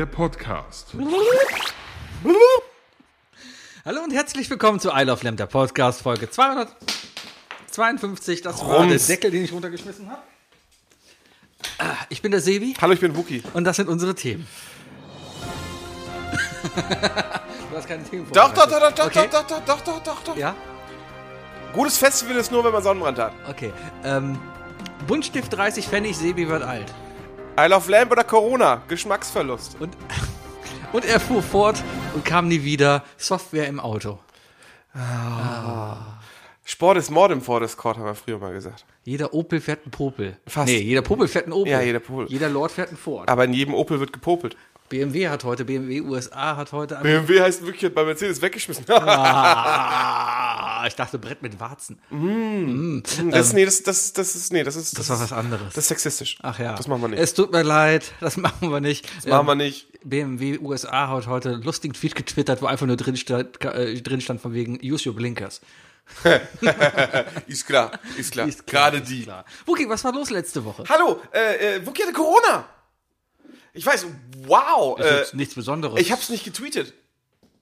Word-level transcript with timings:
Der 0.00 0.06
Podcast. 0.06 0.94
Hallo 3.84 4.00
und 4.02 4.12
herzlich 4.14 4.48
willkommen 4.48 4.80
zu 4.80 4.88
Isle 4.94 5.12
of 5.12 5.22
Lamb, 5.22 5.36
der 5.36 5.44
Podcast, 5.44 6.00
Folge 6.00 6.30
252. 6.30 8.40
Das 8.40 8.62
war 8.62 8.76
Rums. 8.78 9.06
der 9.06 9.16
Deckel, 9.16 9.30
den 9.30 9.44
ich 9.44 9.52
runtergeschmissen 9.52 10.08
habe. 10.08 10.22
Ah, 11.76 11.96
Ich 12.08 12.22
bin 12.22 12.30
der 12.30 12.40
Sebi 12.40 12.74
Hallo, 12.80 12.94
ich 12.94 13.00
bin 13.00 13.14
Wookie. 13.14 13.42
und 13.52 13.64
das 13.64 13.76
sind 13.76 13.90
unsere 13.90 14.14
Themen. 14.14 14.46
du 17.70 17.76
hast 17.76 17.86
keine 17.86 18.02
Themen 18.02 18.26
Doch, 18.32 18.54
doch, 18.54 18.66
doch, 18.70 18.80
doch, 18.80 18.92
doch, 18.92 19.04
Okay. 19.04 19.28
doch, 19.30 19.46
doch, 19.46 19.60
doch, 19.66 19.82
doch, 19.82 20.02
doch, 20.02 20.22
doch. 20.24 20.34
Ja, 20.34 20.54
Gutes 21.74 21.98
Festival 21.98 22.36
ist 22.36 22.50
nur, 22.50 22.64
wenn 22.64 22.72
man 22.72 22.82
Sonnenbrand 22.82 23.18
hat. 23.18 23.34
okay. 23.50 23.70
Ähm, 24.02 24.40
Buntstift 25.06 25.54
30 25.54 25.86
Pfennig, 25.86 26.16
Sebi 26.16 26.48
wird 26.48 26.62
alt. 26.62 26.90
Isle 27.58 27.76
of 27.76 27.88
Lamb 27.88 28.10
oder 28.10 28.24
Corona? 28.24 28.82
Geschmacksverlust. 28.88 29.76
Und, 29.80 29.96
und 30.92 31.04
er 31.04 31.20
fuhr 31.20 31.42
fort 31.42 31.82
und 32.14 32.24
kam 32.24 32.48
nie 32.48 32.64
wieder. 32.64 33.04
Software 33.16 33.66
im 33.66 33.80
Auto. 33.80 34.18
Sport 36.64 36.98
ist 36.98 37.10
Mord 37.10 37.32
im 37.32 37.42
Vordescourt, 37.42 37.96
haben 37.96 38.04
wir 38.04 38.14
früher 38.14 38.38
mal 38.38 38.52
gesagt. 38.52 38.84
Jeder 39.04 39.34
Opel 39.34 39.60
fährt 39.60 39.82
einen 39.82 39.90
Popel. 39.90 40.36
Fast. 40.46 40.68
Nee, 40.68 40.78
jeder 40.78 41.02
Popel 41.02 41.26
fährt 41.28 41.46
einen 41.46 41.52
Opel. 41.52 41.72
Ja, 41.72 41.80
jeder 41.80 42.00
Popel. 42.00 42.26
Jeder 42.28 42.48
Lord 42.48 42.72
fährt 42.72 42.88
einen 42.88 42.96
Ford. 42.96 43.28
Aber 43.28 43.44
in 43.44 43.52
jedem 43.52 43.74
Opel 43.74 44.00
wird 44.00 44.12
gepopelt. 44.12 44.56
BMW 44.90 45.28
hat 45.28 45.44
heute, 45.44 45.64
BMW 45.64 46.00
USA 46.00 46.56
hat 46.56 46.72
heute. 46.72 46.96
BMW 46.96 47.40
heißt 47.40 47.64
wirklich 47.64 47.94
bei 47.94 48.04
Mercedes 48.04 48.42
weggeschmissen. 48.42 48.84
Ah, 48.90 50.84
ich 50.88 50.96
dachte 50.96 51.16
Brett 51.20 51.42
mit 51.42 51.60
Warzen. 51.60 52.00
das, 53.30 53.46
ist, 53.46 53.52
nee, 53.52 53.64
das, 53.64 53.84
das, 53.84 54.12
das 54.12 54.34
ist, 54.34 54.52
nee, 54.52 54.64
das 54.64 54.74
ist, 54.74 54.98
Das 54.98 55.08
war 55.08 55.20
was 55.20 55.32
anderes. 55.32 55.74
Das 55.74 55.84
ist 55.84 55.88
sexistisch. 55.88 56.38
Ach 56.42 56.58
ja. 56.58 56.74
Das 56.74 56.88
machen 56.88 57.02
wir 57.02 57.08
nicht. 57.08 57.20
Es 57.20 57.34
tut 57.34 57.52
mir 57.52 57.62
leid, 57.62 58.12
das 58.20 58.36
machen 58.36 58.70
wir 58.70 58.80
nicht. 58.80 59.08
Das 59.16 59.26
machen 59.26 59.46
wir 59.46 59.54
nicht. 59.54 59.86
BMW 60.02 60.58
USA 60.58 61.06
hat 61.08 61.28
heute 61.28 61.50
einen 61.50 61.62
lustigen 61.62 61.94
Tweet 61.94 62.16
getwittert, 62.16 62.60
wo 62.60 62.66
einfach 62.66 62.86
nur 62.86 62.96
drin 62.96 63.16
stand, 63.16 63.64
äh, 63.64 63.94
drin 64.02 64.20
stand 64.20 64.40
von 64.40 64.54
wegen 64.54 64.80
Use 64.82 65.08
your 65.08 65.14
blinkers. 65.14 65.60
Ist 67.46 67.68
klar, 67.68 67.92
ist 68.16 68.32
klar. 68.32 68.48
Ist 68.48 68.66
klar, 68.66 68.90
Gerade 68.90 68.96
ist 68.96 69.08
die. 69.08 69.22
Klar. 69.22 69.44
Wookie, 69.64 69.88
was 69.88 70.02
war 70.02 70.12
los 70.12 70.30
letzte 70.30 70.64
Woche? 70.64 70.82
Hallo, 70.88 71.20
äh, 71.32 71.76
äh, 71.76 71.86
Wookie 71.86 72.02
hatte 72.02 72.12
Corona. 72.12 72.66
Ich 73.80 73.86
weiß, 73.86 74.04
wow. 74.46 74.98
Das 74.98 75.06
Äh, 75.06 75.22
ist 75.22 75.34
nichts 75.34 75.54
Besonderes. 75.54 75.98
ich 75.98 76.12
hab's 76.12 76.28
nicht 76.28 76.44
getweetet. 76.44 76.92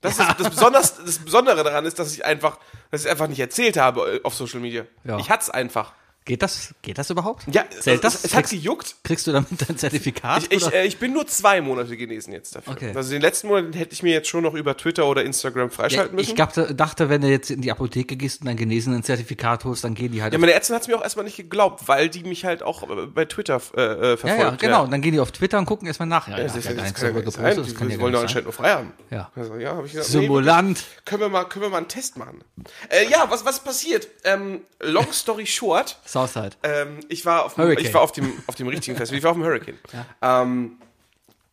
Das, 0.01 0.19
ist, 0.19 0.27
das, 0.37 0.49
Besonders, 0.49 0.97
das 0.97 1.19
Besondere 1.19 1.63
daran 1.63 1.85
ist, 1.85 1.97
dass 1.97 2.13
ich 2.13 2.25
einfach, 2.25 2.59
dass 2.91 3.05
ich 3.05 3.09
einfach 3.09 3.27
nicht 3.29 3.39
erzählt 3.39 3.77
habe 3.77 4.15
äh, 4.17 4.23
auf 4.23 4.35
Social 4.35 4.59
Media. 4.59 4.85
Ja. 5.05 5.17
Ich 5.17 5.29
hat's 5.29 5.49
einfach. 5.49 5.93
Geht 6.29 6.43
das, 6.43 6.75
geht 6.83 6.97
das 6.99 7.09
überhaupt? 7.09 7.43
Ja, 7.51 7.65
Zählt 7.69 8.03
das? 8.03 8.15
Es, 8.15 8.25
es 8.25 8.33
hat 8.35 8.43
kriegst, 8.43 8.51
gejuckt. 8.53 8.95
kriegst 9.03 9.25
du 9.25 9.31
damit 9.31 9.49
dein 9.67 9.77
Zertifikat? 9.77 10.43
Ich, 10.51 10.51
ich, 10.67 10.73
äh, 10.73 10.85
ich 10.85 10.99
bin 10.99 11.11
nur 11.11 11.25
zwei 11.25 11.59
Monate 11.59 11.97
genesen 11.97 12.31
jetzt 12.33 12.55
dafür. 12.55 12.73
Okay. 12.73 12.93
Also 12.95 13.09
den 13.11 13.21
letzten 13.21 13.47
Monat 13.47 13.75
hätte 13.75 13.93
ich 13.93 14.03
mir 14.03 14.13
jetzt 14.13 14.29
schon 14.29 14.43
noch 14.43 14.53
über 14.53 14.77
Twitter 14.77 15.07
oder 15.07 15.23
Instagram 15.23 15.69
ja, 15.69 15.75
freischalten 15.75 16.15
müssen. 16.15 16.29
ich 16.29 16.35
dachte, 16.35 16.75
dachte, 16.75 17.09
wenn 17.09 17.21
du 17.21 17.27
jetzt 17.29 17.49
in 17.49 17.61
die 17.61 17.71
Apotheke 17.71 18.15
gehst 18.15 18.41
und 18.41 18.47
ein 18.47 18.57
genesenen 18.57 19.01
Zertifikat 19.03 19.65
holst, 19.65 19.83
dann 19.83 19.95
gehen 19.95 20.11
die 20.11 20.21
halt 20.21 20.33
ja, 20.33 20.39
meine 20.39 20.53
Ärztin 20.53 20.75
hat's 20.75 20.87
mir 20.87 20.97
auch 20.97 21.03
erstmal 21.03 21.25
nicht 21.25 21.37
geglaubt, 21.37 21.87
weil 21.87 22.09
die 22.09 22.23
mich 22.23 22.45
halt 22.45 22.61
auch 22.61 22.83
äh, 22.89 23.07
bei 23.07 23.25
Twitter 23.25 23.59
äh, 23.75 23.81
äh, 23.81 24.09
Ja, 24.11 24.17
verfolgt. 24.17 24.61
ja, 24.61 24.67
genau. 24.69 24.83
Und 24.83 24.91
dann 24.91 25.01
gehen 25.01 25.13
die 25.13 25.19
auf 25.19 25.31
Twitter 25.31 25.57
und 25.57 25.65
gucken 25.65 25.87
erstmal 25.87 26.07
nach. 26.07 26.27
Ja, 26.27 26.37
ja, 26.37 26.43
Das, 26.43 26.51
hat 26.53 26.59
ist, 26.59 26.65
ja 26.65 26.73
das, 26.75 26.83
das 26.83 26.93
kann 26.93 27.05
ja 27.07 27.11
gepostet. 27.21 27.57
Die, 27.57 27.61
Das 27.71 27.75
kann 27.75 27.89
die 27.89 27.99
wollen 27.99 28.13
doch 28.13 28.21
anscheinend 28.21 28.45
nur 28.45 28.53
frei 28.53 28.69
haben. 28.71 28.93
Ja. 29.09 29.31
Also, 29.35 29.55
ja, 29.55 29.75
hab 29.75 29.85
ich 29.85 29.93
gesagt, 29.93 30.09
Simulant. 30.09 30.83
können 31.05 31.21
wir 31.21 31.29
mal, 31.29 31.45
können 31.45 31.65
wir 31.65 31.69
mal 31.69 31.77
einen 31.77 31.87
Test 31.87 32.17
machen. 32.17 32.43
Äh, 32.89 33.09
ja, 33.09 33.25
was, 33.29 33.45
was 33.45 33.59
passiert? 33.63 34.07
Ähm, 34.23 34.61
long 34.79 35.11
story 35.11 35.45
short, 35.47 35.97
Southside. 36.27 36.55
ähm, 36.63 36.99
ich 37.09 37.25
war 37.25 37.45
auf, 37.45 37.55
dem- 37.55 37.63
Hurricane. 37.65 37.85
ich 37.85 37.93
war 37.93 38.01
auf 38.01 38.11
dem, 38.11 38.31
auf 38.47 38.55
dem 38.55 38.67
richtigen 38.67 38.97
Festival, 38.97 39.17
ich 39.17 39.23
war 39.23 39.31
auf 39.31 39.37
dem 39.37 39.43
Hurricane. 39.45 39.77
Ähm, 40.21 40.77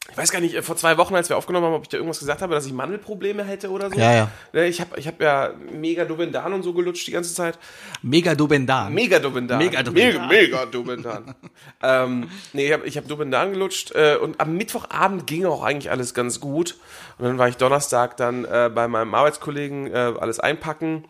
ich 0.08 0.16
weiß 0.16 0.30
gar 0.30 0.40
nicht, 0.40 0.54
äh, 0.54 0.62
vor 0.62 0.76
zwei 0.76 0.98
Wochen, 0.98 1.16
als 1.16 1.28
wir 1.30 1.36
aufgenommen 1.36 1.66
haben, 1.66 1.74
ob 1.74 1.82
ich 1.82 1.88
da 1.88 1.96
irgendwas 1.96 2.20
gesagt 2.20 2.40
habe, 2.40 2.54
dass 2.54 2.64
ich 2.64 2.72
Mandelprobleme 2.72 3.42
hätte 3.42 3.70
oder 3.70 3.90
so. 3.90 3.98
Ja, 3.98 4.14
ja. 4.14 4.30
Ne, 4.52 4.66
Ich 4.68 4.80
habe 4.80 4.96
ich 5.00 5.08
hab 5.08 5.20
ja 5.20 5.50
mega 5.72 6.04
Dobendan 6.04 6.52
und 6.52 6.62
so 6.62 6.72
gelutscht 6.72 7.08
die 7.08 7.10
ganze 7.10 7.34
Zeit. 7.34 7.58
Mega 8.02 8.36
Dobendan. 8.36 8.94
Mega 8.94 9.18
Dobendan. 9.18 9.58
Mega 9.58 9.82
Dobendan. 9.82 10.28
Mega, 10.28 10.46
mega 10.60 10.66
Dobendan. 10.66 11.34
ähm, 11.82 12.30
nee, 12.52 12.66
ich 12.66 12.72
habe 12.72 12.86
ich 12.86 12.96
hab 12.96 13.08
Dobendan 13.08 13.52
gelutscht 13.52 13.90
äh, 13.96 14.14
und 14.16 14.40
am 14.40 14.56
Mittwochabend 14.56 15.26
ging 15.26 15.44
auch 15.44 15.64
eigentlich 15.64 15.90
alles 15.90 16.14
ganz 16.14 16.38
gut. 16.38 16.76
Und 17.18 17.24
dann 17.24 17.38
war 17.38 17.48
ich 17.48 17.56
Donnerstag 17.56 18.16
dann 18.16 18.44
äh, 18.44 18.70
bei 18.72 18.86
meinem 18.86 19.12
Arbeitskollegen 19.12 19.88
äh, 19.88 20.12
alles 20.20 20.38
einpacken 20.38 21.04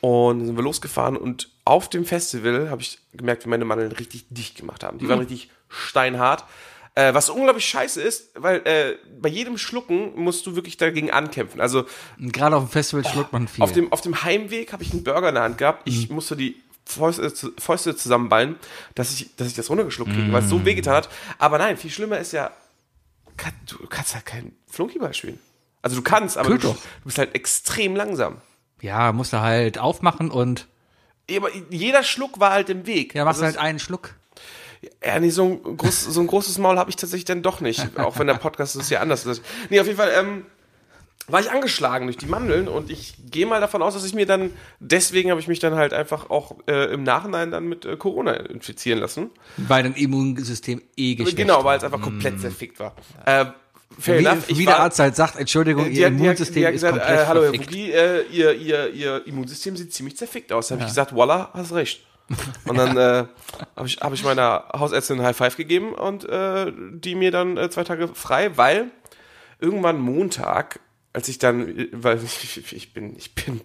und 0.00 0.44
sind 0.46 0.56
wir 0.56 0.64
losgefahren 0.64 1.16
und 1.16 1.50
auf 1.70 1.88
dem 1.88 2.04
Festival 2.04 2.68
habe 2.68 2.82
ich 2.82 2.98
gemerkt, 3.12 3.44
wie 3.44 3.48
meine 3.48 3.64
Mandeln 3.64 3.92
richtig 3.92 4.26
dicht 4.28 4.56
gemacht 4.56 4.82
haben. 4.82 4.98
Die 4.98 5.08
waren 5.08 5.20
richtig 5.20 5.50
steinhart. 5.68 6.44
Äh, 6.96 7.14
was 7.14 7.30
unglaublich 7.30 7.64
scheiße 7.64 8.02
ist, 8.02 8.30
weil 8.34 8.56
äh, 8.66 8.96
bei 9.20 9.28
jedem 9.28 9.56
Schlucken 9.56 10.20
musst 10.20 10.44
du 10.46 10.56
wirklich 10.56 10.76
dagegen 10.76 11.12
ankämpfen. 11.12 11.60
Also 11.60 11.84
Gerade 12.18 12.56
auf 12.56 12.64
dem 12.64 12.70
Festival 12.70 13.06
schluckt 13.06 13.32
man 13.32 13.46
viel. 13.46 13.62
auf 13.62 13.70
dem, 13.70 13.92
auf 13.92 14.00
dem 14.00 14.24
Heimweg 14.24 14.72
habe 14.72 14.82
ich 14.82 14.92
einen 14.92 15.04
Burger 15.04 15.28
in 15.28 15.36
der 15.36 15.44
Hand 15.44 15.58
gehabt. 15.58 15.82
Ich 15.84 16.10
musste 16.10 16.34
die 16.36 16.56
Fäuste, 16.84 17.32
Fäuste 17.56 17.94
zusammenballen, 17.94 18.56
dass 18.96 19.12
ich, 19.12 19.36
dass 19.36 19.46
ich 19.46 19.54
das 19.54 19.70
runtergeschluckt 19.70 20.10
kriege, 20.12 20.32
weil 20.32 20.42
es 20.42 20.50
so 20.50 20.64
wehgetan 20.64 20.94
hat. 20.94 21.08
Aber 21.38 21.58
nein, 21.58 21.76
viel 21.76 21.92
schlimmer 21.92 22.18
ist 22.18 22.32
ja, 22.32 22.50
kann, 23.36 23.52
du 23.68 23.86
kannst 23.86 24.16
halt 24.16 24.26
keinen 24.26 24.56
Flunkyball 24.66 25.14
spielen. 25.14 25.38
Also 25.82 25.94
du 25.94 26.02
kannst, 26.02 26.36
aber 26.36 26.50
du, 26.50 26.58
du 26.58 26.76
bist 27.04 27.18
halt 27.18 27.36
extrem 27.36 27.94
langsam. 27.94 28.38
ja, 28.80 29.12
musst 29.12 29.32
du 29.32 29.40
halt 29.40 29.78
aufmachen 29.78 30.32
und 30.32 30.66
jeder 31.70 32.02
Schluck 32.02 32.40
war 32.40 32.52
halt 32.52 32.68
im 32.70 32.86
Weg. 32.86 33.14
ja, 33.14 33.24
machst 33.24 33.42
Also 33.42 33.56
halt 33.58 33.66
einen 33.66 33.78
Schluck. 33.78 34.14
Ja, 35.04 35.18
nee, 35.20 35.28
so 35.30 35.44
ein, 35.44 35.76
groß, 35.76 36.04
so 36.04 36.20
ein 36.20 36.26
großes 36.26 36.58
Maul 36.58 36.78
habe 36.78 36.88
ich 36.90 36.96
tatsächlich 36.96 37.26
dann 37.26 37.42
doch 37.42 37.60
nicht. 37.60 37.86
Auch 37.98 38.18
wenn 38.18 38.26
der 38.26 38.34
Podcast 38.34 38.76
das 38.76 38.88
ja 38.90 39.00
anders 39.00 39.26
ist. 39.26 39.42
Nee, 39.68 39.78
auf 39.80 39.86
jeden 39.86 39.98
Fall 39.98 40.10
ähm, 40.18 40.46
war 41.28 41.40
ich 41.40 41.50
angeschlagen 41.50 42.06
durch 42.06 42.16
die 42.16 42.26
Mandeln 42.26 42.66
und 42.66 42.90
ich 42.90 43.14
gehe 43.30 43.46
mal 43.46 43.60
davon 43.60 43.82
aus, 43.82 43.94
dass 43.94 44.04
ich 44.04 44.14
mir 44.14 44.26
dann, 44.26 44.50
deswegen 44.80 45.30
habe 45.30 45.40
ich 45.40 45.48
mich 45.48 45.58
dann 45.58 45.74
halt 45.74 45.92
einfach 45.92 46.30
auch 46.30 46.56
äh, 46.66 46.92
im 46.92 47.02
Nachhinein 47.02 47.50
dann 47.50 47.68
mit 47.68 47.84
äh, 47.84 47.96
Corona 47.96 48.32
infizieren 48.32 48.98
lassen. 48.98 49.30
Weil 49.56 49.82
dein 49.82 49.94
Immunsystem 49.94 50.82
eh 50.96 51.14
geschwächt 51.14 51.36
genau, 51.36 51.62
weil 51.64 51.78
es 51.78 51.84
einfach 51.84 52.00
komplett 52.00 52.40
zerfickt 52.40 52.80
war. 52.80 52.94
Äh, 53.26 53.46
fair 53.98 54.18
Wie, 54.20 54.24
enough, 54.26 54.48
wie 54.48 54.66
war- 54.66 54.74
der 54.74 54.80
Arzt 54.82 54.98
halt 54.98 55.16
sagt, 55.16 55.36
Entschuldigung, 55.36 55.84
die 55.90 55.98
ihr 56.00 56.06
hat, 56.06 56.12
Immunsystem 56.12 56.54
die 56.54 56.66
hat 56.66 56.74
ist 56.74 56.82
gesagt, 56.82 56.98
komplett 56.98 57.20
äh, 57.20 57.26
hallo 57.26 57.42
Herr. 57.44 57.52
Bugi, 57.52 57.90
äh, 57.92 58.22
ihr, 58.30 58.54
ihr, 58.54 58.92
ihr 58.92 59.26
Immunsystem 59.26 59.76
sieht 59.76 59.92
ziemlich 59.92 60.16
zerfickt 60.16 60.52
aus. 60.52 60.68
Da 60.68 60.74
habe 60.74 60.82
ich 60.84 60.88
gesagt, 60.88 61.14
voila, 61.14 61.50
hast 61.54 61.72
recht. 61.72 62.04
Und 62.64 62.78
dann 62.78 62.96
äh, 62.96 63.26
habe 63.76 63.86
ich, 63.88 63.98
hab 64.00 64.12
ich 64.12 64.22
meiner 64.22 64.64
Hausärztin 64.72 65.18
ein 65.18 65.26
High 65.26 65.36
Five 65.36 65.56
gegeben 65.56 65.92
und 65.94 66.24
äh, 66.28 66.72
die 66.92 67.16
mir 67.16 67.32
dann 67.32 67.56
äh, 67.56 67.68
zwei 67.70 67.82
Tage 67.82 68.06
frei, 68.08 68.56
weil 68.56 68.92
irgendwann 69.58 69.98
Montag, 69.98 70.78
als 71.12 71.26
ich 71.28 71.38
dann, 71.38 71.76
äh, 71.76 71.88
weil 71.92 72.22
ich, 72.22 72.72
ich 72.72 72.92
bin, 72.94 73.16
ich 73.16 73.34
bin, 73.34 73.60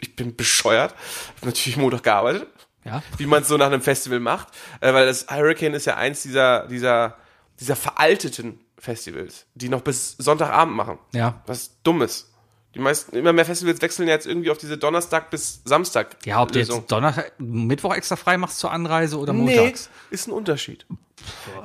ich 0.00 0.16
bin 0.16 0.34
bescheuert, 0.34 0.94
habe 1.36 1.46
natürlich 1.46 1.76
Montag 1.76 2.02
gearbeitet, 2.02 2.48
Ja. 2.84 3.04
wie 3.18 3.26
man 3.26 3.42
es 3.42 3.48
so 3.48 3.56
nach 3.56 3.66
einem 3.68 3.82
Festival 3.82 4.18
macht, 4.18 4.48
äh, 4.80 4.92
weil 4.92 5.06
das 5.06 5.28
Hurricane 5.30 5.74
ist 5.74 5.84
ja 5.86 5.96
eins 5.96 6.22
dieser, 6.22 6.66
dieser, 6.66 7.16
dieser 7.60 7.76
veralteten 7.76 8.58
Festivals, 8.78 9.46
die 9.54 9.68
noch 9.68 9.82
bis 9.82 10.14
Sonntagabend 10.18 10.74
machen. 10.76 10.98
Ja. 11.12 11.42
Was 11.46 11.82
Dummes. 11.82 12.32
Die 12.74 12.78
meisten, 12.80 13.16
immer 13.16 13.32
mehr 13.32 13.44
Festivals 13.46 13.80
wechseln 13.80 14.06
ja 14.08 14.14
jetzt 14.14 14.26
irgendwie 14.26 14.50
auf 14.50 14.58
diese 14.58 14.76
Donnerstag 14.78 15.30
bis 15.30 15.62
Samstag. 15.64 16.16
Ja, 16.26 16.42
ob 16.42 16.52
du 16.52 16.58
jetzt 16.58 16.70
Donnerstag, 16.92 17.32
Mittwoch 17.38 17.94
extra 17.94 18.16
frei 18.16 18.36
machst 18.36 18.58
zur 18.58 18.70
Anreise 18.70 19.18
oder 19.18 19.32
Nee, 19.32 19.56
montags. 19.56 19.88
ist 20.10 20.28
ein 20.28 20.32
Unterschied. 20.32 20.86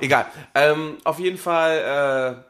Egal. 0.00 0.26
Ähm, 0.54 0.96
auf 1.04 1.18
jeden 1.18 1.38
Fall, 1.38 2.42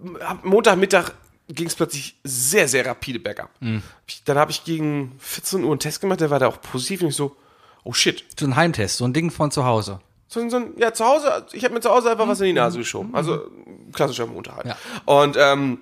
äh, 0.00 0.06
Montagmittag 0.42 1.12
ging 1.48 1.66
es 1.66 1.74
plötzlich 1.74 2.18
sehr, 2.24 2.66
sehr 2.66 2.86
rapide 2.86 3.18
bergab. 3.20 3.50
Mhm. 3.60 3.82
Dann 4.24 4.38
habe 4.38 4.50
ich 4.50 4.64
gegen 4.64 5.14
14 5.18 5.64
Uhr 5.64 5.70
einen 5.70 5.80
Test 5.80 6.00
gemacht, 6.00 6.20
der 6.20 6.30
war 6.30 6.38
da 6.38 6.46
auch 6.48 6.60
positiv 6.60 7.02
und 7.02 7.08
ich 7.08 7.16
so, 7.16 7.36
oh 7.84 7.92
shit. 7.92 8.24
So 8.38 8.46
ein 8.46 8.56
Heimtest, 8.56 8.96
so 8.96 9.04
ein 9.04 9.12
Ding 9.12 9.30
von 9.30 9.50
zu 9.50 9.64
Hause. 9.64 10.00
So, 10.32 10.40
ein- 10.40 10.50
so 10.50 10.56
ein, 10.56 10.72
ja, 10.78 10.92
zu 10.94 11.04
Hause, 11.04 11.46
ich 11.52 11.62
habe 11.64 11.74
mir 11.74 11.80
zu 11.80 11.90
Hause 11.90 12.10
einfach 12.10 12.26
was 12.26 12.40
in 12.40 12.46
die 12.46 12.52
Nase 12.54 12.78
geschoben. 12.78 13.14
Also 13.14 13.50
klassischer 13.92 14.26
Montag 14.26 14.56
halt. 14.56 14.66
Ja. 14.66 14.76
Und 15.04 15.36
ähm, 15.38 15.78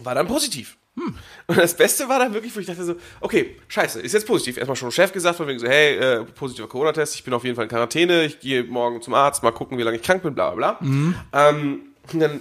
war 0.00 0.14
dann 0.14 0.26
positiv. 0.26 0.76
Und 1.46 1.56
das 1.56 1.74
Beste 1.74 2.06
war 2.08 2.18
dann 2.18 2.34
wirklich, 2.34 2.54
wo 2.54 2.60
ich 2.60 2.66
dachte 2.66 2.84
so, 2.84 2.96
okay, 3.20 3.56
scheiße, 3.68 4.00
ist 4.00 4.12
jetzt 4.12 4.26
positiv. 4.26 4.56
Erstmal 4.58 4.76
schon 4.76 4.90
Chef 4.90 5.10
gesagt, 5.12 5.36
von 5.36 5.46
wegen 5.46 5.58
so, 5.58 5.66
hey, 5.66 5.96
äh, 5.96 6.24
positiver 6.24 6.68
Corona-Test, 6.68 7.14
ich 7.14 7.24
bin 7.24 7.32
auf 7.32 7.44
jeden 7.44 7.56
Fall 7.56 7.64
in 7.64 7.70
Quarantäne, 7.70 8.24
ich 8.24 8.40
gehe 8.40 8.64
morgen 8.64 9.00
zum 9.00 9.14
Arzt, 9.14 9.42
mal 9.42 9.52
gucken, 9.52 9.78
wie 9.78 9.82
lange 9.82 9.96
ich 9.96 10.02
krank 10.02 10.22
bin, 10.22 10.34
bla 10.34 10.50
bla 10.50 10.76
bla. 10.78 10.88
Ähm, 11.32 11.80
und 12.12 12.20
dann, 12.20 12.40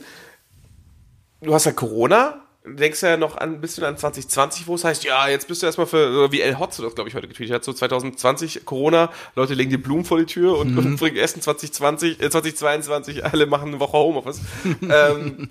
du 1.42 1.54
hast 1.54 1.66
ja 1.66 1.72
Corona, 1.72 2.42
denkst 2.64 3.02
ja 3.02 3.18
noch 3.18 3.38
an, 3.38 3.56
ein 3.56 3.62
bisschen 3.62 3.84
an 3.84 3.98
2020, 3.98 4.68
wo 4.68 4.76
es 4.76 4.84
heißt, 4.84 5.04
ja, 5.04 5.28
jetzt 5.28 5.48
bist 5.48 5.62
du 5.62 5.66
erstmal 5.66 5.88
für, 5.88 6.32
wie 6.32 6.42
El 6.42 6.60
Hotzo 6.60 6.84
das, 6.84 6.94
glaube 6.94 7.10
ich, 7.10 7.16
heute 7.16 7.28
getweetet 7.28 7.56
hat, 7.56 7.64
so 7.64 7.74
2020 7.74 8.66
Corona, 8.66 9.12
Leute 9.36 9.56
legen 9.56 9.72
dir 9.72 9.82
Blumen 9.82 10.06
vor 10.06 10.20
die 10.20 10.26
Tür 10.26 10.58
und, 10.58 10.78
und 10.78 10.96
bringen 11.00 11.18
Essen 11.18 11.42
2020, 11.42 12.22
äh, 12.22 12.30
2022, 12.30 13.26
alle 13.26 13.48
machen 13.48 13.70
eine 13.70 13.80
Woche 13.80 13.98
Homeoffice. 13.98 14.42
ähm, 14.64 15.50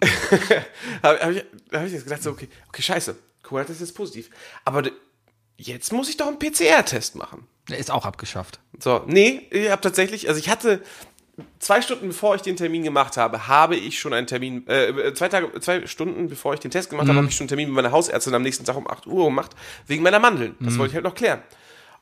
habe 1.02 1.20
hab 1.20 1.30
ich, 1.30 1.44
hab 1.72 1.86
ich 1.86 1.92
jetzt 1.92 2.04
gedacht, 2.04 2.22
so, 2.22 2.30
okay, 2.30 2.48
okay, 2.68 2.82
scheiße, 2.82 3.16
Corona-Test 3.42 3.80
ist 3.80 3.92
positiv. 3.92 4.30
Aber 4.64 4.82
jetzt 5.56 5.92
muss 5.92 6.08
ich 6.08 6.16
doch 6.16 6.26
einen 6.26 6.38
PCR-Test 6.38 7.14
machen. 7.14 7.46
Der 7.68 7.78
ist 7.78 7.90
auch 7.90 8.04
abgeschafft. 8.04 8.60
So, 8.78 9.02
nee, 9.06 9.46
ich 9.50 9.70
habe 9.70 9.82
tatsächlich, 9.82 10.28
also 10.28 10.38
ich 10.38 10.48
hatte 10.48 10.82
zwei 11.58 11.82
Stunden 11.82 12.08
bevor 12.08 12.34
ich 12.34 12.42
den 12.42 12.56
Termin 12.56 12.82
gemacht 12.82 13.16
habe, 13.16 13.46
habe 13.48 13.76
ich 13.76 13.98
schon 13.98 14.12
einen 14.12 14.26
Termin, 14.26 14.66
äh, 14.68 15.12
zwei 15.14 15.28
Tage, 15.28 15.60
zwei 15.60 15.86
Stunden 15.86 16.28
bevor 16.28 16.54
ich 16.54 16.60
den 16.60 16.70
Test 16.70 16.90
gemacht 16.90 17.08
habe, 17.08 17.18
habe 17.18 17.28
ich 17.28 17.36
schon 17.36 17.44
einen 17.44 17.48
Termin 17.48 17.68
mit 17.68 17.76
meiner 17.76 17.92
Hausärztin 17.92 18.34
am 18.34 18.42
nächsten 18.42 18.64
Tag 18.64 18.76
um 18.76 18.88
8 18.88 19.06
Uhr 19.06 19.24
gemacht, 19.26 19.52
wegen 19.86 20.02
meiner 20.02 20.18
Mandeln. 20.18 20.54
Das 20.60 20.78
wollte 20.78 20.92
ich 20.92 20.94
halt 20.94 21.04
noch 21.04 21.14
klären. 21.14 21.42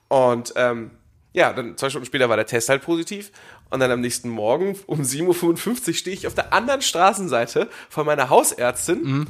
Und 0.08 0.52
ähm, 0.56 0.92
ja, 1.32 1.52
dann 1.52 1.76
zwei 1.76 1.90
Stunden 1.90 2.06
später 2.06 2.28
war 2.28 2.36
der 2.36 2.46
Test 2.46 2.69
halt 2.69 2.82
positiv. 2.82 3.32
Und 3.70 3.81
dann 3.81 3.90
am 3.90 4.00
nächsten 4.00 4.28
Morgen 4.28 4.78
um 4.86 5.00
7.55 5.00 5.88
Uhr 5.88 5.94
stehe 5.94 6.14
ich 6.16 6.26
auf 6.28 6.34
der 6.34 6.52
anderen 6.52 6.81
Straßenseite 6.81 7.69
von 7.88 8.06
meiner 8.06 8.28
Hausärztin 8.31 9.26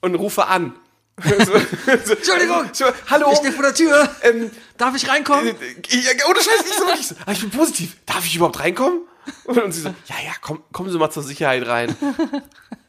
und 0.00 0.14
rufe 0.16 0.46
an. 0.46 0.74
Entschuldigung. 1.22 2.64
hallo. 3.08 3.28
Ich 3.30 3.38
stehe 3.38 3.52
vor 3.52 3.62
der 3.62 3.74
Tür. 3.74 4.08
Ähm, 4.22 4.50
Darf 4.76 4.96
ich 4.96 5.08
reinkommen? 5.08 5.46
äh, 5.46 5.52
ich, 5.86 6.08
ohne 6.28 6.40
Scheiß, 6.40 6.64
nicht 6.64 7.08
so. 7.08 7.14
Ah, 7.24 7.30
ich 7.30 7.40
bin 7.40 7.50
positiv. 7.50 7.96
Darf 8.04 8.26
ich 8.26 8.34
überhaupt 8.34 8.58
reinkommen? 8.58 9.02
Und 9.44 9.72
sie 9.72 9.80
so, 9.82 9.88
ja, 9.88 10.14
ja, 10.24 10.32
komm, 10.40 10.62
kommen 10.72 10.90
Sie 10.90 10.98
mal 10.98 11.10
zur 11.10 11.22
Sicherheit 11.22 11.66
rein. 11.66 11.96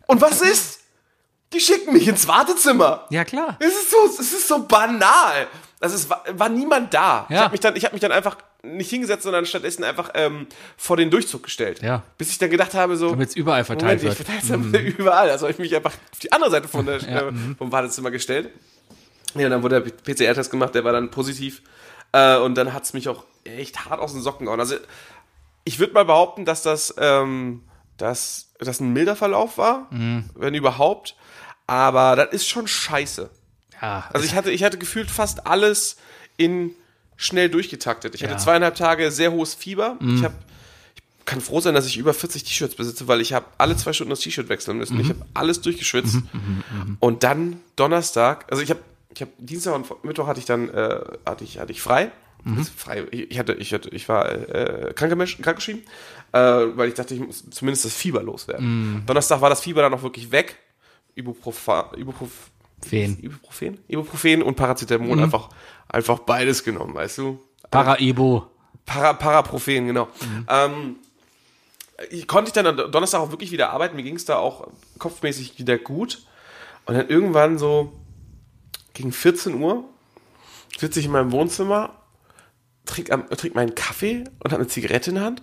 Und 0.07 0.21
was 0.21 0.41
ist? 0.41 0.79
Die 1.53 1.59
schicken 1.59 1.93
mich 1.93 2.07
ins 2.07 2.27
Wartezimmer. 2.27 3.05
Ja, 3.09 3.23
klar. 3.23 3.55
Es 3.59 3.67
ist 3.73 3.91
so, 3.91 3.97
es 4.19 4.19
ist 4.33 4.47
so 4.47 4.65
banal. 4.65 5.47
Also 5.79 5.95
es 5.95 6.09
war, 6.09 6.23
war 6.31 6.49
niemand 6.49 6.93
da. 6.93 7.25
Ich 7.29 7.35
Ja. 7.35 7.43
habe 7.43 7.51
mich 7.51 7.59
dann, 7.61 7.75
ich 7.75 7.85
habe 7.85 7.93
mich 7.93 8.01
dann 8.01 8.11
einfach 8.11 8.37
nicht 8.63 8.89
hingesetzt, 8.89 9.23
sondern 9.23 9.45
stattdessen 9.45 9.83
einfach 9.83 10.09
ähm, 10.15 10.47
vor 10.75 10.97
den 10.97 11.11
Durchzug 11.11 11.43
gestellt. 11.43 11.81
Ja. 11.81 12.01
Bis 12.17 12.29
ich 12.31 12.39
dann 12.39 12.49
gedacht 12.49 12.73
habe, 12.73 12.97
so, 12.97 13.11
Damit 13.11 13.29
es 13.29 13.35
überall 13.35 13.63
verteilt 13.63 14.01
Moment, 14.01 14.19
ich 14.19 14.27
wird. 14.27 14.41
verteile 14.67 14.87
es 14.89 14.93
überall. 14.97 15.29
Also 15.29 15.45
habe 15.45 15.51
ich 15.53 15.59
mich 15.59 15.75
einfach 15.75 15.93
auf 16.11 16.19
die 16.19 16.31
andere 16.31 16.49
Seite 16.51 16.67
von 16.67 16.85
der, 16.85 16.95
äh, 17.07 17.31
mhm. 17.31 17.55
vom 17.57 17.71
Wartezimmer 17.71 18.09
gestellt. 18.11 18.49
Ja, 19.35 19.45
und 19.45 19.51
dann 19.51 19.63
wurde 19.63 19.81
der 19.81 19.91
PCR-Test 19.91 20.49
gemacht, 20.49 20.73
der 20.73 20.83
war 20.83 20.93
dann 20.93 21.11
positiv. 21.11 21.61
Äh, 22.11 22.37
und 22.37 22.55
dann 22.55 22.73
hat's 22.73 22.93
mich 22.93 23.07
auch 23.07 23.23
echt 23.43 23.85
hart 23.85 23.99
aus 23.99 24.13
den 24.13 24.21
Socken 24.21 24.45
gehauen. 24.47 24.59
Also 24.59 24.75
ich 25.65 25.79
würde 25.79 25.93
mal 25.93 26.05
behaupten, 26.05 26.45
dass 26.45 26.61
das, 26.61 26.93
ähm, 26.97 27.63
dass 27.97 28.51
das 28.59 28.79
ein 28.79 28.93
milder 28.93 29.15
Verlauf 29.15 29.57
war, 29.57 29.87
Mhm. 29.91 30.29
wenn 30.35 30.53
überhaupt. 30.53 31.15
Aber 31.67 32.15
das 32.15 32.29
ist 32.31 32.47
schon 32.47 32.67
scheiße. 32.67 33.29
Ja, 33.81 34.07
Also 34.13 34.25
ich 34.25 34.35
hatte, 34.35 34.51
ich 34.51 34.63
hatte 34.63 34.77
gefühlt 34.77 35.11
fast 35.11 35.45
alles 35.47 35.97
in 36.37 36.71
schnell 37.17 37.49
durchgetaktet. 37.49 38.13
Ich 38.15 38.21
hatte 38.23 38.33
Ja. 38.33 38.37
Mhm. 38.39 38.43
zweieinhalb 38.43 38.75
Tage 38.75 39.11
sehr 39.11 39.31
hohes 39.31 39.53
Fieber. 39.55 39.97
Ich 40.01 40.23
habe 40.23 40.35
ich 41.19 41.25
kann 41.25 41.41
froh 41.41 41.59
sein, 41.59 41.73
dass 41.73 41.87
ich 41.87 41.97
über 41.97 42.13
40 42.13 42.43
T-Shirts 42.43 42.75
besitze, 42.75 43.07
weil 43.07 43.19
ich 43.19 43.33
habe 43.33 43.47
alle 43.57 43.75
zwei 43.75 43.93
Stunden 43.93 44.11
das 44.11 44.19
T-Shirt 44.19 44.47
wechseln 44.47 44.77
müssen. 44.77 44.93
Mhm. 44.95 45.01
Ich 45.01 45.09
habe 45.09 45.25
alles 45.33 45.59
durchgeschwitzt. 45.61 46.17
Und 46.99 47.23
dann 47.23 47.59
Donnerstag, 47.75 48.45
also 48.51 48.61
ich 48.61 48.69
habe 48.69 48.81
ich 49.13 49.21
habe 49.21 49.31
Dienstag 49.39 49.73
und 49.73 50.03
Mittwoch 50.03 50.27
hatte 50.27 50.39
ich 50.39 50.45
dann 50.45 50.69
äh, 50.69 50.99
hatte 51.25 51.43
ich 51.43 51.57
hatte 51.57 51.71
ich 51.71 51.81
frei. 51.81 52.11
Mhm. 52.45 52.57
Also 52.59 52.71
frei. 52.75 53.05
Ich 53.11 53.37
hatte 53.37 53.53
ich 53.53 53.73
hatte 53.73 53.89
ich 53.89 54.07
war 54.07 54.31
äh, 54.31 54.93
krankgeschrieben, 54.93 55.83
äh, 56.31 56.39
weil 56.39 56.87
ich 56.87 56.93
dachte, 56.93 57.15
ich 57.15 57.19
muss 57.19 57.49
zumindest 57.49 57.85
das 57.85 57.93
Fieber 57.93 58.23
loswerden. 58.23 58.93
Mhm. 58.93 59.05
Donnerstag 59.05 59.41
war 59.41 59.49
das 59.49 59.61
Fieber 59.61 59.81
dann 59.81 59.93
auch 59.93 60.03
wirklich 60.03 60.31
weg. 60.31 60.57
Ibuprofen, 61.15 61.97
Ibuprofen, 61.97 62.31
Fen. 62.81 63.17
Ibuprofen, 63.21 63.79
Ibuprofen 63.87 64.43
und 64.43 64.55
Paracetamol 64.55 65.19
einfach 65.19 65.49
einfach 65.89 66.19
beides 66.19 66.63
genommen, 66.63 66.93
weißt 66.93 67.17
du? 67.17 67.39
Para-Ebo. 67.71 68.47
Para, 68.85 69.13
Paraprofen, 69.13 69.87
genau. 69.87 70.07
Ähm, 70.47 70.97
ich 72.11 72.27
konnte 72.27 72.49
ich 72.49 72.53
dann 72.53 72.67
am 72.67 72.91
Donnerstag 72.91 73.21
auch 73.21 73.31
wirklich 73.31 73.51
wieder 73.51 73.71
arbeiten. 73.71 73.95
Mir 73.95 74.03
ging 74.03 74.15
es 74.15 74.25
da 74.25 74.37
auch 74.37 74.67
kopfmäßig 74.99 75.57
wieder 75.57 75.77
gut. 75.77 76.23
Und 76.85 76.95
dann 76.95 77.09
irgendwann 77.09 77.57
so 77.57 77.93
gegen 78.93 79.11
14 79.11 79.55
Uhr 79.55 79.85
sitze 80.77 80.99
ich 80.99 81.05
in 81.05 81.11
meinem 81.11 81.31
Wohnzimmer, 81.31 82.01
trinke 82.85 83.11
am- 83.13 83.29
trink 83.29 83.55
meinen 83.55 83.75
Kaffee 83.75 84.23
und 84.39 84.51
habe 84.51 84.61
eine 84.61 84.67
Zigarette 84.67 85.09
in 85.11 85.15
der 85.15 85.23
Hand 85.25 85.41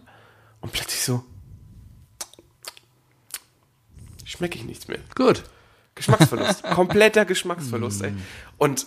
und 0.61 0.73
plötzlich 0.73 1.01
so 1.03 1.25
schmecke 4.25 4.59
ich 4.59 4.65
nichts 4.65 4.89
mehr. 4.89 4.99
Gut. 5.15 5.43
Geschmacksverlust. 5.95 6.63
Kompletter 6.75 7.25
Geschmacksverlust, 7.25 8.03
ey. 8.03 8.13
Und 8.57 8.87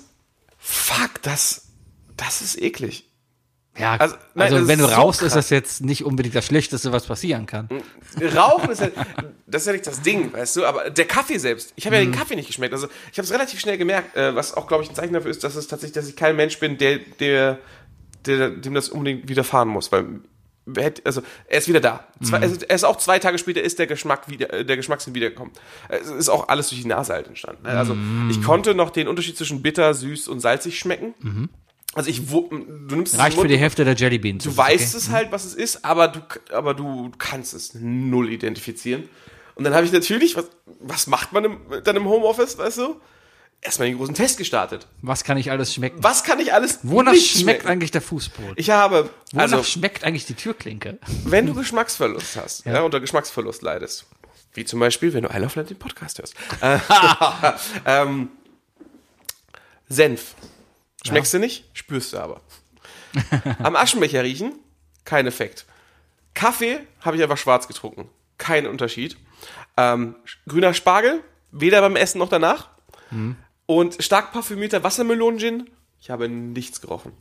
fuck, 0.57 1.21
das, 1.21 1.67
das 2.17 2.41
ist 2.41 2.59
eklig. 2.61 3.07
Ja, 3.77 3.97
Also, 3.97 4.15
also, 4.15 4.25
nein, 4.35 4.51
das 4.53 4.67
wenn 4.69 4.79
du 4.79 4.85
ist 4.85 4.91
so 4.91 4.95
rauchst, 4.95 5.21
ist 5.21 5.33
krass. 5.33 5.45
das 5.45 5.49
jetzt 5.49 5.81
nicht 5.81 6.05
unbedingt 6.05 6.33
das 6.33 6.45
Schlechteste, 6.45 6.93
was 6.93 7.05
passieren 7.05 7.45
kann. 7.45 7.67
Rauchen 8.33 8.69
ist 8.71 8.79
ja, 8.81 8.87
das 9.47 9.63
ist 9.63 9.67
ja 9.67 9.73
nicht 9.73 9.85
das 9.85 10.01
Ding, 10.01 10.31
weißt 10.31 10.55
du, 10.55 10.65
aber 10.65 10.89
der 10.89 11.05
Kaffee 11.05 11.37
selbst, 11.37 11.73
ich 11.75 11.85
habe 11.85 11.97
ja 11.97 12.01
den 12.01 12.13
Kaffee 12.13 12.37
nicht 12.37 12.47
geschmeckt. 12.47 12.73
Also 12.73 12.87
ich 13.11 13.17
habe 13.17 13.25
es 13.25 13.31
relativ 13.33 13.59
schnell 13.59 13.77
gemerkt, 13.77 14.15
äh, 14.15 14.33
was 14.33 14.53
auch, 14.53 14.67
glaube 14.67 14.83
ich, 14.83 14.89
ein 14.89 14.95
Zeichen 14.95 15.13
dafür 15.13 15.29
ist, 15.29 15.43
dass 15.43 15.55
es 15.55 15.67
tatsächlich, 15.67 15.93
dass 15.93 16.07
ich 16.07 16.15
kein 16.15 16.37
Mensch 16.37 16.57
bin, 16.59 16.77
der, 16.77 16.99
der, 17.19 17.59
der 18.27 18.49
dem 18.49 18.73
das 18.73 18.89
unbedingt 18.89 19.27
widerfahren 19.29 19.69
muss. 19.69 19.91
Weil 19.91 20.21
also 21.03 21.21
er 21.47 21.59
ist 21.59 21.67
wieder 21.67 21.79
da. 21.79 22.07
Zwei, 22.23 22.37
er, 22.37 22.43
ist, 22.43 22.63
er 22.63 22.75
ist 22.75 22.83
auch 22.83 22.97
zwei 22.97 23.19
Tage 23.19 23.37
später 23.37 23.61
ist 23.61 23.77
der 23.77 23.87
Geschmack 23.87 24.29
wieder, 24.29 24.51
äh, 24.51 24.65
der 24.65 24.77
Geschmackssinn 24.77 25.13
wiedergekommen. 25.13 25.53
Es 25.89 26.09
ist 26.09 26.29
auch 26.29 26.47
alles 26.47 26.69
durch 26.69 26.81
die 26.81 26.87
Nase 26.87 27.13
halt 27.13 27.27
entstanden. 27.27 27.63
ne? 27.63 27.69
Also 27.69 27.95
ich 28.31 28.41
konnte 28.41 28.73
noch 28.73 28.89
den 28.89 29.07
Unterschied 29.07 29.37
zwischen 29.37 29.61
bitter, 29.61 29.93
süß 29.93 30.27
und 30.27 30.39
salzig 30.39 30.79
schmecken. 30.79 31.13
Also 31.93 32.09
ich, 32.09 32.27
du 32.27 32.49
nimmst 32.89 33.13
es 33.13 33.19
Reicht 33.19 33.39
für 33.39 33.47
die 33.47 33.57
Hälfte 33.57 33.85
der 33.85 33.95
Jellybeans. 33.95 34.43
Du 34.43 34.55
weißt 34.55 34.95
es 34.95 35.11
halt, 35.11 35.31
was 35.31 35.45
es 35.45 35.53
ist, 35.53 35.85
aber 35.85 36.09
du, 36.09 36.19
aber 36.51 36.73
du 36.73 37.11
kannst 37.17 37.53
es 37.53 37.73
null 37.73 38.29
identifizieren. 38.31 39.07
Und 39.55 39.63
dann 39.63 39.73
habe 39.73 39.85
ich 39.85 39.93
natürlich, 39.93 40.35
was, 40.35 40.49
was 40.81 41.07
macht 41.07 41.31
man 41.31 41.45
im, 41.45 41.57
dann 41.83 41.95
im 41.95 42.05
Homeoffice, 42.05 42.57
weißt 42.57 42.79
du? 42.79 42.99
Erstmal 43.61 43.87
den 43.87 43.97
großen 43.97 44.13
Test 44.13 44.37
gestartet. 44.37 44.85
Was 45.01 45.23
kann 45.23 45.37
ich 45.37 45.49
alles 45.49 45.73
schmecken? 45.73 46.03
Was 46.03 46.23
kann 46.23 46.39
ich 46.39 46.53
alles 46.53 46.79
Wonach 46.83 47.13
schmeckt 47.13 47.39
schmecken? 47.39 47.67
eigentlich 47.67 47.91
der 47.91 48.01
Fußboden? 48.01 48.53
Ich 48.57 48.69
habe, 48.69 49.09
Wonach 49.31 49.43
also, 49.43 49.63
schmeckt 49.63 50.03
eigentlich 50.03 50.25
die 50.25 50.35
Türklinke? 50.35 50.99
wenn 51.23 51.47
du 51.47 51.55
Geschmacksverlust 51.55 52.37
hast, 52.37 52.65
ja. 52.65 52.81
unter 52.81 52.99
Geschmacksverlust 52.99 53.63
leidest, 53.63 54.05
wie 54.53 54.65
zum 54.65 54.79
Beispiel, 54.79 55.13
wenn 55.13 55.23
du 55.23 55.29
I 55.29 55.39
Love 55.39 55.53
Land 55.55 55.71
den 55.71 55.79
Podcast 55.79 56.19
hörst, 56.19 56.35
äh, 56.61 56.77
ähm, 57.85 58.29
Senf. 59.89 60.35
Schmeckst 61.05 61.33
du 61.33 61.39
nicht? 61.39 61.65
Spürst 61.73 62.13
du 62.13 62.17
aber. 62.17 62.41
Am 63.63 63.75
Aschenbecher 63.75 64.23
riechen? 64.23 64.53
Kein 65.05 65.27
Effekt. 65.27 65.65
Kaffee 66.33 66.79
habe 67.01 67.17
ich 67.17 67.23
einfach 67.23 67.37
schwarz 67.37 67.67
getrunken. 67.67 68.09
Kein 68.37 68.67
Unterschied. 68.67 69.17
Ähm, 69.77 70.15
grüner 70.47 70.73
Spargel? 70.73 71.23
Weder 71.51 71.81
beim 71.81 71.95
Essen 71.95 72.19
noch 72.19 72.29
danach. 72.29 72.69
Und 73.65 74.01
stark 74.03 74.31
parfümierter 74.31 74.83
Wassermelonen-Gin? 74.83 75.69
Ich 76.01 76.09
habe 76.09 76.29
nichts 76.29 76.81
gerochen. 76.81 77.11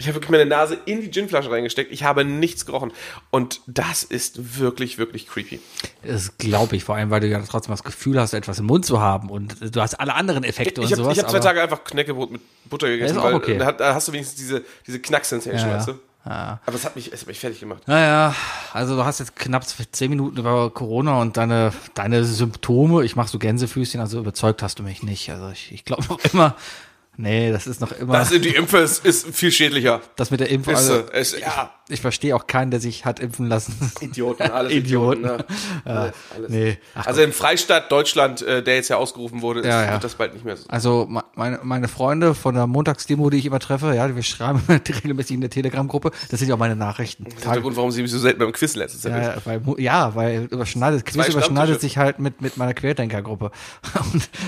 Ich 0.00 0.06
habe 0.06 0.14
wirklich 0.14 0.30
meine 0.30 0.46
Nase 0.46 0.78
in 0.86 1.00
die 1.00 1.10
Ginflasche 1.10 1.50
reingesteckt. 1.50 1.90
Ich 1.90 2.04
habe 2.04 2.24
nichts 2.24 2.64
gerochen. 2.66 2.92
Und 3.32 3.62
das 3.66 4.04
ist 4.04 4.56
wirklich, 4.60 4.96
wirklich 4.96 5.26
creepy. 5.26 5.58
Das 6.04 6.38
glaube 6.38 6.76
ich, 6.76 6.84
vor 6.84 6.94
allem, 6.94 7.10
weil 7.10 7.18
du 7.18 7.26
ja 7.26 7.42
trotzdem 7.42 7.72
das 7.72 7.82
Gefühl 7.82 8.20
hast, 8.20 8.32
etwas 8.32 8.60
im 8.60 8.66
Mund 8.66 8.86
zu 8.86 9.00
haben 9.00 9.28
und 9.28 9.56
du 9.74 9.80
hast 9.80 9.94
alle 9.94 10.14
anderen 10.14 10.44
Effekte 10.44 10.82
Ich 10.82 10.86
und 10.86 10.92
habe 10.92 11.02
sowas. 11.02 11.18
hab 11.18 11.30
zwei 11.30 11.38
aber- 11.38 11.44
Tage 11.46 11.62
einfach 11.62 11.82
Knäckebrot 11.82 12.30
mit 12.30 12.40
Butter 12.66 12.86
gegessen, 12.86 13.16
ist 13.16 13.22
auch 13.22 13.32
okay. 13.32 13.58
da 13.58 13.92
hast 13.94 14.06
du 14.06 14.12
wenigstens 14.12 14.38
diese, 14.38 14.64
diese 14.86 15.00
Knack-Sensation, 15.00 15.68
Ja, 15.68 15.78
weißt 15.78 15.88
du? 15.88 15.98
Ja. 16.26 16.60
Aber 16.66 16.76
es 16.76 16.84
hat 16.84 16.96
mich, 16.96 17.12
es 17.12 17.20
hat 17.22 17.28
mich 17.28 17.40
fertig 17.40 17.60
gemacht. 17.60 17.82
Naja, 17.86 18.34
also 18.72 18.96
du 18.96 19.04
hast 19.04 19.18
jetzt 19.20 19.36
knapp 19.36 19.64
zehn 19.66 20.10
Minuten 20.10 20.36
über 20.38 20.70
Corona 20.70 21.20
und 21.20 21.36
deine, 21.36 21.72
deine 21.94 22.24
Symptome, 22.24 23.04
ich 23.04 23.16
mach 23.16 23.28
so 23.28 23.38
Gänsefüßchen, 23.38 24.00
also 24.00 24.18
überzeugt 24.18 24.62
hast 24.62 24.78
du 24.78 24.82
mich 24.82 25.02
nicht. 25.02 25.30
Also 25.30 25.50
ich, 25.50 25.72
ich 25.72 25.84
glaube 25.84 26.04
noch 26.08 26.18
immer, 26.32 26.54
nee, 27.16 27.50
das 27.52 27.66
ist 27.66 27.80
noch 27.80 27.92
immer, 27.92 28.14
Das, 28.14 28.30
das, 28.30 28.40
die 28.40 28.54
Impfe 28.54 28.78
ist, 28.78 29.04
ist 29.04 29.26
viel 29.34 29.52
schädlicher. 29.52 30.00
mit 30.30 30.40
der 30.40 30.50
Impfung, 30.50 30.74
Ist, 30.74 30.90
also, 30.90 31.10
äh, 31.10 31.20
ist, 31.20 31.38
ja, 31.38 31.72
ich 31.88 32.00
verstehe 32.00 32.34
auch 32.36 32.46
keinen, 32.46 32.70
der 32.70 32.80
sich 32.80 33.04
hat 33.04 33.20
impfen 33.20 33.46
lassen. 33.46 33.74
Idioten, 34.00 34.42
alles 34.50 34.72
Idioten. 34.72 35.20
Idioten. 35.24 35.38
ne? 35.38 35.44
alles, 35.84 36.14
alles. 36.36 36.50
nee. 36.50 36.78
Ach, 36.94 37.06
also 37.06 37.22
im 37.22 37.32
Freistaat 37.32 37.90
Deutschland, 37.90 38.42
äh, 38.42 38.62
der 38.62 38.76
jetzt 38.76 38.88
ja 38.88 38.96
ausgerufen 38.96 39.42
wurde, 39.42 39.60
ist, 39.60 39.66
Ja, 39.66 39.84
ja. 39.84 39.92
wird 39.92 40.04
das 40.04 40.14
bald 40.14 40.34
nicht 40.34 40.44
mehr 40.44 40.56
so. 40.56 40.68
Also 40.68 41.06
me- 41.08 41.24
meine, 41.34 41.60
meine 41.62 41.88
Freunde 41.88 42.34
von 42.34 42.54
der 42.54 42.66
Montagsdemo, 42.66 43.30
die 43.30 43.38
ich 43.38 43.46
immer 43.46 43.58
treffe, 43.60 43.94
ja, 43.94 44.14
wir 44.14 44.22
schreiben 44.22 44.62
regelmäßig 44.68 45.34
in 45.34 45.40
der 45.40 45.50
Telegram-Gruppe, 45.50 46.10
das 46.30 46.38
sind 46.40 46.48
ja 46.48 46.54
auch 46.54 46.58
meine 46.58 46.76
Nachrichten. 46.76 47.24
Das 47.24 47.34
ist 47.34 47.44
der 47.46 47.60
Grund, 47.60 47.76
warum 47.76 47.90
sie 47.90 48.02
mich 48.02 48.10
so 48.10 48.18
selten 48.18 48.38
beim 48.40 48.52
Quiz 48.52 48.74
letztes 48.76 49.02
Jahr 49.04 49.20
Ja, 49.22 49.34
weil, 49.44 49.62
ja, 49.78 50.14
weil 50.14 50.44
überschneidet, 50.50 51.04
Quiz 51.06 51.28
überschneidet 51.28 51.80
sich 51.80 51.96
halt 51.98 52.18
mit, 52.18 52.40
mit 52.42 52.56
meiner 52.56 52.74
Querdenker-Gruppe. 52.74 53.50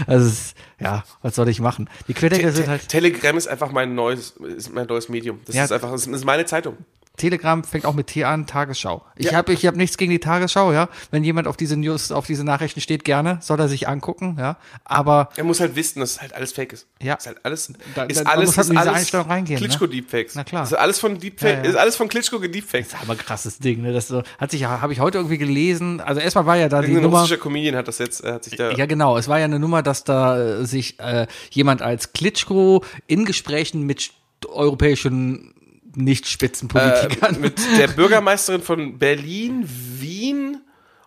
Also 0.06 0.26
ist, 0.26 0.54
ja, 0.78 1.04
was 1.22 1.34
soll 1.34 1.48
ich 1.48 1.60
machen? 1.60 1.88
Die 2.08 2.14
Querdenker 2.14 2.52
sind 2.52 2.68
halt, 2.68 2.88
Telegram 2.88 3.36
ist 3.36 3.48
einfach 3.48 3.70
mein 3.72 3.94
neues, 3.94 4.30
ist 4.56 4.72
mein 4.74 4.86
neues 4.86 5.08
Medium. 5.08 5.40
Das 5.46 5.54
Ja. 5.54 5.64
ist 5.64 5.72
einfach, 5.72 5.90
das 5.92 6.06
ist 6.06 6.24
meine 6.24 6.44
Zeitung. 6.44 6.76
Telegram 7.20 7.62
fängt 7.62 7.84
auch 7.84 7.94
mit 7.94 8.08
T 8.08 8.24
an, 8.24 8.46
Tagesschau. 8.46 9.04
Ich 9.16 9.26
Ja. 9.26 9.34
habe 9.34 9.52
ich 9.52 9.66
hab 9.66 9.76
nichts 9.76 9.96
gegen 9.96 10.10
die 10.10 10.18
Tagesschau, 10.18 10.72
ja. 10.72 10.88
Wenn 11.10 11.22
jemand 11.22 11.46
auf 11.46 11.56
diese 11.56 11.76
News, 11.76 12.10
auf 12.12 12.26
diese 12.26 12.42
Nachrichten 12.44 12.80
steht, 12.80 13.04
gerne, 13.04 13.38
soll 13.42 13.60
er 13.60 13.68
sich 13.68 13.88
angucken, 13.88 14.36
ja. 14.38 14.56
Aber 14.84 15.28
Er 15.36 15.44
muss 15.44 15.60
halt 15.60 15.76
wissen, 15.76 16.00
dass 16.00 16.12
es 16.12 16.20
halt 16.20 16.32
alles 16.34 16.52
Fake 16.52 16.72
ist. 16.72 16.86
Ja. 17.02 17.14
Ist 17.14 17.26
halt 17.26 17.38
alles, 17.44 17.72
Da- 17.94 18.04
ist 18.04 18.26
alles, 18.26 18.46
muss 18.48 18.56
halt 18.58 18.70
ist 18.70 18.76
alles 18.76 18.92
Einstellung 18.94 19.26
reingehen, 19.28 19.60
ne? 19.60 19.66
Klitschko 19.66 19.86
Deepfakes. 19.86 20.34
Na 20.34 20.44
klar. 20.44 20.64
Ist 20.64 20.72
alles 20.74 20.98
von 20.98 21.18
Deepfake, 21.18 21.58
Ja, 21.58 21.62
ja. 21.64 21.70
ist 21.70 21.76
alles 21.76 21.96
von 21.96 22.08
Klitschko 22.08 22.40
gedeepfaked. 22.40 22.94
aber 23.02 23.12
ein 23.12 23.18
krasses 23.18 23.58
Ding, 23.58 23.82
ne? 23.82 23.92
Das 23.92 24.08
so, 24.08 24.22
hat 24.38 24.50
sich 24.50 24.60
ja, 24.62 24.80
habe 24.80 24.92
ich 24.92 25.00
heute 25.00 25.18
irgendwie 25.18 25.38
gelesen. 25.38 26.00
Also 26.00 26.20
erstmal 26.20 26.46
war 26.46 26.56
ja 26.56 26.68
da 26.68 26.80
die 26.80 26.86
Irgendein 26.88 27.04
Nummer. 27.04 27.18
russischer 27.20 27.38
Comedian 27.38 27.76
hat 27.76 27.86
das 27.88 27.98
jetzt, 27.98 28.24
äh, 28.24 28.32
hat 28.32 28.44
sich 28.44 28.56
da, 28.56 28.70
Ja, 28.72 28.86
genau. 28.86 29.16
Es 29.18 29.28
war 29.28 29.38
ja 29.38 29.44
eine 29.44 29.58
Nummer, 29.58 29.82
dass 29.82 30.04
da 30.04 30.38
äh, 30.60 30.64
sich 30.66 30.98
äh, 31.00 31.26
jemand 31.50 31.82
als 31.82 32.12
Klitschko 32.12 32.82
in 33.06 33.24
Gesprächen 33.26 33.82
mit 33.84 34.10
europäischen 34.48 35.54
Nicht-Spitzenpolitikern. 35.96 37.36
Äh, 37.36 37.38
mit 37.38 37.58
der 37.78 37.88
Bürgermeisterin 37.88 38.62
von 38.62 38.98
Berlin, 38.98 39.64
Wien 39.66 40.60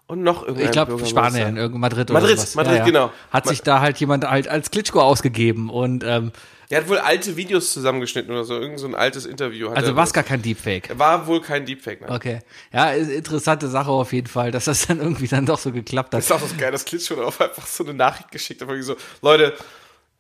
und 0.07 0.23
noch 0.23 0.41
irgendein 0.43 0.65
ich 0.65 0.71
glaube. 0.71 1.05
Spanien, 1.05 1.57
irgend 1.57 1.79
Madrid 1.79 2.09
oder 2.11 2.19
Madrid, 2.19 2.37
sowas. 2.37 2.55
Madrid, 2.55 2.85
genau. 2.85 3.11
Hat 3.31 3.47
sich 3.47 3.61
da 3.61 3.79
halt 3.79 3.97
jemand 3.97 4.29
halt 4.29 4.47
als 4.47 4.69
Klitschko 4.71 5.01
ausgegeben 5.01 5.69
und 5.69 6.03
ähm, 6.03 6.31
Der 6.69 6.81
hat 6.81 6.89
wohl 6.89 6.97
alte 6.97 7.35
Videos 7.37 7.71
zusammengeschnitten 7.71 8.31
oder 8.31 8.43
so, 8.43 8.59
irgend 8.59 8.79
so 8.79 8.87
ein 8.87 8.95
altes 8.95 9.25
Interview. 9.25 9.69
Hat 9.69 9.77
also 9.77 9.91
er- 9.91 9.95
war 9.95 10.03
es 10.03 10.13
gar 10.13 10.23
kein 10.23 10.41
Deepfake. 10.41 10.97
War 10.97 11.25
wohl 11.27 11.41
kein 11.41 11.65
Deepfake, 11.65 12.01
nein. 12.01 12.11
Okay. 12.11 12.39
Ja, 12.73 12.91
interessante 12.91 13.67
Sache 13.69 13.91
auf 13.91 14.11
jeden 14.11 14.27
Fall, 14.27 14.51
dass 14.51 14.65
das 14.65 14.87
dann 14.87 14.99
irgendwie 14.99 15.27
dann 15.27 15.45
doch 15.45 15.59
so 15.59 15.71
geklappt 15.71 16.13
hat. 16.13 16.19
Das 16.19 16.25
ist 16.25 16.31
auch 16.31 16.41
das 16.41 16.57
geil, 16.57 16.71
das 16.71 16.83
Klitschko 16.85 17.15
darauf 17.15 17.39
einfach 17.39 17.65
so 17.65 17.83
eine 17.83 17.93
Nachricht 17.93 18.31
geschickt 18.31 18.61
hat, 18.61 18.67
irgendwie 18.67 18.85
so, 18.85 18.95
Leute, 19.21 19.53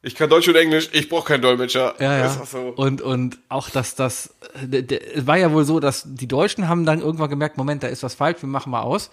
ich 0.05 0.15
kann 0.15 0.29
Deutsch 0.29 0.49
und 0.49 0.55
Englisch, 0.55 0.89
ich 0.91 1.07
brauche 1.07 1.29
keinen 1.29 1.41
Dolmetscher. 1.41 1.95
Ja, 1.99 2.17
ja. 2.17 2.29
so. 2.29 2.73
Und, 2.75 3.01
und 3.01 3.39
auch, 3.47 3.69
dass 3.69 3.95
das, 3.95 4.35
war 5.15 5.37
ja 5.37 5.53
wohl 5.53 5.63
so, 5.63 5.79
dass 5.79 6.03
die 6.05 6.27
Deutschen 6.27 6.67
haben 6.67 6.85
dann 6.85 6.99
irgendwann 6.99 7.29
gemerkt, 7.29 7.57
Moment, 7.57 7.83
da 7.83 7.87
ist 7.87 8.03
was 8.03 8.13
falsch, 8.13 8.41
wir 8.41 8.49
machen 8.49 8.69
mal 8.69 8.81
aus. 8.81 9.09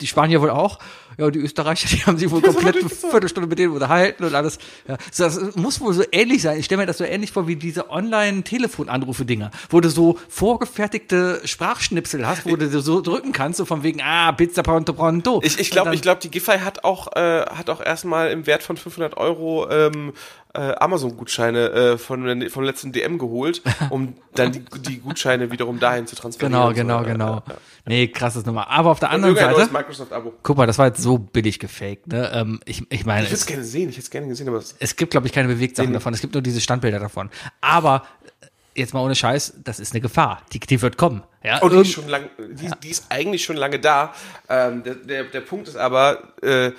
Die 0.00 0.06
Spanier 0.06 0.40
wohl 0.40 0.50
auch. 0.50 0.78
Ja, 1.16 1.26
und 1.26 1.34
die 1.34 1.40
Österreicher, 1.40 1.88
die 1.96 2.04
haben 2.04 2.18
sich 2.18 2.30
wohl 2.30 2.40
komplett 2.40 2.76
eine 2.76 2.88
Viertelstunde 2.88 3.48
mit 3.48 3.58
denen 3.58 3.72
unterhalten 3.72 4.24
und 4.24 4.34
alles. 4.34 4.58
Ja, 4.88 4.96
das 5.16 5.56
muss 5.56 5.80
wohl 5.80 5.94
so 5.94 6.02
ähnlich 6.10 6.42
sein. 6.42 6.58
Ich 6.58 6.66
stelle 6.66 6.82
mir 6.82 6.86
das 6.86 6.98
so 6.98 7.04
ähnlich 7.04 7.32
vor 7.32 7.46
wie 7.46 7.56
diese 7.56 7.90
Online-Telefonanrufe-Dinger, 7.90 9.50
wo 9.70 9.80
du 9.80 9.88
so 9.90 10.18
vorgefertigte 10.28 11.40
Sprachschnipsel 11.44 12.26
hast, 12.26 12.46
wo 12.46 12.56
du 12.56 12.80
so 12.80 13.00
drücken 13.00 13.32
kannst, 13.32 13.58
so 13.58 13.64
von 13.64 13.82
wegen, 13.82 14.00
ah, 14.02 14.32
Pizza 14.32 14.62
pronto 14.62 14.92
pronto. 14.92 15.40
Ich, 15.44 15.58
ich 15.58 15.70
glaube, 15.70 15.94
ich 15.94 16.02
glaube, 16.02 16.20
die 16.20 16.30
Giffey 16.30 16.58
hat 16.58 16.84
auch, 16.84 17.14
äh, 17.16 17.44
hat 17.46 17.70
auch 17.70 17.80
erstmal 17.80 18.30
im 18.30 18.46
Wert 18.46 18.62
von 18.62 18.76
500 18.76 19.16
Euro 19.16 19.68
ähm, 19.70 20.12
äh, 20.54 20.74
Amazon-Gutscheine 20.76 21.70
äh, 21.70 21.98
von, 21.98 22.24
der- 22.40 22.50
vom 22.50 22.62
letzten 22.64 22.92
DM 22.92 23.18
geholt, 23.18 23.60
um 23.90 24.14
dann 24.34 24.52
die, 24.52 24.64
die 24.86 24.98
Gutscheine 25.00 25.50
wiederum 25.50 25.78
dahin 25.80 26.06
zu 26.06 26.16
transferieren. 26.16 26.52
Genau, 26.52 26.68
und 26.68 26.74
so. 26.74 26.80
genau, 26.80 26.96
Ja, 27.02 27.02
genau. 27.12 27.34
ja, 27.34 27.42
ja. 27.48 27.54
Nee, 27.86 28.08
krasses 28.08 28.46
Nummer. 28.46 28.68
Aber 28.70 28.90
auf 28.90 29.00
der 29.00 29.10
Und 29.10 29.16
anderen 29.16 29.36
Seite, 29.36 29.72
Microsoft-Abo. 29.72 30.32
guck 30.42 30.56
mal, 30.56 30.66
das 30.66 30.78
war 30.78 30.86
jetzt 30.86 31.02
so 31.02 31.18
billig 31.18 31.58
gefaked, 31.58 32.06
ne? 32.08 32.30
Ähm, 32.32 32.60
ich, 32.64 32.82
ich 32.90 33.04
meine, 33.04 33.24
Ich 33.24 33.30
würde 33.30 33.34
es, 33.40 33.46
gerne 33.46 33.64
sehen, 33.64 33.88
ich 33.90 33.96
hätte 33.96 34.04
es 34.04 34.10
gerne 34.10 34.28
gesehen, 34.28 34.48
aber 34.48 34.58
es, 34.58 34.74
es 34.78 34.96
gibt, 34.96 35.10
glaube 35.10 35.26
ich, 35.26 35.32
keine 35.32 35.48
Bewegtsachen 35.48 35.92
davon. 35.92 36.14
Es 36.14 36.20
gibt 36.20 36.32
nur 36.34 36.42
diese 36.42 36.60
Standbilder 36.60 36.98
davon. 37.00 37.30
Aber 37.60 38.04
äh, 38.40 38.46
jetzt 38.80 38.94
mal 38.94 39.00
ohne 39.00 39.14
Scheiß, 39.14 39.54
das 39.64 39.80
ist 39.80 39.92
eine 39.92 40.00
Gefahr. 40.00 40.42
Die, 40.52 40.60
die 40.60 40.80
wird 40.80 40.96
kommen. 40.96 41.22
Ja, 41.42 41.58
Und 41.58 41.70
die 41.72 41.76
Irgend- 41.76 41.88
ist, 41.88 41.92
schon 41.94 42.08
lang, 42.08 42.30
die, 42.38 42.70
die 42.82 42.88
ist 42.90 43.06
eigentlich 43.10 43.44
schon 43.44 43.56
lange 43.56 43.78
da. 43.80 44.14
Ähm, 44.48 44.82
der, 44.82 44.94
der, 44.94 45.24
der 45.24 45.40
Punkt 45.42 45.68
ist 45.68 45.76
aber, 45.76 46.32
äh, 46.42 46.70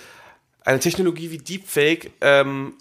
eine 0.63 0.79
Technologie 0.79 1.29
wie 1.29 1.37
Deepfake 1.37 2.11
ähm, 2.21 2.73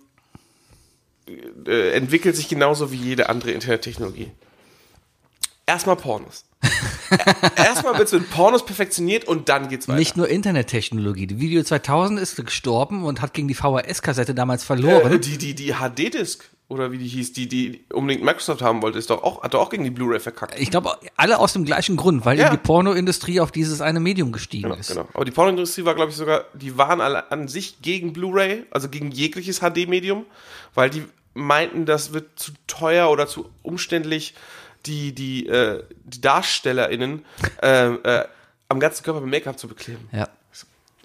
äh, 1.67 1.91
entwickelt 1.93 2.37
sich 2.37 2.49
genauso 2.49 2.93
wie 2.93 2.97
jede 2.97 3.29
andere 3.29 3.53
Internettechnologie. 3.53 4.31
Erstmal 5.67 5.97
Pornos. 5.97 6.45
Erstmal 7.57 7.97
wird 7.99 8.09
es 8.09 8.13
mit 8.13 8.31
Pornos 8.31 8.65
perfektioniert 8.65 9.25
und 9.25 9.49
dann 9.49 9.69
geht's 9.69 9.89
weiter. 9.89 9.99
nicht 9.99 10.17
nur 10.17 10.29
Internettechnologie. 10.29 11.27
Die 11.27 11.41
Video 11.41 11.63
2000 11.63 12.21
ist 12.21 12.37
gestorben 12.45 13.05
und 13.05 13.23
hat 13.23 13.33
gegen 13.33 13.49
die 13.49 13.55
VHS-Kassette 13.55 14.35
damals 14.35 14.65
verloren. 14.65 15.13
äh, 15.13 15.19
die 15.19 15.39
die, 15.39 15.55
die 15.55 15.73
HD-Disk 15.75 16.51
oder 16.69 16.91
wie 16.93 16.99
die 16.99 17.07
hieß, 17.07 17.33
die 17.35 17.47
die 17.47 17.85
unbedingt 17.93 18.25
Microsoft 18.25 18.63
haben 18.63 18.81
wollte, 18.83 18.99
ist 18.99 19.11
doch 19.11 19.23
auch, 19.23 19.43
hat 19.43 19.53
doch 19.55 19.61
auch 19.61 19.71
gegen 19.71 19.85
die 19.85 19.91
Blu-ray 19.91 20.19
verkackt. 20.21 20.59
ich 20.59 20.71
glaube, 20.71 20.97
alle 21.17 21.39
aus 21.39 21.53
dem 21.53 21.65
gleichen 21.65 21.97
Grund, 21.97 22.25
weil 22.25 22.39
Ja. 22.39 22.51
die 22.51 22.57
Pornoindustrie 22.57 23.41
auf 23.41 23.53
dieses 23.53 23.81
eine 23.81 24.01
Medium 24.01 24.33
gestiegen 24.33 24.65
Genau, 24.71 24.75
ist. 24.77 24.89
genau. 24.89 25.07
Aber 25.13 25.25
die 25.25 25.31
Pornoindustrie 25.31 25.85
war, 25.85 25.95
glaube 25.95 26.11
ich, 26.11 26.17
sogar, 26.17 26.47
die 26.55 26.77
waren 26.79 27.01
alle 27.01 27.31
an 27.31 27.49
sich 27.49 27.83
gegen 27.83 28.13
Blu-ray, 28.15 28.65
also 28.71 28.89
gegen 28.89 29.11
jegliches 29.11 29.61
HD-Medium, 29.61 30.25
weil 30.75 30.89
die 30.91 31.05
meinten, 31.35 31.85
das 31.85 32.13
wird 32.13 32.39
zu 32.39 32.53
teuer 32.67 33.11
oder 33.11 33.27
zu 33.27 33.51
umständlich, 33.63 34.35
die, 34.87 35.15
die, 35.15 35.47
äh, 35.47 35.83
die 36.05 36.21
DarstellerInnen 36.21 37.25
äh, 37.63 37.87
äh, 37.89 38.25
am 38.69 38.81
ganzen 38.81 39.03
Körper 39.05 39.21
mit 39.21 39.31
Make-up 39.31 39.59
zu 39.59 39.69
bekleben. 39.69 40.09
Ja. 40.13 40.29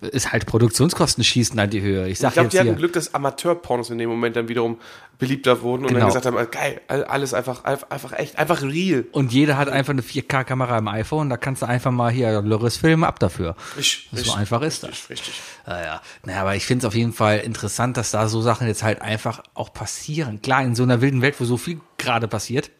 Ist 0.01 0.32
halt 0.32 0.46
Produktionskosten 0.46 1.24
schießen 1.25 1.60
an 1.60 1.70
die 1.70 1.82
Höhe. 1.82 2.08
Ich 2.08 2.22
Ich 2.24 2.32
glaube, 2.32 2.48
die 2.50 2.58
hatten 2.58 2.70
hier. 2.70 2.75
Glück, 2.77 2.94
dass 2.94 3.13
Amateur-Pornos 3.13 3.89
in 3.89 3.98
dem 3.98 4.10
Moment 4.10 4.36
dann 4.36 4.48
wiederum 4.48 4.77
beliebter 5.18 5.62
wurden 5.62 5.82
und 5.82 5.88
Genau. 5.89 6.00
dann 6.00 6.08
gesagt 6.08 6.25
haben, 6.25 6.38
äh, 6.38 6.46
geil, 6.50 6.79
all- 6.88 7.03
alles 7.03 7.34
einfach, 7.34 7.65
einfach 7.65 8.13
echt, 8.13 8.39
einfach 8.39 8.62
real. 8.62 9.06
Und 9.12 9.34
jeder 9.34 9.58
hat 9.58 9.68
einfach 9.68 9.91
eine 9.91 10.01
4K-Kamera 10.01 10.77
im 10.77 10.88
iPhone, 10.88 11.29
da 11.29 11.36
kannst 11.36 11.62
du 11.62 11.65
einfach 11.68 11.91
mal 11.91 12.10
hier 12.10 12.41
Loris 12.41 12.77
filmen 12.77 13.03
ab 13.03 13.20
dafür. 13.20 13.58
Richtig, 13.77 14.08
So 14.13 14.34
einfach 14.34 14.62
ist 14.62 14.84
das. 14.84 14.91
Richtig, 14.91 15.10
richtig. 15.10 15.34
Ja, 15.68 15.82
ja. 15.84 16.01
Naja, 16.24 16.41
aber 16.41 16.56
ich 16.56 16.65
finde 16.65 16.84
es 16.84 16.88
auf 16.88 16.96
jeden 16.96 17.12
Fall 17.12 17.39
interessant, 17.39 17.98
dass 17.98 18.12
da 18.12 18.29
so 18.29 18.41
Sachen 18.41 18.68
jetzt 18.68 18.84
halt 18.84 19.01
einfach 19.01 19.44
auch 19.53 19.74
passieren. 19.74 20.41
Klar, 20.41 20.63
in 20.63 20.75
so 20.75 20.84
einer 20.84 21.01
wilden 21.01 21.22
Welt, 21.22 21.36
wo 21.39 21.44
so 21.44 21.58
viel 21.58 21.82
gerade 21.98 22.29
passiert. 22.29 22.72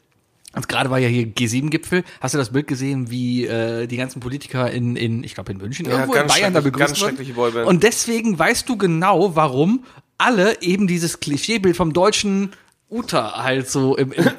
Und 0.56 0.68
gerade 0.68 0.90
war 0.90 0.98
ja 0.98 1.08
hier 1.08 1.28
G7-Gipfel. 1.28 2.04
Hast 2.22 2.34
du 2.34 2.40
das 2.40 2.50
Bild 2.50 2.68
gesehen, 2.68 3.12
wie 3.12 3.46
äh, 3.46 3.86
die 3.86 3.98
ganzen 3.98 4.20
Politiker 4.20 4.70
in, 4.72 4.96
in 4.96 5.24
ich 5.24 5.36
glaube 5.36 5.52
in 5.52 5.60
München, 5.60 5.86
irgendwo 5.86 6.16
in 6.16 6.28
Bayern 6.28 6.54
da 6.54 6.62
begrüßt 6.62 6.88
ganz 6.88 7.00
wurden? 7.00 7.10
schreckliche 7.10 7.34
Boyband. 7.34 7.68
Und 7.68 7.84
deswegen 7.84 8.38
weißt 8.38 8.68
du 8.68 8.76
genau, 8.76 9.36
warum 9.36 9.86
alle 10.18 10.62
eben 10.62 10.88
dieses 10.88 11.20
Klischeebild 11.20 11.78
vom 11.78 11.94
deutschen 11.94 12.52
Uta 12.90 13.44
halt 13.44 13.70
so 13.70 13.96
im, 13.96 14.12
im, 14.12 14.26
im 14.26 14.34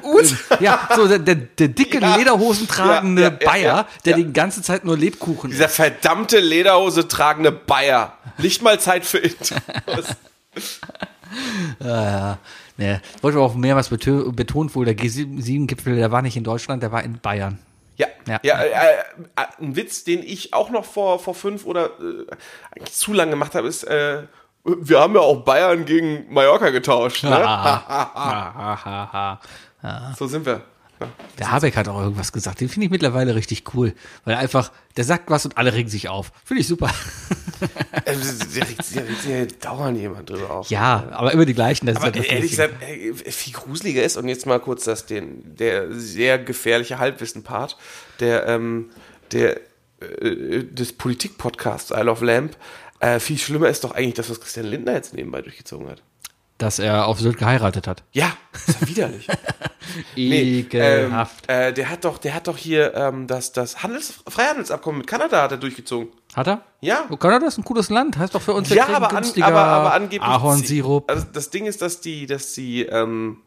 ja 0.59 0.89
so 0.93 1.07
der, 1.07 1.19
der, 1.19 1.35
der 1.35 1.69
dicke 1.69 2.01
Ja. 2.01 2.17
Lederhosen 2.17 2.67
tragende 2.67 3.21
Ja, 3.21 3.29
ja, 3.29 3.37
ja, 3.39 3.49
Bayer, 3.49 3.63
ja, 3.63 3.87
der 4.03 4.17
ja. 4.17 4.23
die 4.25 4.33
ganze 4.33 4.61
Zeit 4.61 4.83
nur 4.83 4.97
Lebkuchen 4.97 5.51
Dieser 5.51 5.69
verdammte 5.69 6.39
Lederhose 6.39 7.07
tragende 7.07 7.53
Bayer. 7.53 8.17
Nicht 8.37 8.61
mal 8.61 8.79
Zeit 8.79 9.05
für 9.05 9.19
It. 9.19 9.37
Ja, 11.79 12.39
ne, 12.81 13.01
wollte 13.21 13.37
aber 13.37 13.45
auch 13.45 13.55
mehrmals 13.55 13.89
betont 13.89 14.75
wohl, 14.75 14.85
der 14.85 14.97
G7-Gipfel, 14.97 15.95
der 15.95 16.11
war 16.11 16.21
nicht 16.21 16.35
in 16.37 16.43
Deutschland, 16.43 16.83
der 16.83 16.91
war 16.91 17.03
in 17.03 17.19
Bayern. 17.19 17.59
Ja, 17.97 18.07
Ja. 18.27 18.39
ja, 18.43 18.61
äh, 18.61 18.69
äh, 18.69 19.43
ein 19.59 19.75
Witz, 19.75 20.03
den 20.03 20.23
ich 20.23 20.53
auch 20.53 20.69
noch 20.71 20.85
vor, 20.85 21.19
vor 21.19 21.35
fünf 21.35 21.65
oder 21.65 21.85
äh, 21.99 22.25
eigentlich 22.75 22.93
zu 22.93 23.13
lange 23.13 23.31
gemacht 23.31 23.53
habe, 23.55 23.67
ist, 23.67 23.83
äh, 23.83 24.23
wir 24.63 24.99
haben 24.99 25.13
ja 25.15 25.21
auch 25.21 25.43
Bayern 25.43 25.85
gegen 25.85 26.31
Mallorca 26.31 26.69
getauscht. 26.69 27.23
Ne? 27.23 27.31
Ah, 27.31 27.83
ha, 28.85 29.39
ha. 29.83 30.13
So 30.17 30.27
sind 30.27 30.45
wir. 30.45 30.61
Der 31.39 31.51
Habeck 31.51 31.75
hat 31.75 31.87
auch 31.87 31.99
irgendwas 31.99 32.31
gesagt, 32.31 32.61
den 32.61 32.69
finde 32.69 32.85
ich 32.85 32.91
mittlerweile 32.91 33.35
richtig 33.35 33.73
cool, 33.73 33.93
weil 34.25 34.35
er 34.35 34.39
einfach, 34.39 34.71
der 34.97 35.03
sagt 35.03 35.29
was 35.29 35.45
und 35.45 35.57
alle 35.57 35.73
regen 35.73 35.89
sich 35.89 36.09
auf. 36.09 36.31
Finde 36.45 36.61
ich 36.61 36.67
super. 36.67 36.91
Der 38.05 38.17
regt 38.17 38.95
der 38.95 39.07
regt 39.07 39.21
sich 39.21 39.59
dauernd 39.59 39.97
jemand 39.97 40.29
drüber 40.29 40.49
auf. 40.49 40.69
Ja, 40.69 41.07
aber 41.11 41.31
immer 41.31 41.45
die 41.45 41.53
gleichen. 41.53 41.85
Das 41.85 41.93
ist 41.93 41.97
Aber 41.97 42.05
halt 42.05 42.17
das 42.17 42.25
ehrlich 42.25 42.49
gesagt, 42.49 42.73
viel 42.83 43.53
gruseliger 43.53 44.03
ist, 44.03 44.17
und 44.17 44.27
jetzt 44.27 44.45
mal 44.45 44.59
kurz 44.59 44.85
das, 44.85 45.05
den, 45.05 45.55
der 45.55 45.93
sehr 45.93 46.39
gefährliche 46.39 46.97
Halbwissen-Part, 46.97 47.77
der, 48.19 48.47
ähm, 48.47 48.89
der, 49.31 49.57
äh, 49.99 50.63
des 50.63 50.93
Politik-Podcasts 50.93 51.91
Isle 51.91 52.11
of 52.11 52.21
Lamp, 52.21 52.57
äh, 52.99 53.19
viel 53.19 53.37
schlimmer 53.37 53.69
ist 53.69 53.83
doch 53.83 53.91
eigentlich 53.91 54.15
das, 54.15 54.29
was 54.29 54.41
Christian 54.41 54.65
Lindner 54.65 54.93
jetzt 54.93 55.13
nebenbei 55.13 55.41
durchgezogen 55.41 55.87
hat. 55.89 56.01
Dass 56.61 56.79
er 56.79 57.07
auf 57.07 57.19
Sylt 57.19 57.37
geheiratet 57.37 57.87
hat. 57.87 58.03
Ja, 58.11 58.33
ist 58.67 58.81
ja 58.81 58.87
widerlich. 58.87 59.27
Nee, 60.15 60.59
Ekelhaft. 60.59 61.45
Ähm, 61.47 61.69
äh, 61.69 61.73
der 61.73 61.89
hat 61.89 62.05
doch, 62.05 62.17
der 62.17 62.33
hat 62.33 62.47
doch 62.47 62.57
hier 62.57 62.93
ähm, 62.93 63.27
das, 63.27 63.51
das 63.51 63.83
Handels 63.83 64.23
Freihandelsabkommen 64.27 64.99
mit 64.99 65.07
Kanada 65.07 65.41
hat 65.41 65.51
er 65.51 65.57
durchgezogen. 65.57 66.09
Hat 66.33 66.47
er? 66.47 66.63
Ja. 66.79 67.05
Oh, 67.09 67.17
Kanada 67.17 67.47
ist 67.47 67.57
ein 67.57 67.65
cooles 67.65 67.89
Land, 67.89 68.17
heißt 68.17 68.33
doch 68.33 68.41
für 68.41 68.53
uns, 68.53 68.69
Ja, 68.69 68.87
aber, 68.87 69.11
an, 69.11 69.25
aber, 69.41 69.59
aber 69.59 69.93
angeblich. 69.93 70.21
Ahornsirup. 70.21 71.09
Also 71.09 71.25
das 71.33 71.49
Ding 71.49 71.65
ist, 71.65 71.81
dass 71.81 71.99
die, 71.99 72.25
dass 72.25 72.53
die, 72.53 72.83
ähm, 72.83 73.37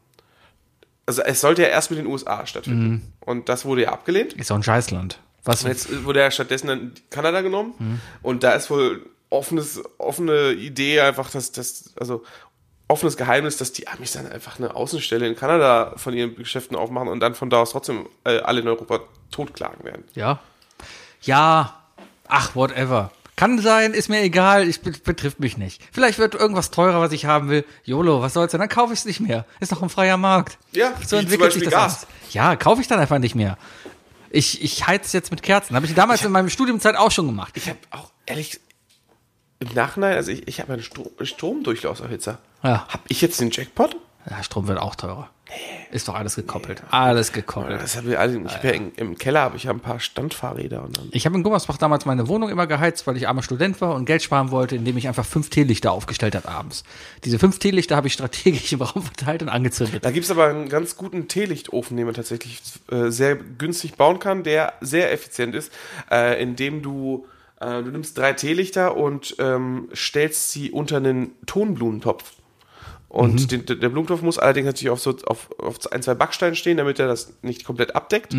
also 1.06 1.22
es 1.22 1.40
sollte 1.40 1.62
ja 1.62 1.68
erst 1.68 1.90
mit 1.90 1.98
den 1.98 2.06
USA 2.06 2.46
stattfinden. 2.46 2.88
Mhm. 2.88 3.02
Und 3.20 3.48
das 3.48 3.64
wurde 3.64 3.82
ja 3.82 3.92
abgelehnt. 3.92 4.34
Ist 4.34 4.50
auch 4.52 4.56
ein 4.56 4.62
Scheißland. 4.62 5.20
Was? 5.44 5.62
Und 5.64 5.70
jetzt 5.70 6.04
wurde 6.04 6.20
ja 6.20 6.30
stattdessen 6.30 6.66
dann 6.66 6.92
Kanada 7.10 7.40
genommen. 7.40 7.74
Mhm. 7.78 8.00
Und 8.22 8.42
da 8.42 8.52
ist 8.52 8.70
wohl 8.70 9.06
offenes, 9.30 9.82
offene 9.98 10.52
Idee 10.52 11.00
einfach, 11.00 11.30
dass 11.30 11.52
das, 11.52 11.94
also 11.98 12.22
offenes 12.88 13.16
Geheimnis, 13.16 13.56
dass 13.56 13.72
die 13.72 13.88
Amis 13.88 14.12
dann 14.12 14.30
einfach 14.30 14.58
eine 14.58 14.74
Außenstelle 14.76 15.26
in 15.26 15.36
Kanada 15.36 15.94
von 15.96 16.12
ihren 16.14 16.34
Geschäften 16.36 16.76
aufmachen 16.76 17.08
und 17.08 17.20
dann 17.20 17.34
von 17.34 17.50
da 17.50 17.58
aus 17.62 17.70
trotzdem 17.70 18.06
äh, 18.24 18.38
alle 18.40 18.60
in 18.60 18.68
Europa 18.68 19.00
totklagen 19.30 19.84
werden. 19.84 20.04
Ja. 20.14 20.40
Ja. 21.22 21.80
Ach, 22.28 22.54
whatever. 22.54 23.10
Kann 23.36 23.58
sein, 23.58 23.94
ist 23.94 24.08
mir 24.08 24.20
egal, 24.22 24.68
ich 24.68 24.80
bet- 24.80 25.02
betrifft 25.02 25.40
mich 25.40 25.56
nicht. 25.56 25.82
Vielleicht 25.92 26.18
wird 26.18 26.34
irgendwas 26.34 26.70
teurer, 26.70 27.00
was 27.00 27.10
ich 27.10 27.26
haben 27.26 27.48
will. 27.48 27.64
YOLO, 27.82 28.20
was 28.22 28.32
soll's 28.34 28.52
denn? 28.52 28.60
Dann 28.60 28.68
kaufe 28.68 28.92
ich 28.92 29.00
es 29.00 29.04
nicht 29.06 29.18
mehr. 29.20 29.44
Ist 29.58 29.72
doch 29.72 29.82
ein 29.82 29.88
freier 29.88 30.16
Markt. 30.16 30.56
Ja, 30.72 30.92
so 31.04 31.16
entwickelt 31.16 31.52
sich 31.52 31.64
das. 31.64 31.72
Gas. 31.72 32.06
Ja, 32.30 32.54
kaufe 32.54 32.80
ich 32.80 32.86
dann 32.86 33.00
einfach 33.00 33.18
nicht 33.18 33.34
mehr. 33.34 33.58
Ich, 34.30 34.62
ich 34.62 34.86
heiz 34.86 35.12
jetzt 35.12 35.30
mit 35.32 35.42
Kerzen. 35.42 35.74
Habe 35.74 35.86
ich 35.86 35.94
damals 35.94 36.24
in 36.24 36.30
meinem 36.32 36.48
Studiumzeit 36.48 36.96
auch 36.96 37.10
schon 37.10 37.26
gemacht. 37.26 37.54
Ich 37.56 37.68
habe 37.68 37.78
auch 37.90 38.10
ehrlich 38.26 38.60
im 39.68 39.74
Nachhinein, 39.74 40.14
also 40.14 40.30
ich, 40.30 40.46
ich 40.48 40.60
habe 40.60 40.72
einen 40.72 40.82
Stro 40.82 41.10
Stromdurchlauferhitzer. 41.20 42.38
Ja. 42.62 42.86
Habe 42.88 43.02
ich 43.08 43.20
jetzt 43.20 43.40
den 43.40 43.50
Jackpot? 43.50 43.96
Ja, 44.28 44.42
Strom 44.42 44.68
wird 44.68 44.78
auch 44.78 44.94
teurer. 44.94 45.28
Ist 45.92 46.08
doch 46.08 46.14
alles 46.14 46.34
gekoppelt. 46.34 46.82
Alles 46.90 47.32
gekoppelt. 47.32 47.80
Das 47.80 47.96
haben 47.96 48.08
wir 48.08 48.18
alle. 48.18 48.38
Ich 48.38 48.52
hab 48.52 48.64
ja 48.64 48.70
im, 48.70 48.92
im 48.96 49.18
Keller 49.18 49.42
habe 49.42 49.56
ich 49.56 49.64
ja 49.64 49.70
ein 49.70 49.80
paar 49.80 50.00
Standfahrräder 50.00 50.82
und 50.82 50.96
dann. 50.96 51.08
Ich 51.12 51.26
habe 51.26 51.36
in 51.36 51.42
Gummersbach 51.42 51.76
damals 51.76 52.06
meine 52.06 52.26
Wohnung 52.26 52.48
immer 52.48 52.66
geheizt, 52.66 53.06
weil 53.06 53.16
ich 53.18 53.28
armer 53.28 53.42
Student 53.42 53.80
war 53.82 53.94
und 53.94 54.06
Geld 54.06 54.22
sparen 54.22 54.50
wollte, 54.50 54.74
indem 54.74 54.96
ich 54.96 55.06
einfach 55.06 55.26
fünf 55.26 55.50
Teelichter 55.50 55.92
aufgestellt 55.92 56.34
habe 56.34 56.48
abends. 56.48 56.82
Diese 57.24 57.38
fünf 57.38 57.58
Teelichter 57.58 57.94
habe 57.94 58.06
ich 58.06 58.14
strategisch 58.14 58.72
im 58.72 58.82
Raum 58.82 59.02
verteilt 59.02 59.42
und 59.42 59.50
angezündet. 59.50 60.04
Da 60.04 60.10
gibt's 60.10 60.30
aber 60.30 60.46
einen 60.46 60.70
ganz 60.70 60.96
guten 60.96 61.28
Teelichtofen, 61.28 61.96
den 61.96 62.06
man 62.06 62.14
tatsächlich 62.14 62.62
äh, 62.90 63.10
sehr 63.10 63.36
günstig 63.36 63.96
bauen 63.96 64.18
kann, 64.18 64.42
der 64.42 64.72
sehr 64.80 65.12
effizient 65.12 65.54
ist, 65.54 65.70
äh, 66.10 66.42
indem 66.42 66.82
du 66.82 67.26
äh, 67.64 67.82
du 67.82 67.90
nimmst 67.90 68.16
drei 68.18 68.32
Teelichter 68.32 68.96
und 68.96 69.36
ähm, 69.38 69.88
stellst 69.94 70.50
sie 70.52 70.70
unter 70.70 70.98
einen 70.98 71.32
Tonblumentopf. 71.46 72.32
Und 73.08 73.52
den, 73.52 73.64
der 73.64 73.76
Blumentopf 73.76 74.22
muss 74.22 74.38
allerdings 74.38 74.66
natürlich 74.66 74.90
auf 74.90 75.00
so 75.00 75.16
auf, 75.26 75.48
auf 75.60 75.92
ein, 75.92 76.02
zwei 76.02 76.14
Backsteinen 76.14 76.56
stehen, 76.56 76.78
damit 76.78 76.98
er 76.98 77.06
das 77.06 77.32
nicht 77.42 77.64
komplett 77.64 77.94
abdeckt. 77.94 78.34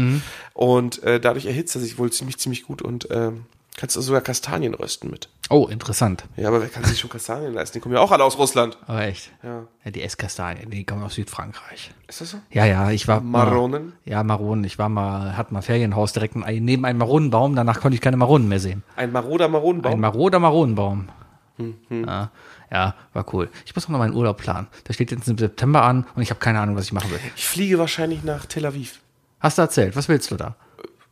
Und 0.54 1.02
äh, 1.04 1.20
dadurch 1.22 1.46
erhitzt 1.46 1.76
er 1.76 1.82
sich 1.82 1.98
wohl 1.98 2.12
ziemlich, 2.12 2.38
ziemlich 2.40 2.64
gut 2.64 2.82
und 2.82 3.08
ähm, 3.10 3.46
kannst 3.78 3.96
du 3.96 4.02
sogar 4.02 4.22
Kastanien 4.22 4.74
rösten 4.74 5.10
mit. 5.10 5.30
Oh, 5.50 5.68
interessant. 5.68 6.24
Ja, 6.38 6.48
aber 6.48 6.62
wer 6.62 6.70
kann 6.70 6.84
sich 6.84 7.00
schon 7.00 7.10
Kastanien 7.10 7.54
leisten? 7.54 7.78
Die 7.78 7.80
kommen 7.82 7.94
ja 7.96 8.02
auch 8.02 8.12
alle 8.12 8.24
aus 8.24 8.38
Russland. 8.38 8.78
Aber 8.88 9.02
echt. 9.04 9.32
Ja. 9.44 9.64
Ja, 9.84 9.92
die 9.92 10.02
Esskastanien, 10.02 10.70
die 10.72 10.84
kommen 10.86 11.04
aus 11.04 11.16
Südfrankreich. 11.16 11.92
Ist 12.08 12.22
das 12.22 12.32
so? 12.32 12.38
Ja, 12.50 12.66
ja, 12.66 12.90
ich 12.92 13.08
war 13.08 13.22
Maronen? 13.22 13.86
Mal, 13.88 13.94
ja, 14.06 14.24
Maronen. 14.24 14.64
Ich 14.64 14.80
war 14.80 14.90
mal, 14.90 15.38
hatte 15.38 15.54
mal 15.54 15.62
Ferienhaus 15.62 16.14
direkt 16.14 16.36
neben 16.36 16.86
einem 16.86 17.00
Maronenbaum. 17.00 17.56
Danach 17.56 17.80
konnte 17.82 17.96
ich 17.96 18.02
keine 18.02 18.18
Maronen 18.18 18.48
mehr 18.48 18.60
sehen. 18.60 18.84
Ein 18.96 19.12
maroder 19.12 19.48
Maronenbaum? 19.48 19.94
Ein 19.94 20.00
maroder 20.00 20.40
Maronenbaum. 20.40 21.10
Hm, 21.58 21.76
Ja, 22.06 22.32
ja, 22.72 22.96
war 23.14 23.34
cool. 23.34 23.50
Ich 23.66 23.76
muss 23.76 23.88
noch 23.88 23.92
mal 23.92 24.00
meinen 24.00 24.16
Urlaub 24.16 24.38
planen. 24.38 24.68
Der 24.88 24.94
steht 24.94 25.12
jetzt 25.12 25.28
im 25.30 25.38
September 25.38 25.84
an 25.84 26.06
und 26.16 26.22
ich 26.22 26.30
habe 26.32 26.40
keine 26.40 26.60
Ahnung, 26.60 26.76
was 26.76 26.86
ich 26.86 26.92
machen 26.94 27.12
will. 27.12 27.20
ich 27.36 27.46
fliege 27.48 27.78
wahrscheinlich 27.80 28.24
nach 28.24 28.46
Tel 28.46 28.66
Aviv. 28.66 29.00
Hast 29.40 29.58
du 29.58 29.62
erzählt? 29.62 29.96
Was 29.96 30.10
willst 30.10 30.32
du 30.32 30.36
da? 30.38 30.56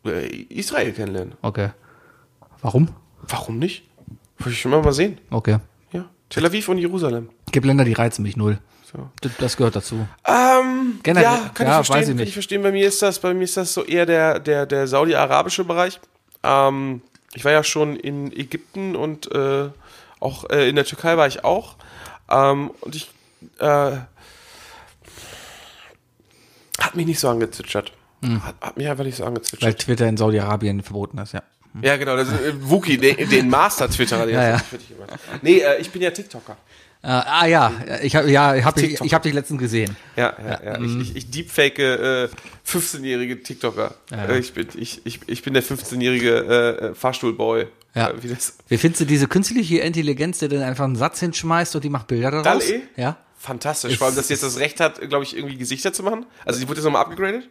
Äh, 0.06 0.26
Israel 0.50 0.92
kennenlernen. 0.92 1.36
Okay. 1.42 1.70
Warum? 2.64 2.90
Warum 3.28 3.60
nicht? 3.60 3.84
Wollte 4.40 4.52
ich 4.52 4.60
schon 4.62 4.72
mal 4.72 4.82
mal 4.82 4.94
sehen. 4.94 5.20
Okay. 5.30 5.60
Ja. 5.92 6.06
Tel 6.30 6.46
Aviv 6.46 6.68
und 6.70 6.80
Jerusalem. 6.80 7.30
Gibt 7.52 7.66
Länder, 7.66 7.86
die 7.86 7.94
reizen 7.94 8.24
mich 8.24 8.36
null. 8.36 8.58
So. 8.92 9.10
Das, 9.40 9.58
gehört 9.58 9.76
dazu. 9.76 10.08
Ähm, 10.26 11.00
Generell- 11.04 11.24
ja, 11.24 11.52
kann 11.54 11.68
ja, 11.68 11.82
ich 11.82 11.90
weiß 11.90 11.98
verstehen. 11.98 12.02
ich 12.02 12.08
Kann 12.08 12.16
nicht. 12.18 12.28
ich 12.30 12.34
verstehen. 12.34 12.62
Bei 12.64 12.72
mir 12.72 12.88
ist 12.88 13.02
das, 13.02 13.20
bei 13.20 13.34
mir 13.34 13.44
ist 13.44 13.58
das 13.58 13.74
so 13.74 13.84
eher 13.84 14.06
der, 14.06 14.40
der, 14.40 14.66
der 14.66 14.88
saudi-arabische 14.88 15.64
Bereich. 15.64 16.00
Ähm, 16.44 17.02
ich 17.34 17.44
war 17.46 17.52
ja 17.52 17.64
schon 17.64 17.96
in 17.96 18.32
Ägypten 18.32 18.96
und 18.96 19.32
äh, 19.32 19.70
auch 20.20 20.50
äh, 20.50 20.70
in 20.70 20.76
der 20.76 20.86
Türkei 20.86 21.18
war 21.18 21.28
ich 21.28 21.44
auch. 21.44 21.76
Ähm, 22.30 22.72
und 22.82 22.96
ich 22.96 23.10
äh, 23.60 23.98
hat 26.80 26.96
mich 26.96 27.06
nicht 27.06 27.20
so 27.20 27.30
angezwitschert. 27.30 27.92
Hat, 28.24 28.56
hat 28.62 28.78
mich 28.78 28.88
einfach 28.88 29.04
nicht 29.04 29.18
so 29.18 29.24
Weil 29.24 29.30
angezwitschert. 29.30 29.80
Twitter 29.80 30.08
in 30.08 30.16
Saudi-Arabien 30.18 30.82
verboten 30.82 31.18
ist, 31.18 31.34
ja. 31.34 31.44
Ja, 31.82 31.98
genau, 31.98 32.16
das 32.16 32.28
ist 32.28 32.42
äh, 32.42 32.54
Wookie, 32.70 32.98
den, 32.98 33.30
den 33.30 33.50
Master-Twitterer. 33.50 34.26
den 34.26 34.36
Ja, 34.36 34.50
ja. 34.50 34.58
gemacht. 34.58 35.20
Nee, 35.42 35.60
äh, 35.60 35.80
ich 35.80 35.90
bin 35.90 36.02
ja 36.02 36.12
TikToker. 36.12 36.58
Äh, 37.02 37.08
ah 37.08 37.46
ja, 37.48 37.74
ich 38.02 38.16
habe 38.16 38.32
ja, 38.32 38.64
hab 38.64 38.78
ich, 38.78 39.02
ich 39.02 39.14
habe 39.14 39.24
dich 39.24 39.34
letztens 39.34 39.60
gesehen. 39.60 39.98
Ja, 40.16 40.34
ja, 40.42 40.64
ja. 40.64 40.82
Ich, 40.82 40.96
ich, 41.02 41.16
ich 41.18 41.32
deepfake 41.32 41.80
äh, 41.80 42.30
15-jährige 42.66 43.44
TikToker. 43.44 43.96
Ja. 44.10 44.26
Äh, 44.26 44.40
ich, 44.40 44.54
bin, 44.54 44.68
ich, 44.76 45.06
ich, 45.06 45.20
ich 45.28 45.42
bin 45.42 45.54
der 45.54 45.64
15-jährige 45.64 46.92
äh, 46.92 46.96
Fahrstuhlboy. 46.96 47.68
Ja. 47.94 48.10
Äh, 48.10 48.24
wie 48.24 48.30
das? 48.30 48.58
Wie 48.70 48.78
findest 48.78 49.02
du 49.02 49.06
diese 49.06 49.28
künstliche 49.28 49.80
Intelligenz, 49.80 50.40
der 50.40 50.48
dann 50.48 50.62
einfach 50.62 50.86
einen 50.86 50.96
Satz 50.96 51.20
hinschmeißt 51.20 51.76
und 51.76 51.84
die 51.84 51.90
macht 51.90 52.08
Bilder 52.08 52.32
daraus? 52.32 52.66
DALL-E? 52.66 52.82
Ja. 52.96 53.18
Fantastisch. 53.38 53.98
Vor 53.98 54.08
allem, 54.08 54.16
dass 54.16 54.30
sie 54.30 54.36
jetzt 54.36 54.44
das 54.44 54.58
Recht 54.58 54.80
hat, 54.80 55.02
glaube 55.10 55.26
ich, 55.26 55.36
irgendwie 55.36 55.58
Gesichter 55.58 55.92
zu 55.92 56.04
machen. 56.04 56.26
Also 56.46 56.62
die 56.62 56.70
wurde 56.70 56.78
jetzt 56.78 56.86
nochmal 56.86 57.02
abgegradet. 57.02 57.50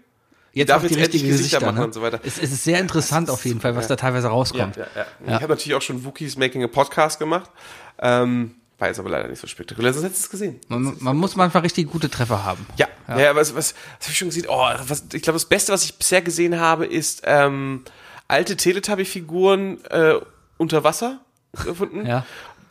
Jetzt 0.53 0.69
darf 0.69 0.83
die 0.83 0.89
jetzt 0.89 0.97
endlich 0.97 1.15
richtigen 1.15 1.29
Gesichter 1.29 1.59
Gesichter, 1.59 1.67
machen 1.67 1.79
ne? 1.79 1.85
und 1.87 1.95
so 1.95 2.03
weiter. 2.03 2.21
Es, 2.25 2.39
es 2.39 2.53
ist 2.53 2.65
sehr 2.65 2.79
interessant 2.79 3.31
auf 3.31 3.45
jeden 3.45 3.61
Fall, 3.61 3.75
was 3.75 3.87
da 3.87 3.97
teilweise 3.97 4.29
rauskommt. 4.29 4.77
Ja, 4.77 4.87
ja. 4.95 5.07
Ich 5.27 5.43
habe 5.43 5.49
natürlich 5.49 5.75
auch 5.75 5.83
schon 5.83 6.05
Wookies 6.05 6.37
Making 6.37 6.65
a 6.65 6.69
Podcast 6.69 7.19
gemacht. 7.19 7.51
Ähm, 7.99 8.57
war 8.83 8.89
jetzt 8.89 8.99
aber 8.99 9.11
leider 9.11 9.29
nicht 9.29 9.41
so 9.41 9.47
spektakulär. 9.47 9.93
Sonst 9.93 10.07
hättest 10.07 10.23
du 10.23 10.27
es 10.27 10.31
gesehen. 10.31 10.61
Man, 10.69 10.97
man 10.99 11.17
muss 11.17 11.37
manchmal 11.37 11.63
richtig 11.63 11.91
gute 11.91 12.11
Treffer 12.11 12.45
haben. 12.45 12.67
Ja, 12.77 12.89
ja, 13.09 13.19
ja 13.19 13.37
was, 13.37 13.55
was, 13.55 13.75
was 13.99 14.07
habe 14.07 14.11
ich 14.11 14.19
schon 14.19 14.29
gesehen? 14.29 14.47
Oh, 14.49 14.67
was, 14.89 15.05
ich 15.13 15.23
glaube, 15.23 15.37
das 15.37 15.45
Beste, 15.45 15.73
was 15.73 15.85
ich 15.85 15.95
bisher 15.95 16.21
gesehen 16.21 16.59
habe, 16.59 16.85
ist 16.85 17.23
ähm, 17.25 17.85
alte 18.27 18.57
Teletubby-Figuren 18.57 19.85
äh, 19.89 20.15
unter 20.59 20.83
Wasser 20.83 21.21
gefunden. 21.65 22.05
Ja. 22.05 22.27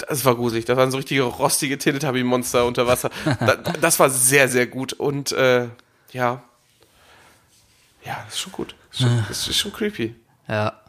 Das 0.09 0.25
war 0.25 0.35
gruselig. 0.35 0.65
Das 0.65 0.75
waren 0.75 0.91
so 0.91 0.97
richtige 0.97 1.21
rostige 1.23 1.77
Teletubby-Monster 1.77 2.65
unter 2.65 2.87
Wasser. 2.87 3.09
da, 3.39 3.55
das 3.55 3.99
war 3.99 4.09
sehr, 4.09 4.49
sehr 4.49 4.67
gut. 4.67 4.93
Und 4.93 5.31
äh, 5.31 5.69
ja. 6.11 6.43
Ja, 8.03 8.21
das 8.25 8.35
ist 8.35 8.39
schon 8.39 8.51
gut. 8.51 8.75
Das 8.89 8.99
ist 8.99 9.05
schon, 9.05 9.25
das 9.27 9.47
ist 9.47 9.57
schon 9.57 9.73
creepy. 9.73 10.15
Ja. 10.47 10.81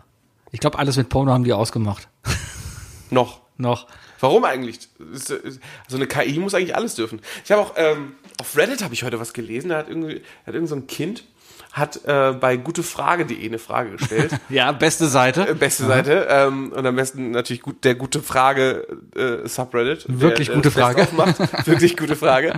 Ich 0.50 0.60
glaube, 0.60 0.78
alles 0.78 0.96
mit 0.96 1.08
Porno 1.08 1.32
haben 1.32 1.44
die 1.44 1.52
ausgemacht. 1.52 2.08
Noch. 3.10 3.40
Noch. 3.58 3.86
Warum 4.20 4.44
eigentlich? 4.44 4.88
Ist, 5.12 5.30
also 5.32 5.96
eine 5.96 6.06
KI 6.06 6.38
muss 6.38 6.54
eigentlich 6.54 6.74
alles 6.74 6.94
dürfen. 6.94 7.20
Ich 7.44 7.52
habe 7.52 7.62
auch 7.62 7.72
ähm, 7.76 8.14
auf 8.38 8.56
Reddit 8.56 8.82
habe 8.82 8.94
ich 8.94 9.02
heute 9.04 9.20
was 9.20 9.32
gelesen. 9.32 9.70
Da 9.70 9.78
hat 9.78 9.88
irgendwie 9.88 10.22
hat 10.46 10.54
irgend 10.54 10.68
so 10.68 10.74
ein 10.74 10.86
Kind 10.86 11.24
hat 11.72 12.04
äh, 12.04 12.32
bei 12.32 12.56
gutefrage.de 12.56 13.46
eine 13.46 13.58
Frage 13.58 13.92
gestellt. 13.92 14.32
Ja, 14.50 14.72
beste 14.72 15.06
Seite. 15.06 15.48
Äh, 15.48 15.54
Beste 15.54 15.86
Seite. 15.86 16.26
Ähm, 16.28 16.70
und 16.72 16.84
am 16.84 16.94
besten 16.94 17.30
natürlich 17.30 17.62
gut, 17.62 17.82
der 17.84 17.94
gute 17.94 18.22
Frage 18.22 18.86
äh, 19.16 19.48
Subreddit. 19.48 20.04
Wirklich 20.08 20.48
der, 20.48 20.56
gute 20.56 20.70
das 20.70 20.94
Beste 20.94 21.16
Frage. 21.16 21.66
Wirklich 21.66 21.96
gute 21.96 22.16
Frage. 22.16 22.52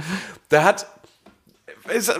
Da 0.48 0.64
hat, 0.64 0.88
ist, 1.94 2.12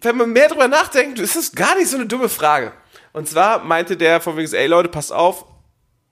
wenn 0.00 0.16
man 0.16 0.32
mehr 0.32 0.48
drüber 0.48 0.68
nachdenkt, 0.68 1.18
ist 1.18 1.36
das 1.36 1.52
gar 1.52 1.76
nicht 1.76 1.88
so 1.88 1.96
eine 1.96 2.06
dumme 2.06 2.28
Frage. 2.28 2.72
Und 3.12 3.28
zwar 3.28 3.64
meinte 3.64 3.96
der 3.96 4.20
von 4.20 4.36
wegen, 4.36 4.52
ey 4.52 4.66
Leute, 4.66 4.88
passt 4.88 5.12
auf, 5.12 5.44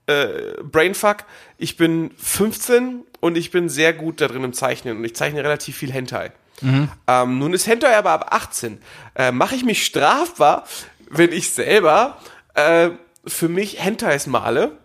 äh, 0.07 0.55
Brainfuck, 0.63 1.25
ich 1.57 1.77
bin 1.77 2.11
15 2.19 3.05
und 3.21 3.37
ich 3.37 3.51
bin 3.51 3.69
sehr 3.69 3.93
gut 3.93 4.21
da 4.21 4.29
drin 4.29 4.45
im 4.45 4.53
Zeichnen 4.53 4.99
und 4.99 5.05
ich 5.05 5.15
zeichne 5.15 5.43
relativ 5.43 5.77
viel 5.77 5.93
Hentai. 5.93 6.33
Ähm, 7.07 7.39
nun 7.39 7.55
ist 7.55 7.67
Hentai 7.67 7.97
aber 7.97 8.11
ab 8.11 8.35
18. 8.35 8.81
Äh, 9.15 9.33
Mache 9.33 9.55
ich 9.55 9.65
mich 9.65 9.85
strafbar, 9.85 10.65
wenn 11.09 11.33
ich 11.33 11.51
selber 11.51 12.19
äh, 12.55 12.91
für 13.27 13.49
mich 13.49 13.83
Hentais 13.83 14.27
male? 14.27 14.79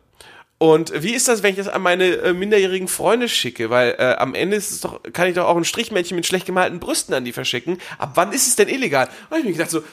Und 0.57 1.03
wie 1.03 1.13
ist 1.13 1.27
das, 1.27 1.43
wenn 1.43 1.51
ich 1.51 1.57
das 1.57 1.67
an 1.67 1.81
meine 1.81 2.05
äh, 2.05 2.33
minderjährigen 2.33 2.87
Freunde 2.87 3.27
schicke? 3.27 3.69
Weil 3.69 3.95
äh, 3.99 4.15
am 4.17 4.33
Ende 4.33 4.55
ist 4.55 4.71
es 4.71 4.81
doch, 4.81 5.01
kann 5.11 5.27
ich 5.27 5.35
doch 5.35 5.47
auch 5.47 5.57
ein 5.57 5.65
Strichmännchen 5.65 6.15
mit 6.15 6.25
schlecht 6.25 6.45
gemalten 6.45 6.79
Brüsten 6.79 7.13
an 7.13 7.25
die 7.25 7.33
verschicken. 7.33 7.77
Ab 7.97 8.11
wann 8.15 8.31
ist 8.31 8.47
es 8.47 8.55
denn 8.55 8.69
illegal? 8.69 9.07
Und 9.07 9.31
hab 9.31 9.37
ich 9.39 9.45
mir 9.45 9.51
gedacht 9.51 9.69
so, 9.69 9.83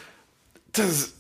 das, 0.73 1.15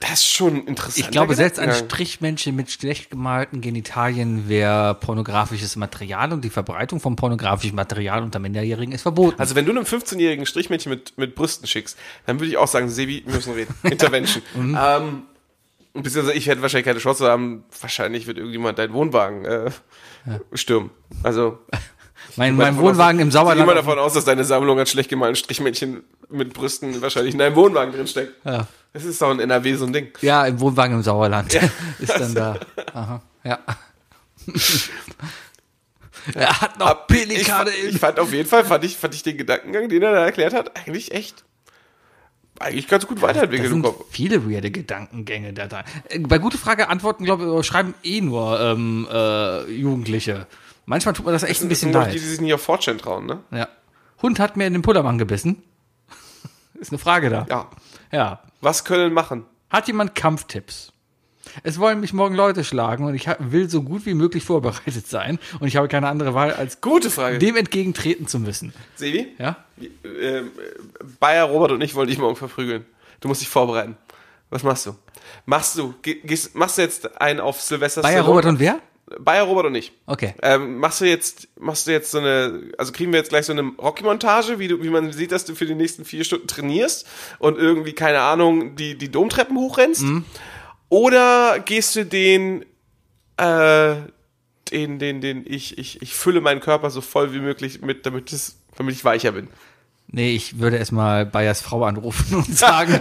das 0.00 0.12
ist 0.14 0.32
schon 0.32 0.66
interessant. 0.66 0.98
Ich 0.98 1.10
glaube, 1.12 1.36
selbst 1.36 1.60
ein. 1.60 1.72
Strichmännchen 1.72 2.56
mit 2.56 2.72
schlecht 2.72 3.10
gemalten 3.10 3.60
Genitalien 3.60 4.48
wäre 4.48 4.96
pornografisches 4.96 5.76
Material 5.76 6.32
und 6.32 6.44
die 6.44 6.50
Verbreitung 6.50 6.98
von 6.98 7.14
pornografischem 7.14 7.76
Material 7.76 8.24
unter 8.24 8.40
Minderjährigen 8.40 8.92
ist 8.92 9.02
verboten. 9.02 9.38
Also 9.38 9.54
wenn 9.54 9.64
du 9.64 9.70
einem 9.70 9.84
15-jährigen 9.84 10.44
Strichmännchen 10.44 10.90
mit, 10.90 11.16
mit 11.16 11.36
Brüsten 11.36 11.68
schickst, 11.68 11.96
dann 12.26 12.40
würde 12.40 12.50
ich 12.50 12.56
auch 12.56 12.66
sagen, 12.66 12.90
Sebi, 12.90 13.22
wir 13.24 13.34
müssen 13.34 13.52
reden. 13.52 13.74
Intervention. 13.84 14.42
ähm, 14.56 15.22
beziehungsweise 15.94 16.36
ich 16.36 16.46
hätte 16.46 16.62
wahrscheinlich 16.62 16.86
keine 16.86 16.98
Chance 16.98 17.28
haben, 17.28 17.64
wahrscheinlich 17.80 18.26
wird 18.26 18.38
irgendjemand 18.38 18.78
deinen 18.78 18.92
Wohnwagen 18.94 19.44
äh, 19.44 19.70
stürmen. 20.54 20.90
Also 21.22 21.58
mein, 22.36 22.52
ich 22.52 22.58
mein 22.58 22.74
davon 22.74 22.78
aus- 22.78 22.90
Wohnwagen 22.92 23.20
im 23.20 23.28
Ich 23.28 23.34
gehe 23.34 23.40
Sauerland. 23.40 23.70
davon 23.76 23.98
aus, 23.98 24.12
dass 24.14 24.24
deine 24.24 24.44
Sammlung 24.44 24.78
an 24.78 24.86
schlecht 24.86 25.10
gemalten 25.10 25.36
Strichmännchen 25.36 26.02
mit 26.30 26.54
Brüsten 26.54 27.00
wahrscheinlich 27.02 27.34
in 27.34 27.38
deinem 27.38 27.56
Wohnwagen 27.56 27.92
drin 27.94 28.06
steckt. 28.06 28.32
Ja. 28.44 28.66
Das 28.94 29.04
ist 29.04 29.20
doch 29.22 29.30
in 29.32 29.40
NRW 29.40 29.74
so 29.74 29.86
ein 29.86 29.92
Ding. 29.92 30.08
Ja, 30.20 30.44
im 30.46 30.60
Wohnwagen 30.60 30.96
im 30.96 31.02
Sauerland. 31.02 31.54
ist 31.98 32.10
dann 32.18 32.34
da. 32.34 32.60
Aha. 32.94 33.22
Ja. 33.44 33.58
er 36.34 36.60
hat 36.60 36.78
noch 36.78 37.06
ich, 37.08 37.16
Pelikane 37.28 37.70
in. 37.70 37.90
ich 37.90 37.98
fand 37.98 38.18
auf 38.18 38.32
jeden 38.32 38.48
Fall, 38.48 38.64
fand 38.64 38.84
ich, 38.84 38.96
fand 38.96 39.14
ich 39.14 39.22
den 39.22 39.36
Gedankengang, 39.38 39.88
den 39.88 40.02
er 40.02 40.12
da 40.12 40.24
erklärt 40.24 40.52
hat, 40.54 40.76
eigentlich 40.76 41.12
echt, 41.12 41.44
eigentlich 42.62 42.88
ganz 42.88 43.06
gut 43.06 43.20
weiterentwickelt 43.22 43.66
im 43.70 43.72
sind 43.74 43.82
Kopf. 43.82 44.04
viele 44.10 44.48
weirde 44.50 44.70
Gedankengänge 44.70 45.52
da 45.52 45.66
dran. 45.66 45.84
Äh, 46.08 46.20
Bei 46.20 46.38
gute 46.38 46.58
Frage 46.58 46.88
antworten, 46.88 47.24
glaube 47.24 47.58
ich, 47.60 47.66
schreiben 47.66 47.94
eh 48.02 48.20
nur 48.20 48.60
ähm, 48.60 49.06
äh, 49.10 49.70
Jugendliche. 49.70 50.46
Manchmal 50.86 51.14
tut 51.14 51.26
mir 51.26 51.32
das 51.32 51.42
echt 51.44 51.62
ein 51.62 51.68
bisschen 51.68 51.90
noch 51.92 52.00
die, 52.00 52.06
leid. 52.06 52.14
die 52.14 52.18
sich 52.18 52.40
nicht 52.40 52.54
auf 52.54 52.62
Fortune 52.62 52.96
trauen, 52.96 53.26
ne? 53.26 53.40
Ja. 53.50 53.68
Hund 54.20 54.38
hat 54.40 54.56
mir 54.56 54.66
in 54.66 54.72
den 54.72 54.82
Pullermann 54.82 55.18
gebissen. 55.18 55.62
Ist 56.80 56.90
eine 56.92 56.98
Frage 56.98 57.30
da. 57.30 57.46
Ja. 57.48 57.68
Ja. 58.10 58.40
Was 58.60 58.84
können 58.84 59.12
machen? 59.12 59.44
Hat 59.70 59.86
jemand 59.86 60.14
Kampftipps? 60.14 60.91
Es 61.62 61.78
wollen 61.78 62.00
mich 62.00 62.12
morgen 62.12 62.34
Leute 62.34 62.64
schlagen 62.64 63.04
und 63.04 63.14
ich 63.14 63.26
will 63.38 63.68
so 63.68 63.82
gut 63.82 64.06
wie 64.06 64.14
möglich 64.14 64.44
vorbereitet 64.44 65.06
sein 65.06 65.38
und 65.60 65.68
ich 65.68 65.76
habe 65.76 65.88
keine 65.88 66.08
andere 66.08 66.34
Wahl, 66.34 66.52
als 66.52 66.80
Gute 66.80 67.10
Frage. 67.10 67.38
dem 67.38 67.56
entgegentreten 67.56 68.26
zu 68.26 68.38
müssen. 68.38 68.72
Sevi? 68.96 69.28
Ja? 69.38 69.56
Ähm, 70.04 70.50
Bayer, 71.20 71.44
Robert 71.44 71.72
und 71.72 71.80
ich 71.82 71.94
wollen 71.94 72.08
dich 72.08 72.18
morgen 72.18 72.36
verprügeln. 72.36 72.84
Du 73.20 73.28
musst 73.28 73.40
dich 73.40 73.48
vorbereiten. 73.48 73.96
Was 74.50 74.62
machst 74.62 74.86
du? 74.86 74.96
Machst 75.46 75.78
du, 75.78 75.94
ge- 76.02 76.20
gehst, 76.24 76.54
machst 76.54 76.76
du 76.78 76.82
jetzt 76.82 77.20
einen 77.20 77.40
auf 77.40 77.60
Silvester 77.60 78.02
Bayer? 78.02 78.22
Robert 78.22 78.44
und 78.46 78.58
wer? 78.60 78.78
Bayer 79.18 79.44
Robert 79.44 79.66
und 79.66 79.74
ich. 79.74 79.92
Okay. 80.06 80.34
Ähm, 80.42 80.78
machst 80.78 81.00
du 81.00 81.04
jetzt, 81.04 81.48
machst 81.58 81.86
du 81.86 81.90
jetzt 81.90 82.10
so 82.10 82.18
eine, 82.18 82.62
also 82.78 82.92
kriegen 82.92 83.12
wir 83.12 83.18
jetzt 83.18 83.28
gleich 83.28 83.44
so 83.46 83.52
eine 83.52 83.62
Rocky-Montage, 83.78 84.58
wie 84.58 84.68
du, 84.68 84.82
wie 84.82 84.88
man 84.90 85.12
sieht, 85.12 85.32
dass 85.32 85.44
du 85.44 85.54
für 85.54 85.66
die 85.66 85.74
nächsten 85.74 86.04
vier 86.04 86.24
Stunden 86.24 86.46
trainierst 86.46 87.06
und 87.38 87.58
irgendwie, 87.58 87.92
keine 87.92 88.20
Ahnung, 88.20 88.74
die, 88.76 88.96
die 88.96 89.10
Domtreppen 89.10 89.56
hochrennst? 89.58 90.04
Oder 90.92 91.58
gehst 91.60 91.96
du 91.96 92.04
den, 92.04 92.66
äh, 93.38 93.94
den, 94.70 94.98
den, 94.98 95.22
den, 95.22 95.42
ich, 95.46 95.78
ich, 95.78 96.02
ich 96.02 96.14
fülle 96.14 96.42
meinen 96.42 96.60
Körper 96.60 96.90
so 96.90 97.00
voll 97.00 97.32
wie 97.32 97.38
möglich 97.40 97.80
mit, 97.80 98.04
damit 98.04 98.30
es, 98.30 98.56
damit 98.76 98.94
ich 98.94 99.02
weicher 99.02 99.32
bin? 99.32 99.48
Nee, 100.08 100.34
ich 100.36 100.58
würde 100.58 100.76
erstmal 100.76 101.24
Bayers 101.24 101.62
Frau 101.62 101.84
anrufen 101.84 102.34
und 102.36 102.58
sagen, 102.58 103.00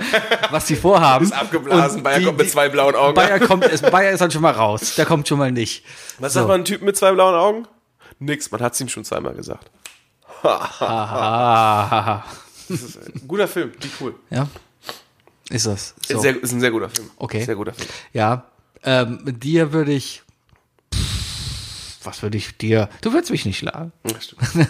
was 0.52 0.68
sie 0.68 0.78
vorhaben. 0.78 1.26
Ist 1.26 1.34
abgeblasen, 1.34 1.98
Und 1.98 2.04
Bayer 2.04 2.20
die- 2.20 2.26
kommt 2.26 2.38
mit 2.38 2.48
die- 2.48 2.52
zwei 2.52 2.70
blauen 2.70 2.96
Augen. 2.96 3.14
Bayer 3.14 3.40
kommt, 3.42 3.66
ist, 3.66 3.92
Bayer 3.92 4.12
ist 4.14 4.22
dann 4.22 4.32
schon 4.32 4.42
mal 4.42 4.52
raus. 4.54 4.96
Der 4.96 5.06
kommt 5.06 5.28
schon 5.28 5.38
mal 5.38 5.52
nicht. 5.52 5.84
Was 6.20 6.32
So. 6.32 6.40
sagt 6.40 6.48
man, 6.48 6.62
ein 6.62 6.66
Typ 6.66 6.82
mit 6.84 6.96
zwei 6.96 7.12
blauen 7.12 7.36
Augen? 7.36 7.68
Nix, 8.20 8.50
man 8.52 8.62
hat 8.62 8.74
es 8.74 8.80
ihm 8.80 8.88
schon 8.88 9.04
zweimal 9.04 9.34
gesagt. 9.34 9.70
Ah, 10.44 12.24
Das 12.70 12.82
ist 12.82 12.98
ein 13.16 13.28
guter 13.28 13.50
Film, 13.50 13.74
wie 13.82 13.90
cool. 14.00 14.16
ja. 14.30 14.48
Ist 15.52 15.66
das. 15.66 15.94
So. 16.08 16.16
Ist, 16.16 16.22
sehr, 16.22 16.42
ist 16.42 16.52
ein 16.52 16.60
sehr 16.60 16.72
guter 16.72 16.90
Film. 16.90 17.10
Okay. 17.18 17.44
Sehr 17.44 17.56
guter 17.56 17.74
Film. 17.74 17.90
Ja, 18.14 18.46
ähm, 18.84 19.20
mit 19.24 19.44
dir 19.44 19.74
würde 19.74 19.92
ich. 19.94 20.24
Was 22.04 22.24
würde 22.24 22.38
ich 22.38 22.58
dir? 22.58 22.90
Du 23.02 23.14
würdest 23.14 23.30
mich 23.32 23.46
nicht 23.46 23.60
schlagen. 23.60 23.92
Ja, 24.10 24.20
stimmt. 24.22 24.42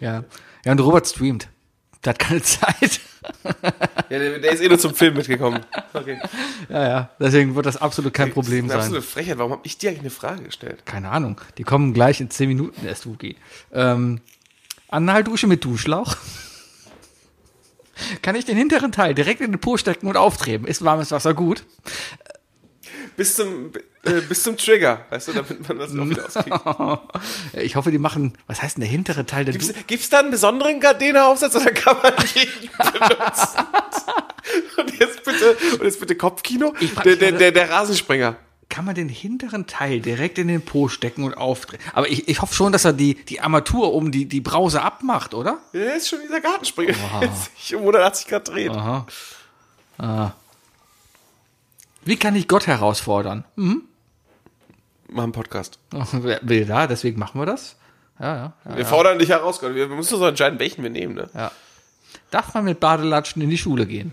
Ja. 0.00 0.24
Ja, 0.64 0.72
und 0.72 0.80
Robert 0.80 1.06
streamt. 1.08 1.48
Der 2.04 2.10
hat 2.10 2.18
keine 2.20 2.42
Zeit. 2.42 3.00
Ja, 4.10 4.18
der, 4.18 4.38
der 4.38 4.52
ist 4.52 4.60
eh 4.62 4.68
nur 4.68 4.78
zum 4.78 4.94
Film 4.94 5.14
mitgekommen. 5.14 5.60
Okay. 5.92 6.20
Ja, 6.68 6.88
ja. 6.88 7.10
Deswegen 7.18 7.56
wird 7.56 7.66
das 7.66 7.76
absolut 7.76 8.14
kein 8.14 8.32
Problem 8.32 8.68
das 8.68 8.74
ist 8.74 8.74
eine 8.74 8.82
sein. 8.82 8.88
absolute 8.98 9.06
Frechheit. 9.06 9.38
Warum 9.38 9.52
habe 9.52 9.62
ich 9.64 9.76
dir 9.78 9.90
eigentlich 9.90 10.00
eine 10.02 10.10
Frage 10.10 10.42
gestellt? 10.44 10.86
Keine 10.86 11.10
Ahnung. 11.10 11.40
Die 11.58 11.64
kommen 11.64 11.94
gleich 11.94 12.20
in 12.20 12.30
zehn 12.30 12.48
Minuten 12.48 12.86
erst, 12.86 13.06
Wuki. 13.06 13.36
Ähm, 13.72 14.20
Anhaldusche 14.88 15.48
mit 15.48 15.64
Duschlauch. 15.64 16.16
Kann 18.22 18.34
ich 18.36 18.44
den 18.44 18.56
hinteren 18.56 18.92
Teil 18.92 19.14
direkt 19.14 19.40
in 19.40 19.52
den 19.52 19.60
Po 19.60 19.76
stecken 19.76 20.06
und 20.06 20.16
auftreten? 20.16 20.66
Ist 20.66 20.84
warmes 20.84 21.10
Wasser 21.10 21.34
gut? 21.34 21.64
Bis 23.16 23.34
zum, 23.34 23.72
äh, 24.04 24.20
bis 24.28 24.42
zum 24.44 24.56
Trigger, 24.56 25.04
weißt 25.10 25.28
du, 25.28 25.32
damit 25.32 25.68
man 25.68 25.78
das 25.78 25.90
auch 25.90 26.08
wieder 26.08 26.26
auskriegt. 26.26 26.60
Ich 27.60 27.74
hoffe, 27.76 27.90
die 27.90 27.98
machen, 27.98 28.38
was 28.46 28.62
heißt 28.62 28.76
denn 28.76 28.82
der 28.82 28.90
hintere 28.90 29.26
Teil 29.26 29.44
der 29.44 29.52
Gibt's, 29.52 29.68
Dusche? 29.68 29.82
gibt's 29.86 30.08
da 30.08 30.20
einen 30.20 30.30
besonderen 30.30 30.78
Gardena-Aufsatz 30.80 31.56
oder 31.56 31.70
kann 31.72 31.96
man 32.02 32.12
jeden 32.34 32.70
benutzen? 32.76 33.58
und 34.78 34.98
jetzt 34.98 35.24
bitte, 35.24 35.56
und 35.74 35.82
jetzt 35.82 36.00
bitte 36.00 36.14
Kopfkino. 36.14 36.74
Ich 36.80 36.94
Der, 36.94 37.16
der, 37.16 37.32
der, 37.32 37.52
der 37.52 37.70
Rasensprenger. 37.70 38.36
Kann 38.68 38.84
man 38.84 38.94
den 38.94 39.08
hinteren 39.08 39.66
Teil 39.66 40.00
direkt 40.00 40.36
in 40.38 40.48
den 40.48 40.62
Po 40.62 40.88
stecken 40.88 41.24
und 41.24 41.34
aufdrehen? 41.34 41.80
Aber 41.94 42.08
ich, 42.08 42.28
ich 42.28 42.42
hoffe 42.42 42.54
schon, 42.54 42.70
dass 42.70 42.84
er 42.84 42.92
die, 42.92 43.14
die 43.14 43.40
Armatur 43.40 43.94
um 43.94 44.12
die, 44.12 44.26
die 44.26 44.42
Brause 44.42 44.82
abmacht, 44.82 45.32
oder? 45.32 45.58
Der 45.72 45.96
ist 45.96 46.08
schon 46.08 46.20
dieser 46.22 46.40
Gartenspringer, 46.40 46.94
der 47.20 47.30
sich 47.32 47.74
um 47.74 47.80
180 47.80 48.26
Grad 48.26 48.48
dreht. 48.48 48.70
Aha. 48.70 49.06
Ah. 49.96 50.32
Wie 52.04 52.16
kann 52.16 52.36
ich 52.36 52.46
Gott 52.46 52.66
herausfordern? 52.66 53.44
Hm? 53.56 53.82
Mach 55.08 55.22
einen 55.22 55.32
Podcast. 55.32 55.78
Will 55.90 56.66
da, 56.66 56.86
deswegen 56.86 57.18
machen 57.18 57.40
wir 57.40 57.46
das. 57.46 57.76
Ja, 58.20 58.36
ja. 58.36 58.52
ja. 58.64 58.76
Wir 58.76 58.86
fordern 58.86 59.18
dich 59.18 59.30
heraus, 59.30 59.60
Gott. 59.60 59.74
Wir 59.74 59.88
müssen 59.88 60.18
so 60.18 60.26
entscheiden, 60.26 60.58
welchen 60.58 60.82
wir 60.82 60.90
nehmen. 60.90 61.14
Ne? 61.14 61.30
ja. 61.34 61.50
Darf 62.30 62.52
man 62.52 62.64
mit 62.64 62.80
Badelatschen 62.80 63.40
in 63.40 63.48
die 63.48 63.58
Schule 63.58 63.86
gehen? 63.86 64.12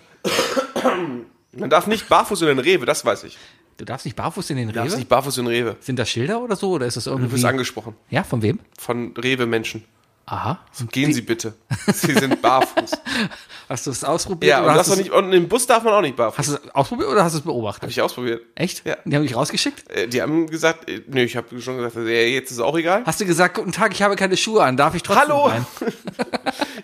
Man 1.51 1.69
darf 1.69 1.87
nicht 1.87 2.07
barfuß 2.07 2.41
in 2.41 2.47
den 2.47 2.59
Rewe, 2.59 2.85
das 2.85 3.03
weiß 3.05 3.25
ich. 3.25 3.37
Du 3.77 3.83
darfst 3.85 4.05
nicht 4.05 4.15
barfuß 4.15 4.49
in 4.51 4.57
den 4.57 4.67
Du 4.69 4.73
darfst 4.73 4.91
Rewe? 4.93 4.99
nicht 4.99 5.09
barfuß 5.09 5.37
in 5.39 5.45
den 5.45 5.53
Rewe. 5.53 5.75
Sind 5.81 5.99
das 5.99 6.09
Schilder 6.09 6.41
oder 6.41 6.55
so? 6.55 6.71
Oder 6.71 6.85
ist 6.85 6.95
das 6.97 7.03
Du 7.05 7.09
irgendwie. 7.11 7.31
wirst 7.33 7.45
angesprochen 7.45 7.95
ja, 8.09 8.23
von 8.23 8.41
wem? 8.41 8.59
von 8.77 9.13
Rewe-Menschen. 9.17 9.83
Aha. 10.27 10.59
Gehen 10.91 11.13
Sie 11.13 11.21
bitte. 11.21 11.53
Sie 11.93 12.13
sind 12.13 12.41
barfuß. 12.41 12.91
Hast 13.69 13.85
du 13.85 13.91
es 13.91 14.03
ausprobiert? 14.03 14.49
ja, 14.49 14.63
und, 14.63 14.71
hast 14.71 14.95
nicht, 14.97 15.11
und 15.11 15.31
im 15.33 15.47
Bus 15.47 15.67
darf 15.67 15.83
man 15.83 15.93
auch 15.93 16.01
nicht 16.01 16.15
barfuß. 16.15 16.37
Hast 16.39 16.49
du 16.49 16.53
es 16.67 16.75
ausprobiert 16.75 17.09
oder 17.09 17.23
hast 17.23 17.33
du 17.33 17.37
es 17.39 17.43
Habe 17.43 17.53
beobachtet? 17.53 17.89
ich 17.91 18.01
ausprobiert. 18.01 18.41
Echt? 18.55 18.85
Ja. 18.85 18.95
Die 19.05 19.15
haben 19.15 19.21
dich 19.23 19.35
rausgeschickt? 19.35 19.89
Äh, 19.91 20.07
Die 20.07 20.21
haben 20.21 20.47
gesagt, 20.47 20.87
äh, 20.89 21.01
nö, 21.07 21.21
ich 21.23 21.35
habe 21.35 21.59
schon 21.61 21.77
gesagt, 21.77 21.95
äh, 21.95 22.27
jetzt 22.33 22.49
ist 22.51 22.57
es 22.57 22.63
auch 22.63 22.75
egal. 22.77 23.03
Hast 23.05 23.21
du 23.21 23.25
gesagt, 23.25 23.55
guten 23.55 23.71
Tag, 23.71 23.91
ich 23.93 24.01
habe 24.03 24.15
keine 24.15 24.35
Schuhe 24.37 24.63
an, 24.63 24.77
darf 24.77 24.95
ich 24.95 25.03
trotzdem 25.03 25.23
Hallo! 25.29 25.45
rein? 25.45 25.65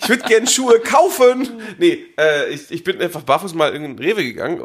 Ich 0.03 0.09
würde 0.09 0.23
gern 0.27 0.47
Schuhe 0.47 0.79
kaufen. 0.79 1.47
Nee, 1.77 1.99
äh, 2.19 2.49
ich, 2.49 2.71
ich 2.71 2.83
bin 2.83 2.99
einfach 2.99 3.21
barfuß 3.21 3.53
mal 3.53 3.73
in 3.75 3.83
den 3.83 3.99
Rewe 3.99 4.23
gegangen. 4.23 4.59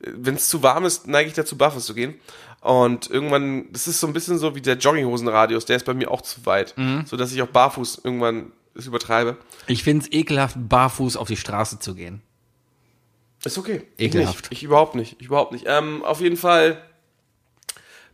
Wenn 0.00 0.34
es 0.34 0.48
zu 0.48 0.62
warm 0.62 0.84
ist, 0.84 1.06
neige 1.06 1.28
ich 1.28 1.34
dazu, 1.34 1.56
barfuß 1.56 1.84
zu 1.84 1.94
gehen. 1.94 2.14
Und 2.60 3.08
irgendwann, 3.10 3.72
das 3.72 3.86
ist 3.86 4.00
so 4.00 4.06
ein 4.06 4.12
bisschen 4.12 4.38
so 4.38 4.54
wie 4.54 4.60
der 4.60 4.76
Jogginghosenradius, 4.76 5.66
der 5.66 5.76
ist 5.76 5.86
bei 5.86 5.94
mir 5.94 6.10
auch 6.10 6.22
zu 6.22 6.44
weit. 6.46 6.74
So 7.06 7.16
dass 7.16 7.32
ich 7.32 7.40
auch 7.42 7.48
barfuß 7.48 8.00
irgendwann 8.04 8.52
es 8.74 8.86
übertreibe. 8.86 9.36
Ich 9.66 9.82
finde 9.82 10.04
es 10.04 10.12
ekelhaft, 10.12 10.56
barfuß 10.58 11.16
auf 11.16 11.28
die 11.28 11.36
Straße 11.36 11.78
zu 11.78 11.94
gehen. 11.94 12.22
Ist 13.44 13.58
okay. 13.58 13.84
Ekelhaft. 13.98 14.46
Ich, 14.46 14.50
nicht. 14.50 14.52
ich 14.52 14.62
überhaupt 14.64 14.94
nicht. 14.96 15.16
Ich 15.20 15.26
überhaupt 15.26 15.52
nicht. 15.52 15.64
Ähm, 15.68 16.04
auf 16.04 16.20
jeden 16.20 16.36
Fall 16.36 16.82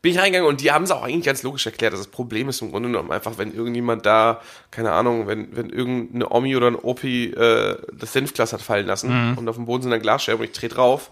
bin 0.03 0.13
ich 0.13 0.19
reingegangen 0.19 0.49
und 0.49 0.61
die 0.61 0.73
haben 0.73 0.83
es 0.83 0.91
auch 0.91 1.03
eigentlich 1.03 1.25
ganz 1.25 1.43
logisch 1.43 1.65
erklärt. 1.65 1.93
dass 1.93 2.01
Das 2.01 2.09
Problem 2.09 2.49
ist 2.49 2.61
im 2.61 2.71
Grunde 2.71 2.89
genommen 2.89 3.13
einfach, 3.13 3.39
wenn 3.39 3.55
irgendjemand 3.55 4.05
da, 4.05 4.43
keine 4.71 4.93
Ahnung, 4.93 5.27
wenn, 5.29 5.57
wenn 5.57 5.71
irgendeine 5.71 6.29
Omi 6.31 6.57
oder 6.57 6.67
ein 6.67 6.75
Opi 6.75 7.31
äh, 7.31 7.79
das 7.93 8.13
Senfglas 8.13 8.53
hat 8.53 8.61
fallen 8.61 8.87
lassen 8.87 9.37
und 9.37 9.49
auf 9.49 9.57
dem 9.57 9.65
Boden 9.65 9.83
sind 9.83 9.93
dann 9.93 10.03
Glasscherben 10.03 10.41
und 10.41 10.51
ich 10.51 10.59
drehe 10.59 10.69
drauf 10.69 11.11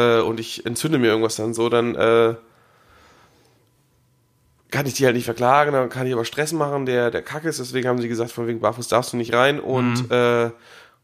äh, 0.00 0.20
und 0.22 0.40
ich 0.40 0.66
entzünde 0.66 0.98
mir 0.98 1.08
irgendwas 1.08 1.36
dann 1.36 1.54
so, 1.54 1.68
dann 1.68 1.94
äh, 1.94 2.34
kann 4.70 4.86
ich 4.86 4.94
die 4.94 5.04
halt 5.04 5.16
nicht 5.16 5.24
verklagen, 5.24 5.72
dann 5.72 5.88
kann 5.88 6.06
ich 6.06 6.12
aber 6.12 6.24
Stress 6.24 6.52
machen, 6.52 6.86
der, 6.86 7.10
der 7.10 7.22
Kacke 7.22 7.48
ist. 7.48 7.58
Deswegen 7.58 7.88
haben 7.88 8.00
sie 8.00 8.08
gesagt, 8.08 8.30
von 8.30 8.46
wegen 8.46 8.60
barfuß 8.60 8.88
darfst 8.88 9.12
du 9.12 9.16
nicht 9.16 9.34
rein 9.34 9.60
und, 9.60 10.10
äh, 10.10 10.50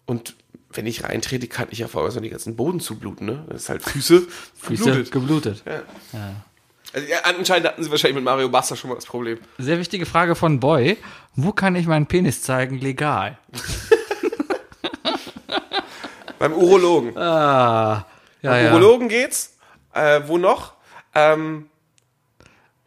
und 0.06 0.34
wenn 0.72 0.86
ich 0.86 1.04
reintrete, 1.04 1.48
kann 1.48 1.68
ich 1.70 1.78
ja 1.78 1.88
vor 1.88 2.02
allem 2.02 2.10
so 2.10 2.20
den 2.20 2.30
ganzen 2.30 2.56
Boden 2.56 2.80
zubluten, 2.80 3.26
ne? 3.26 3.44
Das 3.48 3.62
ist 3.62 3.68
halt 3.68 3.82
Füße, 3.82 4.22
Füße 4.54 4.84
geblutet. 4.84 5.12
geblutet. 5.12 5.62
Also, 6.92 7.08
ja, 7.08 7.18
anscheinend 7.24 7.68
hatten 7.68 7.82
sie 7.82 7.90
wahrscheinlich 7.90 8.16
mit 8.16 8.24
Mario 8.24 8.48
Basta 8.48 8.76
schon 8.76 8.90
mal 8.90 8.96
das 8.96 9.06
Problem. 9.06 9.38
Sehr 9.58 9.78
wichtige 9.78 10.06
Frage 10.06 10.34
von 10.34 10.60
Boy. 10.60 10.98
Wo 11.34 11.52
kann 11.52 11.76
ich 11.76 11.86
meinen 11.86 12.06
Penis 12.06 12.42
zeigen 12.42 12.78
legal? 12.78 13.38
Beim 16.38 16.52
Urologen. 16.52 17.16
Ah, 17.16 18.04
ja, 18.52 18.58
ja. 18.62 18.70
Urologen 18.72 19.08
geht's. 19.08 19.56
Äh, 19.94 20.20
wo 20.26 20.38
noch? 20.38 20.74
Ähm, 21.14 21.68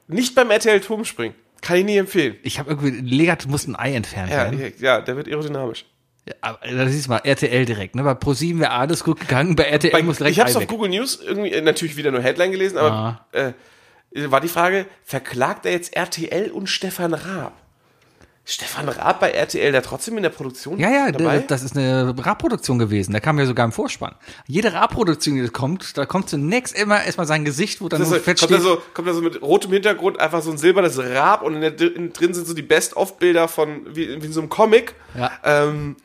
nicht 0.07 0.35
beim 0.35 0.49
RTL 0.51 0.79
Turmspringen. 0.81 1.35
Kann 1.61 1.77
ich 1.77 1.85
nie 1.85 1.97
empfehlen. 1.97 2.37
Ich 2.43 2.57
habe 2.59 2.69
irgendwie, 2.71 2.91
Legat 3.01 3.45
muss 3.47 3.67
ein 3.67 3.75
Ei 3.75 3.93
entfernt 3.93 4.29
Ja, 4.31 4.37
werden. 4.51 4.73
ja, 4.79 5.01
der 5.01 5.15
wird 5.17 5.27
aerodynamisch. 5.27 5.85
Ja, 6.27 6.35
aber 6.41 6.59
da 6.67 6.87
siehst 6.87 7.07
du 7.07 7.11
mal, 7.11 7.17
RTL 7.23 7.65
direkt, 7.65 7.95
ne? 7.95 8.03
Bei 8.03 8.13
ProSieben 8.13 8.61
wäre 8.61 8.71
alles 8.71 9.03
gut 9.03 9.19
gegangen, 9.19 9.55
bei 9.55 9.63
RTL 9.63 10.03
muss 10.03 10.17
direkt 10.17 10.33
ich 10.35 10.39
habe 10.39 10.49
es 10.49 10.55
auf. 10.55 10.67
Google 10.67 10.89
News 10.89 11.19
irgendwie 11.21 11.51
äh, 11.51 11.61
natürlich 11.61 11.97
wieder 11.97 12.11
nur 12.11 12.21
Headline 12.21 12.51
gelesen, 12.51 12.77
aber 12.77 12.91
Ah. 12.91 13.25
äh, 13.37 13.53
war 14.31 14.39
die 14.41 14.47
Frage, 14.47 14.85
verklagt 15.03 15.65
er 15.65 15.71
jetzt 15.71 15.95
RTL 15.95 16.51
und 16.51 16.67
Stefan 16.67 17.13
Raab? 17.13 17.53
Stefan 18.51 18.89
Raab 18.89 19.19
bei 19.19 19.29
RTL 19.31 19.71
da 19.71 19.81
trotzdem 19.81 20.17
in 20.17 20.23
der 20.23 20.29
Produktion 20.31 20.79
Ja, 20.79 20.89
ja, 20.89 21.11
dabei? 21.11 21.39
das 21.39 21.61
ist 21.63 21.77
eine 21.77 22.15
Rap-Produktion 22.17 22.79
gewesen. 22.79 23.13
Da 23.13 23.19
kam 23.19 23.37
ja 23.37 23.45
sogar 23.45 23.63
im 23.65 23.71
Vorspann. 23.71 24.15
Jede 24.47 24.73
Rap-Produktion, 24.73 25.35
die 25.35 25.47
kommt, 25.49 25.97
da 25.97 26.05
kommt 26.05 26.29
zunächst 26.29 26.75
immer 26.75 27.03
erstmal 27.03 27.27
sein 27.27 27.45
Gesicht, 27.45 27.79
wo 27.81 27.89
dann 27.89 27.99
Das 27.99 28.09
nur 28.09 28.17
ist, 28.17 28.23
fett 28.25 28.39
kommt, 28.39 28.49
steht. 28.51 28.59
da 28.59 28.63
so, 28.63 28.81
kommt 28.93 29.07
da 29.07 29.13
so 29.13 29.21
mit 29.21 29.41
rotem 29.41 29.71
Hintergrund 29.71 30.19
einfach 30.19 30.41
so 30.41 30.49
ein 30.51 30.57
silbernes 30.57 30.97
Rab 30.97 31.43
und 31.43 31.55
in 31.55 31.61
der, 31.61 31.79
in, 31.95 32.11
drin 32.11 32.33
sind 32.33 32.47
so 32.47 32.53
die 32.53 32.63
Best-of-Bilder 32.63 33.47
von, 33.47 33.85
wie, 33.95 34.07
wie 34.21 34.25
in 34.25 34.33
so 34.33 34.39
einem 34.41 34.49
Comic, 34.49 34.95
Ja. 35.15 35.31
ähm, 35.43 35.95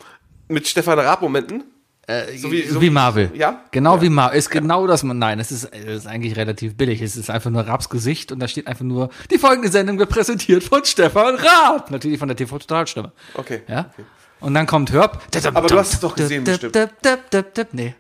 mit 0.48 0.68
Stefan 0.68 0.98
Raab-Momenten. 0.98 1.64
Äh, 2.06 2.36
so 2.36 2.52
wie- 2.52 2.62
so 2.66 2.80
wie 2.82 2.90
Marvel. 2.90 3.30
ja? 3.34 3.62
Genau 3.70 4.00
wie 4.02 4.10
Marvel. 4.10 4.38
Ist 4.38 4.50
genau 4.50 4.86
das. 4.86 5.02
man- 5.04 5.18
Nein, 5.18 5.40
es 5.40 5.50
ist, 5.50 5.64
es 5.72 5.84
ist 5.84 6.06
eigentlich 6.06 6.36
relativ 6.36 6.76
billig. 6.76 7.00
Es 7.00 7.16
ist 7.16 7.30
einfach 7.30 7.50
nur 7.50 7.62
Raabs 7.66 7.88
Gesicht 7.88 8.30
und 8.30 8.40
da 8.40 8.48
steht 8.48 8.66
einfach 8.66 8.84
nur, 8.84 9.08
die 9.30 9.38
folgende 9.38 9.70
Sendung 9.70 9.98
wird 9.98 10.10
präsentiert 10.10 10.62
von 10.64 10.84
Stefan 10.84 11.36
Raab. 11.36 11.90
Natürlich 11.90 12.18
von 12.18 12.28
der 12.28 12.36
TV-Totalstimme. 12.36 13.12
Okay. 13.34 13.62
Ja? 13.68 13.90
Und 14.40 14.52
dann 14.54 14.66
kommt 14.66 14.92
Hörb. 14.92 15.22
Aber 15.54 15.68
du 15.68 15.78
hast 15.78 15.94
es 15.94 16.00
doch 16.00 16.14
gesehen, 16.14 16.44
bestimmt. 16.44 16.76
Nee. 17.72 17.94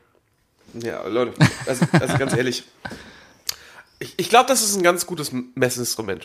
Ja, 0.74 1.06
Leute, 1.06 1.32
also, 1.66 1.86
also 1.92 2.18
ganz 2.18 2.36
ehrlich. 2.36 2.64
Ich, 4.00 4.12
ich 4.18 4.28
glaube, 4.28 4.46
das 4.48 4.60
ist 4.62 4.76
ein 4.76 4.82
ganz 4.82 5.06
gutes 5.06 5.30
Messinstrument. 5.54 6.24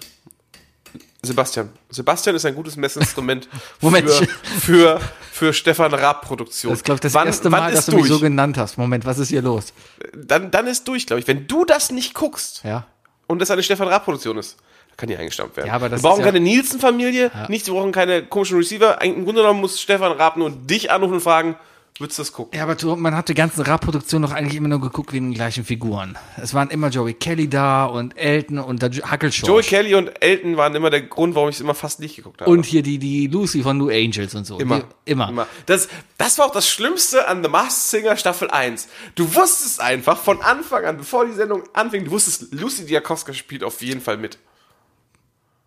Sebastian. 1.21 1.69
Sebastian 1.89 2.35
ist 2.37 2.45
ein 2.45 2.55
gutes 2.55 2.75
Messinstrument 2.77 3.49
Moment. 3.81 4.09
für, 4.09 4.27
für, 4.61 5.01
für 5.31 5.53
Stefan 5.53 5.93
Raab-Produktion. 5.93 6.71
Das 6.71 6.83
glaube 6.83 6.95
ich, 6.97 7.01
das 7.01 7.13
Wann- 7.13 7.27
erste 7.27 7.49
Mal, 7.49 7.69
ist 7.69 7.77
dass 7.77 7.85
du 7.87 7.91
mich 7.93 8.01
durch? 8.07 8.13
so 8.13 8.19
genannt 8.19 8.57
hast. 8.57 8.77
Moment, 8.77 9.05
was 9.05 9.19
ist 9.19 9.27
hier 9.29 9.41
los? 9.41 9.73
dann, 10.15 10.49
dann 10.51 10.67
ist 10.67 10.87
durch, 10.87 11.05
glaube 11.07 11.19
ich. 11.19 11.27
Wenn 11.27 11.45
du 11.47 11.65
das 11.65 11.91
nicht 11.91 12.13
guckst 12.13 12.61
Ja. 12.63 12.85
und 13.27 13.39
das 13.41 13.51
eine 13.51 13.63
Stefan 13.63 13.87
Raab-Produktion 13.89 14.37
ist, 14.37 14.57
kann 14.95 15.07
die 15.09 15.17
eingestampft 15.17 15.57
werden. 15.57 15.67
Ja, 15.67 15.73
aber 15.73 15.89
das 15.89 16.01
wir 16.03 16.09
brauchen 16.09 16.19
ja- 16.21 16.25
keine 16.25 16.39
Nielsen-Familie, 16.39 17.31
nichts, 17.49 17.67
wir 17.67 17.73
brauchen 17.73 17.91
keine 17.91 18.23
komischen 18.25 18.57
Receiver. 18.57 19.01
Im 19.01 19.25
Grunde 19.25 19.41
genommen 19.41 19.59
muss 19.61 19.79
Stefan 19.81 20.11
Raab 20.13 20.37
nur 20.37 20.49
dich 20.51 20.89
anrufen 20.91 21.15
und 21.15 21.21
fragen, 21.21 21.55
würdest 21.99 22.17
du 22.17 22.21
das 22.21 22.31
gucken. 22.31 22.57
Ja, 22.57 22.63
aber 22.63 22.75
du, 22.75 22.95
man 22.95 23.15
hat 23.15 23.29
die 23.29 23.33
ganzen 23.33 23.61
Rap-Produktionen 23.61 24.23
doch 24.23 24.31
eigentlich 24.31 24.55
immer 24.55 24.67
nur 24.67 24.81
geguckt 24.81 25.13
wegen 25.13 25.27
den 25.27 25.33
gleichen 25.33 25.65
Figuren. 25.65 26.17
Es 26.41 26.53
waren 26.53 26.69
immer 26.69 26.89
Joey 26.89 27.13
Kelly 27.13 27.49
da 27.49 27.85
und 27.85 28.17
Elton 28.17 28.59
und 28.59 28.81
der 28.81 28.89
Huckelshaw. 28.89 29.47
Joey 29.47 29.63
Kelly 29.63 29.95
und 29.95 30.09
Elton 30.21 30.57
waren 30.57 30.75
immer 30.75 30.89
der 30.89 31.01
Grund, 31.01 31.35
warum 31.35 31.49
ich 31.49 31.55
es 31.55 31.61
immer 31.61 31.75
fast 31.75 31.99
nicht 31.99 32.15
geguckt 32.15 32.41
habe. 32.41 32.49
und 32.49 32.65
hier 32.65 32.83
die, 32.83 32.97
die 32.97 33.27
Lucy 33.27 33.63
von 33.63 33.77
New 33.77 33.89
Angels 33.89 34.33
und 34.35 34.45
so. 34.45 34.59
Immer. 34.59 34.79
Die, 34.79 35.11
immer. 35.11 35.29
Immer. 35.29 35.47
Das, 35.65 35.89
das 36.17 36.37
war 36.37 36.45
auch 36.45 36.53
das 36.53 36.69
Schlimmste 36.69 37.27
an 37.27 37.43
The 37.43 37.49
Masked 37.49 37.89
Singer 37.89 38.15
Staffel 38.17 38.49
1. 38.49 38.87
Du 39.15 39.35
wusstest 39.35 39.81
einfach 39.81 40.17
von 40.17 40.41
Anfang 40.41 40.85
an, 40.85 40.97
bevor 40.97 41.25
die 41.25 41.33
Sendung 41.33 41.63
anfing, 41.73 42.05
du 42.05 42.11
wusstest, 42.11 42.53
Lucy 42.53 42.85
Diakowska 42.85 43.33
spielt 43.33 43.63
auf 43.63 43.81
jeden 43.81 44.01
Fall 44.01 44.17
mit. 44.17 44.37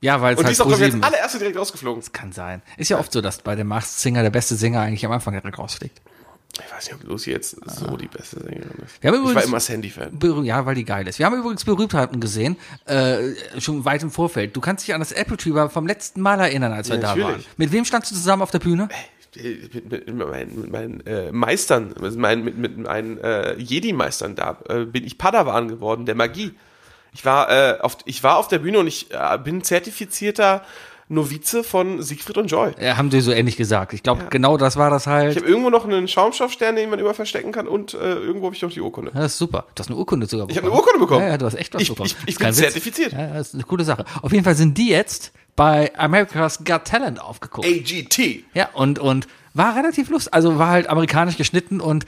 Ja, 0.00 0.20
weil 0.20 0.34
es 0.34 0.38
Und 0.38 0.42
die 0.42 0.46
halt 0.46 0.52
ist 0.54 0.60
auch, 0.60 0.66
glaube 0.66 0.84
ich, 0.84 0.94
als 0.94 1.02
allererste 1.02 1.38
direkt 1.38 1.56
rausgeflogen. 1.56 2.02
Kann 2.12 2.32
sein. 2.32 2.60
Ist 2.76 2.90
ja 2.90 2.98
oft 2.98 3.12
so, 3.12 3.20
dass 3.20 3.38
bei 3.38 3.54
dem 3.54 3.68
Masked 3.68 4.00
Singer 4.00 4.22
der 4.22 4.30
beste 4.30 4.56
Sänger 4.56 4.80
eigentlich 4.80 5.06
am 5.06 5.12
Anfang 5.12 5.32
direkt 5.34 5.58
rausfliegt. 5.58 6.00
Ich 6.58 6.70
weiß 6.70 6.86
nicht, 6.86 6.94
ob 7.02 7.04
Lucy 7.08 7.30
jetzt 7.30 7.56
so 7.66 7.96
die 7.96 8.08
beste 8.08 8.36
Sängerin 8.40 8.60
ist. 8.84 9.02
Wir 9.02 9.08
haben 9.10 9.16
ich 9.16 9.22
war 9.24 9.30
übrigens- 9.30 9.44
immer 9.46 9.60
Sandy-Fan. 9.60 10.44
Ja, 10.44 10.66
weil 10.66 10.74
die 10.74 10.84
geil 10.84 11.08
ist. 11.08 11.18
Wir 11.18 11.24
haben 11.26 11.38
übrigens 11.38 11.64
Berühmtheiten 11.64 12.20
gesehen, 12.20 12.56
äh, 12.84 13.30
schon 13.58 13.84
weit 13.86 14.02
im 14.02 14.10
Vorfeld. 14.10 14.54
Du 14.54 14.60
kannst 14.60 14.86
dich 14.86 14.94
an 14.94 15.00
das 15.00 15.12
Apple 15.12 15.38
Tree 15.38 15.68
vom 15.70 15.86
letzten 15.86 16.20
Mal 16.20 16.40
erinnern, 16.40 16.72
als 16.72 16.88
wir 16.90 16.96
Ja, 16.96 17.00
da 17.02 17.08
natürlich. 17.16 17.46
waren. 17.46 17.54
Mit 17.56 17.72
wem 17.72 17.84
standst 17.86 18.10
du 18.10 18.14
zusammen 18.14 18.42
auf 18.42 18.50
der 18.50 18.58
Bühne? 18.58 18.88
Mit, 19.34 19.90
mit, 19.90 20.06
mit 20.08 20.28
meinen, 20.28 20.60
mit 20.60 20.70
meinen 20.70 21.06
äh, 21.06 21.32
Meistern, 21.32 21.94
mit 21.98 22.16
meinen, 22.16 22.44
mit, 22.44 22.58
mit 22.58 22.76
meinen 22.76 23.16
äh, 23.18 23.54
Jedi-Meistern 23.56 24.34
da, 24.34 24.58
äh, 24.68 24.84
bin 24.84 25.06
ich 25.06 25.16
Padawan 25.16 25.68
geworden, 25.68 26.04
der 26.04 26.14
Magie. 26.16 26.52
Ich 27.14 27.24
war, 27.24 27.50
äh, 27.50 27.80
auf, 27.80 27.96
ich 28.04 28.22
war 28.22 28.36
auf 28.36 28.48
der 28.48 28.58
Bühne 28.58 28.78
und 28.78 28.86
ich 28.88 29.10
äh, 29.10 29.38
bin 29.42 29.62
zertifizierter 29.64 30.62
Novize 31.12 31.62
von 31.62 32.02
Siegfried 32.02 32.38
und 32.38 32.46
Joy. 32.50 32.72
Ja, 32.80 32.96
haben 32.96 33.10
die 33.10 33.20
so 33.20 33.30
ähnlich 33.32 33.56
gesagt. 33.56 33.92
Ich 33.92 34.02
glaube, 34.02 34.24
genau 34.30 34.56
das 34.56 34.76
war 34.76 34.90
das 34.90 35.02
Ich 35.02 35.06
halt. 35.08 35.36
habe 35.36 35.46
irgendwo 35.46 35.70
noch 35.70 35.84
einen 35.84 36.08
Schaumstoffstern, 36.08 36.74
den 36.76 36.90
man 36.90 36.98
immer 36.98 37.14
verstecken 37.14 37.52
kann 37.52 37.68
und 37.68 37.94
äh, 37.94 38.14
irgendwo 38.14 38.46
habe 38.46 38.56
ich 38.56 38.62
noch 38.62 38.72
die 38.72 38.80
Urkunde. 38.80 39.10
Das 39.14 39.32
ist 39.32 39.38
super. 39.38 39.66
Du 39.74 39.80
hast 39.80 39.88
eine 39.88 39.96
Urkunde 39.98 40.26
sogar 40.26 40.46
bekommen. 40.46 40.50
Ich 40.52 40.56
habe 40.64 40.72
eine 40.72 40.76
Urkunde 40.80 40.98
bekommen. 40.98 41.22
Ja, 41.22 41.28
ja, 41.32 41.38
du 41.38 41.46
hast 41.46 41.54
echt 41.54 41.74
was 41.74 41.82
Ich- 41.82 41.88
bekommen. 41.90 42.06
ich- 42.06 42.16
ich 42.28 42.38
bin 42.38 42.52
zertifiziert. 42.52 43.12
Ja, 43.12 43.26
das 43.34 43.48
ist 43.48 43.54
eine 43.54 43.64
coole 43.64 43.84
Sache. 43.84 44.04
Auf 44.22 44.32
jeden 44.32 44.44
Fall 44.44 44.54
sind 44.54 44.76
die 44.78 44.88
jetzt 44.88 45.32
bei 45.54 45.92
America's 45.98 46.64
Got 46.64 46.86
Talent 46.86 47.20
aufgeguckt. 47.20 47.66
AGT. 47.68 48.44
Ja, 48.54 48.70
und, 48.72 48.98
und 48.98 49.28
war 49.54 49.76
relativ 49.76 50.08
lustig. 50.08 50.32
Also 50.32 50.58
war 50.58 50.68
halt 50.68 50.88
amerikanisch 50.88 51.36
geschnitten 51.36 51.80
und 51.80 52.06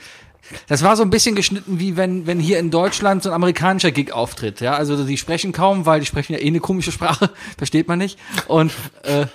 das 0.67 0.83
war 0.83 0.95
so 0.95 1.03
ein 1.03 1.09
bisschen 1.09 1.35
geschnitten, 1.35 1.79
wie 1.79 1.97
wenn, 1.97 2.27
wenn 2.27 2.39
hier 2.39 2.59
in 2.59 2.71
Deutschland 2.71 3.23
so 3.23 3.29
ein 3.29 3.35
amerikanischer 3.35 3.91
Gig 3.91 4.11
auftritt. 4.11 4.61
Ja, 4.61 4.75
also 4.75 5.03
die 5.03 5.17
sprechen 5.17 5.51
kaum, 5.51 5.85
weil 5.85 5.99
die 5.99 6.05
sprechen 6.05 6.33
ja 6.33 6.39
eh 6.39 6.47
eine 6.47 6.59
komische 6.59 6.91
Sprache, 6.91 7.29
versteht 7.57 7.87
man 7.87 7.99
nicht. 7.99 8.19
Und 8.47 8.71
äh, 9.03 9.25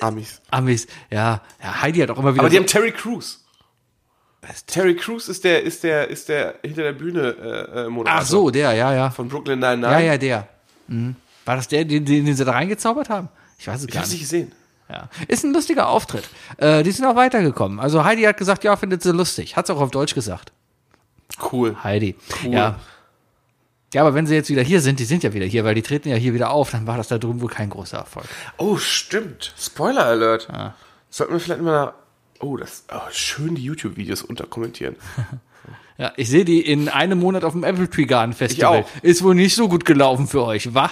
Amis. 0.00 0.40
Amis, 0.50 0.86
ja, 1.10 1.42
ja, 1.62 1.82
Heidi 1.82 2.00
hat 2.00 2.10
auch 2.10 2.18
immer 2.18 2.34
wieder. 2.34 2.42
Aber 2.42 2.50
die 2.50 2.56
so, 2.56 2.60
haben 2.60 2.66
Terry 2.66 2.92
Crews. 2.92 3.42
Terry 4.66 4.94
Crews 4.94 5.28
ist 5.28 5.42
der, 5.42 5.62
ist 5.62 5.82
der, 5.82 6.08
ist 6.08 6.28
der 6.28 6.54
hinter 6.62 6.82
der 6.82 6.92
Bühne 6.92 7.30
äh, 7.30 7.86
äh, 7.86 7.88
Moderator. 7.88 8.22
Ach 8.22 8.26
so, 8.26 8.50
der, 8.50 8.72
ja, 8.74 8.94
ja. 8.94 9.10
Von 9.10 9.28
Brooklyn 9.28 9.58
Nine-Nine. 9.58 9.92
Ja, 9.92 9.98
ja, 9.98 10.18
der. 10.18 10.48
Mhm. 10.86 11.16
War 11.44 11.56
das 11.56 11.68
der, 11.68 11.84
den, 11.84 12.04
den, 12.04 12.24
den 12.24 12.36
sie 12.36 12.44
da 12.44 12.52
reingezaubert 12.52 13.08
haben? 13.08 13.28
Ich 13.58 13.66
weiß 13.66 13.80
es 13.80 13.86
Ich 13.86 13.92
gar 13.92 14.02
hab's 14.02 14.10
nicht. 14.10 14.20
nicht 14.20 14.30
gesehen. 14.30 14.52
Ja. 14.88 15.08
Ist 15.26 15.44
ein 15.44 15.52
lustiger 15.52 15.88
Auftritt. 15.88 16.28
Äh, 16.58 16.82
die 16.84 16.92
sind 16.92 17.04
auch 17.06 17.16
weitergekommen. 17.16 17.80
Also 17.80 18.04
Heidi 18.04 18.22
hat 18.22 18.36
gesagt, 18.36 18.62
ja, 18.62 18.76
findet 18.76 19.02
sie 19.02 19.12
lustig. 19.12 19.56
Hat's 19.56 19.68
auch 19.70 19.80
auf 19.80 19.90
Deutsch 19.90 20.14
gesagt. 20.14 20.52
Cool. 21.52 21.76
Heidi. 21.82 22.16
Ja. 22.48 22.78
Ja, 23.94 24.02
aber 24.02 24.14
wenn 24.14 24.26
sie 24.26 24.34
jetzt 24.34 24.50
wieder 24.50 24.62
hier 24.62 24.80
sind, 24.80 24.98
die 24.98 25.04
sind 25.04 25.22
ja 25.22 25.32
wieder 25.32 25.46
hier, 25.46 25.64
weil 25.64 25.74
die 25.74 25.82
treten 25.82 26.08
ja 26.08 26.16
hier 26.16 26.34
wieder 26.34 26.50
auf, 26.50 26.70
dann 26.70 26.86
war 26.86 26.96
das 26.96 27.08
da 27.08 27.18
drüben 27.18 27.40
wohl 27.40 27.48
kein 27.48 27.70
großer 27.70 27.98
Erfolg. 27.98 28.26
Oh, 28.58 28.76
stimmt. 28.76 29.54
Spoiler 29.58 30.04
Alert. 30.04 30.48
Sollten 31.08 31.32
wir 31.32 31.40
vielleicht 31.40 31.62
mal. 31.62 31.94
Oh, 32.40 32.56
das. 32.56 32.84
Oh, 32.92 33.00
schön 33.10 33.54
die 33.54 33.62
YouTube-Videos 33.62 34.22
unterkommentieren. 34.22 34.96
Ja, 35.98 36.12
ich 36.16 36.28
sehe 36.28 36.44
die 36.44 36.60
in 36.60 36.90
einem 36.90 37.18
Monat 37.20 37.42
auf 37.42 37.52
dem 37.54 37.64
Apple 37.64 37.88
Tree 37.88 38.04
Garden 38.04 38.34
Festival. 38.34 38.82
auch. 38.82 38.88
Ist 39.02 39.22
wohl 39.22 39.34
nicht 39.34 39.54
so 39.54 39.66
gut 39.66 39.86
gelaufen 39.86 40.26
für 40.28 40.44
euch, 40.44 40.74
wa? 40.74 40.90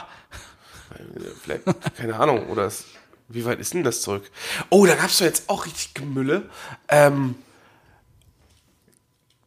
Vielleicht, 1.42 1.62
keine 1.96 2.16
Ahnung, 2.16 2.48
oder 2.48 2.64
es, 2.64 2.86
wie 3.28 3.44
weit 3.44 3.60
ist 3.60 3.74
denn 3.74 3.84
das 3.84 4.00
zurück? 4.00 4.30
Oh, 4.70 4.86
da 4.86 4.94
gab's 4.94 5.18
doch 5.18 5.26
jetzt 5.26 5.50
auch 5.50 5.66
richtig 5.66 5.92
Gemülle. 5.92 6.48
Ähm, 6.88 7.34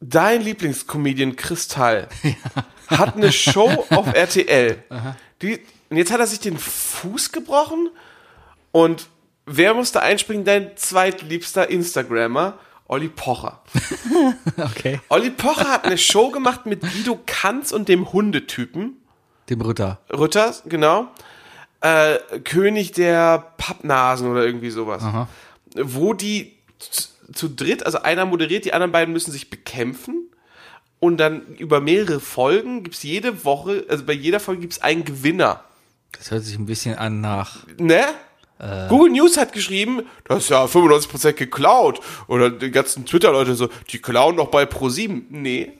dein 0.00 0.42
Lieblingscomedian 0.42 1.36
Kristall 1.36 2.08
hat 2.88 3.16
eine 3.16 3.32
Show 3.32 3.86
auf 3.90 4.06
RTL. 4.14 4.82
Die, 5.42 5.60
und 5.90 5.96
jetzt 5.96 6.12
hat 6.12 6.20
er 6.20 6.26
sich 6.26 6.40
den 6.40 6.58
Fuß 6.58 7.32
gebrochen 7.32 7.90
und 8.72 9.08
wer 9.46 9.74
musste 9.74 10.02
einspringen? 10.02 10.44
Dein 10.44 10.76
zweitliebster 10.76 11.68
Instagrammer, 11.68 12.58
Olli 12.86 13.08
Pocher. 13.08 13.62
Okay. 14.56 15.00
Olli 15.08 15.30
Pocher 15.30 15.68
hat 15.68 15.84
eine 15.84 15.98
Show 15.98 16.30
gemacht 16.30 16.66
mit 16.66 16.80
Guido 16.80 17.20
Kanz 17.26 17.70
und 17.70 17.88
dem 17.88 18.12
Hundetypen. 18.12 18.96
Dem 19.48 19.60
Ritter. 19.60 20.00
Rütter, 20.10 20.54
genau. 20.66 21.08
Äh, 21.80 22.18
König 22.42 22.92
der 22.92 23.52
Pappnasen 23.56 24.28
oder 24.28 24.44
irgendwie 24.44 24.70
sowas. 24.70 25.02
Wo 25.76 26.12
die 26.12 26.56
zu, 27.32 27.48
dritt, 27.48 27.84
also 27.84 27.98
einer 28.02 28.24
moderiert, 28.24 28.64
die 28.64 28.72
anderen 28.72 28.92
beiden 28.92 29.12
müssen 29.12 29.32
sich 29.32 29.50
bekämpfen. 29.50 30.30
Und 31.00 31.18
dann 31.18 31.46
über 31.58 31.80
mehrere 31.80 32.18
Folgen 32.18 32.82
gibt's 32.82 33.02
jede 33.04 33.44
Woche, 33.44 33.84
also 33.88 34.04
bei 34.04 34.12
jeder 34.12 34.40
Folge 34.40 34.62
gibt's 34.62 34.82
einen 34.82 35.04
Gewinner. 35.04 35.62
Das 36.12 36.30
hört 36.30 36.42
sich 36.42 36.58
ein 36.58 36.66
bisschen 36.66 36.96
an 36.96 37.20
nach. 37.20 37.66
Ne? 37.78 38.04
Google 38.88 39.12
News 39.12 39.36
hat 39.36 39.52
geschrieben, 39.52 40.02
das 40.24 40.44
ist 40.44 40.50
ja 40.50 40.64
95% 40.64 41.34
geklaut. 41.34 42.00
Oder 42.26 42.50
die 42.50 42.72
ganzen 42.72 43.06
Twitter-Leute 43.06 43.54
so, 43.54 43.68
die 43.90 44.00
klauen 44.00 44.36
doch 44.36 44.48
bei 44.48 44.64
Pro7. 44.64 45.22
Nee, 45.30 45.72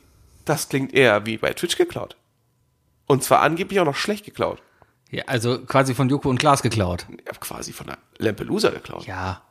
das 0.44 0.68
klingt 0.68 0.94
eher 0.94 1.26
wie 1.26 1.38
bei 1.38 1.52
Twitch 1.54 1.76
geklaut. 1.76 2.16
Und 3.06 3.24
zwar 3.24 3.40
angeblich 3.40 3.80
auch 3.80 3.84
noch 3.84 3.96
schlecht 3.96 4.24
geklaut. 4.24 4.62
Ja, 5.10 5.24
also 5.26 5.58
quasi 5.58 5.94
von 5.94 6.08
Joko 6.08 6.28
und 6.28 6.38
Klaas 6.38 6.62
geklaut. 6.62 7.06
Ja, 7.10 7.32
quasi 7.32 7.72
von 7.72 7.88
der 7.88 7.98
Lampelusa 8.18 8.70
geklaut. 8.70 9.06
Ja. 9.06 9.42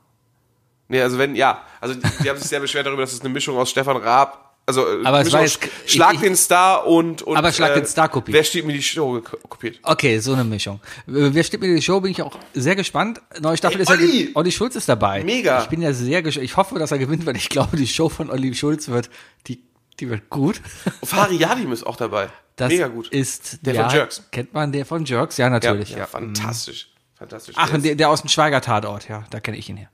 Nee, 0.89 1.01
also 1.01 1.17
wenn, 1.17 1.35
ja, 1.35 1.63
also 1.81 1.95
die, 1.95 2.29
haben 2.29 2.37
sich 2.39 2.47
sehr 2.47 2.59
beschwert 2.59 2.85
darüber, 2.85 3.01
dass 3.03 3.13
es 3.13 3.21
eine 3.21 3.29
Mischung 3.29 3.57
aus 3.57 3.69
Stefan 3.69 3.97
Raab, 3.97 4.43
also 4.65 4.81
äh, 4.85 5.05
Aber 5.05 5.21
es 5.21 5.31
war 5.31 5.41
jetzt- 5.41 5.59
Schlag 5.85 6.15
ich- 6.15 6.19
den 6.21 6.35
Star 6.35 6.85
und, 6.85 7.21
und 7.21 7.37
Aber 7.37 7.51
Schlag 7.53 7.73
den 7.73 7.85
Star 7.85 8.09
kopiert. 8.09 8.35
Wer 8.35 8.43
steht 8.43 8.65
mir 8.65 8.73
die 8.73 8.81
Show 8.83 9.21
kopiert? 9.47 9.79
Okay, 9.83 10.19
so 10.19 10.33
eine 10.33 10.43
Mischung. 10.43 10.81
Äh, 11.07 11.31
Wer 11.33 11.43
steht 11.43 11.61
mir 11.61 11.73
die 11.73 11.81
Show? 11.81 12.01
Bin 12.01 12.11
ich 12.11 12.21
auch 12.21 12.37
sehr 12.53 12.75
gespannt. 12.75 13.21
Neue 13.39 13.55
Staffel 13.57 13.77
Ey, 13.77 13.83
ist 13.83 13.89
ja. 13.89 13.95
Olli! 13.95 14.11
ge- 14.25 14.31
Olli 14.35 14.51
Schulz 14.51 14.75
ist 14.75 14.89
dabei. 14.89 15.23
Mega. 15.23 15.61
Ich 15.63 15.69
bin 15.69 15.81
ja 15.81 15.93
sehr 15.93 16.21
gespannt. 16.21 16.43
Ich 16.45 16.57
hoffe, 16.57 16.77
dass 16.79 16.91
er 16.91 16.97
gewinnt, 16.99 17.25
weil 17.25 17.37
ich 17.37 17.47
glaube, 17.49 17.77
die 17.77 17.87
Show 17.87 18.09
von 18.09 18.29
Olli 18.29 18.53
Schulz 18.55 18.89
wird, 18.89 19.09
die, 19.47 19.61
die 20.01 20.09
wird 20.09 20.29
gut. 20.29 20.59
Fari 21.03 21.35
Yadim 21.37 21.71
ist 21.71 21.85
auch 21.87 21.95
dabei. 21.95 22.27
Das 22.57 22.69
Mega 22.69 22.87
gut. 22.87 23.07
ist 23.09 23.59
Der 23.65 23.73
ja, 23.73 23.87
von 23.87 23.97
Jerks. 23.97 24.23
Kennt 24.31 24.53
man 24.53 24.71
der 24.73 24.85
von 24.85 25.05
Jerks? 25.05 25.37
Ja, 25.37 25.49
natürlich. 25.49 25.91
ja, 25.91 25.99
Ja, 25.99 26.05
fantastisch. 26.07 26.89
Fantastisch. 27.15 27.55
Ach, 27.57 27.69
der, 27.77 27.95
der 27.95 28.09
aus 28.09 28.21
dem 28.21 28.27
Schweiger 28.29 28.59
Tatort, 28.61 29.07
ja, 29.07 29.23
da 29.29 29.39
kenne 29.39 29.57
ich 29.57 29.69
ihn 29.69 29.77
her. 29.77 29.89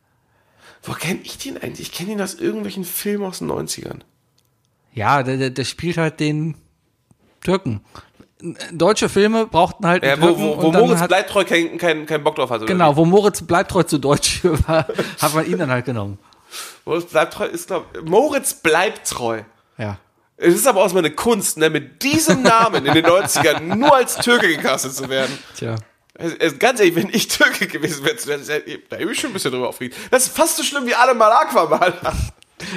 Wo 0.83 0.93
kenne 0.93 1.19
ich 1.23 1.37
den 1.37 1.57
eigentlich? 1.57 1.87
Ich 1.87 1.91
kenne 1.93 2.11
ihn 2.11 2.21
aus 2.21 2.35
irgendwelchen 2.35 2.83
Filmen 2.83 3.25
aus 3.25 3.39
den 3.39 3.49
90ern. 3.49 4.01
Ja, 4.93 5.23
der, 5.23 5.37
der, 5.37 5.49
der 5.49 5.63
spielt 5.63 5.97
halt 5.97 6.19
den 6.19 6.55
Türken. 7.41 7.81
Deutsche 8.73 9.07
Filme 9.07 9.47
brauchten 9.47 9.87
halt 9.87 10.03
Ja, 10.03 10.21
wo, 10.21 10.37
wo, 10.37 10.61
wo 10.61 10.71
Moritz 10.71 10.99
hat, 10.99 11.07
Bleibtreu 11.07 11.45
keinen 11.45 11.77
kein, 11.77 12.05
kein 12.05 12.23
Bock 12.23 12.35
drauf 12.35 12.49
hatte. 12.49 12.65
Genau, 12.65 12.95
wo 12.97 13.05
Moritz 13.05 13.41
bleibt 13.41 13.71
treu 13.71 13.83
zu 13.83 13.99
Deutsch 13.99 14.41
war, 14.67 14.85
hat 15.21 15.33
man 15.33 15.45
ihn 15.45 15.57
dann 15.57 15.71
halt 15.71 15.85
genommen. 15.85 16.19
Moritz 16.83 17.05
Bleibtreu 17.05 17.45
ist, 17.45 17.67
glaub 17.67 17.87
Moritz 18.03 18.53
bleibt 18.53 19.07
treu. 19.07 19.43
Ja. 19.77 19.97
Es 20.35 20.55
ist 20.55 20.67
aber 20.67 20.83
auch 20.83 20.91
meine 20.91 21.11
Kunst, 21.11 21.57
ne, 21.57 21.69
mit 21.69 22.03
diesem 22.03 22.41
Namen 22.41 22.85
in 22.85 22.93
den 22.93 23.05
90ern 23.05 23.75
nur 23.75 23.95
als 23.95 24.17
Türke 24.17 24.47
gecastet 24.47 24.93
zu 24.93 25.07
werden. 25.07 25.37
Tja. 25.55 25.75
Also, 26.17 26.57
ganz 26.57 26.79
ehrlich, 26.79 26.95
wenn 26.95 27.09
ich 27.09 27.27
Türke 27.27 27.67
gewesen 27.67 28.05
wäre, 28.05 28.17
da 28.89 28.97
hätte 28.97 29.11
ich 29.11 29.19
schon 29.19 29.31
ein 29.31 29.33
bisschen 29.33 29.51
drüber 29.51 29.69
aufgeregt. 29.69 29.95
Das 30.11 30.27
ist 30.27 30.35
fast 30.35 30.57
so 30.57 30.63
schlimm 30.63 30.85
wie 30.85 30.93
alle 30.93 31.13
mal 31.13 31.31
Aquamal. 31.31 31.93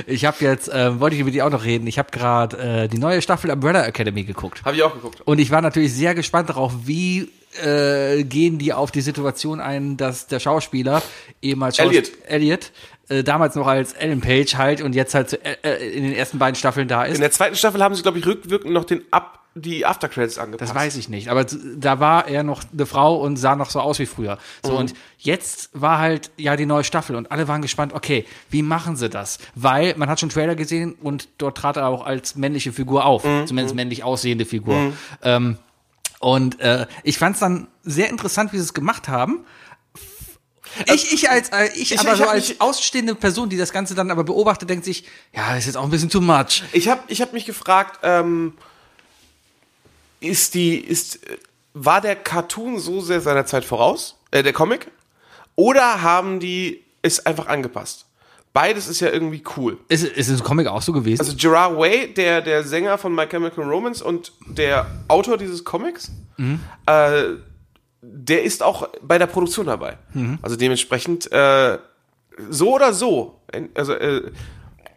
Ich 0.07 0.25
habe 0.25 0.37
jetzt, 0.41 0.71
ähm, 0.73 1.01
wollte 1.01 1.15
ich 1.15 1.21
über 1.21 1.31
die 1.31 1.43
auch 1.43 1.51
noch 1.51 1.65
reden, 1.65 1.87
ich 1.87 1.99
habe 1.99 2.11
gerade 2.11 2.57
äh, 2.57 2.89
die 2.89 2.99
neue 2.99 3.23
Staffel 3.23 3.51
Umbrella 3.51 3.85
Academy 3.85 4.25
geguckt. 4.25 4.65
Habe 4.65 4.77
ich 4.77 4.83
auch 4.83 4.95
geguckt. 4.95 5.21
Und 5.25 5.39
ich 5.39 5.51
war 5.51 5.61
natürlich 5.61 5.93
sehr 5.93 6.15
gespannt 6.15 6.49
darauf, 6.49 6.73
wie 6.85 7.31
äh, 7.63 8.25
gehen 8.25 8.59
die 8.59 8.73
auf 8.73 8.91
die 8.91 9.01
Situation 9.01 9.61
ein, 9.61 9.97
dass 9.97 10.27
der 10.27 10.41
Schauspieler, 10.41 11.03
ehemals 11.43 11.77
Schaus 11.77 11.87
Elliot. 11.87 12.11
Elliot 12.27 12.73
äh, 13.09 13.23
damals 13.23 13.55
noch 13.55 13.67
als 13.67 13.93
Ellen 13.93 14.21
Page 14.21 14.57
halt 14.57 14.81
und 14.81 14.95
jetzt 14.95 15.15
halt 15.15 15.31
zu, 15.31 15.45
äh, 15.45 15.57
äh, 15.63 15.97
in 15.97 16.05
den 16.05 16.13
ersten 16.13 16.39
beiden 16.39 16.57
Staffeln 16.57 16.89
da 16.89 17.05
ist. 17.05 17.17
In 17.17 17.21
der 17.21 17.31
zweiten 17.31 17.57
Staffel 17.57 17.83
haben 17.83 17.95
sie, 17.95 18.03
glaube 18.03 18.19
ich, 18.19 18.27
rückwirkend 18.27 18.73
noch 18.73 18.85
den 18.85 19.03
Ab, 19.11 19.46
die 19.59 19.87
Aftercredits 19.87 20.37
angepasst. 20.39 20.71
Das 20.71 20.77
weiß 20.77 20.97
ich 20.97 21.09
nicht, 21.09 21.29
aber 21.29 21.45
da 21.45 21.99
war 21.99 22.29
er 22.29 22.43
noch 22.43 22.63
eine 22.73 22.85
Frau 22.87 23.17
und 23.17 23.37
sah 23.39 23.57
noch 23.57 23.71
so 23.71 23.81
aus 23.81 23.99
wie 23.99 24.05
früher. 24.07 24.39
So 24.63 24.73
Mhm. 24.73 24.79
und 24.79 24.95
jetzt 25.19 25.71
war 25.73 25.99
halt 25.99 26.31
ja 26.37 26.57
die 26.57 26.67
neue 26.67 26.85
Staffel 26.85 27.17
und 27.17 27.33
alle 27.33 27.49
waren 27.49 27.63
gespannt, 27.63 27.95
okay, 27.95 28.27
wie 28.51 28.63
machen 28.63 28.97
sie 28.97 29.09
das? 29.09 29.39
Weil 29.55 29.95
man 29.97 30.11
hat 30.11 30.21
schon 30.21 30.29
Trailer 30.29 30.55
gesehen 30.57 30.93
und 31.01 31.29
dort 31.39 31.57
trat 31.57 31.77
er 31.79 31.89
auch 31.89 32.05
als 32.05 32.37
männliche 32.37 32.73
Figur 32.73 33.07
auf, 33.07 33.25
Mhm. 33.25 33.47
zumindest 33.47 33.75
männlich 33.75 34.05
aussehende 34.05 34.45
Figur. 34.45 34.93
Ähm, 35.23 35.57
und 36.21 36.61
äh, 36.61 36.87
ich 37.03 37.19
fand 37.19 37.35
es 37.37 37.41
dann 37.41 37.69
sehr 37.83 38.11
interessant, 38.11 38.53
wie 38.53 38.59
sie 38.59 38.65
es 38.65 38.75
gemacht 38.75 39.09
haben. 39.09 39.45
Ich, 40.93 41.13
ich 41.15 41.31
als, 41.31 41.49
äh, 41.51 41.69
ich, 41.75 41.93
Ich- 41.93 42.01
aber 42.01 42.13
ich 42.13 42.19
so 42.19 42.25
als 42.27 42.49
mich- 42.51 42.61
ausstehende 42.61 43.15
Person, 43.15 43.49
die 43.49 43.57
das 43.57 43.73
Ganze 43.73 43.95
dann 43.95 44.11
aber 44.11 44.25
beobachtet, 44.25 44.69
denkt 44.69 44.85
sich, 44.85 45.05
ja, 45.35 45.57
ist 45.57 45.67
jetzt 45.67 45.77
auch 45.77 45.85
ein 45.85 45.91
bisschen 45.91 46.11
too 46.11 46.21
much. 46.21 46.63
Ich 46.73 46.89
habe 46.89 47.01
ich 47.09 47.23
hab 47.23 47.33
mich 47.33 47.47
gefragt, 47.47 48.01
ähm, 48.03 48.53
ist 50.21 50.55
die, 50.55 50.77
ist, 50.79 51.21
war 51.75 52.01
der 52.01 52.17
Cartoon 52.17 52.79
so 52.79 53.01
sehr 53.01 53.21
seiner 53.21 53.47
Zeit 53.47 53.65
voraus, 53.65 54.19
äh, 54.31 54.43
der 54.43 54.53
Comic? 54.53 54.91
Oder 55.55 56.03
haben 56.03 56.41
die 56.41 56.83
es 57.03 57.25
einfach 57.25 57.47
angepasst? 57.47 58.07
Beides 58.53 58.89
ist 58.89 59.01
ja 59.01 59.11
irgendwie 59.11 59.43
cool. 59.57 59.79
Ist, 59.89 60.03
ist 60.05 60.29
es 60.29 60.41
im 60.41 60.45
Comic 60.45 60.67
auch 60.67 60.81
so 60.81 60.93
gewesen? 60.93 61.21
Also 61.21 61.35
Gerard 61.37 61.77
Way, 61.77 62.15
der, 62.15 62.41
der 62.41 62.63
Sänger 62.63 62.97
von 62.97 63.15
My 63.15 63.27
Chemical 63.27 63.65
Romance 63.65 64.03
und 64.03 64.33
der 64.47 64.87
Autor 65.09 65.37
dieses 65.37 65.63
Comics, 65.63 66.11
äh, 66.87 67.23
der 68.01 68.43
ist 68.43 68.63
auch 68.63 68.89
bei 69.03 69.19
der 69.19 69.27
Produktion 69.27 69.67
dabei. 69.67 69.99
Also 70.41 70.57
dementsprechend 70.57 71.31
äh, 71.33 71.79
so 72.49 72.75
oder 72.75 72.95
so. 72.95 73.41
Also 73.75 73.93
äh, 73.93 74.31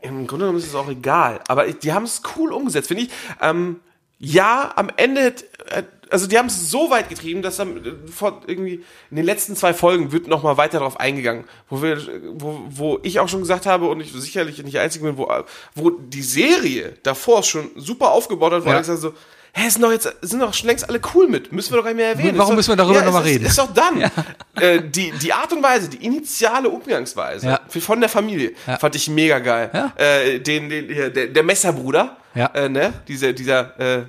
im 0.01 0.27
Grunde 0.27 0.45
genommen 0.45 0.59
ist 0.59 0.67
es 0.67 0.75
auch 0.75 0.87
egal. 0.89 1.41
Aber 1.49 1.65
die 1.69 1.91
haben 1.91 2.03
es 2.03 2.21
cool 2.37 2.53
umgesetzt, 2.53 2.87
finde 2.87 3.03
ich. 3.03 3.09
Ähm, 3.41 3.81
ja, 4.19 4.73
am 4.75 4.91
Ende, 4.97 5.33
äh, 5.69 5.83
also 6.09 6.27
die 6.27 6.37
haben 6.37 6.47
es 6.47 6.69
so 6.69 6.89
weit 6.89 7.09
getrieben, 7.09 7.41
dass 7.41 7.57
dann 7.57 7.85
äh, 7.85 8.11
vor 8.11 8.41
irgendwie 8.47 8.83
in 9.09 9.15
den 9.15 9.25
letzten 9.25 9.55
zwei 9.55 9.73
Folgen 9.73 10.11
wird 10.11 10.27
noch 10.27 10.43
mal 10.43 10.57
weiter 10.57 10.79
darauf 10.79 10.99
eingegangen, 10.99 11.45
wo 11.69 11.81
wir, 11.81 11.97
wo, 12.33 12.61
wo 12.69 12.99
ich 13.03 13.19
auch 13.19 13.29
schon 13.29 13.39
gesagt 13.39 13.65
habe 13.65 13.87
und 13.87 14.01
ich 14.01 14.11
sicherlich 14.11 14.61
nicht 14.61 14.73
der 14.75 14.81
Einzige 14.81 15.05
bin, 15.05 15.17
wo, 15.17 15.31
wo 15.73 15.89
die 15.89 16.21
Serie 16.21 16.97
davor 17.03 17.43
schon 17.43 17.71
super 17.75 18.11
aufgebaut 18.11 18.51
hat, 18.51 18.65
wo 18.65 18.69
Ja. 18.69 18.75
Alex 18.75 18.87
so, 18.87 19.13
hä, 19.53 19.69
sind 19.69 19.81
doch 19.81 19.91
jetzt, 19.91 20.09
sind 20.21 20.39
doch 20.41 20.53
schon 20.53 20.67
längst 20.67 20.87
alle 20.87 20.99
cool 21.13 21.27
mit, 21.27 21.51
müssen 21.51 21.71
wir 21.71 21.77
doch 21.77 21.83
gar 21.83 21.91
nicht 21.91 21.97
mehr 21.97 22.09
erwähnen. 22.09 22.37
Warum 22.37 22.53
Ist 22.53 22.67
müssen 22.67 22.69
wir 22.71 22.75
doch- 22.77 22.83
darüber 22.85 22.99
ja, 22.99 23.05
noch 23.05 23.13
mal 23.13 23.19
ist- 23.21 23.25
reden? 23.27 23.45
Ist 23.45 23.57
doch 23.57 23.73
dann. 23.73 24.11
Äh, 24.59 24.81
die, 24.89 25.11
die 25.11 25.31
Art 25.31 25.53
und 25.53 25.63
Weise, 25.63 25.87
die 25.87 26.05
initiale 26.05 26.67
Umgangsweise 26.67 27.45
Ja. 27.47 27.59
von 27.79 28.01
der 28.01 28.09
Familie 28.09 28.51
Ja. 28.67 28.77
fand 28.77 28.93
ich 28.95 29.07
mega 29.07 29.39
geil. 29.39 29.69
Ja. 29.73 29.93
Äh, 29.95 30.39
den, 30.41 30.67
den, 30.69 30.87
der, 31.13 31.27
der 31.27 31.43
Messerbruder, 31.43 32.17
Ja. 32.35 32.47
äh, 32.47 32.67
ne? 32.67 32.91
Dieser, 33.07 33.31
dieser, 33.31 33.79
äh, 33.79 33.97
äh, 33.99 34.05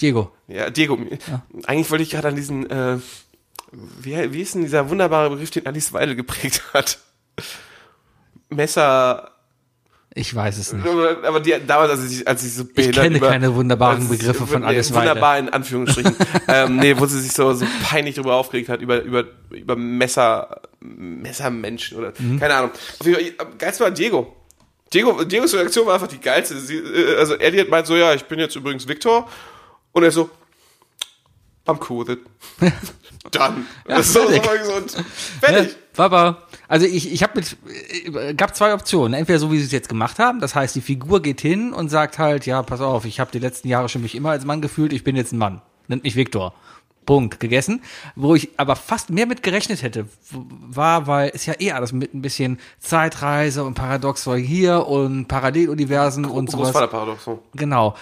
Diego. 0.00 0.30
ja, 0.46 0.70
Diego. 0.70 0.96
Eigentlich 1.66 1.90
wollte 1.90 2.04
ich 2.04 2.10
gerade 2.10 2.28
an 2.28 2.36
diesen, 2.36 2.70
äh, 2.70 2.98
wie, 3.72 4.32
wie 4.32 4.42
ist 4.42 4.54
denn 4.54 4.62
dieser 4.62 4.88
wunderbare 4.90 5.30
Begriff, 5.30 5.50
den 5.50 5.66
Alice 5.66 5.92
Weidel 5.92 6.14
geprägt 6.14 6.62
hat? 6.72 6.98
Messer, 8.48 9.32
Ich 10.16 10.32
weiß 10.32 10.58
es 10.58 10.72
nicht. 10.72 10.86
aber 10.86 11.40
die, 11.40 11.54
damals, 11.66 11.90
als 11.90 12.08
ich, 12.10 12.26
als 12.28 12.44
ich 12.44 12.54
so 12.54 12.64
behindert 12.64 13.02
kenne 13.02 13.16
über- 13.16 13.28
keine 13.30 13.52
wunderbaren 13.54 14.08
Begriffe 14.08 14.46
von 14.46 14.60
nee, 14.60 14.66
Alice 14.68 14.92
Weidel. 14.94 15.08
Wunderbar 15.08 15.38
in 15.38 15.48
Anführungsstrichen. 15.48 16.14
ähm, 16.48 16.76
nee, 16.76 16.94
wo 16.96 17.06
sie 17.06 17.20
sich 17.20 17.32
so, 17.32 17.52
so 17.52 17.66
peinlich 17.82 18.14
darüber 18.14 18.34
aufgeregt 18.36 18.68
hat, 18.68 18.80
über, 18.80 19.02
über, 19.02 19.24
über 19.50 19.74
Messer, 19.74 20.60
Messermenschen 20.80 21.98
oder, 21.98 22.12
Mhm. 22.18 22.38
keine 22.38 22.54
Ahnung. 22.54 22.70
Auf 23.00 23.06
jeden 23.06 23.34
Fall, 23.36 23.46
geilste 23.58 23.82
war 23.84 23.90
Diego. 23.90 24.36
Diego, 24.92 25.24
Diegos 25.24 25.52
Reaktion 25.54 25.86
war 25.86 25.94
einfach 25.94 26.06
die 26.06 26.20
geilste. 26.20 26.60
Sie, 26.60 26.76
äh, 26.76 27.16
also 27.16 27.34
Elliot 27.34 27.68
meint 27.68 27.88
so, 27.88 27.96
ja, 27.96 28.14
ich 28.14 28.22
bin 28.26 28.38
jetzt 28.38 28.54
übrigens 28.54 28.86
Victor. 28.86 29.28
Und 29.90 30.04
er 30.04 30.12
so, 30.12 30.30
I'm 31.66 31.78
cool 31.88 32.06
with 32.06 32.14
it. 32.16 32.20
Dann. 33.30 33.66
Ja, 33.88 34.02
so, 34.02 34.20
fertig. 34.20 34.50
so, 34.64 34.72
und 34.74 34.90
fertig. 35.40 35.68
Ne? 35.68 35.74
Baba. 35.96 36.38
Also 36.68 36.86
ich, 36.86 37.12
ich 37.12 37.22
habe 37.22 37.32
mit, 37.36 37.56
äh, 38.14 38.34
gab 38.34 38.54
zwei 38.56 38.74
Optionen. 38.74 39.14
Entweder 39.14 39.38
so, 39.38 39.52
wie 39.52 39.58
sie 39.58 39.64
es 39.64 39.72
jetzt 39.72 39.88
gemacht 39.88 40.18
haben, 40.18 40.40
das 40.40 40.54
heißt, 40.54 40.74
die 40.74 40.80
Figur 40.80 41.22
geht 41.22 41.40
hin 41.40 41.72
und 41.72 41.88
sagt 41.88 42.18
halt, 42.18 42.46
ja, 42.46 42.62
pass 42.62 42.80
auf, 42.80 43.04
ich 43.04 43.20
habe 43.20 43.30
die 43.32 43.38
letzten 43.38 43.68
Jahre 43.68 43.88
schon 43.88 44.02
mich 44.02 44.14
immer 44.14 44.30
als 44.30 44.44
Mann 44.44 44.60
gefühlt, 44.60 44.92
ich 44.92 45.04
bin 45.04 45.16
jetzt 45.16 45.32
ein 45.32 45.38
Mann. 45.38 45.62
Nennt 45.88 46.02
mich 46.04 46.16
Viktor. 46.16 46.54
Punkt, 47.06 47.38
gegessen. 47.38 47.82
Wo 48.16 48.34
ich 48.34 48.50
aber 48.56 48.76
fast 48.76 49.10
mehr 49.10 49.26
mit 49.26 49.42
gerechnet 49.42 49.82
hätte, 49.82 50.06
war, 50.30 51.06
weil 51.06 51.30
es 51.34 51.46
ja 51.46 51.54
eh 51.58 51.72
alles 51.72 51.92
mit 51.92 52.14
ein 52.14 52.22
bisschen 52.22 52.58
Zeitreise 52.78 53.64
und 53.64 53.74
Paradoxon 53.74 54.38
hier 54.38 54.86
und 54.86 55.26
Paralleluniversen 55.26 56.24
und 56.24 56.50
sowas. 56.50 56.68
Großvaterparadoxon. 56.68 57.38
Genau. 57.54 57.94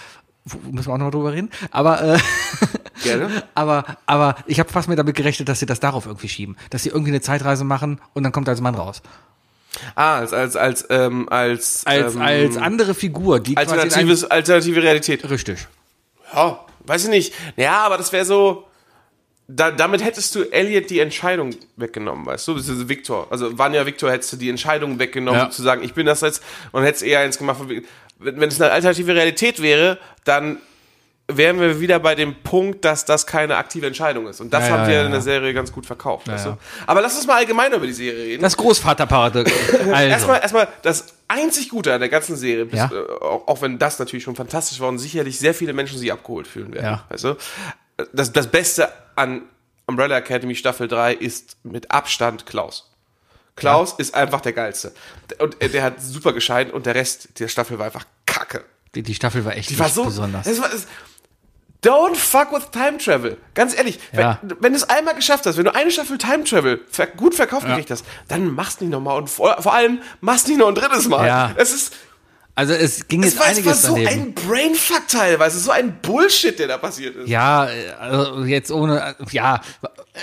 Müssen 0.71 0.87
wir 0.87 0.93
auch 0.93 0.97
noch 0.97 1.11
drüber 1.11 1.33
reden. 1.33 1.49
Aber, 1.71 2.01
äh, 2.01 2.19
Gerne. 3.03 3.43
aber, 3.55 3.85
aber 4.05 4.35
ich 4.45 4.59
habe 4.59 4.69
fast 4.69 4.87
mehr 4.87 4.97
damit 4.97 5.15
gerechnet, 5.15 5.47
dass 5.47 5.59
sie 5.59 5.65
das 5.65 5.79
darauf 5.79 6.05
irgendwie 6.05 6.27
schieben. 6.29 6.57
Dass 6.69 6.83
sie 6.83 6.89
irgendwie 6.89 7.11
eine 7.11 7.21
Zeitreise 7.21 7.63
machen 7.63 8.01
und 8.13 8.23
dann 8.23 8.31
kommt 8.31 8.47
er 8.47 8.51
als 8.51 8.61
Mann 8.61 8.75
raus. 8.75 9.01
Ah, 9.95 10.17
als, 10.17 10.33
als, 10.33 10.55
als, 10.55 10.85
ähm, 10.89 11.27
als, 11.29 11.85
Als, 11.85 12.15
ähm, 12.15 12.21
als 12.21 12.57
andere 12.57 12.93
Figur, 12.93 13.39
die 13.39 13.55
quasi 13.55 13.71
alternatives, 13.71 14.23
alternative 14.25 14.83
Realität. 14.83 15.29
Richtig. 15.29 15.67
Ja, 16.33 16.59
weiß 16.85 17.05
ich 17.05 17.09
nicht. 17.09 17.33
Ja, 17.55 17.79
aber 17.85 17.97
das 17.97 18.11
wäre 18.11 18.25
so. 18.25 18.67
Da, 19.47 19.71
damit 19.71 20.03
hättest 20.03 20.33
du 20.35 20.43
Elliot 20.43 20.89
die 20.89 20.99
Entscheidung 20.99 21.51
weggenommen, 21.75 22.25
weißt 22.25 22.47
du? 22.47 22.55
Ist 22.55 22.87
Victor. 22.87 23.27
Also 23.29 23.57
Vanya 23.57 23.85
Victor 23.85 24.09
hättest 24.11 24.33
du 24.33 24.37
die 24.37 24.49
Entscheidung 24.49 24.99
weggenommen, 24.99 25.41
Ja. 25.41 25.49
zu 25.49 25.61
sagen, 25.61 25.83
ich 25.83 25.93
bin 25.93 26.05
das 26.05 26.21
jetzt 26.21 26.41
und 26.71 26.83
hättest 26.83 27.03
eher 27.03 27.19
eins 27.19 27.37
gemacht. 27.37 27.59
Wenn, 28.19 28.39
wenn 28.39 28.49
es 28.49 28.61
eine 28.61 28.71
alternative 28.71 29.13
Realität 29.15 29.61
wäre, 29.61 29.97
dann 30.23 30.59
wären 31.27 31.59
wir 31.59 31.79
wieder 31.79 31.99
bei 31.99 32.15
dem 32.15 32.35
Punkt, 32.43 32.83
dass 32.85 33.05
das 33.05 33.25
keine 33.25 33.55
aktive 33.57 33.87
Entscheidung 33.87 34.27
ist. 34.27 34.41
Und 34.41 34.53
das 34.53 34.67
Ja, 34.67 34.77
ja, 34.77 34.87
wir 34.87 34.93
ja, 34.93 35.05
in 35.05 35.11
der. 35.11 35.21
Serie 35.21 35.53
ganz 35.53 35.71
gut 35.71 35.85
verkauft, 35.85 36.27
weißt 36.27 36.45
ja. 36.45 36.51
du? 36.53 36.57
Aber 36.85 37.01
lass 37.01 37.15
uns 37.15 37.25
mal 37.27 37.35
allgemein 37.37 37.71
über 37.71 37.85
die 37.85 37.93
Serie 37.93 38.23
reden. 38.25 38.41
Das 38.43 38.57
Großvaterparadox. 38.57 39.51
Also. 39.73 40.09
Erstmal, 40.09 40.41
erstmal 40.41 40.67
das 40.81 41.15
einzig 41.27 41.69
Gute 41.69 41.93
an 41.93 41.99
der 42.01 42.09
ganzen 42.09 42.35
Serie, 42.35 42.65
bis, 42.65 42.79
äh, 42.79 42.85
auch, 43.21 43.47
auch 43.47 43.61
wenn 43.61 43.79
das 43.79 43.99
natürlich 43.99 44.23
schon 44.23 44.35
fantastisch 44.35 44.79
war 44.79 44.89
und 44.89 44.99
sicherlich 44.99 45.39
sehr 45.39 45.53
viele 45.53 45.73
Menschen 45.73 45.97
sich 45.97 46.11
abgeholt 46.11 46.47
fühlen 46.47 46.73
werden. 46.73 46.99
Weißt 47.09 47.23
du? 47.23 47.35
Das, 48.13 48.31
das 48.31 48.47
Beste 48.49 48.91
an 49.15 49.43
Umbrella 49.85 50.17
Academy 50.17 50.55
Staffel 50.55 50.87
3 50.87 51.13
ist 51.13 51.57
mit 51.63 51.91
Abstand 51.91 52.45
Klaus. 52.45 52.89
Klaus 53.55 53.93
ist 53.93 54.15
einfach 54.15 54.41
der 54.41 54.53
Geilste. 54.53 54.93
Und 55.39 55.57
der 55.61 55.83
hat 55.83 56.01
super 56.01 56.33
gescheint 56.33 56.73
und 56.73 56.85
der 56.85 56.95
Rest 56.95 57.39
der 57.39 57.47
Staffel 57.47 57.77
war 57.77 57.85
einfach 57.85 58.05
kacke. 58.25 58.63
die, 58.95 59.03
die 59.03 59.13
Staffel 59.13 59.45
war 59.45 59.55
echt 59.55 59.69
Die 59.69 59.77
war 59.77 59.89
so 59.89 60.05
besonders. 60.05 60.45
Das 60.45 60.59
war, 60.59 60.69
das, 60.69 60.87
Don't 61.83 62.15
fuck 62.15 62.53
with 62.53 62.71
Time 62.71 62.97
Travel. 62.97 63.37
Ganz 63.53 63.75
ehrlich, 63.77 63.99
Ja. 64.13 64.39
wenn, 64.41 64.55
wenn 64.61 64.71
du 64.71 64.77
es 64.77 64.89
einmal 64.89 65.15
geschafft 65.15 65.45
hast, 65.45 65.57
wenn 65.57 65.65
du 65.65 65.75
eine 65.75 65.91
Staffel 65.91 66.17
Time 66.17 66.45
Travel 66.45 66.79
gut 67.17 67.35
verkauft 67.35 67.67
gekriegt 67.67 67.91
hast, 67.91 68.05
dann 68.29 68.53
machst 68.55 68.79
nicht 68.79 68.89
nochmal 68.89 69.17
und 69.17 69.29
vor, 69.29 69.61
vor 69.61 69.73
allem 69.73 70.01
machst 70.21 70.47
nicht 70.47 70.57
noch 70.57 70.69
ein 70.69 70.75
drittes 70.75 71.09
Mal. 71.09 71.27
Ja. 71.27 71.51
Es 71.57 71.73
ist, 71.73 71.93
Also 72.55 72.73
es 72.73 73.07
ging 73.07 73.23
es 73.23 73.33
jetzt 73.33 73.39
war, 73.39 73.47
es 73.47 73.57
war 73.57 73.61
einiges 73.63 73.81
so 73.81 73.95
daneben. 73.95 74.09
ein 74.09 74.33
Brainfuck 74.33 75.07
teilweise, 75.07 75.59
so 75.59 75.71
ein 75.71 75.99
Bullshit, 76.01 76.57
der 76.59 76.67
da 76.67 76.77
passiert 76.77 77.15
ist. 77.15 77.27
Ja, 77.27 77.67
äh, 77.67 77.89
also 77.99 78.43
jetzt 78.43 78.71
ohne, 78.71 79.15
äh, 79.19 79.25
ja, 79.31 79.55
äh, 79.55 80.19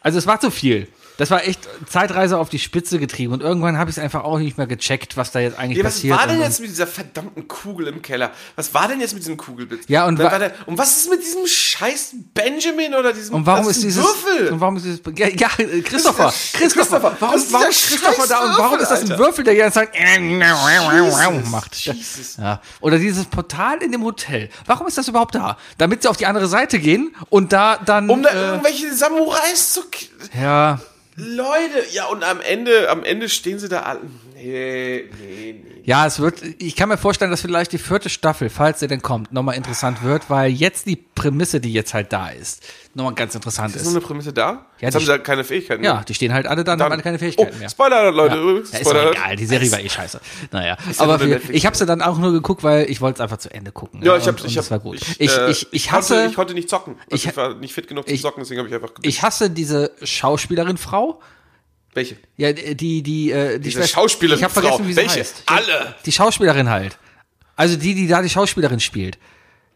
also 0.00 0.18
es 0.18 0.26
war 0.26 0.40
zu 0.40 0.50
viel. 0.50 0.88
Das 1.18 1.30
war 1.30 1.44
echt 1.44 1.60
Zeitreise 1.88 2.36
auf 2.38 2.48
die 2.50 2.58
Spitze 2.58 2.98
getrieben 2.98 3.32
und 3.32 3.40
irgendwann 3.40 3.78
habe 3.78 3.88
ich 3.90 3.96
es 3.96 4.02
einfach 4.02 4.24
auch 4.24 4.38
nicht 4.38 4.58
mehr 4.58 4.66
gecheckt, 4.66 5.16
was 5.16 5.30
da 5.32 5.40
jetzt 5.40 5.58
eigentlich 5.58 5.78
Ja, 5.78 5.84
was 5.84 5.94
passiert. 5.94 6.18
war 6.18 6.26
denn 6.26 6.40
jetzt 6.40 6.60
mit 6.60 6.68
dieser 6.68 6.86
verdammten 6.86 7.48
Kugel 7.48 7.86
im 7.88 8.02
Keller? 8.02 8.32
Was 8.54 8.74
war 8.74 8.86
denn 8.88 9.00
jetzt 9.00 9.14
mit 9.14 9.22
diesem 9.22 9.36
Kugelblitz? 9.38 9.84
Ja, 9.88 10.06
und 10.06 10.18
wa- 10.18 10.30
war 10.30 10.38
der, 10.38 10.52
und 10.66 10.76
was 10.76 10.96
ist 10.98 11.10
mit 11.10 11.22
diesem 11.22 11.46
scheiß 11.46 12.14
Benjamin 12.34 12.94
oder 12.94 13.12
diesem 13.14 13.34
Und 13.34 13.46
warum 13.46 13.68
ist 13.68 13.82
dieses 13.82 14.04
Würfel? 14.04 14.48
und 14.52 14.60
warum 14.60 14.76
ist 14.76 14.84
dieses 14.84 15.00
ja, 15.16 15.28
ja 15.28 15.48
äh, 15.58 15.80
Christopher 15.80 16.28
ist 16.28 16.52
Christopher 16.52 17.00
Christopher. 17.00 17.16
warum 17.20 17.36
ist 17.36 17.52
warum 17.52 17.68
ist 17.70 17.86
Christopher 17.88 18.26
da 18.28 18.38
und 18.44 18.58
warum 18.58 18.78
ist 18.80 18.90
das 18.90 19.00
ein 19.00 19.08
Würfel, 19.08 19.24
Würfel 19.26 19.44
der 19.44 19.54
die 19.54 19.60
ganze 19.60 19.78
Zeit 19.80 19.90
Jesus, 19.96 21.50
macht 21.50 21.74
Jesus. 21.76 22.36
ja 22.36 22.60
oder 22.80 22.98
dieses 22.98 23.24
Portal 23.26 23.82
in 23.82 23.92
dem 23.92 24.02
Hotel 24.04 24.50
warum 24.66 24.86
ist 24.86 24.98
das 24.98 25.08
überhaupt 25.08 25.34
da 25.34 25.56
damit 25.78 26.02
sie 26.02 26.08
auf 26.08 26.16
die 26.16 26.26
andere 26.26 26.46
Seite 26.46 26.78
gehen 26.78 27.14
und 27.30 27.52
da 27.52 27.78
dann 27.78 28.10
um 28.10 28.22
da 28.22 28.30
äh, 28.30 28.48
irgendwelche 28.50 28.94
Samurais 28.94 29.72
zu 29.72 29.80
ja 30.38 30.78
Leute, 31.16 31.82
ja, 31.92 32.06
und 32.06 32.24
am 32.24 32.40
Ende, 32.40 32.90
am 32.90 33.02
Ende 33.02 33.28
stehen 33.28 33.58
sie 33.58 33.68
da 33.68 33.82
alle. 33.82 34.00
Nee, 34.36 35.08
nee, 35.18 35.62
nee. 35.64 35.82
Ja, 35.84 36.04
es 36.06 36.20
wird, 36.20 36.42
ich 36.58 36.76
kann 36.76 36.88
mir 36.90 36.98
vorstellen, 36.98 37.30
dass 37.30 37.40
vielleicht 37.40 37.72
die 37.72 37.78
vierte 37.78 38.10
Staffel, 38.10 38.50
falls 38.50 38.80
sie 38.80 38.86
denn 38.88 39.00
kommt, 39.00 39.32
nochmal 39.32 39.54
interessant 39.56 40.02
wird, 40.02 40.28
weil 40.28 40.50
jetzt 40.50 40.86
die 40.86 40.96
Prämisse, 40.96 41.58
die 41.60 41.72
jetzt 41.72 41.94
halt 41.94 42.12
da 42.12 42.28
ist, 42.28 42.62
nochmal 42.92 43.14
ganz 43.14 43.34
interessant 43.34 43.74
Ist 43.74 43.82
ist. 43.82 43.86
noch 43.88 43.92
eine 43.94 44.00
Prämisse 44.02 44.32
da? 44.34 44.42
Ja, 44.50 44.66
Jetzt 44.88 44.94
haben 44.96 45.04
sie 45.06 45.10
halt 45.10 45.24
keine 45.24 45.42
Fähigkeiten 45.44 45.82
Ja, 45.82 45.94
mehr. 45.94 46.04
die 46.04 46.12
stehen 46.14 46.34
halt 46.34 46.46
alle 46.46 46.64
da 46.64 46.74
und 46.74 46.82
haben 46.82 46.92
alle 46.92 47.02
keine 47.02 47.18
Fähigkeiten 47.18 47.52
oh, 47.54 47.58
mehr. 47.58 47.70
Spoiler, 47.70 48.10
Leute, 48.12 48.34
Ja. 48.36 48.42
übrigens. 48.42 48.72
Ja, 48.72 48.78
ist 48.80 48.88
Spoiler. 48.88 49.04
doch 49.06 49.12
egal, 49.12 49.36
die 49.36 49.46
Serie 49.46 49.72
war 49.72 49.80
eh 49.80 49.88
scheiße. 49.88 50.20
Naja, 50.52 50.66
ja 50.66 50.76
aber 50.98 51.12
nur 51.18 51.20
wir, 51.20 51.34
Netflix- 51.36 51.56
ich 51.56 51.64
habe 51.66 51.76
sie 51.76 51.86
dann 51.86 52.02
auch 52.02 52.18
nur 52.18 52.32
geguckt, 52.32 52.62
weil 52.62 52.90
ich 52.90 53.00
wollte 53.00 53.14
es 53.16 53.20
einfach 53.22 53.38
zu 53.38 53.50
Ende 53.54 53.72
gucken. 53.72 54.02
Ja, 54.02 54.16
ich 54.16 54.22
und, 54.26 54.34
hab, 54.34 54.40
und 54.42 54.46
ich 54.50 54.58
hab, 54.58 54.70
war 54.70 54.80
gut. 54.80 54.96
Ich, 55.00 55.20
Ich, 55.20 55.38
äh, 55.38 55.50
ich, 55.50 55.66
ich 55.72 55.84
konnte, 55.88 55.96
hasse, 55.96 56.26
ich 56.26 56.34
konnte 56.34 56.52
nicht 56.54 56.68
zocken. 56.68 56.96
Also 57.10 57.14
ich- 57.14 57.26
ich, 57.26 57.36
war 57.36 57.54
nicht 57.54 57.72
fit 57.72 57.88
genug 57.88 58.04
ich- 58.08 58.20
Zocken, 58.20 58.42
deswegen 58.42 58.58
habe 58.58 58.68
ich 58.68 58.74
einfach 58.74 58.90
ich 59.00 59.22
hasse 59.22 59.48
diese 59.50 59.92
Schauspielerin 60.02 60.76
Frau. 60.76 61.20
Welche? 61.96 62.16
Ja, 62.36 62.52
die, 62.52 63.02
die, 63.02 63.30
äh, 63.32 63.54
die 63.58 63.60
Diese 63.64 63.78
Schwester- 63.80 63.94
Schauspielerin 63.94 64.38
Ich 64.38 64.44
habe 64.44 64.52
Frau. 64.54 64.60
vergessen, 64.60 64.86
wie 64.86 64.92
sie 64.92 64.96
Welche? 64.98 65.20
heißt. 65.20 65.42
Alle. 65.46 65.94
Die 66.04 66.12
Schauspielerin 66.12 66.68
halt. 66.68 66.98
Also 67.56 67.76
die, 67.76 67.94
die 67.94 68.06
da 68.06 68.20
die 68.22 68.28
Schauspielerin 68.28 68.80
spielt. 68.80 69.18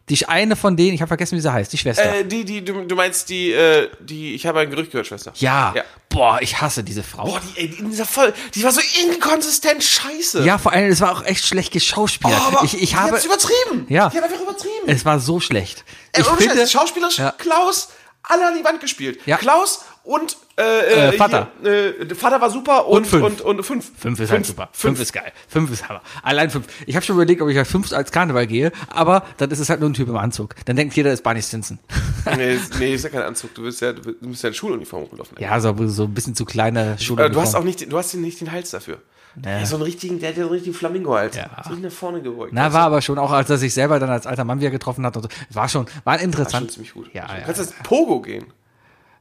Die 0.09 0.27
eine 0.27 0.55
von 0.55 0.75
denen, 0.75 0.93
ich 0.93 1.01
habe 1.01 1.07
vergessen, 1.07 1.37
wie 1.37 1.41
sie 1.41 1.51
heißt, 1.51 1.71
die 1.73 1.77
Schwester. 1.77 2.17
Äh, 2.19 2.25
die, 2.25 2.43
die, 2.43 2.63
du, 2.65 2.83
du 2.85 2.95
meinst 2.95 3.29
die, 3.29 3.51
äh, 3.53 3.89
die, 4.01 4.35
ich 4.35 4.45
habe 4.45 4.59
ein 4.59 4.69
Gerücht 4.69 4.91
gehört, 4.91 5.07
Schwester. 5.07 5.31
ja. 5.37 5.73
ja. 5.75 5.83
Boah, 6.09 6.39
ich 6.41 6.59
hasse 6.61 6.83
diese 6.83 7.01
Frau. 7.03 7.23
Boah, 7.25 7.41
die, 7.55 7.59
ey, 7.61 7.67
die, 7.69 7.79
in 7.79 7.89
dieser 7.89 8.05
voll, 8.05 8.33
die 8.53 8.63
war 8.63 8.71
so 8.71 8.81
inkonsistent 9.03 9.81
scheiße. 9.83 10.43
ja, 10.43 10.57
vor 10.57 10.73
allem, 10.73 10.91
es 10.91 10.99
war 11.01 11.13
auch 11.13 11.23
echt 11.25 11.45
schlecht 11.45 11.71
geschauspielert. 11.71 12.37
Oh, 12.39 12.47
aber 12.57 12.65
ich, 12.65 12.73
ich 12.81 12.89
die 12.89 12.95
habe, 12.97 13.13
hat's 13.13 13.25
übertrieben. 13.25 13.85
Ja. 13.89 14.09
Die 14.09 14.17
hat 14.17 14.25
einfach 14.25 14.41
übertrieben. 14.41 14.87
es 14.87 15.05
war 15.05 15.19
so 15.19 15.39
schlecht. 15.39 15.85
Ey, 16.11 16.21
Ich 16.21 16.27
finde, 16.27 16.55
Scheiß, 16.57 16.71
schauspielerisch, 16.71 17.17
Ja. 17.17 17.31
Klaus, 17.31 17.89
alle 18.31 18.47
an 18.47 18.57
die 18.57 18.63
Wand 18.63 18.79
gespielt. 18.81 19.19
Ja. 19.25 19.37
Klaus 19.37 19.85
und 20.03 20.37
äh, 20.57 21.09
Äh, 21.09 21.11
Vater. 21.13 21.51
Hier, 21.61 22.01
äh, 22.01 22.15
Vater 22.15 22.41
war 22.41 22.49
super 22.49 22.87
und, 22.87 22.97
Und 22.99 23.07
fünf. 23.07 23.23
und, 23.23 23.41
und 23.41 23.63
fünf. 23.63 23.91
Fünf 23.99 24.19
ist 24.19 24.31
halt 24.31 24.45
super. 24.45 24.69
Fünf. 24.71 24.99
ist 24.99 25.13
geil. 25.13 25.31
Fünf 25.47 25.71
ist 25.71 25.87
Hammer. 25.87 26.01
Allein 26.23 26.49
fünf. 26.49 26.65
Ich 26.87 26.95
habe 26.95 27.05
schon 27.05 27.15
überlegt, 27.15 27.41
ob 27.41 27.49
ich 27.49 27.57
als 27.57 27.69
fünf 27.69 27.91
als 27.93 28.11
Karneval 28.11 28.47
gehe, 28.47 28.71
aber 28.89 29.25
dann 29.37 29.51
ist 29.51 29.59
es 29.59 29.69
halt 29.69 29.79
nur 29.79 29.89
ein 29.89 29.93
Typ 29.93 30.07
im 30.09 30.17
Anzug. 30.17 30.55
Dann 30.65 30.75
denkt 30.75 30.95
jeder, 30.95 31.11
ist 31.13 31.23
Barney 31.23 31.41
Stinson. 31.41 31.79
Nee, 32.37 32.53
ist- 32.53 32.77
nee, 32.79 32.93
ist 32.93 33.03
ja 33.03 33.09
kein 33.09 33.23
Anzug. 33.23 33.55
Du, 33.55 33.63
bist 33.63 33.81
ja, 33.81 33.93
du 33.93 34.13
musst 34.21 34.43
ja 34.43 34.49
in 34.49 34.53
Schuluniform 34.55 35.03
rumlaufen. 35.05 35.35
Ja, 35.39 35.59
so, 35.59 35.75
so 35.87 36.03
ein 36.03 36.13
bisschen 36.13 36.35
zu 36.35 36.45
kleine 36.45 36.97
Schule. 36.99 37.25
Äh, 37.25 37.29
du 37.31 37.41
hast 37.41 37.55
auch 37.55 37.63
nicht, 37.63 37.91
du 37.91 37.97
hast 37.97 38.13
nicht 38.13 38.39
den 38.41 38.51
Hals 38.51 38.69
dafür. 38.69 39.01
Der 39.35 39.61
hat 39.61 39.67
so 39.67 39.75
einen 39.75 39.83
richtigen, 39.83 40.19
der 40.19 40.29
hat 40.29 40.37
ja 40.37 40.43
so 40.43 40.49
einen 40.49 40.55
richtigen 40.55 40.75
Flamingo-Hals. 40.75 41.35
Ja. 41.35 41.49
So 41.67 41.75
nach 41.75 41.91
vorne 41.91 42.21
gebeugt. 42.21 42.51
Na, 42.53 42.73
war 42.73 42.83
aber 42.83 43.01
schon 43.01 43.17
auch, 43.17 43.31
als 43.31 43.49
er 43.49 43.57
sich 43.57 43.73
selber 43.73 43.99
dann 43.99 44.09
als 44.09 44.27
alter 44.27 44.43
Mann 44.43 44.59
wieder 44.59 44.71
getroffen 44.71 45.05
hat 45.05 45.15
und 45.15 45.23
so. 45.23 45.29
War 45.51 45.69
schon, 45.69 45.85
war 46.03 46.17
schon 46.17 46.25
interessant. 46.25 46.71
ziemlich 46.71 46.93
gut. 46.93 47.09
Ja, 47.13 47.27
du 47.27 47.33
ja, 47.33 47.39
kannst 47.41 47.59
jetzt 47.59 47.83
Pogo 47.83 48.21
gehen. 48.21 48.45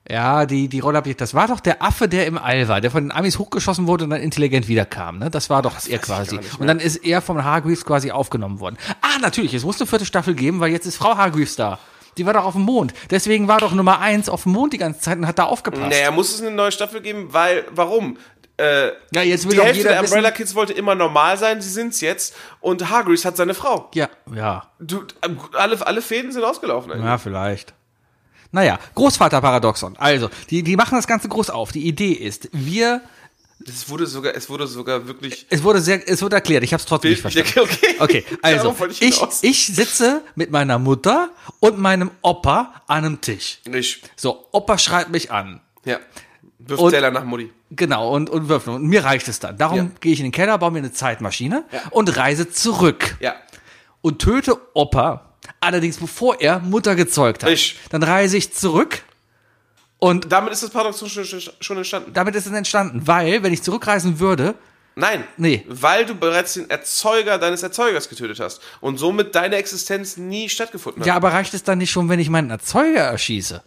Ja, 0.09 0.47
die, 0.47 0.69
die 0.69 0.81
Rolle 0.81 0.99
hab 0.99 1.07
ich, 1.07 1.17
das 1.17 1.35
war 1.35 1.47
doch 1.47 1.61
der 1.61 1.83
Affe, 1.83 2.09
der 2.09 2.27
im 2.27 2.39
All 2.39 2.67
war, 2.69 2.81
der 2.81 2.91
von 2.91 3.05
den 3.05 3.13
Amis 3.13 3.39
hochgeschossen 3.39 3.87
wurde 3.87 4.05
und 4.05 4.11
dann 4.11 4.21
intelligent 4.21 4.67
wiederkam, 4.67 5.19
ne? 5.19 5.31
Das 5.31 5.51
war 5.51 5.63
doch 5.63 5.77
er 5.87 5.99
quasi. 5.99 6.37
gar 6.37 6.43
nicht 6.43 6.59
Und 6.59 6.67
dann 6.67 6.81
ist 6.81 6.97
er 6.97 7.21
vom 7.21 7.45
Hargreaves 7.45 7.85
quasi 7.85 8.11
aufgenommen 8.11 8.59
worden. 8.61 8.77
Ah, 9.03 9.19
natürlich, 9.21 9.55
es 9.55 9.63
muss 9.63 9.81
eine 9.81 9.87
vierte 9.87 10.07
Staffel 10.07 10.35
geben, 10.35 10.59
weil 10.59 10.73
jetzt 10.73 10.87
ist 10.87 10.97
Frau 10.97 11.17
Hargreaves 11.17 11.55
da. 11.55 11.79
Die 12.17 12.27
war 12.27 12.33
doch 12.33 12.45
auf 12.45 12.55
dem 12.55 12.63
Mond. 12.63 12.93
Deswegen 13.11 13.47
war 13.47 13.59
doch 13.59 13.73
Nummer 13.73 14.01
eins 14.01 14.29
auf 14.29 14.43
dem 14.45 14.53
Mond 14.53 14.73
die 14.73 14.79
ganze 14.79 15.01
Zeit 15.01 15.19
und 15.19 15.27
hat 15.27 15.39
da 15.39 15.45
aufgepasst. 15.45 15.91
Naja, 15.91 16.11
muss 16.11 16.35
es 16.35 16.41
eine 16.41 16.51
neue 16.51 16.73
Staffel 16.73 17.03
geben, 17.03 17.29
weil, 17.33 17.65
warum? 17.71 18.17
Äh, 18.61 18.93
Ja, 19.15 19.23
jetzt 19.23 19.45
will 19.49 19.53
die 19.57 19.61
Hälfte 19.63 19.79
jeder 19.79 19.91
der 19.91 20.03
wissen- 20.03 20.13
Umbrella 20.15 20.31
Kids 20.33 20.55
wollte 20.55 20.73
immer 20.73 20.95
normal 20.95 21.39
sein, 21.39 21.61
sie 21.61 21.71
sind's 21.71 22.01
jetzt. 22.01 22.35
Und 22.61 22.91
Hargreaves 22.91 23.25
hat 23.25 23.37
seine 23.37 23.55
Frau. 23.55 23.91
Ja, 23.95 24.09
ja. 24.35 24.71
Du, 24.79 25.03
äh, 25.23 25.29
alle, 25.55 25.87
alle 25.87 26.03
Fäden 26.03 26.31
sind 26.33 26.45
ausgelaufen 26.45 26.93
eigentlich. 26.93 27.05
Ja, 27.07 27.19
vielleicht. 27.19 27.73
Naja, 28.53 28.79
Großvaterparadoxon. 28.97 29.97
Also, 29.99 30.29
die, 30.51 30.63
die 30.63 30.77
machen 30.77 30.97
das 30.97 31.07
Ganze 31.07 31.29
groß 31.29 31.51
auf. 31.51 31.71
Die 31.73 31.87
Idee 31.87 32.13
ist, 32.13 32.49
wir, 32.53 33.01
Es 33.65 33.89
wurde 33.89 34.07
sogar, 34.07 34.35
es 34.35 34.49
wurde 34.51 34.67
sogar 34.67 35.07
wirklich. 35.07 35.47
es 35.51 35.63
wurde 35.63 35.81
sehr, 35.81 36.07
es 36.09 36.21
wurde 36.23 36.35
erklärt, 36.37 36.65
ich 36.65 36.73
habe 36.73 36.81
es 36.81 36.87
trotzdem 36.87 37.13
nicht 37.13 37.21
verstanden. 37.23 37.49
Okay, 37.61 37.97
Okay, 38.01 38.25
also 38.43 38.63
Darauf 38.65 38.81
wollte 38.81 38.95
ich 39.05 39.21
ich, 39.23 39.23
ich 39.43 39.67
sitze 39.77 40.23
mit 40.35 40.51
meiner 40.51 40.79
Mutter 40.81 41.31
und 41.61 41.79
meinem 41.79 42.11
Opa 42.23 42.83
an 42.89 43.05
einem 43.05 43.21
Tisch. 43.21 43.61
Ich. 43.73 44.03
So, 44.17 44.47
Opa 44.53 44.79
schreibt 44.79 45.11
mich 45.11 45.31
an. 45.31 45.61
Ja. 45.85 45.99
Wirft 46.67 46.83
Und- 46.83 46.91
Teller 46.93 47.11
nach 47.11 47.25
Mutti. 47.25 47.51
Genau, 47.71 48.11
und, 48.15 48.29
und 48.31 48.49
wirft. 48.49 48.69
Und 48.69 48.85
mir 48.87 49.05
reicht 49.05 49.29
es 49.29 49.39
dann. 49.41 49.57
Darum 49.59 49.77
Ja. 49.79 49.87
gehe 50.01 50.13
ich 50.13 50.19
in 50.21 50.27
den 50.27 50.33
Keller, 50.33 50.59
baue 50.59 50.71
mir 50.73 50.79
eine 50.79 50.93
Zeitmaschine 50.93 51.65
Ja. 51.73 51.81
und 51.91 52.17
reise 52.17 52.51
zurück. 52.51 53.17
Ja. 53.21 53.35
Und 54.03 54.19
töte 54.21 54.57
Opa, 54.75 55.35
allerdings 55.61 55.97
bevor 55.99 56.41
er 56.41 56.59
Mutter 56.61 56.95
gezeugt 56.97 57.43
hat. 57.45 57.51
Ich. 57.51 57.79
Dann 57.91 58.03
reise 58.03 58.37
ich 58.37 58.53
zurück 58.55 59.03
und 59.99 60.33
Damit 60.33 60.53
ist 60.53 60.63
das 60.63 60.71
Paradoxon 60.71 61.09
schon, 61.09 61.25
schon, 61.25 61.41
schon 61.61 61.77
entstanden. 61.77 62.13
damit 62.15 62.35
ist 62.35 62.47
es 62.47 62.53
entstanden, 62.53 63.07
weil, 63.07 63.43
wenn 63.43 63.53
ich 63.53 63.63
zurückreisen 63.63 64.19
würde, 64.21 64.55
Nein. 64.97 65.25
Nee. 65.37 65.65
Weil 65.69 66.05
du 66.05 66.15
bereits 66.15 66.55
den 66.55 66.69
Erzeuger 66.69 67.39
deines 67.39 67.63
Erzeugers 67.63 68.09
getötet 68.09 68.41
hast. 68.41 68.61
Und 68.81 68.99
somit 68.99 69.35
deine 69.37 69.57
Existenz 69.57 70.17
nie 70.17 70.49
stattgefunden 70.49 71.01
hat. 71.01 71.07
ja, 71.07 71.15
aber 71.15 71.33
reicht 71.33 71.55
es 71.55 71.63
dann 71.63 71.79
nicht 71.79 71.91
schon, 71.93 72.09
wenn 72.09 72.19
ich 72.19 72.29
meinen 72.29 72.51
Erzeuger 72.51 73.03
erschieße? 73.03 73.63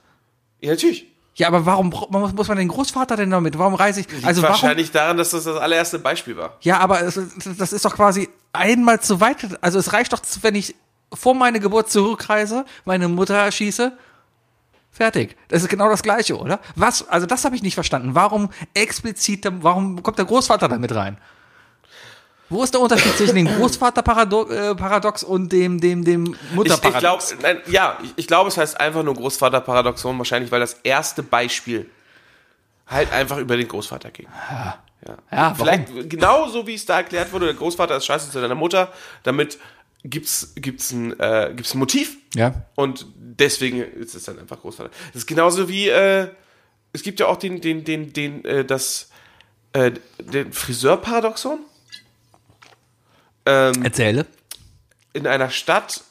Ja, 0.60 0.72
natürlich. 0.72 1.08
Ja, 1.36 1.48
aber 1.48 1.66
warum 1.66 1.90
muss, 2.10 2.48
man 2.48 2.58
den 2.58 2.68
Großvater 2.68 3.16
denn 3.16 3.32
damit? 3.32 3.58
Warum 3.58 3.74
reise 3.74 4.02
ich? 4.02 4.08
Also 4.24 4.42
warum? 4.44 4.54
Wahrscheinlich 4.54 4.92
daran, 4.92 5.18
dass 5.18 5.32
das 5.32 5.46
das 5.46 5.58
allererste 5.58 5.98
Beispiel 5.98 6.38
war. 6.38 6.58
Ja, 6.62 6.78
aber 6.78 7.02
es, 7.02 7.20
das 7.58 7.74
ist 7.74 7.86
doch 7.86 7.96
quasi 7.96 8.30
einmal 8.52 9.02
zu 9.02 9.20
weit. 9.20 9.38
Also 9.62 9.80
es 9.80 9.94
reicht 9.94 10.14
doch, 10.14 10.22
wenn 10.42 10.54
ich 10.54 10.76
vor 11.12 11.34
meine 11.34 11.60
Geburt 11.60 11.90
zurückreise, 11.90 12.66
meine 12.86 13.08
Mutter 13.08 13.36
erschieße, 13.36 13.98
fertig. 14.92 15.36
Das 15.48 15.64
ist 15.64 15.70
genau 15.70 15.90
das 15.90 16.04
Gleiche, 16.04 16.38
oder? 16.38 16.60
Was? 16.76 17.08
Also 17.10 17.26
das 17.26 17.46
habe 17.46 17.56
ich 17.56 17.64
nicht 17.64 17.76
verstanden. 17.76 18.14
Warum 18.14 18.50
explizit? 18.76 19.48
Warum 19.62 20.04
kommt 20.04 20.20
der 20.20 20.26
Großvater 20.26 20.68
da 20.68 20.78
mit 20.78 20.94
rein? 20.94 21.18
Wo 22.54 22.64
ist 22.64 22.74
der 22.74 22.82
Unterschied 22.82 23.16
zwischen 23.18 23.36
dem 23.36 23.48
Großvaterparadox 23.58 25.24
äh, 25.24 25.26
und 25.26 25.52
dem 25.52 25.82
dem 25.82 26.04
dem 26.06 26.26
Ich, 26.26 26.32
ich 26.32 26.38
glaube, 26.38 26.56
Mutterparadox? 26.56 27.36
nein, 27.42 27.58
ja, 27.68 27.98
ich, 28.04 28.14
ich 28.16 28.28
glaube, 28.28 28.50
es 28.50 28.58
heißt 28.58 28.80
einfach 28.80 29.04
nur 29.04 29.16
Großvaterparadoxon, 29.16 30.18
wahrscheinlich, 30.18 30.52
weil 30.52 30.60
das 30.60 30.76
erste 30.84 31.24
Beispiel 31.24 31.90
halt 32.88 33.12
einfach 33.12 33.38
über 33.40 33.58
den 33.58 33.68
Großvater 33.68 34.12
ging. 34.12 34.28
Ja. 34.50 34.78
ja, 35.08 35.18
warum? 35.32 35.56
Vielleicht 35.56 36.10
genauso 36.10 36.68
wie 36.68 36.76
es 36.76 36.86
da 36.86 36.98
erklärt 36.98 37.32
wurde, 37.34 37.48
der 37.48 37.56
Großvater 37.56 37.98
ist 37.98 38.06
scheiße 38.06 38.30
zu 38.32 38.40
deiner 38.40 38.56
Mutter, 38.56 38.92
damit 39.24 39.58
gibt's 40.04 40.54
gibt's 40.56 40.92
ein 40.92 41.20
äh, 41.20 41.54
gibt's 41.56 41.74
ein 41.74 41.80
Motiv 41.80 42.18
Ja. 42.36 42.54
und 42.76 43.06
deswegen 43.16 43.82
ist 43.82 44.16
es 44.16 44.24
dann 44.26 44.38
einfach 44.38 44.62
Großvater. 44.62 44.92
Das 45.08 45.24
ist 45.24 45.28
genauso 45.28 45.68
wie 45.70 45.88
äh, 45.90 46.28
es 46.92 47.02
gibt 47.02 47.20
ja 47.20 47.28
auch 47.28 47.38
den 47.38 47.62
den 47.62 47.84
den 47.84 48.14
den 48.14 48.46
äh, 48.46 48.64
das 48.64 49.10
äh, 49.74 49.92
den 50.20 50.54
Friseurparadoxon. 50.54 51.60
Ähm, 53.46 53.84
Erzähle. 53.84 54.26
in 55.14 55.28
einer 55.28 55.50
Stadt 55.50 56.02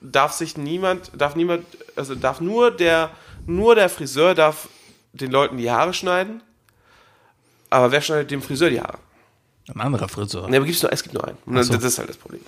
darf 0.00 0.32
sich 0.32 0.56
niemand, 0.56 1.10
darf 1.16 1.36
niemand, 1.36 1.66
also 1.96 2.14
darf 2.14 2.40
nur 2.40 2.70
der, 2.70 3.10
nur 3.46 3.74
der 3.74 3.88
Friseur 3.88 4.34
darf 4.34 4.68
den 5.12 5.30
Leuten 5.30 5.56
die 5.56 5.70
Haare 5.70 5.92
schneiden. 5.94 6.42
Aber 7.68 7.92
wer 7.92 8.00
schneidet 8.00 8.30
dem 8.30 8.42
Friseur 8.42 8.70
die 8.70 8.80
Haare? 8.80 8.98
Ein 9.72 9.80
anderer 9.80 10.08
Friseur. 10.08 10.48
Ne, 10.48 10.56
aber 10.56 10.66
gibt's 10.66 10.82
nur, 10.82 10.92
es 10.92 11.02
gibt 11.02 11.14
nur 11.14 11.24
einen. 11.28 11.62
So. 11.62 11.74
Das 11.74 11.84
ist 11.84 11.98
halt 11.98 12.08
das 12.08 12.16
Problem. 12.16 12.40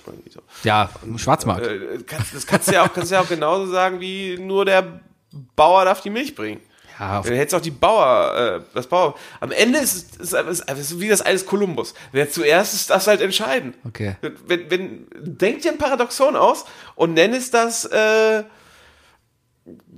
Ja, 0.63 0.89
Schwarzmarkt. 1.15 1.65
Äh, 1.65 1.99
kannst- 2.05 2.33
Das 2.35 2.45
kannst 2.45 2.67
du 2.67 2.73
ja 2.73 2.83
auch, 2.85 2.91
kannst 2.93 3.11
du 3.11 3.15
ja 3.15 3.21
auch 3.21 3.27
genauso 3.29 3.71
sagen, 3.71 4.01
wie 4.01 4.37
nur 4.37 4.65
der 4.65 4.99
Bauer 5.55 5.85
darf 5.85 6.01
die 6.01 6.09
Milch 6.09 6.35
bringen. 6.35 6.59
Ja, 6.99 7.21
Dann 7.21 7.33
hättest 7.33 7.55
auch 7.55 7.61
die 7.61 7.71
Bauer, 7.71 8.61
äh, 8.63 8.75
das 8.75 8.87
Bauer. 8.87 9.15
Am 9.39 9.51
Ende 9.51 9.79
ist 9.79 10.19
es, 10.19 10.33
ist, 10.33 10.69
ist 10.69 10.79
es 10.79 10.99
wie 10.99 11.07
das 11.07 11.21
eines 11.21 11.45
Kolumbus. 11.45 11.93
Wer 12.11 12.29
zuerst 12.29 12.73
ist, 12.73 12.89
das 12.89 13.07
halt 13.07 13.21
entscheiden. 13.21 13.73
Okay. 13.85 14.15
Wenn, 14.47 14.69
wenn, 14.69 15.07
denk 15.15 15.61
dir 15.61 15.71
ein 15.71 15.77
Paradoxon 15.77 16.35
aus 16.35 16.65
und 16.95 17.13
nenn 17.13 17.33
es 17.33 17.51
das, 17.51 17.85
äh, 17.85 18.43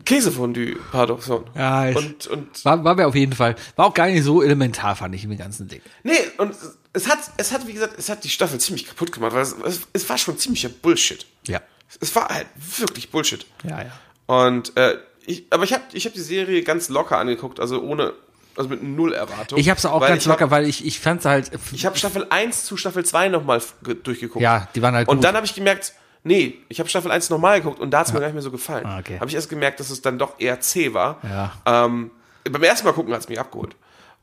Käsefondue-Paradoxon. 0.06 1.46
Ja, 1.56 1.90
ich- 1.90 1.96
und, 1.96 2.28
und, 2.28 2.66
War, 2.66 2.84
war 2.84 2.96
mir 2.96 3.08
auf 3.08 3.16
jeden 3.16 3.34
Fall. 3.34 3.56
War 3.76 3.88
auch 3.88 3.94
gar 3.94 4.08
nicht 4.08 4.24
so 4.24 4.42
elementar, 4.44 4.96
fand 4.96 5.16
ich 5.16 5.24
im 5.24 5.36
ganzen 5.38 5.68
Ding. 5.68 5.82
nee, 6.04 6.14
und 6.38 6.56
es 6.94 7.10
hat, 7.10 7.20
es 7.38 7.52
hat, 7.52 7.68
wie 7.68 7.74
gesagt, 7.74 7.96
es 7.98 8.08
hat 8.10 8.24
die 8.24 8.30
Staffel 8.30 8.60
ziemlich 8.60 8.88
kaputt 8.88 9.12
gemacht, 9.12 9.34
weil 9.34 9.42
es, 9.42 9.56
es, 9.66 9.82
es 9.92 10.08
war 10.10 10.18
schon 10.18 10.38
ziemlicher 10.38 10.70
Bullshit. 10.70 11.26
Ja. 11.48 11.62
Es 12.00 12.16
war 12.16 12.30
halt 12.30 12.48
wirklich 12.78 13.10
Bullshit. 13.12 13.46
Ja, 13.64 13.82
ja. 13.84 13.92
Und 14.28 14.76
äh, 14.78 14.98
ich, 15.28 15.46
aber 15.50 15.64
ich 15.64 15.74
habe 15.74 15.84
ich 15.94 16.06
hab 16.06 16.14
die 16.14 16.22
Serie 16.22 16.62
ganz 16.64 16.90
locker 16.90 17.18
angeguckt, 17.18 17.60
also 17.60 17.82
ohne, 17.82 18.14
also 18.56 18.70
mit 18.70 18.84
null 18.84 19.14
Erwartung. 19.14 19.58
Ich 19.60 19.70
hab's 19.70 19.86
auch 19.86 20.00
ganz 20.02 20.24
ich 20.24 20.30
hab- 20.30 20.40
locker, 20.40 20.52
weil 20.52 20.66
ich, 20.68 20.86
ich 20.86 21.00
fand's 21.00 21.26
halt. 21.26 21.52
Ich 21.72 21.86
habe 21.86 21.98
Staffel 21.98 22.26
1 22.30 22.66
zu 22.66 22.78
Staffel 22.78 23.04
2 23.06 23.30
nochmal 23.30 23.62
durchgeguckt. 24.04 24.42
Ja, 24.42 24.68
die 24.76 24.82
waren 24.82 24.96
halt 24.96 25.08
Und 25.08 25.18
gut. 25.18 25.24
dann 25.26 25.36
habe 25.36 25.46
ich 25.46 25.54
gemerkt, 25.56 25.94
nee, 26.24 26.56
ich 26.70 26.80
habe 26.80 26.90
Staffel 26.90 27.12
1 27.12 27.30
nochmal 27.30 27.60
geguckt 27.62 27.80
und 27.80 27.92
da 27.92 28.00
hat's 28.00 28.14
mir 28.14 28.20
gar 28.20 28.28
nicht 28.28 28.36
mehr 28.36 28.44
so 28.44 28.52
gefallen. 28.52 28.86
Ah, 28.86 29.00
okay. 29.00 29.16
Habe 29.20 29.28
ich 29.30 29.36
erst 29.36 29.50
gemerkt, 29.50 29.80
dass 29.80 29.90
es 29.90 30.02
dann 30.02 30.18
doch 30.18 30.40
eher 30.40 30.60
zäh 30.62 30.94
war. 30.94 31.20
Ja. 31.24 31.54
Ähm, 31.66 32.12
beim 32.50 32.64
ersten 32.64 32.86
Mal 32.88 32.94
gucken 32.94 33.14
hat's 33.14 33.28
mich 33.30 33.40
abgeholt. 33.40 33.76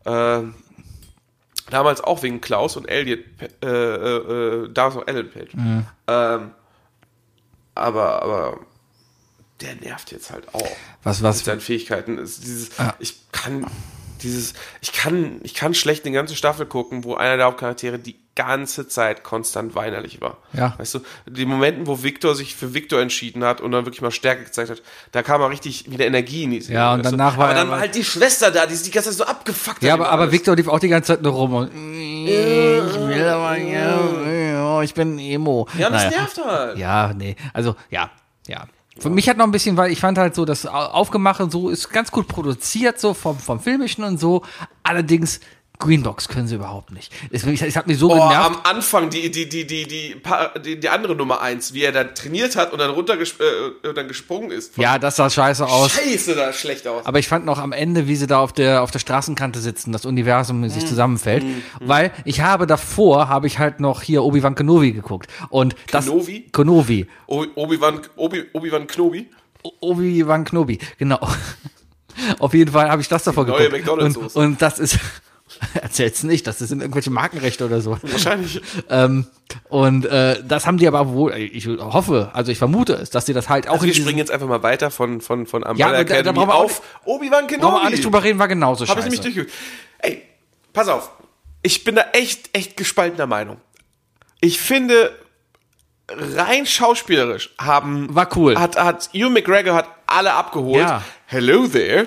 Ähm, 0.05 0.55
damals 1.71 2.01
auch 2.03 2.23
wegen 2.23 2.41
Klaus 2.41 2.77
und 2.77 2.87
Elliot, 2.87 3.21
äh, 3.63 3.67
äh, 3.67 4.17
äh, 4.65 4.69
damals 4.73 4.95
noch 4.97 5.07
Ellen 5.07 5.31
Page. 5.31 5.55
Mhm. 5.55 5.87
Ähm, 6.09 6.51
aber, 7.75 8.23
aber 8.23 8.59
der 9.63 9.75
nervt 9.77 10.11
jetzt 10.13 10.31
halt 10.31 10.53
auch 10.55 10.67
was, 11.03 11.23
was, 11.23 11.37
mit 11.37 11.45
seinen 11.47 11.61
Fähigkeiten 11.61 12.19
ist 12.19 12.43
dieses 12.45 12.79
Ah. 12.79 12.95
ich 12.99 13.15
kann 13.33 13.67
dieses 14.23 14.55
ich 14.81 14.93
kann 14.93 15.41
ich 15.43 15.55
kann 15.55 15.75
schlecht 15.75 16.05
eine 16.05 16.15
ganze 16.15 16.37
Staffel 16.37 16.67
gucken, 16.67 17.03
wo 17.05 17.15
einer 17.15 17.37
der 17.37 17.47
Hauptcharaktere 17.47 17.99
die 17.99 18.17
ganze 18.35 18.89
Zeit 18.89 19.25
konstant 19.25 19.75
weinerlich 19.75 20.23
war. 20.23 20.39
Ja. 20.55 20.75
Weißt 20.79 20.95
du, 20.95 21.01
die 21.27 21.45
Momenten, 21.45 21.87
wo 21.87 22.03
Victor 22.03 22.35
sich 22.35 22.55
für 22.55 22.73
Victor 22.73 22.99
entschieden 23.03 23.45
hat 23.45 23.61
und 23.61 23.73
dann 23.73 23.85
wirklich 23.85 24.01
mal 24.01 24.11
Stärke 24.11 24.45
gezeigt 24.45 24.71
hat, 24.71 24.81
da 25.11 25.23
kam 25.23 25.41
mal 25.43 25.49
richtig 25.49 25.91
wieder 25.91 26.07
Energie 26.07 26.45
in 26.45 26.53
die 26.53 26.61
Serie. 26.63 26.77
Ja, 26.77 26.95
und 26.95 27.05
du? 27.05 27.11
danach 27.11 27.37
war 27.37 27.47
aber 27.47 27.53
er 27.53 27.59
dann 27.59 27.67
war 27.69 27.75
aber- 27.75 27.81
halt 27.83 27.95
die 27.95 28.05
Schwester 28.05 28.51
da, 28.51 28.65
die 28.65 28.75
sich 28.75 28.85
die 28.85 28.91
ganze 28.91 29.11
Zeit 29.11 29.19
so 29.19 29.25
abgefuckt 29.25 29.83
ja, 29.83 29.93
hat. 29.93 29.99
aber, 29.99 30.05
über 30.07 30.13
aber 30.13 30.23
alles. 30.23 30.33
Victor 30.35 30.57
lief 30.57 30.69
auch 30.69 30.79
die 30.79 30.89
ganze 30.89 31.09
Zeit 31.09 31.23
nur 31.23 31.33
rum 31.33 31.53
und. 31.55 31.69
Ich 31.75 32.31
will 32.31 33.25
aber, 33.29 33.59
ja, 33.59 34.83
ich 34.83 34.95
bin 34.95 35.19
Emo. 35.19 35.69
Ja, 35.77 35.91
das 35.91 36.05
Naja. 36.05 36.19
nervt 36.21 36.41
halt. 36.45 36.79
Ja, 36.79 37.13
nee. 37.13 37.37
Also, 37.53 37.77
ja, 37.91 38.11
ja. 38.47 38.67
Für 38.99 39.11
mich 39.11 39.29
hat 39.29 39.37
noch 39.39 39.47
ein 39.47 39.51
bisschen, 39.53 39.77
weil 39.77 39.91
ich 39.91 40.01
fand 40.01 40.19
halt 40.19 40.35
so, 40.35 40.45
das 40.45 40.67
Au- 40.67 40.71
Aufgemache 40.71 41.49
so 41.51 41.71
ist 41.71 41.89
ganz 41.91 42.11
gut 42.13 42.29
produziert, 42.29 43.01
so 43.01 43.15
vom, 43.15 43.39
vom 43.39 43.59
Filmischen 43.59 44.05
und 44.05 44.19
so. 44.21 44.43
Allerdings, 44.83 45.41
Greenbox 45.83 46.29
können 46.29 46.47
sie 46.49 46.55
überhaupt 46.55 46.93
nicht. 46.93 47.13
Es, 47.31 47.45
es, 47.45 47.61
es 47.63 47.77
hat 47.77 47.87
mich 47.87 47.99
so 47.99 48.11
Oh, 48.11 48.15
genervt. 48.15 48.47
am 48.47 48.57
Anfang 48.65 49.11
die, 49.11 49.31
die, 49.31 49.49
die, 49.49 49.67
die, 49.67 49.87
die, 49.87 50.17
die, 50.65 50.81
die 50.81 50.89
andere 50.89 51.15
Nummer 51.15 51.41
eins, 51.41 51.75
wie 51.75 51.83
er 51.83 51.93
dann 51.93 52.15
trainiert 52.15 52.57
hat 52.57 52.73
und 52.73 52.79
dann 52.79 52.91
runtergesp 52.91 53.41
äh, 53.41 53.93
dann 53.93 54.09
gesprungen 54.09 54.51
ist. 54.51 54.77
Ja, 54.79 54.99
das 54.99 55.17
sah 55.17 55.29
scheiße 55.29 55.67
aus. 55.67 55.93
Scheiße, 55.93 56.35
da 56.35 56.53
schlecht 56.53 56.87
aus. 56.89 57.05
Aber 57.07 57.19
ich 57.19 57.29
fand 57.29 57.45
noch 57.45 57.59
am 57.59 57.73
Ende, 57.73 58.09
wie 58.09 58.17
sie 58.17 58.27
da 58.27 58.39
auf 58.39 58.53
der, 58.53 58.83
auf 58.83 58.91
der 58.91 58.99
Straßenkante 59.01 59.61
sitzen, 59.61 59.93
das 59.93 60.07
Universum 60.07 60.61
Mhm. 60.61 60.69
sich 60.71 60.87
zusammenfällt. 60.87 61.45
Weil 61.81 62.13
ich 62.25 62.41
habe 62.41 62.67
davor, 62.67 63.29
habe 63.29 63.47
ich 63.47 63.59
halt 63.59 63.81
noch 63.81 64.03
hier 64.03 64.23
Obi-Wan 64.23 64.55
Kenobi 64.55 64.93
geguckt. 64.93 65.29
Und 65.51 65.75
das. 65.91 66.07
Kenobi? 66.07 66.47
Kenobi. 66.53 67.07
O- 67.27 67.45
Obi-Wan 67.55 68.01
Obi, 68.17 68.45
Obi 68.53 68.71
Knobi. 68.87 69.31
O- 69.63 69.73
Obi-Wan 69.81 70.45
Kenobi, 70.45 70.79
genau. 70.99 71.19
Auf 72.39 72.53
jeden 72.55 72.71
Fall 72.73 72.91
habe 72.91 73.01
ich 73.01 73.09
das 73.09 73.25
davor 73.25 73.47
neue 73.47 73.59
geguckt. 73.71 73.73
McDonald's-Soße. 73.87 74.39
Und, 74.39 74.45
und 74.45 74.63
das 74.63 74.79
ist, 74.79 74.99
erzähl's 75.81 76.23
nicht, 76.23 76.47
das 76.47 76.59
sind 76.59 76.81
irgendwelche 76.81 77.11
Markenrechte 77.11 77.65
oder 77.67 77.81
so. 77.81 77.99
Wahrscheinlich. 78.03 78.61
Ähm, 78.89 79.27
und 79.69 80.07
äh, 80.07 80.43
das 80.47 80.67
haben 80.67 80.79
die 80.79 80.87
aber 80.89 81.09
wohl, 81.13 81.35
ich 81.35 81.67
hoffe, 81.67 82.31
also 82.33 82.51
ich 82.51 82.59
vermute 82.59 82.95
es, 82.95 83.11
dass 83.11 83.27
sie 83.27 83.33
das 83.35 83.49
halt 83.51 83.69
auch 83.69 83.75
Also 83.75 83.87
wir 83.87 83.95
springen 83.95 84.19
jetzt 84.19 84.31
einfach 84.31 84.47
mal 84.49 84.63
weiter 84.63 84.91
von, 84.91 85.21
von, 85.21 85.47
von 85.47 85.63
Ja, 85.63 85.69
Umbrella 85.71 85.89
aber 85.89 85.99
da- 85.99 86.05
da 86.05 86.15
Academy 86.21 86.39
brauchen 86.39 86.49
wir 86.49 86.55
auf 86.55 86.83
Obi-Wan 87.05 87.47
Brauchen 87.47 87.61
wir 87.61 87.67
auch 87.67 87.73
Kenobi. 87.77 87.91
nicht 87.91 88.05
drüber 88.05 88.25
reden, 88.25 88.39
war 88.39 88.49
genauso 88.49 88.87
Habe 88.87 89.01
ich 89.01 89.05
scheiße. 89.07 89.17
nämlich 89.17 89.21
durchgeguckt. 89.35 89.53
Ey, 89.99 90.23
pass 90.73 90.89
auf. 90.89 91.11
Ich 91.63 91.85
bin 91.85 91.95
da 91.97 92.07
echt, 92.13 92.51
echt 92.57 92.77
gespaltener 92.77 93.27
Meinung. 93.27 93.59
Ich 94.41 94.59
finde, 94.61 95.13
rein 96.09 96.67
schauspielerisch 96.67 97.55
haben. 97.59 98.15
War 98.15 98.29
cool. 98.37 98.59
Hat, 98.59 98.77
hat 98.83 99.11
Ewan 99.13 99.33
McGregor 99.35 99.75
hat 99.75 99.89
alle 100.07 100.33
abgeholt. 100.33 100.81
Ja. 100.81 101.03
Hello 101.27 101.67
there. 101.69 102.07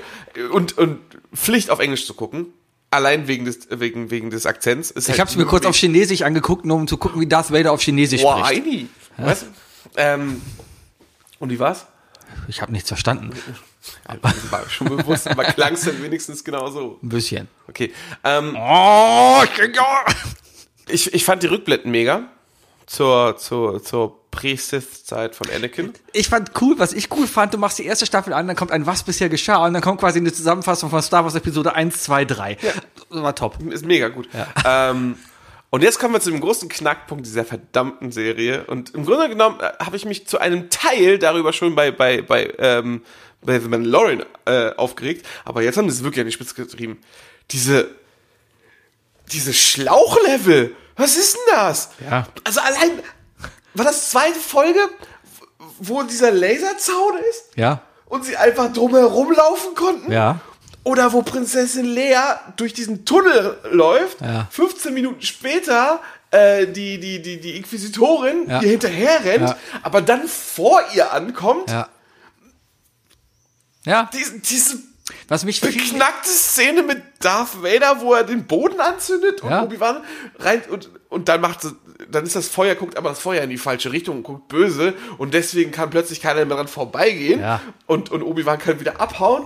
Und, 0.52 0.78
und 0.78 1.00
Pflicht 1.34 1.70
auf 1.70 1.80
Englisch 1.80 2.06
zu 2.06 2.14
gucken. 2.14 2.48
Allein 2.96 3.28
wegen 3.28 3.46
des, 3.46 3.68
wegen, 3.70 4.10
wegen 4.10 4.30
des 4.30 4.46
Akzents. 4.46 4.92
Ist 4.92 5.06
ich 5.06 5.12
halt 5.12 5.20
habe 5.20 5.30
es 5.30 5.36
mir 5.36 5.46
kurz 5.46 5.66
auf 5.66 5.76
Chinesisch 5.76 6.22
angeguckt, 6.22 6.66
nur 6.66 6.78
um 6.78 6.88
zu 6.88 6.98
gucken, 6.98 7.22
wie 7.22 7.28
Darth 7.28 7.52
Vader 7.52 7.72
auf 7.72 7.82
Chinesisch 7.82 8.22
Boah, 8.22 8.46
spricht. 8.46 8.66
Heini. 8.66 8.90
Du? 9.18 9.46
Ähm, 9.98 10.42
und 11.40 11.50
wie 11.50 11.60
war's? 11.60 11.86
Ich 12.48 12.62
habe 12.62 12.72
nichts 12.72 12.90
verstanden. 12.90 13.32
War 14.50 14.70
schon 14.70 14.88
bewusst, 14.90 15.28
aber 15.28 15.44
klang 15.44 15.74
es 15.74 15.84
dann 15.86 16.02
wenigstens 16.02 16.44
genau 16.44 16.70
so. 16.70 17.00
Ein 17.04 17.10
bisschen. 17.10 17.48
Okay. 17.68 17.94
Ähm, 18.24 18.56
Oh, 18.60 19.42
ich 19.44 19.80
ich, 20.88 21.14
ich 21.14 21.26
fand 21.26 21.44
die 21.44 21.48
Rückblenden 21.48 21.92
mega. 21.92 22.30
Zur, 22.86 23.38
zur, 23.38 23.84
zur 23.84 24.25
Pre-Sith-Zeit 24.36 25.34
von 25.36 25.50
Anakin. 25.50 25.94
Ich 26.12 26.28
fand 26.28 26.52
cool, 26.62 26.78
was 26.78 26.94
ich 26.94 27.10
cool 27.16 27.26
fand, 27.26 27.54
du 27.54 27.58
machst 27.58 27.80
die 27.80 27.86
erste 27.86 28.06
Staffel 28.06 28.34
an, 28.34 28.48
dann 28.48 28.56
kommt 28.56 28.72
ein 28.72 28.86
Was 28.86 29.04
bisher 29.04 29.30
geschah 29.30 29.66
und 29.66 29.74
dann 29.74 29.82
kommt 29.82 30.00
quasi 30.00 30.20
eine 30.20 30.34
Zusammenfassung 30.34 30.90
von 30.90 31.02
Star 31.02 31.24
Wars 31.24 31.36
Episode 31.36 31.74
1, 31.74 32.04
2, 32.04 32.26
3. 32.26 32.58
Das 33.10 33.22
war 33.24 33.36
top. 33.36 33.58
Ist 33.72 33.86
mega 33.86 34.10
gut. 34.10 34.28
Ähm, 34.66 35.16
und 35.70 35.84
jetzt 35.84 36.00
kommen 36.00 36.14
wir 36.14 36.22
zu 36.22 36.32
dem 36.32 36.42
großen 36.42 36.70
Knackpunkt 36.70 37.26
dieser 37.26 37.46
verdammten 37.46 38.12
Serie. 38.12 38.66
Und 38.66 38.94
im 38.94 39.06
Grunde 39.06 39.30
genommen 39.30 39.60
äh, 39.60 39.72
habe 39.84 39.96
ich 39.96 40.06
mich 40.06 40.28
zu 40.28 40.38
einem 40.38 40.70
Teil 40.70 41.18
darüber 41.18 41.54
schon 41.54 41.76
bei, 41.76 41.92
bei, 41.92 42.22
bei, 42.22 42.54
ähm, 42.60 43.02
bei 43.42 43.60
The 43.60 43.68
Mandalorian 43.68 44.24
äh, 44.46 44.72
aufgeregt. 44.76 45.26
Aber 45.44 45.62
jetzt 45.62 45.78
haben 45.78 45.90
sie 45.90 45.98
es 45.98 46.04
wirklich 46.04 46.22
an 46.22 46.28
die 46.28 46.32
Spitze 46.32 46.56
getrieben. 46.56 47.00
Diese, 47.52 47.90
diese 49.32 49.54
Schlauchlevel. 49.54 50.76
Was 50.96 51.18
ist 51.18 51.36
denn 51.36 51.56
das? 51.56 51.90
Ja. 52.10 52.28
Also 52.44 52.62
allein, 52.62 52.92
war 53.76 53.86
das 53.86 54.10
zweite 54.10 54.40
Folge, 54.40 54.80
wo 55.80 56.04
dieser 56.04 56.32
Laserzaun 56.32 57.18
ist? 57.30 57.44
Ja, 57.56 57.82
Und 58.06 58.26
sie 58.26 58.38
einfach 58.38 58.72
drumherum 58.74 59.32
laufen 59.32 59.76
konnten? 59.76 60.12
ja. 60.12 60.40
Oder 60.84 61.14
wo 61.14 61.24
Prinzessin 61.24 61.86
Lea 61.86 62.16
durch 62.58 62.72
diesen 62.74 63.06
Tunnel 63.06 63.58
läuft, 63.72 64.22
Ja. 64.22 64.48
15 64.52 64.94
Minuten 64.94 65.20
später 65.24 66.00
äh, 66.30 66.68
die, 66.68 67.00
die, 67.00 67.24
die, 67.24 67.40
die 67.42 67.58
Inquisitorin 67.58 68.48
Ja. 68.48 68.62
ihr 68.62 68.70
hinterher 68.70 69.24
rennt, 69.26 69.50
Ja. 69.50 69.58
aber 69.82 70.02
dann 70.04 70.28
vor 70.28 70.80
ihr 70.94 71.12
ankommt. 71.12 71.72
Ja. 71.72 71.90
Ja, 73.86 74.10
Diese, 74.14 74.40
diese 74.40 74.78
was 75.28 75.46
mich 75.46 75.62
beknackte 75.62 76.30
Szene 76.30 76.82
mit 76.84 77.02
Darth 77.20 77.62
Vader, 77.62 78.02
wo 78.02 78.14
er 78.14 78.24
den 78.24 78.46
Boden 78.48 78.80
anzündet 78.80 79.42
und 79.42 79.50
Ja. 79.52 79.64
Obi-Wan 79.64 80.04
rein 80.40 80.62
und, 80.70 80.90
und 81.10 81.28
dann 81.30 81.42
macht 81.42 81.60
dann 82.10 82.26
ist 82.26 82.36
das 82.36 82.48
Feuer, 82.50 82.76
guckt 82.76 82.98
aber 82.98 83.10
das 83.10 83.20
Feuer 83.20 83.44
in 83.44 83.50
die 83.50 83.58
falsche 83.58 83.92
Richtung 83.92 84.18
und 84.18 84.24
guckt 84.24 84.48
böse 84.50 84.94
und 85.18 85.34
deswegen 85.34 85.72
kann 85.72 85.90
plötzlich 85.90 86.22
keiner 86.22 86.44
mehr 86.46 86.58
dran 86.58 86.68
vorbeigehen 86.68 87.40
Ja. 87.40 87.62
und, 87.88 88.10
und 88.12 88.22
Obi-Wan 88.24 88.60
kann 88.60 88.80
wieder 88.80 89.00
abhauen. 89.00 89.46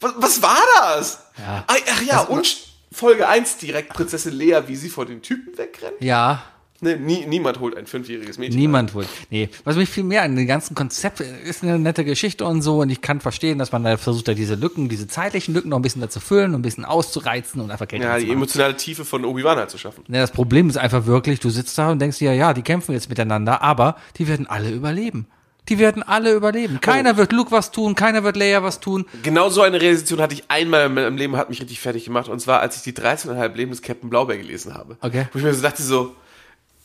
Was, 0.00 0.12
was 0.16 0.42
war 0.42 0.62
das? 0.84 1.24
Ja. 1.38 1.64
Ach, 1.66 1.76
ach 1.92 2.02
ja, 2.02 2.20
und 2.20 2.56
Folge 2.92 3.28
1 3.28 3.56
direkt 3.58 3.92
Prinzessin 3.92 4.32
Lea, 4.32 4.60
wie 4.66 4.76
sie 4.76 4.88
vor 4.88 5.04
den 5.06 5.20
Typen 5.22 5.58
wegrennt. 5.58 5.94
ja, 6.00 6.42
Ne, 6.80 6.96
nie, 6.96 7.24
niemand 7.26 7.60
holt 7.60 7.76
ein 7.76 7.86
fünfjähriges 7.86 8.36
Mädchen. 8.36 8.58
Niemand 8.58 8.94
wohl. 8.94 9.06
Nee, 9.30 9.48
was 9.62 9.76
mich 9.76 9.88
viel 9.88 10.02
mehr 10.02 10.22
an 10.22 10.34
dem 10.36 10.46
ganzen 10.46 10.74
Konzept 10.74 11.20
ist 11.20 11.62
eine 11.62 11.78
nette 11.78 12.04
Geschichte 12.04 12.44
und 12.44 12.62
so 12.62 12.80
und 12.80 12.90
ich 12.90 13.00
kann 13.00 13.20
verstehen, 13.20 13.58
dass 13.58 13.70
man 13.72 13.84
da 13.84 13.96
versucht, 13.96 14.28
da 14.28 14.34
diese 14.34 14.56
Lücken, 14.56 14.88
diese 14.88 15.06
zeitlichen 15.06 15.54
Lücken 15.54 15.68
noch 15.70 15.78
ein 15.78 15.82
bisschen 15.82 16.02
dazu 16.02 16.18
füllen 16.20 16.50
und 16.52 16.60
ein 16.60 16.62
bisschen 16.62 16.84
auszureizen 16.84 17.60
und 17.60 17.70
einfach 17.70 17.86
Geld 17.88 18.02
Ja, 18.02 18.18
die 18.18 18.24
machen. 18.26 18.36
emotionale 18.38 18.76
Tiefe 18.76 19.04
von 19.04 19.24
Obi-Wan 19.24 19.56
halt 19.56 19.70
zu 19.70 19.78
schaffen. 19.78 20.02
Ja, 20.08 20.20
das 20.20 20.32
Problem 20.32 20.68
ist 20.68 20.76
einfach 20.76 21.06
wirklich, 21.06 21.38
du 21.40 21.48
sitzt 21.48 21.78
da 21.78 21.90
und 21.92 22.00
denkst 22.00 22.18
dir, 22.18 22.34
ja, 22.34 22.52
die 22.52 22.62
kämpfen 22.62 22.92
jetzt 22.92 23.08
miteinander, 23.08 23.62
aber 23.62 23.96
die 24.18 24.26
werden 24.28 24.46
alle 24.48 24.70
überleben. 24.70 25.26
Die 25.70 25.78
werden 25.78 26.02
alle 26.02 26.34
überleben. 26.34 26.80
Keiner 26.82 27.12
Oh. 27.12 27.16
wird 27.16 27.32
Luke 27.32 27.50
was 27.50 27.70
tun, 27.70 27.94
keiner 27.94 28.22
wird 28.24 28.36
Leia 28.36 28.62
was 28.62 28.80
tun. 28.80 29.06
Genau 29.22 29.48
so 29.48 29.62
eine 29.62 29.80
Realisation 29.80 30.20
hatte 30.20 30.34
ich 30.34 30.44
einmal 30.48 30.86
in 30.86 30.94
meinem 30.94 31.16
Leben, 31.16 31.36
hat 31.38 31.48
mich 31.48 31.60
richtig 31.62 31.80
fertig 31.80 32.04
gemacht. 32.04 32.28
Und 32.28 32.40
zwar, 32.40 32.60
als 32.60 32.76
ich 32.76 32.82
die 32.82 32.92
13,5 32.92 33.54
Leben 33.54 33.70
des 33.70 33.80
Captain 33.80 34.10
Blaubeer 34.10 34.36
gelesen 34.36 34.74
habe. 34.74 34.98
Okay. 35.00 35.26
Wo 35.32 35.38
ich 35.38 35.44
mir 35.44 35.54
so 35.54 35.62
dachte, 35.62 35.82
so, 35.82 36.14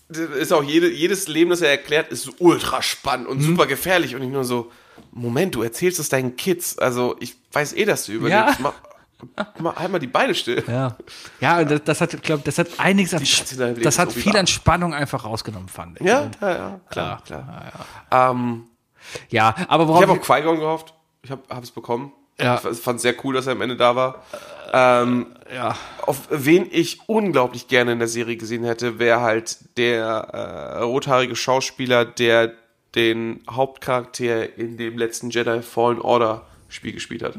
ist 0.09 0.51
auch 0.53 0.63
jede, 0.63 0.89
jedes 0.91 1.27
Leben, 1.27 1.49
das 1.51 1.61
er 1.61 1.69
erklärt, 1.69 2.11
ist 2.11 2.23
so 2.23 2.31
ultra 2.39 2.81
spannend 2.81 3.27
Mhm. 3.27 3.31
und 3.31 3.41
super 3.41 3.67
gefährlich. 3.67 4.15
Und 4.15 4.23
ich 4.23 4.29
nur 4.29 4.43
so, 4.43 4.71
Moment, 5.11 5.55
du 5.55 5.61
erzählst 5.63 5.99
es 5.99 6.09
deinen 6.09 6.35
Kids. 6.35 6.77
Also, 6.79 7.15
ich 7.19 7.35
weiß 7.51 7.73
eh, 7.73 7.85
dass 7.85 8.05
du 8.05 8.13
überlebst. 8.13 8.59
Ja. 8.59 8.73
Mach, 9.35 9.45
mach 9.59 9.75
halt 9.75 9.91
mal 9.91 9.99
die 9.99 10.07
Beine 10.07 10.33
still. 10.33 10.63
Ja. 10.67 10.95
Ja, 11.41 11.59
und 11.59 11.69
das, 11.71 11.81
das 11.83 12.01
hat, 12.01 12.23
glaube 12.23 12.41
das 12.45 12.57
hat 12.57 12.67
einiges 12.77 13.13
an, 13.13 13.21
13,5 13.21 13.81
das 13.83 13.99
hat 13.99 14.11
viel 14.13 14.35
an 14.37 14.47
Spannung 14.47 14.93
einfach 14.93 15.25
rausgenommen, 15.25 15.67
fand 15.69 15.99
ich. 15.99 16.07
Ja, 16.07 16.29
ja, 16.41 16.49
ja, 16.51 16.79
klar, 16.89 17.21
klar. 17.25 17.71
Ähm, 18.11 18.63
Ja, 19.29 19.55
aber 19.67 19.83
ich 19.83 19.89
worauf 19.89 20.01
habe 20.03 20.11
auf 20.13 20.21
Qui-Gon 20.21 20.59
gehofft. 20.59 20.93
Ich 21.23 21.31
habe 21.31 21.41
es 21.61 21.71
bekommen. 21.71 22.13
Ja. 22.39 22.55
Ich 22.71 22.79
fand 22.79 22.97
es 22.97 23.01
sehr 23.01 23.13
cool, 23.25 23.33
dass 23.33 23.47
er 23.47 23.51
am 23.53 23.61
Ende 23.61 23.75
da 23.75 23.95
war. 23.95 24.23
Ähm, 24.73 25.27
ja. 25.53 25.75
auf 26.05 26.27
wen 26.29 26.67
ich 26.69 26.99
unglaublich 27.07 27.67
gerne 27.67 27.93
in 27.93 27.99
der 27.99 28.07
Serie 28.07 28.37
gesehen 28.37 28.63
hätte, 28.63 28.99
wäre 28.99 29.21
halt 29.21 29.57
der 29.77 30.05
äh, 30.05 30.83
rothaarige 30.83 31.35
Schauspieler, 31.35 32.05
der 32.05 32.53
den 32.95 33.41
Hauptcharakter 33.49 34.57
in 34.57 34.77
dem 34.77 34.97
letzten 34.97 35.29
Jedi 35.29 35.61
Fallen 35.61 35.99
Order 36.01 36.45
Spiel 36.69 36.91
gespielt 36.93 37.23
hat. 37.23 37.35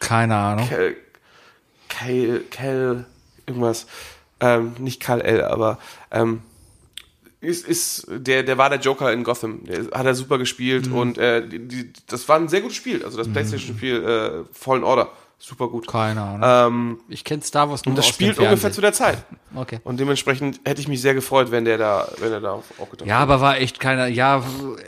keine 0.00 0.34
Ahnung. 0.36 0.68
Kel, 0.68 0.96
Kel, 1.88 2.40
Kel, 2.50 3.04
irgendwas. 3.46 3.86
Ähm, 4.40 4.72
nicht 4.78 5.00
Kal 5.00 5.20
El, 5.20 5.42
aber 5.44 5.78
ähm, 6.10 6.42
ist, 7.40 7.66
ist 7.66 8.06
der, 8.08 8.42
der 8.42 8.58
war 8.58 8.70
der 8.70 8.80
Joker 8.80 9.12
in 9.12 9.22
Gotham. 9.24 9.64
Der 9.66 9.84
hat 9.92 10.06
er 10.06 10.14
super 10.14 10.38
gespielt 10.38 10.86
Mhm. 10.88 10.94
und 10.96 11.18
äh, 11.18 11.46
die, 11.46 11.92
das 12.08 12.28
war 12.28 12.36
ein 12.40 12.48
sehr 12.48 12.60
gutes 12.60 12.76
Spiel. 12.76 13.04
Also 13.04 13.18
das 13.18 13.28
PlayStation-Spiel 13.28 14.02
äh, 14.04 14.44
Fallen 14.52 14.84
Order. 14.84 15.10
Super 15.44 15.66
gut. 15.68 15.88
Keine 15.88 16.22
Ahnung. 16.22 16.40
Ähm, 16.94 17.00
ich 17.08 17.24
kenne 17.24 17.42
Star 17.42 17.68
Wars 17.68 17.84
nur 17.84 17.90
und 17.92 17.96
das 17.96 18.06
aus 18.06 18.14
spielt 18.14 18.38
ungefähr 18.38 18.70
zu 18.70 18.80
der 18.80 18.92
Zeit. 18.92 19.24
Okay. 19.56 19.80
Und 19.82 19.98
dementsprechend 19.98 20.60
hätte 20.64 20.80
ich 20.80 20.86
mich 20.86 21.00
sehr 21.00 21.14
gefreut, 21.14 21.50
wenn 21.50 21.64
der 21.64 21.78
da, 21.78 22.08
wenn 22.18 22.30
er 22.32 22.40
da 22.40 22.52
aufgetaucht 22.78 23.06
Ja, 23.08 23.18
aber 23.18 23.40
war 23.40 23.58
echt 23.58 23.80
keiner, 23.80 24.06
ja, 24.06 24.44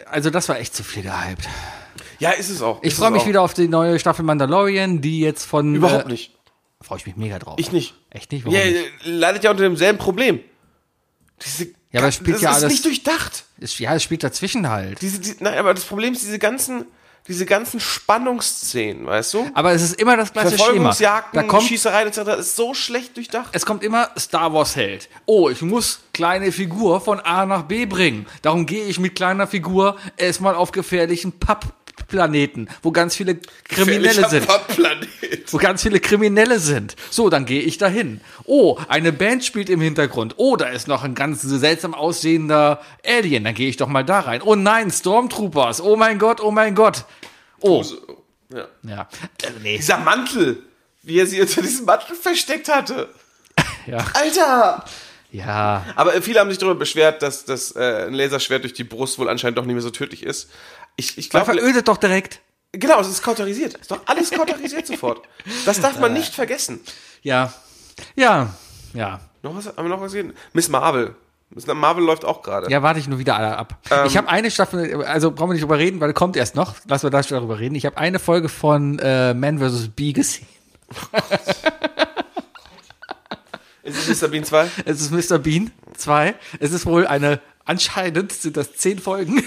also 0.07 0.31
das 0.31 0.49
war 0.49 0.59
echt 0.61 0.73
zu 0.77 0.85
viel 0.85 1.03
gehypt. 1.03 1.49
Ja, 2.21 2.31
ist 2.31 2.51
es 2.51 2.63
auch. 2.63 2.79
Ich 2.83 2.93
Ist 2.93 2.99
freue 3.01 3.11
mich 3.11 3.23
auch. 3.23 3.27
wieder 3.27 3.43
auf 3.43 3.53
die 3.53 3.67
neue 3.67 3.99
Staffel 3.99 4.25
Mandalorian, 4.25 5.01
die 5.01 5.19
jetzt 5.21 5.45
von. 5.45 5.75
Überhaupt 5.75 6.07
äh, 6.07 6.13
nicht. 6.13 6.37
Freue 6.81 6.99
ich 6.99 7.07
mich 7.07 7.17
mega 7.17 7.41
drauf. 7.41 7.55
Ich 7.59 7.73
nicht. 7.73 7.95
Echt 8.11 8.31
nicht? 8.31 8.45
Warum 8.45 8.57
Ja, 8.57 8.65
nicht? 8.65 8.77
äh, 9.07 9.11
leidet 9.11 9.43
ja 9.43 9.51
unter 9.51 9.65
demselben 9.65 9.99
Problem. 9.99 10.39
Diese, 11.45 11.65
Ja, 11.91 11.99
aber 12.01 12.09
es 12.09 12.15
spielt 12.15 12.37
das 12.37 12.43
ja 12.43 12.51
ist 12.51 12.57
alles- 12.59 12.73
nicht 12.73 12.85
durchdacht. 12.85 13.45
Es, 13.59 13.77
ja, 13.81 13.95
es 13.95 14.05
spielt 14.05 14.23
dazwischen 14.23 14.69
halt. 14.71 15.03
Diese, 15.03 15.19
die, 15.19 15.35
nein, 15.41 15.59
aber 15.59 15.75
das 15.75 15.85
Problem 15.85 16.13
ist 16.13 16.23
diese 16.23 16.39
ganzen, 16.39 16.85
diese 17.27 17.47
ganzen 17.47 17.81
Spannungsszenen, 17.81 19.07
weißt 19.07 19.35
du? 19.35 19.51
Aber 19.55 19.73
es 19.73 19.83
ist 19.83 20.01
immer 20.01 20.17
das 20.17 20.33
gleiche 20.33 20.51
Schema. 20.51 20.65
Verfolgungsjagden, 20.65 21.41
Da 21.41 21.43
kommt, 21.47 21.63
Schießereien 21.69 22.09
etc. 22.09 22.19
ist 22.39 22.57
so 22.57 22.75
schlecht 22.75 23.17
durchdacht. 23.17 23.49
es 23.53 23.65
kommt 23.65 23.83
immer 23.83 24.11
Star 24.19 24.53
Wars 24.53 24.77
Held. 24.77 25.09
Oh, 25.25 25.49
ich 25.49 25.63
muss 25.63 26.01
kleine 26.13 26.53
Figur 26.53 27.01
von 27.01 27.21
A 27.21 27.47
nach 27.47 27.63
B 27.63 27.87
bringen. 27.87 28.27
Darum 28.43 28.67
gehe 28.67 28.85
ich 28.87 28.99
mit 29.01 29.15
kleiner 29.15 29.47
Figur 29.47 29.97
erstmal 30.17 30.55
auf 30.55 30.73
gefährlichen 30.73 31.33
Pappplaneten, 32.07 32.69
wo 32.83 32.93
ganz 32.93 33.17
viele 33.17 33.39
Kriminelle 33.65 34.29
sind. 34.29 34.47
Pappplanet. 34.47 35.09
wo 35.53 35.59
ganz 35.59 35.83
viele 35.83 36.01
Kriminelle 36.01 36.59
sind. 36.59 36.97
So, 37.11 37.31
dann 37.31 37.45
gehe 37.47 37.63
ich 37.63 37.79
dahin. 37.79 38.21
Oh, 38.45 38.79
eine 38.89 39.13
Band 39.13 39.45
spielt 39.45 39.71
im 39.71 39.81
Hintergrund. 39.81 40.35
Oh, 40.37 40.57
da 40.57 40.67
ist 40.69 40.87
noch 40.89 41.03
ein 41.03 41.15
ganz 41.15 41.43
seltsam 41.43 41.95
aussehender 41.95 42.81
Alien. 43.07 43.45
Dann 43.45 43.55
gehe 43.55 43.69
ich 43.69 43.77
doch 43.77 43.89
mal 43.89 44.05
da 44.05 44.21
rein. 44.21 44.43
Oh 44.43 44.55
nein, 44.55 44.91
Stormtroopers. 44.91 45.81
Oh 45.81 45.97
mein 45.97 46.19
Gott, 46.19 46.41
oh 46.41 46.51
mein 46.51 46.75
Gott. 46.75 47.05
Oh, 47.61 47.83
Ja. 48.53 48.67
ja. 48.83 49.09
Äh, 49.43 49.51
nee. 49.63 49.77
Dieser 49.79 49.99
Mantel, 49.99 50.63
wie 51.03 51.19
er 51.21 51.27
sie 51.27 51.41
unter 51.41 51.63
diesem 51.63 51.87
Mantel 51.87 52.15
versteckt 52.17 52.69
hatte. 52.69 53.09
Ja. 53.87 53.99
Alter! 54.15 54.83
Ja. 55.31 55.85
Aber 55.95 56.13
viele 56.23 56.41
haben 56.41 56.49
sich 56.49 56.59
darüber 56.59 56.79
beschwert, 56.79 57.21
dass, 57.21 57.45
dass 57.45 57.77
äh, 57.77 58.07
ein 58.07 58.15
Laserschwert 58.15 58.63
durch 58.63 58.73
die 58.73 58.85
Brust 58.85 59.19
wohl 59.19 59.29
anscheinend 59.29 59.59
doch 59.59 59.67
nicht 59.67 59.75
mehr 59.75 59.83
so 59.83 59.91
tödlich 59.91 60.23
ist. 60.23 60.49
Ich, 60.97 61.19
ich 61.19 61.31
glaube, 61.31 61.47
verödet 61.47 61.89
doch 61.89 61.97
direkt. 61.97 62.41
genau, 62.73 63.01
es 63.01 63.09
ist 63.09 63.23
kauterisiert. 63.23 63.75
Ist 63.75 63.91
doch 63.91 64.01
alles 64.07 64.31
kauterisiert 64.31 64.87
sofort. 64.87 65.23
Das 65.65 65.81
darf 65.81 65.99
man 65.99 66.13
nicht 66.13 66.35
vergessen. 66.35 66.81
Ja. 67.23 67.53
Ja. 68.15 68.55
Ja. 68.93 69.21
Noch 69.43 69.57
was, 69.57 69.67
haben 69.67 69.77
wir 69.77 69.89
noch 69.89 70.01
was 70.01 70.13
gesehen? 70.13 70.35
Miss 70.53 70.69
Marvel. 70.69 71.15
Marvel 71.51 72.05
läuft 72.05 72.25
auch 72.25 72.43
gerade. 72.43 72.71
Ja, 72.71 72.83
warte 72.83 72.99
ich 72.99 73.07
nur 73.07 73.19
wieder 73.19 73.37
alle 73.37 73.57
ab. 73.57 73.79
Ähm. 73.91 74.07
ich 74.07 74.17
habe 74.17 74.29
eine 74.29 74.51
Staffel, 74.51 75.05
also 75.05 75.31
brauchen 75.31 75.51
wir 75.51 75.55
nicht 75.55 75.63
drüber 75.63 75.79
reden, 75.79 76.01
weil 76.01 76.13
kommt 76.13 76.37
erst 76.37 76.57
noch. 76.57 76.75
Lass 76.89 77.03
wir 77.03 77.11
da 77.11 77.23
schon 77.23 77.37
darüber 77.37 77.59
reden. 77.61 77.75
Ich 77.75 77.87
habe 77.87 77.97
eine 77.97 78.19
Folge 78.19 78.49
von 78.49 78.99
äh, 78.99 79.35
Man 79.35 79.59
vs. 79.59 79.89
Bee 79.89 80.13
gesehen. 80.13 80.47
Ist 83.85 84.09
es 84.09 84.23
Mr. 84.23 84.29
Bean 84.29 84.45
2? 84.45 84.71
Es 84.87 85.01
ist 85.03 85.31
Mr. 85.31 85.39
Bean 85.39 85.71
2. 85.97 86.35
Es 86.59 86.73
ist 86.73 86.87
wohl 86.87 87.07
eine, 87.07 87.41
anscheinend 87.67 88.33
sind 88.33 88.57
das 88.57 88.77
zehn 88.77 88.99
Folgen. 88.99 89.45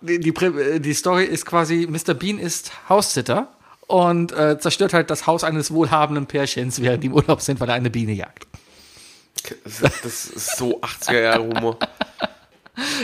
Die, 0.00 0.20
die, 0.20 0.32
Prä- 0.32 0.78
die 0.78 0.94
Story 0.94 1.24
ist 1.24 1.44
quasi, 1.46 1.86
Mr. 1.90 2.14
Bean 2.14 2.38
ist 2.38 2.70
Haussitter 2.88 3.48
und 3.86 4.32
äh, 4.32 4.58
zerstört 4.58 4.92
halt 4.92 5.10
das 5.10 5.26
Haus 5.26 5.44
eines 5.44 5.70
wohlhabenden 5.72 6.26
Pärchens, 6.26 6.80
während 6.82 7.02
die 7.02 7.08
im 7.08 7.14
Urlaub 7.14 7.40
sind, 7.40 7.58
weil 7.60 7.68
er 7.68 7.74
eine 7.74 7.90
Biene 7.90 8.12
jagt. 8.12 8.46
Das, 9.64 10.26
ist 10.26 10.56
so 10.56 10.80
80er 10.80 11.20
Jahre 11.20 11.42
Humor. 11.44 11.78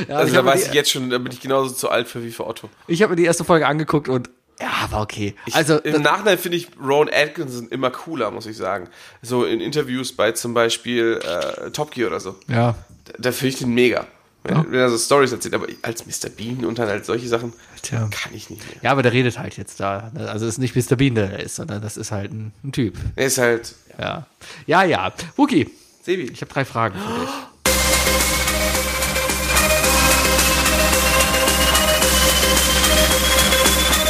Ja, 0.08 0.18
Also 0.18 0.28
ich 0.28 0.34
da 0.34 0.44
weiß 0.44 0.62
die, 0.62 0.68
ich 0.68 0.74
jetzt 0.74 0.92
schon, 0.92 1.10
da 1.10 1.18
bin 1.18 1.32
ich 1.32 1.40
genauso 1.40 1.74
zu 1.74 1.88
alt 1.90 2.06
für 2.06 2.22
wie 2.22 2.30
für 2.30 2.46
Otto. 2.46 2.70
ich 2.86 3.02
habe 3.02 3.10
mir 3.10 3.16
die 3.16 3.24
erste 3.24 3.42
Folge 3.42 3.66
angeguckt 3.66 4.08
und 4.08 4.30
ja, 4.60 4.86
war 4.90 5.02
okay. 5.02 5.34
Also, 5.50 5.78
Im 5.78 6.00
Nachhinein 6.02 6.38
finde 6.38 6.58
ich 6.58 6.68
Rowan 6.80 7.08
Atkinson 7.12 7.66
immer 7.70 7.90
cooler, 7.90 8.30
muss 8.30 8.46
ich 8.46 8.56
sagen. 8.56 8.88
So 9.20 9.44
in 9.44 9.58
Interviews 9.60 10.12
bei 10.12 10.30
zum 10.30 10.54
Beispiel 10.54 11.18
äh, 11.24 11.72
Top 11.72 11.90
Gear 11.90 12.06
oder 12.06 12.20
so. 12.20 12.36
ja. 12.46 12.76
Da, 13.06 13.12
da 13.18 13.32
finde 13.32 13.48
ich 13.48 13.58
den 13.58 13.74
mega. 13.74 14.06
Wenn, 14.44 14.70
wenn 14.72 14.78
er 14.78 14.90
so 14.90 14.98
Stories 14.98 15.32
erzählt, 15.32 15.54
aber 15.54 15.66
als 15.82 16.04
Mr. 16.04 16.28
Bean 16.28 16.64
und 16.66 16.78
dann 16.78 16.86
halt 16.88 17.06
solche 17.06 17.26
Sachen 17.28 17.54
Tja. 17.82 18.08
kann 18.10 18.34
ich 18.34 18.50
nicht 18.50 18.62
mehr. 18.66 18.76
Ja, 18.82 18.92
aber 18.92 19.02
der 19.02 19.12
redet 19.12 19.38
halt 19.38 19.56
jetzt 19.56 19.80
da. 19.80 20.10
Also 20.14 20.46
es 20.46 20.58
ist 20.58 20.58
nicht 20.58 20.76
Mr. 20.76 20.96
Bean, 20.96 21.14
der 21.14 21.28
da 21.28 21.36
ist, 21.36 21.56
sondern 21.56 21.80
das 21.80 21.96
ist 21.96 22.12
halt 22.12 22.30
ein, 22.32 22.52
ein 22.62 22.72
Typ. 22.72 22.94
Er 23.16 23.26
ist 23.26 23.38
halt 23.38 23.74
Ja. 23.98 24.26
Ja, 24.66 24.82
ja. 24.84 25.12
Wookie, 25.36 25.70
Sebi. 26.02 26.24
ich 26.24 26.42
habe 26.42 26.52
drei 26.52 26.64
Fragen 26.66 26.94
für 26.98 27.20
dich. 27.20 27.30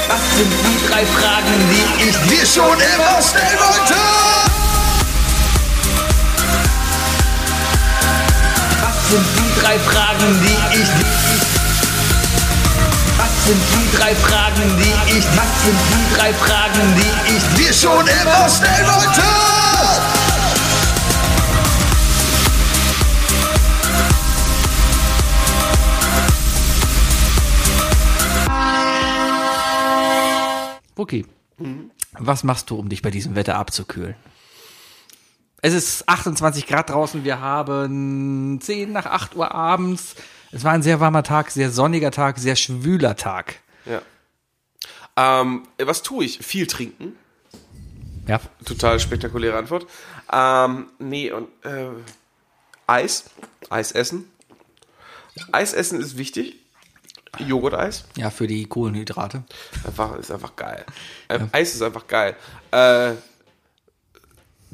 Das 0.09 0.37
sind 0.37 0.51
die 0.51 0.87
drei 0.89 1.05
Fragen, 1.07 1.55
die 1.71 2.09
ich 2.09 2.17
dir 2.39 2.47
schon 2.47 2.75
immer 2.75 3.23
stellen 3.23 3.59
wollte. 3.59 4.04
Sind 9.15 9.27
die 9.37 9.61
drei 9.61 9.79
Fragen, 9.79 10.41
die 10.43 10.77
ich 10.77 10.89
Was 13.17 13.47
sind 13.47 13.63
die 13.73 13.97
drei 13.97 14.15
Fragen, 14.15 14.77
die 14.79 15.19
ich 15.19 15.25
Was 15.37 15.65
sind 15.65 15.79
die 15.93 16.17
drei 16.17 16.33
Fragen, 16.35 16.95
die 16.97 17.37
ich 17.37 17.45
dir 17.55 17.73
schon 17.73 18.07
immer 18.07 18.49
stellen 18.49 18.87
wollte? 18.89 19.23
Wookie, 30.97 31.27
was 32.19 32.45
machst 32.45 32.71
du, 32.71 32.77
um 32.77 32.89
dich 32.89 33.03
bei 33.03 33.11
diesem 33.11 33.35
Wetter 33.37 33.57
abzukühlen? 33.57 34.15
Es 35.65 35.73
ist 35.73 36.11
28 36.11 36.67
Grad 36.67 36.91
draußen, 36.91 37.25
wir 37.25 37.41
haben 37.41 38.61
10 38.61 38.93
nach 38.93 39.07
8 39.07 39.35
Uhr 39.35 39.55
abends. 39.55 40.15
Es 40.53 40.63
war 40.63 40.73
ein 40.73 40.83
sehr 40.83 41.01
warmer 41.01 41.23
Tag, 41.23 41.51
sehr 41.51 41.71
sonniger 41.71 42.11
Tag, 42.11 42.39
sehr 42.39 42.55
schwüler 42.55 43.17
Tag. 43.17 43.61
Ja. 43.87 44.03
Ähm, 45.17 45.63
was 45.83 46.03
tue 46.03 46.27
ich? 46.27 46.41
Viel 46.41 46.67
trinken. 46.67 47.17
Ja, 48.27 48.43
Total 48.67 49.01
spektakuläre 49.01 49.57
Antwort. 49.57 49.87
Ähm, 50.31 50.89
nee, 50.99 51.33
und 51.33 51.49
äh, 51.65 51.87
Eis. 52.87 53.31
Eis 53.71 53.93
essen. 53.93 54.31
Eis 55.51 55.73
essen 55.73 55.99
ist 55.99 56.19
wichtig. 56.19 56.57
Joghurt-Eis. 57.39 58.05
ja, 58.17 58.29
für 58.29 58.47
die 58.47 58.67
Kohlenhydrate. 58.67 59.45
Einfach, 59.87 60.15
ist 60.19 60.31
einfach 60.31 60.57
geil. 60.57 60.85
Äh, 61.29 61.39
Eis 61.53 61.75
ist 61.75 61.81
einfach 61.81 62.07
geil. 62.07 62.37
Äh, 62.71 63.15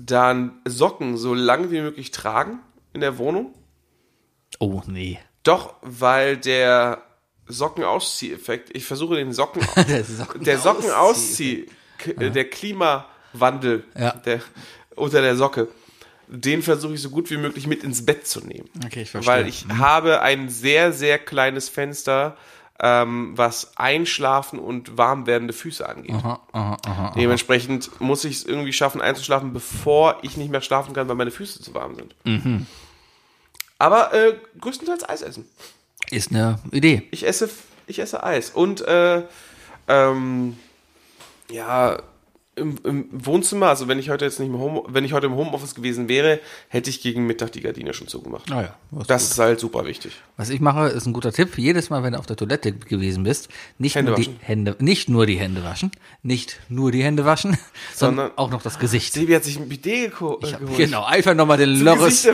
dann 0.07 0.61
Socken 0.67 1.17
so 1.17 1.35
lange 1.35 1.71
wie 1.71 1.81
möglich 1.81 2.11
tragen 2.11 2.61
in 2.93 3.01
der 3.01 3.19
Wohnung. 3.19 3.55
Oh, 4.59 4.83
nee. 4.87 5.19
Doch, 5.43 5.75
weil 5.83 6.37
der 6.37 7.03
Sockenauszieheffekt, 7.47 8.75
ich 8.77 8.85
versuche 8.85 9.17
den 9.17 9.33
Socken, 9.33 9.63
Der 9.89 10.05
Socken- 10.05 10.45
der 10.45 10.59
Sockenauszieh, 10.59 11.67
K- 11.99 12.11
äh, 12.13 12.31
der 12.31 12.49
Klimawandel 12.49 13.85
Ja. 13.99 14.13
der, 14.13 14.41
unter 14.97 15.21
der 15.23 15.37
Socke, 15.37 15.69
den 16.29 16.63
versuche 16.63 16.95
ich 16.95 17.03
so 17.03 17.11
gut 17.11 17.31
wie 17.31 17.37
möglich 17.37 17.67
mit 17.67 17.83
ins 17.83 18.05
Bett 18.07 18.27
zu 18.27 18.41
nehmen. 18.47 18.69
Okay, 18.85 19.03
ich 19.03 19.11
verstehe. 19.11 19.33
Weil 19.35 19.49
ich 19.49 19.67
habe 19.69 20.21
ein 20.21 20.49
sehr, 20.49 20.93
sehr 20.93 21.19
kleines 21.19 21.69
Fenster, 21.69 22.37
ähm, 22.83 23.33
was 23.37 23.77
Einschlafen 23.77 24.59
und 24.59 24.97
warm 24.97 25.27
werdende 25.27 25.53
Füße 25.53 25.87
angeht. 25.87 26.17
Dementsprechend 27.17 28.01
muss 28.01 28.25
ich 28.25 28.37
es 28.37 28.45
irgendwie 28.45 28.73
schaffen, 28.73 29.01
einzuschlafen, 29.01 29.53
bevor 29.53 30.19
ich 30.23 30.37
nicht 30.37 30.51
mehr 30.51 30.63
schlafen 30.63 30.95
kann, 30.95 31.09
weil 31.09 31.17
meine 31.17 31.31
Füße 31.31 31.63
zu 31.63 31.75
warm 31.75 31.95
sind. 31.95 32.15
Mhm. 32.25 32.67
Aber 33.79 34.13
äh, 34.15 34.35
größtenteils 34.61 35.09
Eis 35.09 35.23
essen. 35.23 35.47
Ist 36.11 36.31
eine 36.31 36.59
Idee. 36.71 37.03
Ich 37.11 37.27
esse, 37.27 37.49
ich 37.87 37.99
esse 37.99 38.23
Eis. 38.23 38.51
Und 38.51 38.81
äh, 38.83 39.23
ähm, 39.89 40.57
ja, 41.51 42.03
im, 42.57 42.77
im 42.85 43.09
Wohnzimmer, 43.11 43.69
also 43.69 43.89
wenn 43.89 43.99
ich 43.99 44.11
heute 44.11 44.25
jetzt 44.25 44.39
nicht 44.39 44.49
im 44.49 44.59
Home, 44.59 44.83
wenn 44.89 45.05
ich 45.05 45.13
heute 45.13 45.27
im 45.27 45.35
Homeoffice 45.35 45.75
gewesen 45.75 46.09
wäre, 46.09 46.41
hätte 46.69 46.91
ich 46.91 47.01
gegen 47.01 47.27
Mittag 47.27 47.53
die 47.53 47.61
Gardine 47.61 47.95
schon 47.95 48.09
zugemacht. 48.09 48.51
Ah 48.51 48.63
ja, 48.63 48.77
das 49.07 49.31
ist 49.31 49.39
halt 49.39 49.61
super 49.61 49.87
wichtig. 49.87 50.21
Was 50.41 50.49
ich 50.49 50.61
mache, 50.61 50.87
ist 50.89 51.05
ein 51.05 51.13
guter 51.13 51.33
Tipp. 51.33 51.59
Jedes 51.59 51.91
Mal, 51.91 52.03
wenn 52.03 52.15
du 52.15 52.19
auf 52.19 52.25
der 52.25 52.35
Toilette 52.35 52.73
gewesen 52.73 53.25
bist, 53.25 53.51
nicht 53.77 53.95
Hände 53.95 54.13
nur 54.13 54.19
die. 54.19 54.35
Hände, 54.41 54.75
nicht 54.79 55.11
nur 55.11 55.27
die 55.27 55.37
Hände 55.39 55.63
waschen, 55.65 55.91
nicht 56.23 56.59
nur 56.71 56.91
die 56.93 57.03
Hände 57.05 57.27
waschen, 57.27 57.59
sondern, 57.95 58.29
Sondern- 58.29 58.39
auch 58.39 58.51
noch 58.51 58.63
das 58.63 58.79
Gesicht. 58.79 59.13
Sebi 59.13 59.35
hat 59.35 59.45
sich 59.45 59.59
ein 59.59 59.69
Bidet 59.69 59.93
äh, 59.95 60.07
Ich 60.43 60.55
hab, 60.55 60.61
geholt. 60.61 60.79
genau, 60.79 61.05
einfach 61.05 61.35
nochmal 61.35 61.59
den 61.59 61.69
Lörres, 61.85 62.27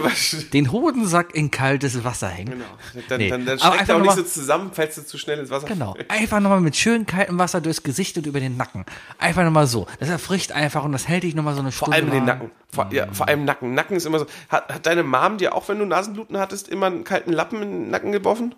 den 0.53 0.71
Hodensack 0.71 1.35
in 1.35 1.51
kaltes 1.51 2.05
Wasser 2.05 2.29
hängen. 2.29 2.53
Genau. 2.53 3.05
Dann, 3.09 3.19
Nee. 3.19 3.29
dann, 3.29 3.45
dann 3.45 3.59
Aber 3.59 3.69
schreckt 3.75 3.81
einfach 3.81 3.95
er 3.95 4.01
auch 4.01 4.17
nicht 4.17 4.17
so 4.17 4.23
zusammen, 4.41 4.71
falls 4.73 4.95
du 4.95 5.05
zu 5.05 5.19
schnell 5.19 5.41
ins 5.41 5.51
Wasser 5.51 5.67
Genau, 5.67 5.97
einfach 6.07 6.39
nochmal 6.39 6.61
mit 6.61 6.77
schön 6.77 7.07
kaltem 7.07 7.41
Wasser 7.41 7.61
durchs 7.61 7.83
Gesicht 7.83 8.17
und 8.19 8.27
über 8.29 8.39
den 8.39 8.57
Nacken. 8.57 8.85
Einfach 9.19 9.43
nochmal 9.43 9.67
so. 9.67 9.89
Das 9.99 10.09
erfrischt 10.11 10.53
einfach 10.53 10.85
und 10.85 10.93
das 10.93 11.09
hält 11.09 11.25
dich 11.25 11.35
nochmal 11.35 11.55
so 11.55 11.61
eine 11.61 11.73
Vor 11.73 11.89
Stunde 11.89 11.97
allem 11.97 12.11
den 12.11 12.19
warm. 12.19 12.39
Nacken. 12.39 12.51
Vor, 12.73 12.89
ja, 12.93 13.07
vor 13.13 13.27
allem 13.27 13.45
Nacken. 13.45 13.75
Nacken 13.75 13.97
ist 13.97 14.05
immer 14.07 14.19
so. 14.19 14.27
Hat, 14.49 14.69
hat 14.73 14.85
deine 14.87 15.03
Mom 15.03 15.39
dir 15.39 15.55
auch, 15.55 15.69
wenn 15.69 15.79
du 15.79 15.87
Nasenbluten 15.87 16.37
hattest, 16.39 16.69
immer 16.69 16.87
einen 16.87 17.05
kalten 17.05 17.33
Lappen 17.33 17.63
in 17.63 17.71
den 17.71 17.91
Nacken 17.91 17.96
geworfen? 18.05 18.55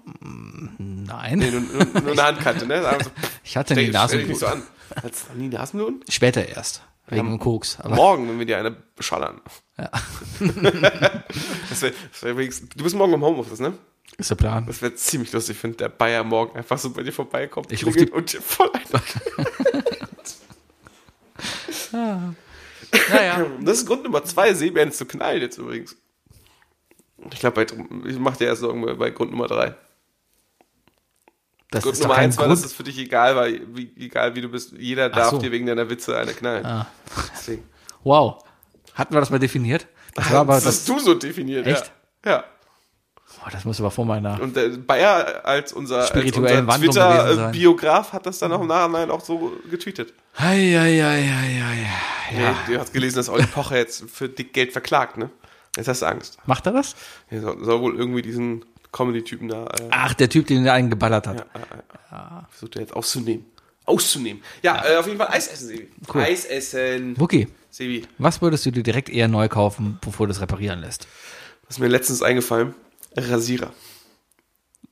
Nein, 0.78 1.38
Nee, 1.38 1.50
nur, 1.50 1.60
nur, 1.60 1.84
nur 2.02 2.12
eine 2.12 2.22
Handkante, 2.22 2.66
ne? 2.66 2.82
Sagen 2.82 3.04
so, 3.04 3.10
ich 3.44 3.56
hatte 3.56 3.74
nie 3.74 3.88
Nasenbluten. 3.88 4.36
so 4.36 4.46
an. 4.46 4.62
Hattest 4.96 5.26
du 5.32 5.38
nie 5.38 5.48
Nasenbluten? 5.48 6.00
Später 6.08 6.46
erst, 6.46 6.82
wegen 7.08 7.26
dem 7.28 7.38
Koks. 7.38 7.78
Aber 7.80 7.94
Morgen, 7.94 8.28
wenn 8.28 8.38
wir 8.38 8.46
dir 8.46 8.58
eine 8.58 8.70
beschallern. 8.70 9.40
Ja. 9.78 9.90
das 11.70 11.82
wär, 11.82 11.92
das 12.12 12.22
wär 12.22 12.34
du 12.34 12.84
bist 12.84 12.96
morgen 12.96 13.12
im 13.14 13.22
Homeoffice, 13.22 13.60
ne? 13.60 13.74
ist 14.16 14.30
der 14.30 14.34
Plan. 14.36 14.66
Das 14.66 14.82
wäre 14.82 14.94
ziemlich 14.94 15.32
lustig, 15.32 15.62
wenn 15.62 15.76
der 15.76 15.88
Bayer 15.90 16.24
morgen 16.24 16.56
einfach 16.56 16.76
so 16.78 16.90
bei 16.90 17.02
dir 17.04 17.12
vorbeikommt 17.12 17.70
Ich 17.70 17.86
ruf 17.86 17.94
die- 17.94 18.10
und 18.10 18.32
dir 18.32 18.40
voll 18.42 18.70
ein. 18.72 19.00
Naja. 23.10 23.46
Das 23.60 23.78
ist 23.78 23.86
Grund 23.86 24.04
Nummer 24.04 24.24
zwei, 24.24 24.54
Seebären 24.54 24.92
zu 24.92 25.06
knallen 25.06 25.40
jetzt 25.42 25.58
übrigens. 25.58 25.96
Ich 27.32 27.40
glaube, 27.40 27.66
ich 28.06 28.18
mache 28.18 28.38
dir 28.38 28.46
erst 28.46 28.60
Sorgen 28.60 28.96
bei 28.98 29.10
Grund 29.10 29.32
Nummer 29.32 29.46
drei. 29.46 29.74
Das 31.70 31.82
Grund 31.82 31.94
ist 31.94 32.00
doch 32.00 32.06
Nummer 32.06 32.16
kein 32.16 32.24
eins 32.26 32.38
war, 32.38 32.48
dass 32.48 32.64
es 32.64 32.72
für 32.72 32.84
dich 32.84 32.98
egal 32.98 33.36
war, 33.36 33.46
wie, 33.46 33.92
egal 33.96 34.34
wie 34.34 34.40
du 34.40 34.48
bist. 34.48 34.72
Jeder 34.78 35.10
darf 35.10 35.30
so. 35.30 35.38
dir 35.38 35.52
wegen 35.52 35.66
deiner 35.66 35.90
Witze 35.90 36.16
eine 36.16 36.32
knallen. 36.32 36.64
Ah. 36.64 36.86
Wow. 38.04 38.44
Hatten 38.94 39.12
wir 39.12 39.20
das 39.20 39.28
mal 39.28 39.40
definiert? 39.40 39.88
Das 40.14 40.30
war 40.30 40.40
aber 40.40 40.54
das 40.54 40.64
das. 40.64 40.74
hast 40.76 40.88
du 40.88 40.98
so 41.00 41.14
definiert, 41.14 41.66
Echt? 41.66 41.92
ja. 42.24 42.30
Ja. 42.30 42.44
Boah, 43.40 43.50
das 43.50 43.64
muss 43.64 43.78
aber 43.80 43.90
vor 43.90 44.04
meiner. 44.04 44.40
Und 44.40 44.56
der 44.56 44.70
Bayer 44.70 45.44
als 45.44 45.72
unser, 45.72 45.98
als 45.98 46.10
unser. 46.36 46.78
Twitter-Biograf 46.78 48.12
hat 48.12 48.26
das 48.26 48.38
dann 48.38 48.52
auch 48.52 48.60
im 48.60 48.66
Nachhinein 48.66 49.10
auch 49.10 49.20
so 49.20 49.52
getweetet. 49.70 50.14
Ei, 50.36 50.78
ei, 50.78 51.04
ei, 51.04 51.30
ei, 51.30 51.62
ei. 51.62 52.40
Ja. 52.40 52.56
du 52.66 52.78
hast 52.78 52.92
gelesen, 52.92 53.16
dass 53.16 53.28
Olli 53.28 53.46
Pocher 53.46 53.76
jetzt 53.76 54.04
für 54.10 54.28
dick 54.28 54.52
Geld 54.52 54.72
verklagt, 54.72 55.18
ne? 55.18 55.30
Jetzt 55.76 55.88
hast 55.88 56.02
du 56.02 56.06
Angst. 56.06 56.38
Macht 56.46 56.66
er 56.66 56.72
das? 56.72 56.96
Er 57.30 57.40
soll, 57.40 57.64
soll 57.64 57.80
wohl 57.80 57.96
irgendwie 57.96 58.22
diesen 58.22 58.64
Comedy-Typen 58.92 59.48
da 59.48 59.64
äh, 59.66 59.88
Ach, 59.90 60.14
der 60.14 60.28
Typ, 60.28 60.46
den 60.46 60.64
er 60.66 60.72
einen 60.72 60.90
geballert 60.90 61.26
hat. 61.26 61.46
versucht 62.50 62.76
er 62.76 62.82
jetzt 62.82 62.94
auszunehmen. 62.94 63.44
Auszunehmen. 63.84 64.42
Ja, 64.62 64.84
Äh, 64.84 64.96
auf 64.96 65.06
jeden 65.06 65.18
Fall 65.18 65.28
Eis 65.28 65.48
essen, 65.48 65.68
Sebi. 65.68 65.88
Eis 66.14 66.44
essen. 66.44 67.18
Wookie, 67.18 67.48
Sebi, 67.70 68.06
was 68.18 68.42
würdest 68.42 68.66
du 68.66 68.70
dir 68.70 68.82
direkt 68.82 69.08
eher 69.08 69.28
neu 69.28 69.48
kaufen, 69.48 69.98
bevor 70.00 70.26
du 70.26 70.32
es 70.32 70.40
reparieren 70.40 70.80
lässt? 70.80 71.06
was 71.66 71.76
ist 71.76 71.80
mir 71.80 71.88
letztens 71.88 72.22
eingefallen? 72.22 72.74
Rasierer. 73.16 73.72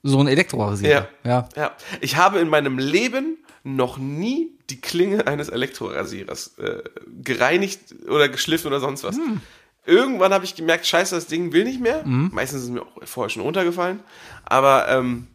So 0.03 0.21
ein 0.21 0.29
Elektrorasierer. 0.29 1.09
Ja. 1.25 1.31
ja. 1.31 1.49
Ja, 1.57 1.77
ich 2.01 2.17
habe 2.17 2.39
in 2.39 2.49
meinem 2.49 2.79
Leben 2.79 3.39
noch 3.65 3.99
nie 3.99 4.51
die 4.71 4.81
Klinge 4.81 5.27
eines 5.27 5.49
Elektrorasierers 5.49 6.59
äh, 6.59 6.83
gereinigt 7.23 7.81
oder 8.09 8.29
geschliffen 8.29 8.69
oder 8.69 8.81
sonst 8.81 9.05
was. 9.05 9.19
Irgendwann 9.87 10.33
habe 10.35 10.45
ich 10.45 10.55
gemerkt, 10.55 10.87
scheiße, 10.87 11.15
das 11.15 11.27
Ding 11.27 11.53
will 11.53 11.65
nicht 11.65 11.81
mehr. 11.81 12.03
Meistens 12.33 12.61
ist 12.61 12.65
es 12.67 12.71
mir 12.71 12.83
auch 12.83 12.93
vorher 13.05 13.31
schon 13.31 13.43
runtergefallen. 13.43 14.01
Aber 14.45 14.89
ähm, 14.89 15.29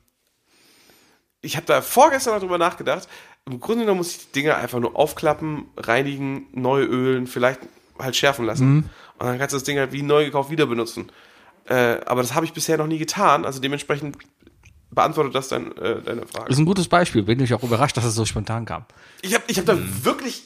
ich 1.41 1.55
habe 1.55 1.65
da 1.65 1.81
vorgestern 1.81 2.33
noch 2.33 2.41
drüber 2.41 2.57
nachgedacht. 2.57 3.07
Im 3.47 3.59
Grunde 3.59 3.83
genommen 3.83 3.97
muss 3.99 4.11
ich 4.11 4.27
die 4.27 4.41
Dinger 4.41 4.57
einfach 4.57 4.79
nur 4.79 4.95
aufklappen, 4.95 5.65
reinigen, 5.77 6.47
neu 6.53 6.83
ölen, 6.83 7.25
vielleicht 7.25 7.61
halt 7.97 8.15
schärfen 8.15 8.45
lassen. 8.45 8.89
Und 9.17 9.27
dann 9.27 9.39
kannst 9.39 9.53
du 9.53 9.57
das 9.57 9.63
Ding 9.63 9.77
halt 9.77 9.91
wie 9.91 10.03
neu 10.03 10.25
gekauft 10.25 10.51
wieder 10.51 10.65
benutzen. 10.67 11.11
Äh, 11.65 11.99
aber 12.05 12.21
das 12.21 12.33
habe 12.35 12.45
ich 12.45 12.53
bisher 12.53 12.77
noch 12.77 12.87
nie 12.87 12.97
getan. 12.97 13.45
Also 13.45 13.59
dementsprechend 13.59 14.17
beantwortet 14.91 15.33
das 15.33 15.47
dein, 15.47 15.75
äh, 15.77 16.01
deine 16.01 16.25
Frage. 16.27 16.45
Das 16.47 16.55
ist 16.55 16.59
ein 16.59 16.65
gutes 16.65 16.87
Beispiel. 16.87 17.23
Bin 17.23 17.39
ich 17.39 17.53
auch 17.53 17.63
überrascht, 17.63 17.97
dass 17.97 18.05
es 18.05 18.13
so 18.13 18.25
spontan 18.25 18.65
kam. 18.65 18.85
Ich 19.21 19.33
habe 19.33 19.43
ich 19.47 19.57
hab 19.57 19.65
da 19.65 19.77
wirklich. 20.03 20.43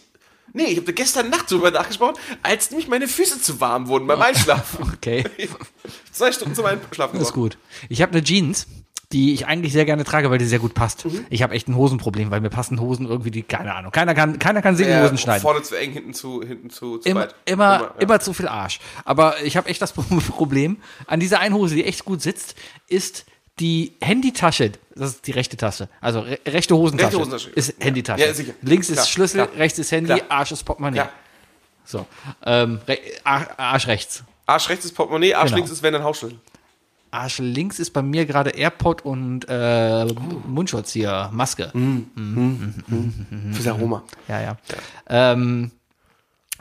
Nee, 0.56 0.68
ich 0.68 0.78
habe 0.78 0.86
da 0.86 0.92
gestern 0.94 1.30
Nacht 1.30 1.52
drüber 1.52 1.70
nachgesprochen, 1.70 2.16
als 2.42 2.72
nämlich 2.72 2.88
meine 2.88 3.08
Füße 3.10 3.42
zu 3.42 3.60
warm 3.60 3.88
wurden 3.88 4.08
beim 4.08 4.22
Einschlafen. 4.22 4.92
Okay. 4.96 5.26
Zwei 6.12 6.32
Stunden 6.32 6.56
zum 6.56 6.66
Einschlafen. 6.66 7.20
Das 7.20 7.28
ist 7.30 7.34
gut. 7.34 7.58
Ich 7.90 8.02
habe 8.02 8.14
eine 8.14 8.24
Jeans, 8.24 8.66
die 9.12 9.34
ich 9.34 9.46
eigentlich 9.48 9.74
sehr 9.74 9.86
gerne 9.86 10.04
trage, 10.06 10.32
weil 10.32 10.38
die 10.38 10.46
sehr 10.46 10.60
gut 10.60 10.74
passt. 10.74 11.06
Mhm. 11.06 11.26
Ich 11.30 11.44
habe 11.44 11.54
echt 11.54 11.68
ein 11.68 11.76
Hosenproblem, 11.76 12.32
weil 12.32 12.42
mir 12.42 12.50
passen 12.50 12.80
Hosen 12.80 13.06
irgendwie 13.06 13.32
die, 13.32 13.44
keine 13.44 13.76
Ahnung. 13.76 13.92
Keiner 13.92 14.16
kann, 14.16 14.40
keiner 14.40 14.62
kann 14.62 14.78
Ja, 14.78 15.04
Hosen 15.04 15.18
schneiden. 15.18 15.42
Vorne 15.42 15.62
zu 15.62 15.76
eng, 15.76 15.92
hinten 15.92 16.14
zu, 16.14 16.42
hinten 16.42 16.70
zu, 16.70 16.98
zu 16.98 17.10
Immer, 17.10 17.22
weit. 17.22 17.36
immer, 17.46 17.94
immer, 18.00 18.14
ja. 18.16 18.20
zu 18.20 18.34
viel 18.34 18.48
Arsch. 18.48 18.80
Aber 19.04 19.42
ich 19.44 19.58
habe 19.58 19.70
echt 19.70 19.82
das 19.82 19.94
Problem, 20.38 20.78
an 21.06 21.20
dieser 21.20 21.40
einen 21.40 21.54
Hose, 21.56 21.76
die 21.76 21.84
echt 21.84 22.06
gut 22.06 22.22
sitzt, 22.22 22.56
ist 22.88 23.26
die 23.60 23.94
Handytasche, 24.02 24.72
das 24.96 25.12
ist 25.12 25.28
die 25.28 25.32
rechte 25.32 25.56
Taste, 25.58 25.88
also 26.02 26.20
re 26.22 26.40
rechte 26.46 26.76
Hosentasche, 26.76 27.08
Rechte 27.08 27.20
Hosentasche. 27.20 27.50
ist 27.52 27.76
Ja. 27.80 27.86
Handytasche. 27.86 28.26
Ja, 28.26 28.34
sicher. 28.34 28.54
Links 28.62 28.90
ist 28.90 28.96
Klar, 28.96 29.06
Schlüssel, 29.08 29.46
klar. 29.48 29.58
rechts 29.58 29.80
ist 29.80 29.92
Handy, 29.92 30.14
Klar. 30.14 30.22
Arsch 30.30 30.52
ist 30.52 30.64
Portemonnaie. 30.64 30.98
Ja. 30.98 31.10
So, 31.86 32.06
ähm, 32.44 32.80
Arsch 33.24 33.88
rechts. 33.88 34.24
Arsch 34.46 34.70
rechts 34.70 34.86
ist 34.86 34.94
Portemonnaie, 34.96 35.34
Arsch 35.36 35.46
Genau. 35.52 35.58
links 35.58 35.72
ist, 35.72 35.84
wenn 35.84 35.94
dann 35.94 36.04
Hausschlüssel. 36.04 36.40
Arsch 37.12 37.38
links 37.40 37.80
ist 37.80 37.92
bei 37.92 38.02
mir 38.02 38.26
gerade 38.26 38.50
AirPod 38.50 39.06
und 39.06 39.46
äh, 39.48 40.06
Mundschutz 40.48 40.92
hier, 40.92 41.30
Maske. 41.32 41.72
Fürs 43.54 43.68
Aroma. 43.68 44.04
Ja, 44.28 44.42
ja. 44.42 44.58
Ähm, 45.08 45.72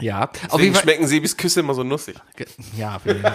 ja, 0.00 0.22
auf 0.24 0.30
Deswegen 0.32 0.62
jeden 0.62 0.74
Fall. 0.74 0.82
schmecken 0.84 1.06
Sebis 1.08 1.36
Küsse 1.36 1.60
immer 1.60 1.74
so 1.74 1.82
nussig. 1.82 2.16
Ja, 2.76 2.98
auf. 3.04 3.20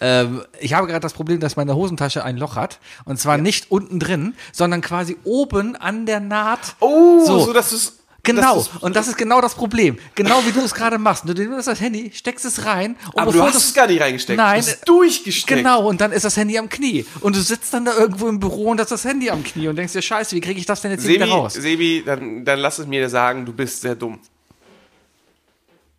ähm, 0.00 0.42
ich 0.60 0.74
habe 0.74 0.86
gerade 0.86 1.00
das 1.00 1.12
Problem, 1.12 1.40
dass 1.40 1.56
meine 1.56 1.74
Hosentasche 1.74 2.24
ein 2.24 2.36
Loch 2.36 2.56
hat. 2.56 2.78
Und 3.04 3.18
zwar 3.18 3.38
nicht 3.38 3.70
unten 3.70 3.98
drin, 4.00 4.34
sondern 4.52 4.80
quasi 4.80 5.16
oben 5.24 5.76
an 5.76 6.06
der 6.06 6.20
Naht. 6.20 6.76
Oh, 6.80 7.24
so, 7.24 7.38
So. 7.46 7.52
dass 7.52 7.72
es. 7.72 7.96
Genau, 8.22 8.56
dass 8.56 8.70
du's- 8.70 8.82
und 8.82 8.96
das 8.96 9.08
ist 9.08 9.16
genau 9.16 9.40
das 9.40 9.54
Problem. 9.54 9.98
Genau 10.14 10.42
wie 10.44 10.52
du 10.52 10.60
es 10.60 10.74
gerade 10.74 10.98
machst. 10.98 11.26
Du 11.26 11.32
nimmst 11.32 11.66
das 11.66 11.80
Handy, 11.80 12.10
steckst 12.14 12.44
es 12.44 12.66
rein. 12.66 12.96
Und 13.14 13.18
aber 13.22 13.32
du 13.32 13.42
hast 13.42 13.54
das- 13.56 13.64
es 13.68 13.74
gar 13.74 13.86
nicht 13.86 13.98
reingesteckt. 14.02 14.36
Nein, 14.36 14.60
Du 14.60 14.66
hast 14.66 14.74
es 14.74 14.80
durchgesteckt. 14.82 15.56
Genau, 15.62 15.88
und 15.88 16.02
dann 16.02 16.12
ist 16.12 16.26
das 16.26 16.36
Handy 16.36 16.58
am 16.58 16.68
Knie. 16.68 17.06
Und 17.22 17.34
du 17.34 17.40
sitzt 17.40 17.72
dann 17.72 17.86
da 17.86 17.96
irgendwo 17.96 18.28
im 18.28 18.38
Büro 18.38 18.64
und 18.72 18.76
da 18.76 18.82
ist 18.82 18.92
das 18.92 19.06
Handy 19.06 19.30
am 19.30 19.42
Knie 19.42 19.68
und 19.68 19.76
denkst 19.76 19.94
dir, 19.94 20.02
scheiße, 20.02 20.36
wie 20.36 20.42
kriege 20.42 20.60
ich 20.60 20.66
das 20.66 20.82
denn 20.82 20.90
jetzt 20.90 21.00
Sebi, 21.04 21.14
wieder 21.14 21.28
raus? 21.30 21.54
Sebi 21.54 22.02
dann, 22.04 22.44
dann 22.44 22.58
lass 22.58 22.78
es 22.78 22.86
mir 22.86 23.08
sagen, 23.08 23.46
du 23.46 23.54
bist 23.54 23.80
sehr 23.80 23.94
dumm. 23.94 24.18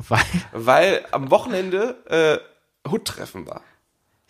Weil, 0.07 0.19
Weil 0.51 1.05
am 1.11 1.29
Wochenende 1.31 1.95
äh, 2.07 2.50
Hood-Treffen 2.89 3.45
war. 3.47 3.61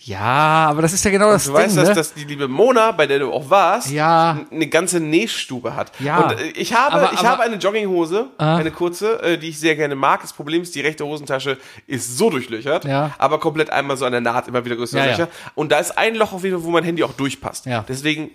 ja, 0.04 0.68
aber 0.68 0.82
das 0.82 0.94
ist 0.94 1.06
ja 1.06 1.12
genau 1.12 1.30
das 1.32 1.44
Du 1.46 1.52
Ding, 1.52 1.60
weißt, 1.62 1.76
ne? 1.76 1.84
dass, 1.84 1.96
dass 1.96 2.14
die 2.16 2.24
liebe 2.24 2.48
Mona, 2.48 2.92
bei 2.92 3.06
der 3.06 3.20
du 3.20 3.32
auch 3.32 3.50
warst, 3.52 3.92
Ja. 3.92 4.40
eine 4.50 4.66
ganze 4.68 5.00
Nähstube 5.00 5.76
hat. 5.76 5.92
Ja. 6.00 6.22
Und 6.22 6.40
äh, 6.40 6.48
ich 6.56 6.74
habe, 6.74 6.94
Aber- 6.96 7.14
ich 7.14 7.20
aber- 7.20 7.30
habe 7.30 7.44
eine 7.44 7.58
Jogginghose, 7.58 8.32
Ah. 8.40 8.56
eine 8.58 8.72
kurze, 8.72 9.22
äh, 9.22 9.38
die 9.38 9.50
ich 9.50 9.60
sehr 9.60 9.76
gerne 9.76 9.94
mag. 9.96 10.22
Das 10.22 10.34
Problem 10.34 10.64
ist, 10.64 10.74
die 10.74 10.82
rechte 10.82 11.06
Hosentasche 11.06 11.58
ist 11.86 12.18
so 12.18 12.32
durchlöchert, 12.32 12.86
Ja. 12.86 13.12
aber 13.20 13.40
komplett 13.40 13.70
einmal 13.70 13.96
so 13.96 14.06
an 14.06 14.12
der 14.12 14.22
Naht 14.22 14.48
immer 14.48 14.66
wieder 14.66 14.76
größere 14.76 15.00
Ja, 15.02 15.06
ja. 15.06 15.12
Löcher. 15.12 15.28
Und 15.54 15.72
da 15.72 15.78
ist 15.78 15.96
ein 15.98 16.16
Loch 16.16 16.34
auf 16.34 16.44
jeden 16.44 16.56
Fall, 16.58 16.66
wo 16.66 16.72
mein 16.72 16.84
Handy 16.84 17.04
auch 17.04 17.14
durchpasst. 17.14 17.68
Ja. 17.68 17.86
Deswegen, 17.88 18.32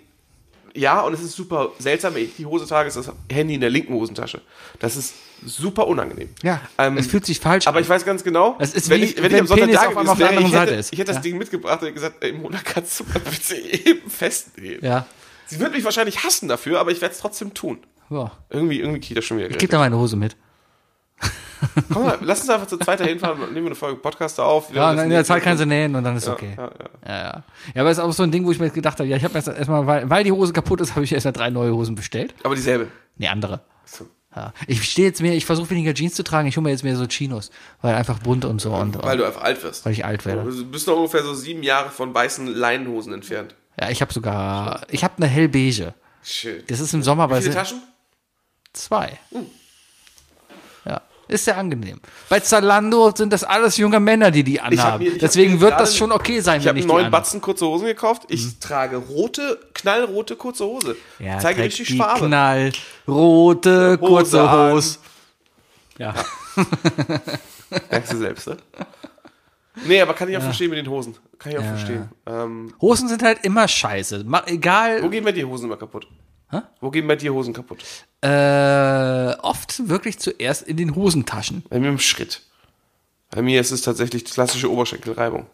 ja, 0.73 1.01
und 1.01 1.11
es 1.13 1.21
ist 1.21 1.35
super 1.35 1.69
seltsam, 1.79 2.15
wenn 2.15 2.23
ich 2.23 2.35
die 2.37 2.45
Hose 2.45 2.65
trage, 2.65 2.87
ist 2.87 2.95
das 2.95 3.11
Handy 3.29 3.55
in 3.55 3.61
der 3.61 3.69
linken 3.71 3.93
Hosentasche. 3.93 4.39
Das 4.79 4.95
ist 4.95 5.15
super 5.45 5.87
unangenehm. 5.87 6.29
ja, 6.43 6.61
Ähm, 6.77 6.97
es 6.97 7.07
fühlt 7.07 7.25
sich 7.25 7.39
falsch 7.39 7.67
aber 7.67 7.77
an. 7.77 7.83
ich 7.83 7.89
weiß 7.89 8.05
ganz 8.05 8.23
genau, 8.23 8.55
Das 8.59 8.73
ist 8.73 8.89
wenn 8.89 9.01
wie, 9.01 9.05
ich, 9.05 9.17
wenn, 9.17 9.25
ich 9.25 9.31
wenn 9.33 9.39
am 9.41 9.47
Sonntag 9.47 9.65
Penis 9.65 9.81
da 9.81 9.87
auf 9.87 9.97
einmal 9.97 10.03
gewesen 10.05 10.11
auf 10.11 10.17
der 10.17 10.25
ich 10.31 10.37
anderen 10.37 10.51
hätte, 10.59 10.65
Seite 10.71 10.79
ist. 10.79 10.93
ich 10.93 10.99
hätte 10.99 11.07
das 11.07 11.15
Ja. 11.17 11.21
Ding 11.21 11.37
mitgebracht 11.37 11.81
und 11.83 11.93
gesagt, 11.93 12.15
ey, 12.23 12.33
Mona, 12.33 12.59
kannst 12.63 12.99
du 12.99 13.03
mal 13.05 13.19
bitte 13.19 13.55
eben 13.55 14.09
festnehmen? 14.09 14.79
ja. 14.83 15.05
Sie 15.49 15.59
wird 15.61 15.73
mich 15.73 15.83
wahrscheinlich 15.85 16.23
hassen 16.25 16.49
dafür, 16.49 16.79
aber 16.79 16.91
ich 16.91 16.99
werde 17.01 17.13
es 17.13 17.21
trotzdem 17.21 17.53
tun. 17.53 17.79
ja. 18.09 18.31
Irgendwie, 18.49 18.79
irgendwie 18.79 18.99
kriegt 18.99 19.17
das 19.17 19.25
schon 19.25 19.37
wieder 19.37 19.47
Gib 19.47 19.59
gerettet. 19.59 19.73
da 19.73 19.79
meine 19.79 19.97
Hose 19.97 20.17
mit. 20.17 20.35
Komm 21.91 22.03
mal, 22.03 22.17
lass 22.21 22.41
uns 22.41 22.49
einfach 22.49 22.67
zu 22.67 22.77
zweit 22.77 22.99
dahin 22.99 23.17
fahren 23.17 23.39
und 23.41 23.53
nehmen 23.53 23.65
wir 23.65 23.69
eine 23.69 23.75
Folge 23.75 23.99
Podcast 23.99 24.39
auf. 24.39 24.71
Ja, 24.73 24.91
in 24.91 25.09
der 25.09 25.23
Zeit 25.25 25.41
kann 25.43 25.57
sie 25.57 25.65
nähen 25.65 25.95
und 25.95 26.03
dann 26.03 26.15
ist 26.17 26.27
ja, 26.27 26.33
okay. 26.33 26.53
Ja, 26.55 26.63
ja. 26.65 26.69
Ja, 27.07 27.17
ja. 27.23 27.43
Ja, 27.73 27.81
aber 27.81 27.89
es 27.89 27.97
ist 27.97 28.03
auch 28.03 28.11
so 28.13 28.23
ein 28.23 28.29
Ding, 28.31 28.45
wo 28.45 28.51
ich 28.51 28.59
mir 28.59 28.69
gedacht 28.69 28.99
habe, 28.99 29.09
ja, 29.09 29.17
ich 29.17 29.23
habe 29.23 29.33
erst 29.33 29.47
erstmal, 29.47 29.87
weil, 29.87 30.07
weil 30.09 30.23
die 30.23 30.31
Hose 30.31 30.53
kaputt 30.53 30.81
ist, 30.81 30.91
habe 30.95 31.03
ich 31.05 31.13
erst 31.13 31.25
mal 31.25 31.31
drei 31.31 31.49
neue 31.49 31.73
Hosen 31.73 31.95
bestellt. 31.95 32.35
Aber 32.43 32.53
dieselbe. 32.53 32.89
Nee, 33.17 33.27
andere. 33.29 33.61
So. 33.85 34.05
Ja. 34.37 34.53
Ich 34.67 34.83
stehe 34.91 35.07
jetzt 35.07 35.21
mehr, 35.21 35.33
ich 35.33 35.45
versuche 35.45 35.69
weniger 35.71 35.93
Jeans 35.93 36.13
zu 36.13 36.23
tragen, 36.23 36.47
ich 36.47 36.55
hole 36.57 36.63
mir 36.63 36.69
jetzt 36.71 36.83
mehr 36.83 36.95
so 36.95 37.07
Chinos, 37.07 37.49
weil 37.81 37.95
einfach 37.95 38.19
bunt 38.19 38.45
und 38.45 38.61
so 38.61 38.73
und, 38.73 39.01
Weil 39.01 39.17
du 39.17 39.25
einfach 39.25 39.41
alt 39.41 39.63
wirst. 39.63 39.83
weil 39.85 39.93
ich 39.93 40.05
alt 40.05 40.25
werde. 40.25 40.43
Du 40.43 40.65
bist 40.65 40.85
noch 40.87 40.95
ungefähr 40.97 41.23
so 41.23 41.33
sieben 41.33 41.63
Jahre 41.63 41.89
von 41.89 42.13
weißen 42.13 42.47
Leinenhosen 42.47 43.13
entfernt. 43.13 43.55
Ja, 43.79 43.89
ich 43.89 44.01
habe 44.01 44.13
sogar, 44.13 44.81
ich 44.89 45.03
habe 45.03 45.15
eine 45.17 45.27
hellbeige. 45.27 45.93
Schön. 46.23 46.63
Das 46.67 46.79
ist 46.79 46.93
im 46.93 47.01
Sommer 47.03 47.27
bei 47.27 47.39
Wie 47.39 47.43
viele 47.43 47.55
Taschen? 47.55 47.81
zwei. 48.73 49.17
Ja, 49.31 49.39
ist 51.27 51.45
sehr 51.45 51.57
angenehm. 51.57 51.99
Bei 52.29 52.39
Zalando 52.39 53.11
sind 53.15 53.33
das 53.33 53.43
alles 53.43 53.77
junge 53.77 53.99
Männer, 53.99 54.31
die 54.31 54.43
die 54.43 54.59
anhaben. 54.59 55.03
mir- 55.03 55.11
ich 55.13 55.17
Deswegen 55.19 55.59
wird 55.59 55.79
das 55.79 55.95
schon 55.95 56.11
okay 56.11 56.39
sein, 56.39 56.59
Ich 56.59 56.65
wenn 56.65 56.69
habe 56.69 56.79
ich 56.79 56.85
die 56.85 56.87
neuen 56.91 57.05
anhabe. 57.07 57.21
Batzen 57.23 57.41
kurze 57.41 57.65
Hosen 57.65 57.87
gekauft. 57.87 58.23
Ich 58.29 58.59
trage 58.59 58.97
rote, 58.97 59.59
knallrote 59.73 60.35
kurze 60.35 60.65
Hose. 60.65 60.95
Ja, 61.19 61.39
Zeige 61.39 61.63
richtig 61.63 61.87
die 61.87 61.97
Farbe. 61.97 62.27
knallrote, 62.27 63.97
kurze 63.97 64.47
an. 64.49 64.73
Hose. 64.73 64.99
Ja. 65.97 66.13
Merkst 67.91 68.13
du 68.13 68.17
selbst, 68.17 68.47
ne? 68.47 68.57
Nee, 69.85 70.01
aber 70.01 70.13
kann 70.13 70.27
ich 70.29 70.37
auch 70.37 70.41
verstehen 70.41 70.69
mit 70.69 70.79
den 70.79 70.89
Hosen. 70.89 71.15
Kann 71.37 71.51
ich 71.51 71.57
auch 71.59 71.63
verstehen. 71.63 72.09
Ähm, 72.25 72.73
Hosen 72.81 73.07
sind 73.09 73.21
halt 73.21 73.39
immer 73.43 73.67
scheiße. 73.67 74.23
Ma 74.25 74.41
egal, 74.47 75.03
wo 75.03 75.09
gehen 75.09 75.23
bei 75.23 75.31
dir 75.31 75.47
Hosen 75.47 75.65
immer 75.65 75.77
kaputt? 75.77 76.07
Wo 76.79 76.91
gehen 76.91 77.07
bei 77.07 77.15
dir 77.15 77.33
Hosen 77.33 77.53
kaputt? 77.53 77.83
äh, 78.21 79.33
oft 79.41 79.89
wirklich 79.89 80.19
zuerst 80.19 80.63
in 80.63 80.77
den 80.77 80.95
Hosentaschen. 80.95 81.63
Bei 81.69 81.79
mir 81.79 81.89
im 81.89 81.99
Schritt. 81.99 82.41
Bei 83.29 83.41
mir 83.41 83.61
ist 83.61 83.71
es 83.71 83.81
tatsächlich 83.81 84.25
klassische 84.25 84.71
Oberschenkelreibung. 84.71 85.45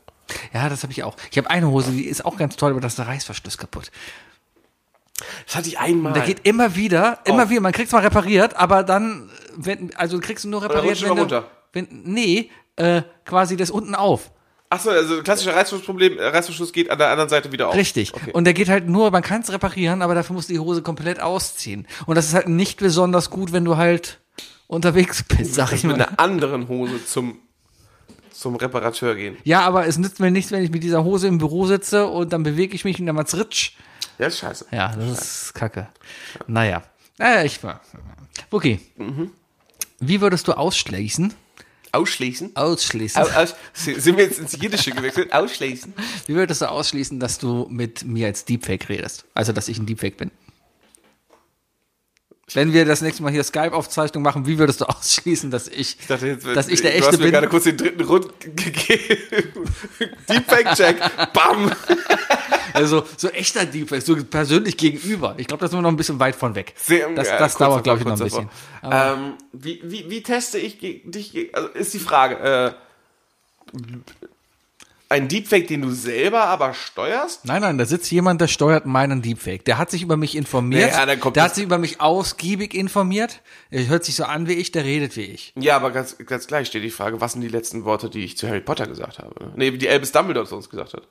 Ja, 0.53 0.69
das 0.69 0.83
habe 0.83 0.93
ich 0.93 1.03
auch. 1.03 1.15
Ich 1.31 1.37
habe 1.37 1.49
eine 1.49 1.69
Hose, 1.69 1.91
die 1.91 2.05
ist 2.05 2.23
auch 2.23 2.37
ganz 2.37 2.55
toll, 2.55 2.71
aber 2.71 2.79
da 2.81 2.87
ist 2.87 2.97
der 2.97 3.07
Reißverschluss 3.07 3.57
kaputt. 3.57 3.91
Das 5.45 5.55
hatte 5.55 5.67
ich 5.67 5.79
einmal. 5.79 6.13
Der 6.13 6.23
geht 6.23 6.45
immer 6.47 6.75
wieder, 6.75 7.19
immer 7.25 7.43
Auf. 7.43 7.49
wieder, 7.49 7.61
man 7.61 7.71
kriegt's 7.71 7.91
mal 7.91 7.99
repariert, 7.99 8.55
aber 8.55 8.83
dann, 8.83 9.29
wenn, 9.55 9.93
also 9.95 10.19
kriegst 10.19 10.45
du 10.45 10.49
nur 10.49 10.63
repariert, 10.63 11.01
er 11.01 11.09
wenn, 11.09 11.15
du, 11.15 11.21
runter. 11.21 11.49
wenn, 11.73 11.87
nee, 12.03 12.49
äh, 12.75 13.01
quasi 13.25 13.57
das 13.57 13.69
unten 13.69 13.95
auf. 13.95 14.31
Achso, 14.73 14.89
also 14.89 15.21
klassischer 15.21 15.55
Reißverschlussproblem, 15.55 16.17
äh, 16.17 16.25
Reißverschluss 16.25 16.73
geht 16.73 16.89
an 16.89 16.97
der 16.97 17.11
anderen 17.11 17.29
Seite 17.29 17.51
wieder 17.51 17.69
auf. 17.69 17.75
Richtig. 17.75 18.11
Okay. 18.11 18.31
Und 18.31 18.45
der 18.45 18.55
geht 18.55 18.69
halt 18.69 18.87
nur, 18.87 19.11
man 19.11 19.21
kann 19.21 19.41
es 19.41 19.51
reparieren, 19.51 20.01
aber 20.01 20.15
dafür 20.15 20.33
musst 20.33 20.49
du 20.49 20.53
die 20.53 20.59
Hose 20.59 20.81
komplett 20.81 21.19
ausziehen. 21.19 21.87
Und 22.07 22.15
das 22.15 22.25
ist 22.25 22.33
halt 22.33 22.49
nicht 22.49 22.79
besonders 22.79 23.29
gut, 23.29 23.51
wenn 23.51 23.65
du 23.65 23.77
halt 23.77 24.19
unterwegs 24.65 25.23
bist, 25.23 25.53
sag 25.53 25.73
ich 25.73 25.83
mit 25.83 25.97
mal. 25.97 26.05
einer 26.07 26.19
anderen 26.19 26.67
Hose 26.69 27.05
zum, 27.05 27.37
zum 28.31 28.55
Reparateur 28.55 29.13
gehen. 29.13 29.37
Ja, 29.43 29.61
aber 29.61 29.85
es 29.85 29.99
nützt 29.99 30.19
mir 30.19 30.31
nichts, 30.31 30.51
wenn 30.51 30.63
ich 30.63 30.71
mit 30.71 30.81
dieser 30.81 31.03
Hose 31.03 31.27
im 31.27 31.37
Büro 31.37 31.67
sitze 31.67 32.07
und 32.07 32.33
dann 32.33 32.41
bewege 32.41 32.73
ich 32.73 32.83
mich 32.83 32.99
und 32.99 33.05
dann 33.05 33.15
macht's 33.15 33.37
ritsch. 33.37 33.73
Ja, 34.17 34.25
ist 34.25 34.39
scheiße. 34.39 34.65
Ja, 34.71 34.95
das 34.95 35.43
ist 35.43 35.53
kacke. 35.53 35.87
Naja. 36.47 36.81
Naja, 37.19 37.43
ich 37.43 37.63
war. 37.63 37.81
Okay. 38.49 38.79
Mhm. 38.97 39.29
Wie 39.99 40.19
würdest 40.19 40.47
du 40.47 40.53
ausschließen? 40.53 41.31
Ausschließen? 41.93 42.55
Ausschließen. 42.55 43.21
Au, 43.21 43.27
aus, 43.27 43.55
sind 43.73 44.17
wir 44.17 44.25
jetzt 44.25 44.39
ins 44.39 44.59
Jiddische 44.59 44.91
gewechselt? 44.91 45.31
Ausschließen? 45.31 45.93
Wie 46.25 46.33
würdest 46.33 46.61
du 46.61 46.69
ausschließen, 46.69 47.19
dass 47.19 47.37
du 47.37 47.67
mit 47.69 48.03
mir 48.03 48.27
als 48.27 48.45
Deepfake 48.45 48.89
redest? 48.89 49.25
Also, 49.35 49.53
dass 49.53 49.67
ich 49.67 49.77
ein 49.77 49.85
Deepfake 49.85 50.17
bin? 50.17 50.31
Wenn 52.51 52.73
wir 52.73 52.83
das 52.85 53.01
nächste 53.01 53.23
Mal 53.23 53.31
hier 53.31 53.43
Skype-Aufzeichnung 53.43 54.21
machen, 54.21 54.45
wie 54.45 54.57
würdest 54.59 54.81
du 54.81 54.85
ausschließen, 54.89 55.49
dass 55.49 55.67
ich, 55.67 55.97
Ich 55.99 56.07
dachte 56.07 56.27
jetzt, 56.27 56.45
dass 56.45 56.67
ich 56.67 56.81
der 56.81 56.91
du 56.91 56.97
echte 56.97 57.07
hast 57.07 57.17
mir 57.17 57.23
bin? 57.23 57.31
gerade 57.31 57.47
kurz 57.47 57.63
den 57.63 57.77
dritten 57.77 58.03
Rund 58.03 58.27
gegeben. 58.39 59.63
Deepfake-Check. 60.29 61.33
Bam. 61.33 61.71
Also, 62.75 63.05
so 63.17 63.29
echter 63.29 63.65
Deepfake, 63.67 64.01
so 64.01 64.15
persönlich 64.23 64.77
gegenüber. 64.77 65.35
Ich 65.37 65.45
glaube, 65.45 65.61
da 65.61 65.67
sind 65.67 65.77
wir 65.77 65.83
noch 65.83 65.91
ein 65.91 65.95
bisschen 65.95 66.19
weit 66.19 66.35
von 66.35 66.55
weg. 66.55 66.73
Sehr, 66.75 67.07
das 67.11 67.27
ja, 67.27 67.37
das 67.37 67.55
dauert, 67.55 67.83
glaube 67.83 67.99
ich, 67.99 68.05
noch 68.05 68.13
ein 68.13 68.23
bisschen. 68.23 68.49
Ähm, 68.81 69.33
wie, 69.51 69.79
wie, 69.83 70.09
wie 70.09 70.23
teste 70.23 70.57
ich 70.57 70.79
dich? 70.79 71.53
Also 71.53 71.67
ist 71.67 71.93
die 71.93 71.99
Frage. 71.99 72.39
Äh, 72.39 73.77
Ein 75.13 75.27
Deepfake, 75.27 75.67
den 75.67 75.83
du 75.83 75.91
selber 75.91 76.45
aber 76.45 76.73
steuerst? 76.73 77.45
Nein, 77.45 77.61
nein, 77.61 77.77
da 77.77 77.85
sitzt 77.85 78.11
jemand, 78.11 78.41
der 78.41 78.47
steuert 78.47 78.87
meinen 78.87 79.21
Deepfake. 79.21 79.63
Der 79.63 79.77
hat 79.77 79.91
sich 79.91 80.01
über 80.01 80.17
mich 80.17 80.35
informiert. 80.35 80.89
Ja, 80.91 81.05
dann 81.05 81.19
kommt 81.19 81.35
der 81.35 81.43
hat 81.43 81.53
sich 81.53 81.63
über 81.63 81.77
mich 81.77 82.01
ausgiebig 82.01 82.73
informiert. 82.73 83.41
Er 83.69 83.85
hört 83.85 84.05
sich 84.05 84.15
so 84.15 84.23
an 84.23 84.47
wie 84.47 84.53
ich, 84.53 84.71
der 84.71 84.85
redet 84.85 85.15
wie 85.15 85.21
ich. 85.21 85.53
Ja, 85.55 85.75
aber 85.75 85.91
ganz, 85.91 86.17
ganz 86.25 86.47
gleich 86.47 86.67
steht 86.67 86.83
die 86.83 86.89
Frage, 86.89 87.21
was 87.21 87.33
sind 87.33 87.41
die 87.41 87.47
letzten 87.47 87.85
Worte, 87.85 88.09
die 88.09 88.25
ich 88.25 88.37
zu 88.37 88.47
Harry 88.47 88.61
Potter 88.61 88.87
gesagt 88.87 89.19
habe? 89.19 89.53
Nee, 89.55 89.69
die 89.69 89.87
Albus 89.87 90.11
Dumbledore 90.11 90.47
zu 90.47 90.55
uns 90.55 90.67
gesagt 90.67 90.95
hat. 90.95 91.03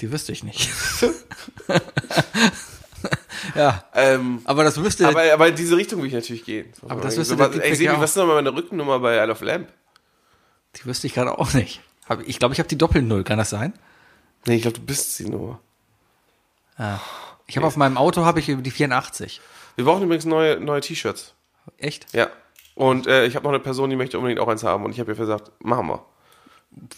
Die 0.00 0.10
wüsste 0.10 0.32
ich 0.32 0.42
nicht. 0.42 0.70
ja, 3.54 3.84
Ähm, 3.94 4.40
aber 4.46 4.64
das 4.64 4.82
wüsste. 4.82 5.08
aber, 5.08 5.30
aber 5.30 5.48
in 5.48 5.56
diese 5.56 5.76
Richtung 5.76 6.00
will 6.00 6.08
ich 6.08 6.14
natürlich 6.14 6.46
gehen. 6.46 6.72
Aber 6.88 7.02
das 7.02 7.16
so, 7.16 7.20
wüsste 7.20 7.38
was, 7.38 7.50
der 7.50 7.66
Ey, 7.66 7.74
Sebi, 7.74 7.92
was 7.98 8.12
ist 8.12 8.16
nochmal 8.16 8.36
meine 8.36 8.54
Rückennummer 8.54 8.98
bei 9.00 9.22
Isle 9.22 9.32
of 9.32 9.42
Lamp? 9.42 9.68
die 10.76 10.86
wüsste 10.86 11.06
ich 11.06 11.12
gerade 11.12 11.38
auch 11.38 11.52
nicht. 11.52 11.82
Hab- 12.08 12.26
Ich 12.26 12.38
glaube, 12.38 12.54
ich 12.54 12.58
habe 12.60 12.68
die 12.68 12.78
Doppel-Null. 12.78 13.24
Kann 13.24 13.38
das 13.38 13.50
sein? 13.50 13.72
Nee, 14.46 14.56
ich 14.56 14.62
glaube, 14.62 14.78
du 14.78 14.84
bist 14.84 15.18
die 15.18 15.24
Nummer. 15.28 15.60
Ich 17.46 17.56
habe 17.56 17.66
auf 17.66 17.76
meinem 17.76 17.96
Auto 17.96 18.24
habe 18.24 18.38
ich 18.40 18.46
die 18.46 18.70
84. 18.70 19.40
Wir 19.76 19.84
brauchen 19.84 20.02
übrigens 20.04 20.24
neue, 20.24 20.60
neue 20.60 20.80
T-Shirts. 20.80 21.34
Echt? 21.76 22.06
Ja. 22.12 22.28
Und 22.74 23.06
äh, 23.08 23.26
ich 23.26 23.34
habe 23.34 23.44
noch 23.44 23.50
eine 23.50 23.58
Person, 23.60 23.90
die 23.90 23.96
möchte 23.96 24.16
unbedingt 24.18 24.40
auch 24.40 24.48
eins 24.48 24.62
haben. 24.62 24.84
Und 24.84 24.92
ich 24.92 25.00
habe 25.00 25.10
ihr 25.12 25.16
gesagt, 25.16 25.50
machen 25.60 25.88
wir. 25.88 26.04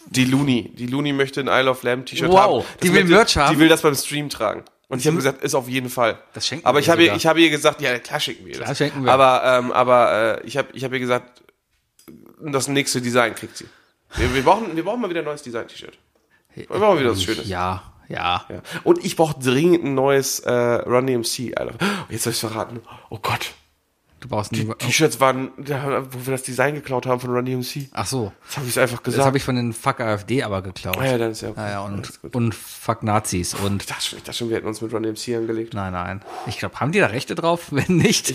Die 0.06 0.24
Looney. 0.26 0.70
Die 0.74 0.86
Looney 0.86 1.12
möchte 1.12 1.40
ein 1.40 1.46
Isle 1.48 1.70
of 1.70 1.82
Lamp 1.82 2.06
T-Shirt 2.06 2.28
Wow, 2.30 2.64
haben. 2.66 2.78
die 2.82 2.88
Das 2.88 2.96
will 2.96 3.04
Merch 3.04 3.36
haben? 3.38 3.54
Die 3.54 3.58
will 3.60 3.68
das 3.68 3.80
beim 3.82 3.94
Stream 3.94 4.28
tragen. 4.28 4.64
Und 4.88 4.98
ich 4.98 5.06
habe 5.06 5.16
gesagt, 5.16 5.42
ist 5.42 5.54
auf 5.54 5.68
jeden 5.68 5.88
Fall. 5.88 6.18
Das 6.34 6.46
schenken 6.46 6.66
Aber 6.66 6.76
wir 6.78 6.82
ich 6.82 6.90
habe 6.90 7.04
ihr, 7.04 7.14
ich 7.14 7.24
habe 7.26 7.40
ihr 7.40 7.48
gesagt, 7.48 7.80
ja, 7.80 7.96
klar 8.00 8.18
schenken 8.20 8.44
wir 8.44 8.54
Klar 8.54 8.68
das. 8.68 8.78
schenken 8.78 9.04
wir. 9.04 9.12
Aber, 9.12 9.42
ähm, 9.44 9.70
aber 9.72 10.40
äh, 10.42 10.46
ich 10.46 10.56
habe 10.56 10.68
ich 10.72 10.82
hab 10.84 10.92
ihr 10.92 10.98
gesagt, 10.98 11.42
das 12.40 12.66
nächste 12.68 13.00
Design 13.00 13.34
kriegt 13.36 13.56
sie. 13.56 13.66
Wir, 14.16 14.34
wir, 14.34 14.42
brauchen, 14.42 14.74
wir 14.76 14.84
brauchen 14.84 15.00
mal 15.00 15.10
wieder 15.10 15.20
ein 15.20 15.24
neues 15.26 15.42
Design-T-Shirt. 15.42 15.98
Wir 16.54 16.66
brauchen 16.66 16.98
wieder 16.98 17.10
was 17.12 17.22
Schönes. 17.22 17.48
Ja, 17.48 17.82
ja. 18.08 18.44
Ja. 18.48 18.62
Und 18.84 19.04
ich 19.04 19.16
brauche 19.16 19.38
dringend 19.38 19.84
ein 19.84 19.94
neues 19.94 20.40
äh, 20.40 20.50
Run 20.52 21.06
DMC. 21.06 21.56
Alter. 21.56 21.76
Oh, 21.80 21.86
Jetzt 22.12 22.24
soll 22.24 22.32
ich 22.32 22.40
verraten. 22.40 22.80
Oh 23.08 23.18
Gott. 23.22 23.52
Du 24.18 24.28
brauchst 24.28 24.54
Die 24.54 24.64
nie. 24.64 24.74
T-Shirts 24.74 25.18
waren, 25.20 25.50
wo 25.56 26.26
wir 26.26 26.32
das 26.32 26.42
Design 26.42 26.74
geklaut 26.74 27.06
haben 27.06 27.20
von 27.20 27.30
Run 27.30 27.46
DMC. 27.46 27.88
Ach 27.92 28.04
so. 28.04 28.32
Das 28.46 28.58
habe 28.58 28.66
ich 28.68 28.78
einfach 28.78 28.96
Das 28.98 29.04
gesagt. 29.04 29.24
habe 29.26 29.38
ich 29.38 29.44
von 29.44 29.54
den 29.56 29.72
Fuck 29.72 30.00
AfD 30.00 30.42
aber 30.42 30.60
geklaut. 30.60 30.98
Ah 30.98 31.06
ja, 31.06 31.16
dann 31.16 31.30
ist 31.30 31.40
ja 31.40 31.50
okay. 31.50 31.60
Ja, 31.60 31.70
ja, 31.70 31.80
und, 31.84 32.20
gut. 32.20 32.34
und 32.34 32.54
Fuck 32.54 33.02
Nazis 33.02 33.54
und 33.54 33.80
Ich 33.82 33.88
dachte 33.88 34.02
schon, 34.04 34.18
ich 34.18 34.24
dachte 34.24 34.36
schon, 34.38 34.50
wir 34.50 34.56
hätten 34.56 34.66
uns 34.66 34.82
mit 34.82 34.92
Run 34.92 35.04
DMC 35.04 35.36
angelegt. 35.36 35.72
Nein, 35.72 35.92
nein. 35.94 36.20
Ich 36.46 36.58
glaube, 36.58 36.80
haben 36.80 36.92
die 36.92 36.98
da 36.98 37.06
Rechte 37.06 37.34
drauf? 37.34 37.66
Wenn 37.70 37.96
nicht, 37.96 38.34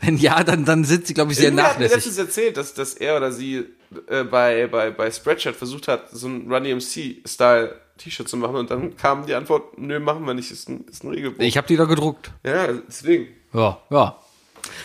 wenn 0.00 0.16
ja, 0.16 0.42
dann, 0.42 0.64
dann 0.64 0.84
sind 0.84 1.06
sie, 1.06 1.14
glaube 1.14 1.30
ich, 1.30 1.36
sehr 1.36 1.48
Irgendwer 1.48 1.64
hat 1.68 1.78
mir 1.78 1.84
nachlässig. 1.84 2.06
letztens 2.06 2.18
erzählt, 2.18 2.56
dass, 2.56 2.74
dass 2.74 2.94
er 2.94 3.16
oder 3.16 3.30
sie 3.30 3.66
äh, 4.08 4.24
bei, 4.24 4.66
bei, 4.66 4.90
bei 4.90 5.10
Spreadshirt 5.10 5.56
versucht 5.56 5.88
hat, 5.88 6.10
so 6.10 6.28
ein 6.28 6.52
Run 6.52 6.64
DMC-Style 6.64 7.74
T-Shirt 7.98 8.28
zu 8.28 8.36
machen 8.36 8.56
und 8.56 8.70
dann 8.70 8.96
kam 8.96 9.26
die 9.26 9.34
Antwort, 9.34 9.78
nö, 9.78 10.00
machen 10.00 10.26
wir 10.26 10.34
nicht, 10.34 10.50
ist 10.50 10.68
ein, 10.68 10.84
ist 10.88 11.04
ein 11.04 11.10
Regelbuch. 11.10 11.42
Ich 11.42 11.56
habe 11.56 11.66
die 11.66 11.76
da 11.76 11.84
gedruckt. 11.84 12.32
ja, 12.44 12.68
deswegen. 12.72 13.28
Ja, 13.52 13.78
ja. 13.90 14.18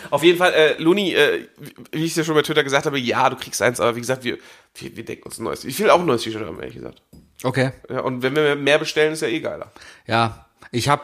Auf 0.10 0.24
jeden 0.24 0.38
Fall, 0.38 0.54
äh, 0.54 0.82
Luni, 0.82 1.14
äh, 1.14 1.48
wie 1.92 2.06
ich 2.06 2.12
es 2.12 2.18
ja 2.18 2.24
schon 2.24 2.36
bei 2.36 2.42
Twitter 2.42 2.64
gesagt 2.64 2.86
habe, 2.86 3.00
ja, 3.00 3.30
du 3.30 3.36
kriegst 3.36 3.62
eins, 3.62 3.80
aber 3.80 3.96
wie 3.96 4.02
gesagt, 4.02 4.24
wir, 4.24 4.38
wir, 4.76 4.98
wir 4.98 5.06
denken 5.06 5.24
uns 5.24 5.40
ein 5.40 5.44
neues. 5.44 5.64
Ich 5.66 5.80
will 5.80 5.90
auch 5.90 6.00
ein 6.00 6.06
neues 6.06 6.24
T-Shirt 6.24 6.46
haben, 6.46 6.60
ehrlich 6.60 6.76
gesagt. 6.76 7.02
Okay. 7.44 7.72
Ja, 7.90 8.02
und 8.02 8.22
wenn 8.22 8.36
wir 8.36 8.56
mehr 8.56 8.80
bestellen, 8.80 9.14
ist 9.14 9.22
ja 9.22 9.28
eh 9.28 9.40
geiler. 9.40 9.72
Ja, 10.08 10.46
ich 10.72 10.90
habe 10.90 11.04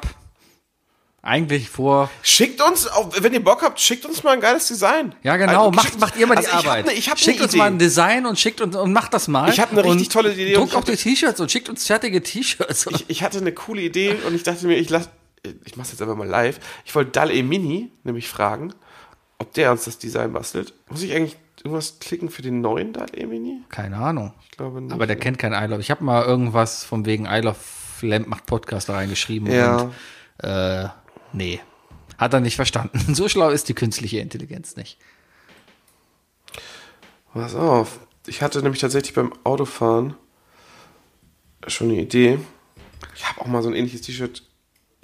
eigentlich 1.23 1.69
vor. 1.69 2.09
Schickt 2.23 2.61
uns, 2.61 2.89
wenn 3.19 3.33
ihr 3.33 3.43
Bock 3.43 3.61
habt, 3.61 3.79
schickt 3.79 4.05
uns 4.05 4.23
mal 4.23 4.31
ein 4.33 4.41
geiles 4.41 4.67
Design. 4.67 5.13
Ja, 5.21 5.37
genau. 5.37 5.67
Also, 5.67 5.71
macht, 5.71 5.99
macht 5.99 6.17
ihr 6.17 6.25
mal 6.25 6.35
die 6.35 6.47
also 6.47 6.49
ich 6.49 6.55
hab 6.55 6.65
Arbeit. 6.65 6.85
ne- 6.87 6.93
Ich 6.93 7.09
habe 7.09 7.19
schickt 7.19 7.41
uns 7.41 7.51
Idee. 7.51 7.57
mal 7.59 7.67
ein 7.67 7.77
Design 7.77 8.25
und 8.25 8.39
schickt 8.39 8.59
uns 8.61 8.75
und 8.75 8.91
macht 8.91 9.13
das 9.13 9.27
mal. 9.27 9.49
Ich 9.49 9.59
hab 9.59 9.71
eine 9.71 9.83
richtig 9.83 10.09
tolle 10.09 10.33
Idee 10.33 10.53
Druckt 10.53 10.75
auch 10.75 10.83
die 10.83 10.93
hatte- 10.93 11.01
T-Shirts 11.03 11.39
und 11.39 11.51
schickt 11.51 11.69
uns 11.69 11.85
fertige 11.85 12.23
T-Shirts. 12.23 12.87
ich, 12.87 13.05
ich 13.09 13.23
hatte 13.23 13.37
eine 13.37 13.51
coole 13.51 13.81
Idee 13.81 14.15
und 14.25 14.33
ich 14.33 14.41
dachte 14.43 14.65
mir, 14.65 14.77
ich 14.77 14.89
lass, 14.89 15.09
ich 15.65 15.75
mach's 15.77 15.91
jetzt 15.91 16.01
einfach 16.01 16.15
mal 16.15 16.27
live. 16.27 16.59
Ich 16.85 16.95
wollte 16.95 17.11
Dal 17.11 17.29
E 17.31 17.43
Mini 17.43 17.91
nämlich 18.03 18.27
fragen, 18.27 18.73
ob 19.37 19.53
der 19.53 19.71
uns 19.71 19.85
das 19.85 19.99
Design 19.99 20.33
bastelt. 20.33 20.73
Muss 20.89 21.03
ich 21.03 21.13
eigentlich 21.13 21.37
irgendwas 21.63 21.99
klicken 21.99 22.29
für 22.31 22.41
den 22.41 22.61
neuen 22.61 22.93
Dal 22.93 23.07
E 23.15 23.27
Mini? 23.27 23.61
Keine 23.69 23.97
Ahnung. 23.97 24.33
Ich 24.43 24.57
glaube 24.57 24.81
nicht. 24.81 24.91
Aber 24.91 25.05
der 25.05 25.17
kennt 25.17 25.37
kein 25.37 25.53
I 25.53 25.67
Love. 25.67 25.81
Ich 25.81 25.91
habe 25.91 26.03
mal 26.03 26.23
irgendwas 26.25 26.83
von 26.83 27.05
wegen 27.05 27.25
I 27.27 27.41
Love 27.41 27.57
Lamp 28.01 28.25
macht 28.25 28.47
Podcast 28.47 28.89
da 28.89 28.93
reingeschrieben. 28.95 29.51
Ja. 29.51 29.77
Und, 29.77 29.93
äh, 30.39 30.87
nee. 31.33 31.59
Hat 32.17 32.33
er 32.33 32.39
nicht 32.39 32.55
verstanden. 32.55 32.99
So 33.15 33.27
schlau 33.29 33.49
ist 33.49 33.67
die 33.69 33.73
künstliche 33.73 34.19
Intelligenz 34.19 34.75
nicht. 34.75 34.97
Pass 37.33 37.55
auf. 37.55 37.99
Ich 38.27 38.41
hatte 38.41 38.61
nämlich 38.61 38.81
tatsächlich 38.81 39.13
beim 39.13 39.33
Autofahren 39.43 40.15
schon 41.67 41.89
eine 41.89 42.01
Idee. 42.01 42.39
Ich 43.15 43.27
habe 43.27 43.41
auch 43.41 43.47
mal 43.47 43.61
so 43.63 43.69
ein 43.69 43.75
ähnliches 43.75 44.01
T-Shirt, 44.01 44.43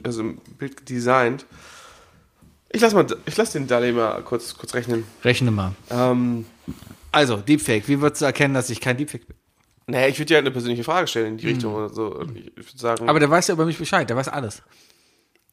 also 0.03 0.21
ein 0.21 0.37
Bild 0.57 0.87
designt. 0.89 1.45
Ich 2.69 2.81
lass 2.81 2.93
mal, 2.93 3.07
ich 3.25 3.37
lass 3.37 3.53
den 3.53 3.65
Dali 3.67 3.91
mal 3.93 4.21
kurz, 4.23 4.55
kurz 4.55 4.73
rechnen. 4.73 5.05
Rechne 5.23 5.51
mal. 5.51 5.73
Ähm, 5.89 6.45
Also, 7.11 7.37
Deepfake. 7.37 7.87
Wie 7.87 8.01
würdest 8.01 8.21
du 8.21 8.25
erkennen, 8.25 8.53
dass 8.53 8.69
ich 8.69 8.81
kein 8.81 8.97
Deepfake 8.97 9.25
bin? 9.25 9.35
naja, 9.89 10.07
ich 10.07 10.19
würde 10.19 10.25
dir 10.25 10.35
halt 10.35 10.43
eine 10.45 10.51
persönliche 10.51 10.83
Frage 10.83 11.07
stellen 11.07 11.27
in 11.27 11.37
die 11.37 11.47
Richtung 11.47 11.73
oder 11.73 11.89
so. 11.89 12.21
Ich, 12.35 12.57
würde 12.57 12.77
sagen. 12.77 13.07
Aber 13.07 13.19
der 13.19 13.29
weiß 13.29 13.47
ja 13.47 13.53
über 13.53 13.65
mich 13.65 13.77
Bescheid. 13.77 14.07
Der 14.09 14.17
weiß 14.17 14.27
alles. 14.27 14.61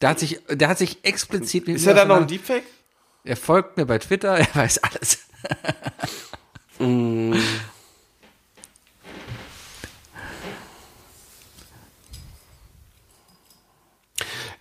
Der 0.00 0.10
hat 0.10 0.18
sich, 0.18 0.40
der 0.48 0.68
hat 0.68 0.78
sich 0.78 1.04
explizit 1.04 1.66
mit 1.66 1.76
ist 1.76 1.86
er 1.86 1.94
da 1.94 2.04
noch 2.04 2.16
ein 2.16 2.26
Deepfake? 2.26 2.64
Er 3.24 3.36
folgt 3.36 3.76
mir 3.76 3.86
bei 3.86 3.98
Twitter. 3.98 4.38
Er 4.38 4.54
weiß 4.54 4.78
alles. 4.82 5.18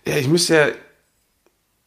Ja, 0.06 0.16
ich 0.16 0.28
müsste 0.28 0.54
ja. 0.54 0.68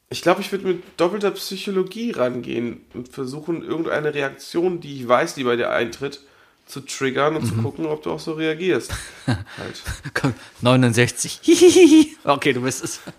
Ich 0.10 0.22
glaube, 0.22 0.40
ich 0.42 0.52
würde 0.52 0.66
mit 0.66 0.84
doppelter 0.96 1.32
Psychologie 1.32 2.12
rangehen 2.12 2.86
und 2.94 3.10
versuchen, 3.10 3.62
irgendeine 3.62 4.14
Reaktion, 4.14 4.80
die 4.80 5.02
ich 5.02 5.08
weiß, 5.08 5.36
die 5.36 5.44
bei 5.44 5.58
dir 5.58 5.70
eintritt, 5.70 6.22
zu 6.68 6.82
triggern 6.82 7.36
und 7.38 7.46
zu 7.46 7.56
gucken, 7.56 7.86
ob 7.86 8.04
du 8.04 8.12
auch 8.12 8.20
so 8.20 8.34
reagierst. 8.34 8.94
halt. 9.28 9.82
Komm, 10.14 10.34
69. 10.62 11.40
Hihihi. 11.42 12.18
okay, 12.24 12.54
du 12.54 12.62
bist 12.62 12.84
es. 12.84 13.00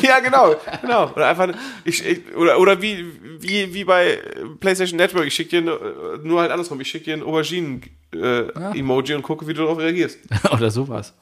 Ja, 0.00 0.18
genau, 0.20 0.56
genau. 0.80 1.12
Oder 1.12 1.28
einfach, 1.28 1.50
ich, 1.84 2.02
ich, 2.02 2.34
oder, 2.34 2.58
oder 2.58 2.80
wie, 2.80 3.04
wie, 3.38 3.74
wie 3.74 3.84
bei 3.84 4.18
PlayStation 4.58 4.96
Network, 4.96 5.26
ich 5.26 5.34
schicke 5.34 5.50
dir 5.50 5.60
nur, 5.60 6.20
nur 6.22 6.40
halt 6.40 6.50
andersrum, 6.50 6.80
ich 6.80 6.88
schicke 6.88 7.04
dir 7.04 7.12
ein 7.14 7.22
Auberginen-Emoji 7.22 9.14
und 9.14 9.20
gucke, 9.20 9.46
wie 9.46 9.52
du 9.52 9.60
darauf 9.60 9.76
reagierst. 9.76 10.20
Oder 10.50 10.70
sowas. 10.70 11.12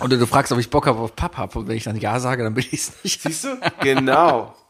Oder 0.00 0.16
du 0.16 0.26
fragst, 0.26 0.52
ob 0.52 0.58
ich 0.58 0.70
Bock 0.70 0.86
habe 0.86 0.98
auf 1.00 1.16
Papa. 1.16 1.48
Und 1.58 1.68
wenn 1.68 1.76
ich 1.76 1.84
dann 1.84 1.96
Ja 1.96 2.20
sage, 2.20 2.44
dann 2.44 2.54
bin 2.54 2.64
ich 2.70 2.74
es 2.74 2.92
nicht. 3.02 3.22
Siehst 3.22 3.44
du? 3.44 3.48
Genau. 3.80 4.54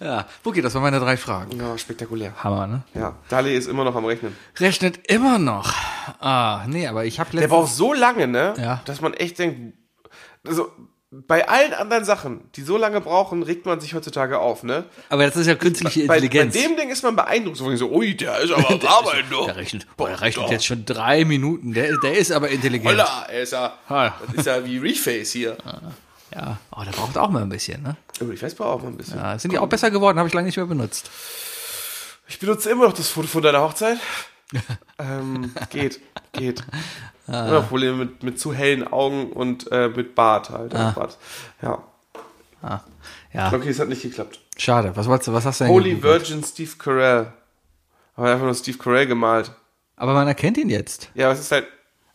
Ja. 0.00 0.26
Okay, 0.44 0.60
das 0.60 0.72
waren 0.74 0.82
meine 0.82 1.00
drei 1.00 1.16
Fragen. 1.16 1.58
Ja, 1.58 1.76
spektakulär. 1.76 2.32
Hammer, 2.44 2.68
ne? 2.68 2.82
Ja, 2.94 3.16
Dali 3.28 3.56
ist 3.56 3.66
immer 3.66 3.82
noch 3.82 3.96
am 3.96 4.04
Rechnen. 4.04 4.36
Rechnet 4.56 5.10
immer 5.10 5.38
noch. 5.40 5.72
Ah, 6.20 6.64
nee, 6.68 6.86
aber 6.86 7.06
ich 7.06 7.18
habe 7.18 7.30
Der 7.32 7.40
letztens... 7.40 7.58
braucht 7.58 7.72
so 7.72 7.92
lange, 7.92 8.28
ne? 8.28 8.54
Ja. 8.56 8.82
Dass 8.84 9.00
man 9.00 9.14
echt 9.14 9.40
denkt, 9.40 9.74
also 10.46 10.70
bei 11.10 11.48
allen 11.48 11.72
anderen 11.72 12.04
Sachen, 12.04 12.50
die 12.54 12.62
so 12.62 12.76
lange 12.76 13.00
brauchen, 13.00 13.42
regt 13.42 13.64
man 13.64 13.80
sich 13.80 13.94
heutzutage 13.94 14.38
auf, 14.38 14.62
ne? 14.62 14.84
Aber 15.08 15.24
das 15.24 15.36
ist 15.36 15.46
ja 15.46 15.54
künstliche 15.54 16.00
Bei, 16.00 16.06
bei 16.06 16.14
Intelligenz. 16.16 16.54
dem 16.54 16.76
Ding 16.76 16.90
ist 16.90 17.02
man 17.02 17.16
beeindruckt, 17.16 17.56
so, 17.56 17.74
so 17.76 17.90
ui, 17.90 18.14
der 18.14 18.38
ist 18.40 18.52
aber 18.52 18.68
am 18.70 18.80
Arbeiten, 18.86 19.30
der 19.30 19.56
rechnet, 19.56 19.86
boah, 19.96 20.08
der 20.08 20.20
rechnet 20.20 20.50
jetzt 20.50 20.66
schon 20.66 20.84
drei 20.84 21.24
Minuten. 21.24 21.72
Der, 21.72 21.96
der 21.96 22.18
ist 22.18 22.30
aber 22.30 22.50
intelligent. 22.50 22.90
Holla, 22.90 23.26
er 23.26 23.42
ist 23.42 23.52
ja, 23.52 23.78
das 23.88 24.34
ist 24.36 24.46
ja 24.46 24.64
wie 24.64 24.76
Reface 24.76 25.32
hier. 25.32 25.56
Ja, 26.34 26.58
oh, 26.76 26.82
der 26.84 26.90
braucht 26.90 27.16
auch 27.16 27.30
mal 27.30 27.42
ein 27.42 27.48
bisschen, 27.48 27.82
ne? 27.82 27.96
Reface 28.20 28.54
braucht 28.54 28.80
auch 28.80 28.82
mal 28.82 28.88
ein 28.88 28.98
bisschen. 28.98 29.16
Ja, 29.16 29.38
sind 29.38 29.52
die 29.52 29.58
auch 29.58 29.66
besser 29.66 29.90
geworden, 29.90 30.18
habe 30.18 30.28
ich 30.28 30.34
lange 30.34 30.46
nicht 30.46 30.56
mehr 30.56 30.66
benutzt. 30.66 31.10
Ich 32.26 32.38
benutze 32.38 32.68
immer 32.68 32.84
noch 32.84 32.92
das 32.92 33.08
Foto 33.08 33.28
von 33.28 33.42
deiner 33.42 33.62
Hochzeit. 33.62 33.98
ähm, 34.98 35.54
geht, 35.70 36.00
geht. 36.32 36.62
Ah. 37.28 37.48
Immer 37.48 37.62
Probleme 37.62 37.96
mit, 37.96 38.22
mit 38.22 38.40
zu 38.40 38.52
hellen 38.54 38.86
Augen 38.90 39.30
und 39.32 39.70
äh, 39.70 39.88
mit 39.88 40.14
Bart 40.14 40.50
halt. 40.50 40.74
Ah. 40.74 40.92
Bart. 40.92 41.18
Ja. 41.62 41.82
Ja, 43.32 43.52
Okay, 43.52 43.68
es 43.68 43.78
hat 43.78 43.88
nicht 43.88 44.02
geklappt. 44.02 44.40
schade. 44.56 44.92
Was, 44.96 45.06
wolltest 45.06 45.28
du, 45.28 45.32
was 45.32 45.44
hast 45.44 45.60
du 45.60 45.64
denn 45.64 45.72
Holy? 45.72 46.02
Virgin 46.02 46.42
Steve 46.42 46.70
Carell. 46.78 47.32
Aber 48.16 48.30
einfach 48.32 48.44
nur 48.46 48.54
Steve 48.54 48.78
Carell 48.78 49.06
gemalt. 49.06 49.52
Aber 49.96 50.12
man 50.14 50.26
erkennt 50.26 50.56
ihn 50.58 50.70
jetzt. 50.70 51.10
Ja, 51.14 51.30
es 51.30 51.38
ist 51.40 51.52
halt. 51.52 51.66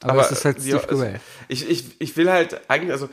Aber 0.01 0.21
es 0.21 0.31
ist 0.31 0.43
halt 0.43 0.57
die- 0.57 0.61
Steve 0.71 0.79
Carell. 0.85 1.19
Ich, 1.47 1.69
ich, 1.69 2.01
ich 2.01 2.17
will 2.17 2.29
halt 2.29 2.69
eigentlich, 2.69 2.91
also 2.91 3.07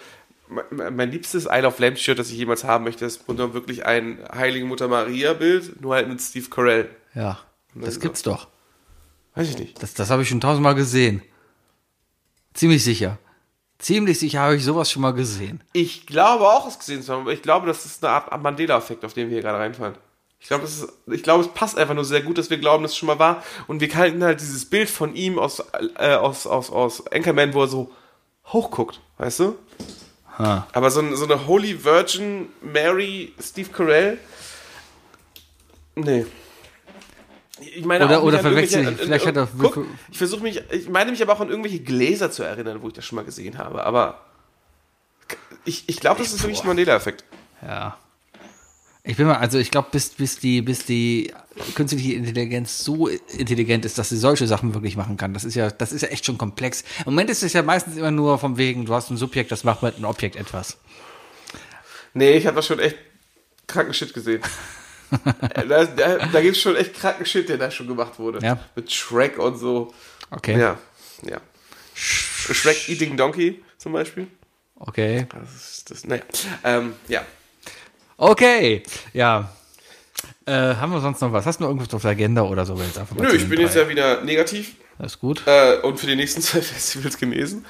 mein, 0.49 0.97
mein 0.97 1.11
liebstes 1.13 1.45
Isle 1.49 1.69
of 1.69 1.79
Lamp 1.79 1.99
Shirt, 1.99 2.19
das 2.19 2.31
ich 2.31 2.37
jemals 2.39 2.65
haben 2.65 2.83
möchte, 2.85 3.05
ist 3.05 3.29
unter 3.29 3.55
wirklich 3.55 3.87
ein 3.87 4.19
Heiligen 4.35 4.67
Mutter 4.67 4.89
Maria 4.89 5.35
Bild, 5.35 5.81
nur 5.81 5.95
halt 5.95 6.09
mit 6.09 6.21
Steve 6.21 6.49
Carell. 6.51 6.89
Ja, 7.15 7.39
das 7.77 8.01
gibt's 8.01 8.23
doch. 8.23 8.49
Weiß 9.37 9.49
ich 9.49 9.59
nicht. 9.59 9.81
Das, 9.81 9.95
das 9.95 10.11
habe 10.11 10.23
ich 10.23 10.29
schon 10.29 10.41
tausendmal 10.41 10.75
gesehen. 10.75 11.23
Ziemlich 12.55 12.83
sicher. 12.85 13.19
Ziemlich 13.79 14.19
sicher 14.19 14.41
habe 14.41 14.57
ich 14.57 14.65
sowas 14.65 14.91
schon 14.91 15.03
mal 15.03 15.13
gesehen. 15.15 15.63
Ich 15.73 16.07
glaube 16.07 16.45
auch, 16.47 16.67
es 16.69 16.79
gesehen 16.79 17.03
zu 17.03 17.13
haben, 17.13 17.23
aber 17.23 17.33
ich 17.33 17.43
glaube, 17.43 17.67
das 17.67 17.87
ist 17.87 18.05
eine 18.05 18.13
Art 18.15 18.43
Mandela-Effekt, 18.43 19.05
auf 19.05 19.15
den 19.15 19.29
wir 19.29 19.35
hier 19.37 19.43
gerade 19.43 19.59
reinfallen. 19.59 19.95
Ich 20.39 20.49
glaube, 20.49 20.65
es, 20.65 20.83
ist- 20.83 20.93
ich 21.07 21.23
glaube, 21.23 21.45
es 21.45 21.49
passt 21.53 21.79
einfach 21.79 21.95
nur 21.95 22.05
sehr 22.05 22.23
gut, 22.23 22.37
dass 22.39 22.51
wir 22.51 22.59
glauben, 22.59 22.83
dass 22.83 22.93
es 22.93 22.99
schon 22.99 23.07
mal 23.07 23.19
war. 23.19 23.43
Und 23.69 23.81
wir 23.81 23.95
halten 23.95 24.23
halt 24.23 24.41
dieses 24.41 24.65
Bild 24.67 24.91
von 24.91 25.15
ihm 25.15 25.39
aus, 25.39 25.63
äh, 25.99 26.15
aus, 26.15 26.47
aus, 26.47 26.71
aus 26.71 27.07
Anchorman, 27.13 27.55
wo 27.55 27.63
er 27.63 27.69
so 27.69 27.91
hochguckt, 28.47 29.01
weißt 29.19 29.41
du? 29.41 29.57
Ha. 30.39 30.67
Aber 30.73 30.91
so, 30.91 31.15
so 31.15 31.25
eine 31.25 31.47
Holy 31.47 31.85
Virgin 31.85 32.49
Mary 32.63 33.35
Steve 33.41 33.69
Carell, 33.71 34.19
nee. 35.95 36.27
Ich 37.77 37.85
meine 37.85 38.05
Oder- 38.05 38.23
oder 38.23 38.39
mich 38.39 38.47
an 38.47 38.53
verwechsel 38.53 38.79
irgendwelche- 38.85 39.01
ich. 39.03 39.07
Vielleicht 39.07 39.27
hat 39.27 39.37
er- 39.37 39.49
Guck, 39.59 39.87
ich 40.11 40.19
versuche 40.19 40.43
mich, 40.43 40.63
ich 40.71 40.89
meine 40.89 41.11
mich 41.11 41.23
aber 41.23 41.33
auch 41.35 41.41
an 41.41 41.49
irgendwelche 41.51 41.81
Gläser 41.81 42.31
zu 42.31 42.43
erinnern, 42.43 42.83
wo 42.83 42.89
ich 42.89 42.95
das 42.95 43.05
schon 43.05 43.17
mal 43.17 43.25
gesehen 43.25 43.59
habe. 43.59 43.85
Aber 43.85 44.21
ich, 45.65 45.85
ich 45.89 46.01
glaube, 46.01 46.23
das 46.23 46.33
ist 46.33 46.43
wirklich 46.43 46.61
ein 46.63 46.67
Mandela-Effekt. 46.67 47.25
Ja. 47.63 47.97
Ich 49.03 49.17
bin 49.17 49.27
mal, 49.27 49.37
also 49.37 49.59
ich 49.59 49.71
glaube, 49.71 49.89
bis, 49.93 50.11
bis 50.11 50.39
die, 50.39 50.61
bis 50.61 50.85
die 50.85 51.33
künstliche 51.75 52.13
Intelligenz 52.15 52.85
so 52.85 53.09
intelligent 53.09 53.85
ist, 53.87 53.97
dass 53.99 54.11
sie 54.11 54.17
solche 54.19 54.47
Sachen 54.47 54.75
wirklich 54.75 54.97
machen 54.97 55.17
kann. 55.17 55.33
Das 55.33 55.45
ist 55.45 55.55
ja, 55.55 55.71
das 55.71 55.93
ist 55.93 56.03
ja 56.03 56.09
echt 56.09 56.27
schon 56.27 56.37
komplex. 56.39 56.83
Im 56.99 57.07
Moment 57.13 57.31
ist 57.31 57.43
es 57.43 57.53
ja 57.55 57.63
meistens 57.63 57.97
immer 57.97 58.11
nur 58.11 58.39
vom 58.39 58.59
wegen, 58.59 58.85
du 58.85 58.95
hast 58.95 59.11
ein 59.11 59.17
Subjekt, 59.17 59.53
das 59.53 59.65
macht 59.65 59.83
mit 59.83 59.97
einem 59.97 60.05
Objekt 60.05 60.37
etwas. 60.37 60.77
Nee, 62.13 62.33
ich 62.33 62.47
habe 62.47 62.57
da 62.57 62.63
schon 62.63 62.79
echt 62.79 62.97
kranken 63.67 63.95
Shit 63.95 64.13
gesehen. 64.15 64.43
Äh, 65.55 65.67
da 65.67 65.85
da, 65.85 66.27
da 66.27 66.41
gibt 66.41 66.57
es 66.57 66.63
schon 66.63 66.77
echt 66.77 66.95
kranken 66.95 67.27
Shit, 67.27 67.49
der 67.49 67.59
da 67.59 67.71
schon 67.71 67.87
gemacht 67.89 68.19
wurde. 68.19 68.45
Ja. 68.45 68.59
Mit 68.77 68.91
Shrek 68.93 69.39
und 69.39 69.57
so. 69.57 69.93
Okay. 70.31 70.59
Ja, 70.59 70.79
ja. 71.23 71.41
Shrek 71.95 72.89
Eating 72.89 73.17
Donkey 73.17 73.63
zum 73.79 73.93
Beispiel. 73.93 74.27
Okay. 74.77 75.27
Das 75.33 75.55
ist 75.79 75.91
das, 75.91 76.05
naja. 76.07 76.23
Ähm, 76.65 76.95
ja. 77.09 77.23
Okay. 78.17 78.83
Ja. 79.13 79.53
Äh, 80.47 80.53
haben 80.53 80.93
wir 80.93 81.01
sonst 81.01 81.21
noch 81.21 81.33
was? 81.33 81.47
Hast 81.47 81.59
du 81.61 81.65
noch 81.65 81.71
irgendwas 81.71 81.93
auf 81.95 82.03
der 82.03 82.13
Agenda 82.13 82.43
oder 82.43 82.65
so? 82.67 82.75
Jetzt 82.77 82.99
einfach 82.99 83.17
Nö, 83.17 83.31
ich 83.35 83.49
bin 83.49 83.61
jetzt 83.61 83.75
drei. 83.75 83.83
ja 83.83 83.89
wieder 83.89 84.21
negativ 84.23 84.75
Das 84.99 85.13
ist 85.13 85.21
gut. 85.21 85.43
äh, 85.47 85.77
und 85.83 85.99
für 85.99 86.07
die 86.07 86.17
nächsten 86.17 86.41
zwei 86.43 86.61
Festivals 86.63 87.19
genesen. 87.19 87.65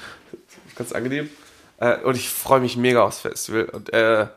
Ganz 0.75 0.91
angenehm. 0.93 1.29
Äh, 1.79 1.97
und 1.97 2.15
ich 2.15 2.29
freue 2.29 2.59
mich 2.61 2.77
mega 2.77 3.03
aufs 3.03 3.19
Festival. 3.19 3.65
Und 3.65 3.91
äh, 3.93 4.27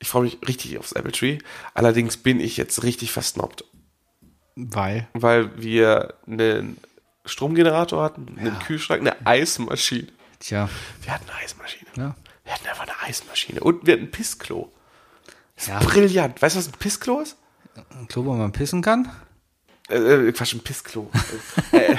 ich 0.00 0.08
freue 0.08 0.24
mich 0.24 0.38
richtig 0.48 0.78
aufs 0.78 0.92
Apple 0.92 1.12
Tree. 1.12 1.38
Allerdings 1.74 2.16
bin 2.16 2.40
ich 2.40 2.56
jetzt 2.56 2.82
richtig 2.82 3.12
versnobbt. 3.12 3.64
Weil. 4.56 5.08
weil 5.12 5.62
wir 5.62 6.14
einen 6.26 6.78
Stromgenerator 7.24 8.02
hatten, 8.02 8.36
einen 8.38 8.58
Kühlschrank, 8.58 9.00
eine 9.00 9.26
Eismaschine. 9.26 10.08
Tja. 10.40 10.68
Wir 11.02 11.14
hatten 11.14 11.28
eine 11.30 11.38
Eismaschine. 11.38 11.90
Ja. 11.96 12.16
Wir 12.44 12.54
hatten 12.54 12.66
einfach 12.66 12.82
eine 12.82 13.02
Eismaschine. 13.02 13.60
Und 13.60 13.86
wir 13.86 13.94
hatten 13.94 14.04
ein 14.04 14.10
Pissklo. 14.10 14.72
Ja. 15.66 15.78
Brillant. 15.80 16.40
Weißt 16.40 16.56
du, 16.56 16.58
was 16.58 16.66
ein 16.66 16.72
Pissklo 16.72 17.20
ist? 17.20 17.36
Ein 17.90 18.08
Klo, 18.08 18.24
wo 18.24 18.32
man 18.32 18.52
pissen 18.52 18.82
kann? 18.82 19.10
Äh, 19.88 20.28
äh, 20.28 20.32
Quatsch, 20.32 20.54
ein 20.54 20.60
Pissklo. 20.60 21.10
äh, 21.72 21.96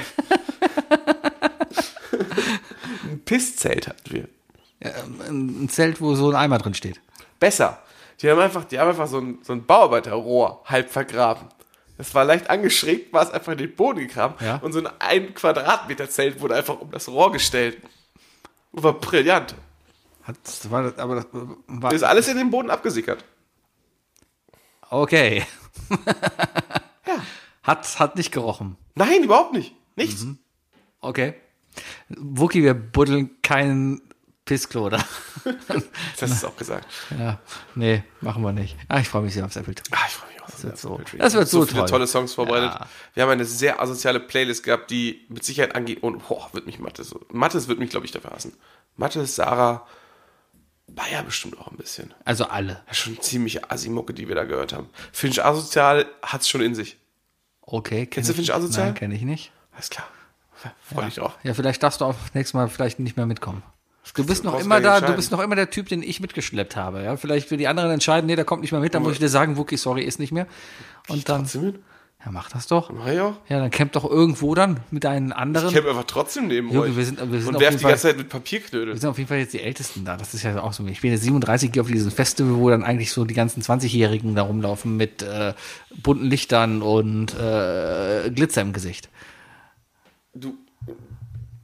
ein 3.04 3.20
Pisszelt 3.24 3.86
hatten 3.88 4.10
wir. 4.10 4.28
Ja, 4.82 4.90
ein 5.28 5.68
Zelt, 5.68 6.00
wo 6.00 6.14
so 6.16 6.30
ein 6.30 6.36
Eimer 6.36 6.58
drin 6.58 6.74
steht. 6.74 7.00
Besser. 7.38 7.82
Die 8.22 8.30
haben 8.30 8.38
einfach, 8.38 8.64
die 8.64 8.78
haben 8.78 8.88
einfach 8.88 9.08
so 9.08 9.18
ein, 9.18 9.38
so 9.42 9.52
ein 9.52 9.66
Bauarbeiterrohr 9.66 10.62
halb 10.66 10.90
vergraben. 10.90 11.48
Das 11.98 12.14
war 12.14 12.24
leicht 12.24 12.48
angeschrägt, 12.50 13.12
war 13.12 13.22
es 13.22 13.30
einfach 13.30 13.52
in 13.52 13.58
den 13.58 13.74
Boden 13.74 13.98
gegraben. 14.00 14.34
Ja. 14.44 14.56
Und 14.56 14.72
so 14.72 14.78
ein 14.80 14.88
1 15.00 15.34
Quadratmeter 15.34 16.08
Zelt 16.08 16.40
wurde 16.40 16.54
einfach 16.54 16.80
um 16.80 16.90
das 16.90 17.08
Rohr 17.08 17.32
gestellt. 17.32 17.78
Und 18.72 18.82
war 18.82 18.94
brillant. 18.94 19.54
Hat, 20.22 20.36
das 20.44 20.70
war, 20.70 20.82
das- 20.84 20.98
aber 20.98 21.16
das 21.16 21.26
war, 21.32 21.92
ist 21.92 22.04
alles 22.04 22.28
in 22.28 22.36
den 22.36 22.50
Boden 22.50 22.70
abgesickert. 22.70 23.24
okay. 24.90 25.44
Ja. 27.06 27.14
Hat, 27.64 27.98
hat 27.98 28.16
nicht 28.16 28.30
gerochen. 28.32 28.76
Nein, 28.94 29.24
überhaupt 29.24 29.52
nicht. 29.52 29.74
Nichts. 29.96 30.24
Okay. 31.00 31.34
Wookie, 32.08 32.62
wir 32.62 32.74
buddeln 32.74 33.40
keinen 33.42 34.00
Pissklo 34.52 34.88
da. 34.90 35.02
Das 36.20 36.30
ist 36.30 36.44
auch 36.44 36.56
gesagt. 36.56 36.86
ja, 37.18 37.38
nee, 37.74 38.04
machen 38.20 38.42
wir 38.42 38.52
nicht. 38.52 38.76
Ah, 38.88 39.00
ich 39.00 39.08
freue 39.08 39.22
mich 39.22 39.34
sehr 39.34 39.44
aufs 39.44 39.56
Apple 39.56 39.74
Tree. 39.74 39.82
Ah, 39.92 39.98
ich 40.06 40.12
freue 40.14 40.28
mich 40.32 40.42
auch. 40.42 40.46
Das 40.50 40.62
wird 40.64 40.78
so- 40.78 41.00
das 41.18 41.32
wird 41.34 41.48
so 41.48 41.64
viele 41.66 41.80
toll. 41.80 41.88
tolle 41.88 42.06
Songs 42.06 42.34
vorbereitet. 42.34 42.70
Ja. 42.74 42.86
Wir 43.14 43.22
haben 43.24 43.30
eine 43.30 43.44
sehr 43.44 43.80
asoziale 43.80 44.20
Playlist 44.20 44.62
gehabt, 44.62 44.90
die 44.90 45.24
mit 45.28 45.42
Sicherheit 45.44 45.74
angeht. 45.74 46.02
Und 46.02 46.26
boah, 46.28 46.48
wird 46.52 46.66
mich 46.66 46.78
Mathis 46.78 47.08
so. 47.08 47.20
Mathis 47.30 47.66
wird 47.68 47.78
mich, 47.78 47.90
glaube 47.90 48.06
ich, 48.06 48.12
dafür 48.12 48.30
hassen. 48.32 48.52
Mathis, 48.96 49.34
Sarah, 49.36 49.86
Bayer 50.88 51.22
bestimmt 51.22 51.58
auch 51.58 51.68
ein 51.68 51.76
bisschen. 51.76 52.12
Also 52.24 52.44
alle. 52.44 52.82
Ja, 52.86 52.94
schon 52.94 53.20
ziemlich 53.20 53.70
Asimucke, 53.70 54.12
die 54.12 54.28
wir 54.28 54.34
da 54.34 54.44
gehört 54.44 54.72
haben. 54.74 54.88
Finch 55.12 55.42
Asozial 55.44 56.06
hat's 56.22 56.48
schon 56.48 56.60
in 56.60 56.74
sich. 56.74 56.98
Okay. 57.62 58.06
Kennst 58.06 58.28
du 58.28 58.34
Finch 58.34 58.52
Asozial? 58.52 58.86
Nein, 58.86 58.94
kenne 58.94 59.14
ich 59.14 59.22
nicht. 59.22 59.50
Alles 59.72 59.88
klar. 59.90 60.06
Freue 60.92 61.06
mich 61.06 61.14
drauf. 61.16 61.36
Ja, 61.42 61.54
vielleicht 61.54 61.82
darfst 61.82 62.00
du 62.00 62.04
auch 62.04 62.14
nächstes 62.34 62.54
Mal 62.54 62.68
vielleicht 62.68 62.98
nicht 63.00 63.16
mehr 63.16 63.26
mitkommen. 63.26 63.62
Du 64.14 64.26
bist 64.26 64.44
noch 64.44 64.58
immer 64.60 64.80
da, 64.80 65.00
du 65.00 65.14
bist 65.14 65.30
noch 65.32 65.40
immer 65.40 65.54
der 65.56 65.70
Typ, 65.70 65.88
den 65.88 66.02
ich 66.02 66.20
mitgeschleppt 66.20 66.76
habe. 66.76 67.02
Ja, 67.02 67.16
vielleicht 67.16 67.48
für 67.48 67.56
die 67.56 67.68
anderen 67.68 67.90
entscheiden, 67.92 68.26
nee, 68.26 68.36
der 68.36 68.44
kommt 68.44 68.62
nicht 68.62 68.72
mehr 68.72 68.80
mit, 68.80 68.94
dann 68.94 69.02
muss 69.02 69.12
ich 69.12 69.18
dir 69.20 69.28
sagen, 69.28 69.56
Wookie, 69.56 69.76
sorry, 69.76 70.02
ist 70.02 70.18
nicht 70.18 70.32
mehr. 70.32 70.46
Und 71.08 71.28
dann, 71.28 71.46
ja, 72.24 72.30
mach 72.30 72.50
das 72.50 72.66
doch. 72.66 72.90
Mach 72.90 73.06
ich 73.06 73.20
auch. 73.20 73.34
Ja, 73.48 73.58
dann 73.60 73.70
camp 73.70 73.92
doch 73.92 74.04
irgendwo 74.08 74.54
dann 74.54 74.80
mit 74.90 75.04
deinen 75.04 75.32
anderen. 75.32 75.68
Ich 75.68 75.74
camp 75.74 75.86
einfach 75.88 76.04
trotzdem 76.04 76.48
neben 76.48 76.68
Junge, 76.72 76.88
euch. 76.88 76.96
wir 76.96 77.04
sind- 77.04 77.18
wir 77.32 77.40
sind 77.40 77.54
und 77.54 77.60
werf 77.60 77.76
die 77.76 77.82
ganze 77.84 78.02
Zeit 78.02 78.16
mit 78.16 78.28
Papierknödel. 78.28 78.94
Wir 78.94 79.00
sind 79.00 79.08
auf 79.10 79.18
jeden 79.18 79.28
Fall 79.28 79.38
jetzt 79.38 79.54
die 79.54 79.60
Ältesten 79.60 80.04
da. 80.04 80.16
Das 80.16 80.34
ist 80.34 80.42
ja 80.42 80.60
auch 80.62 80.72
so. 80.72 80.84
Ich 80.86 81.00
bin 81.00 81.10
jetzt 81.12 81.22
37, 81.22 81.72
gehe 81.72 81.80
auf 81.82 81.88
diesen 81.88 82.10
Festival, 82.10 82.56
wo 82.56 82.70
dann 82.70 82.82
eigentlich 82.84 83.12
so 83.12 83.24
die 83.24 83.34
ganzen 83.34 83.62
20-Jährigen 83.62 84.34
da 84.34 84.42
rumlaufen 84.42 84.96
mit 84.96 85.22
äh, 85.22 85.54
bunten 86.02 86.26
Lichtern 86.26 86.82
und 86.82 87.34
äh, 87.38 88.30
Glitzer 88.30 88.62
im 88.62 88.72
Gesicht. 88.72 89.08
du, 90.34 90.54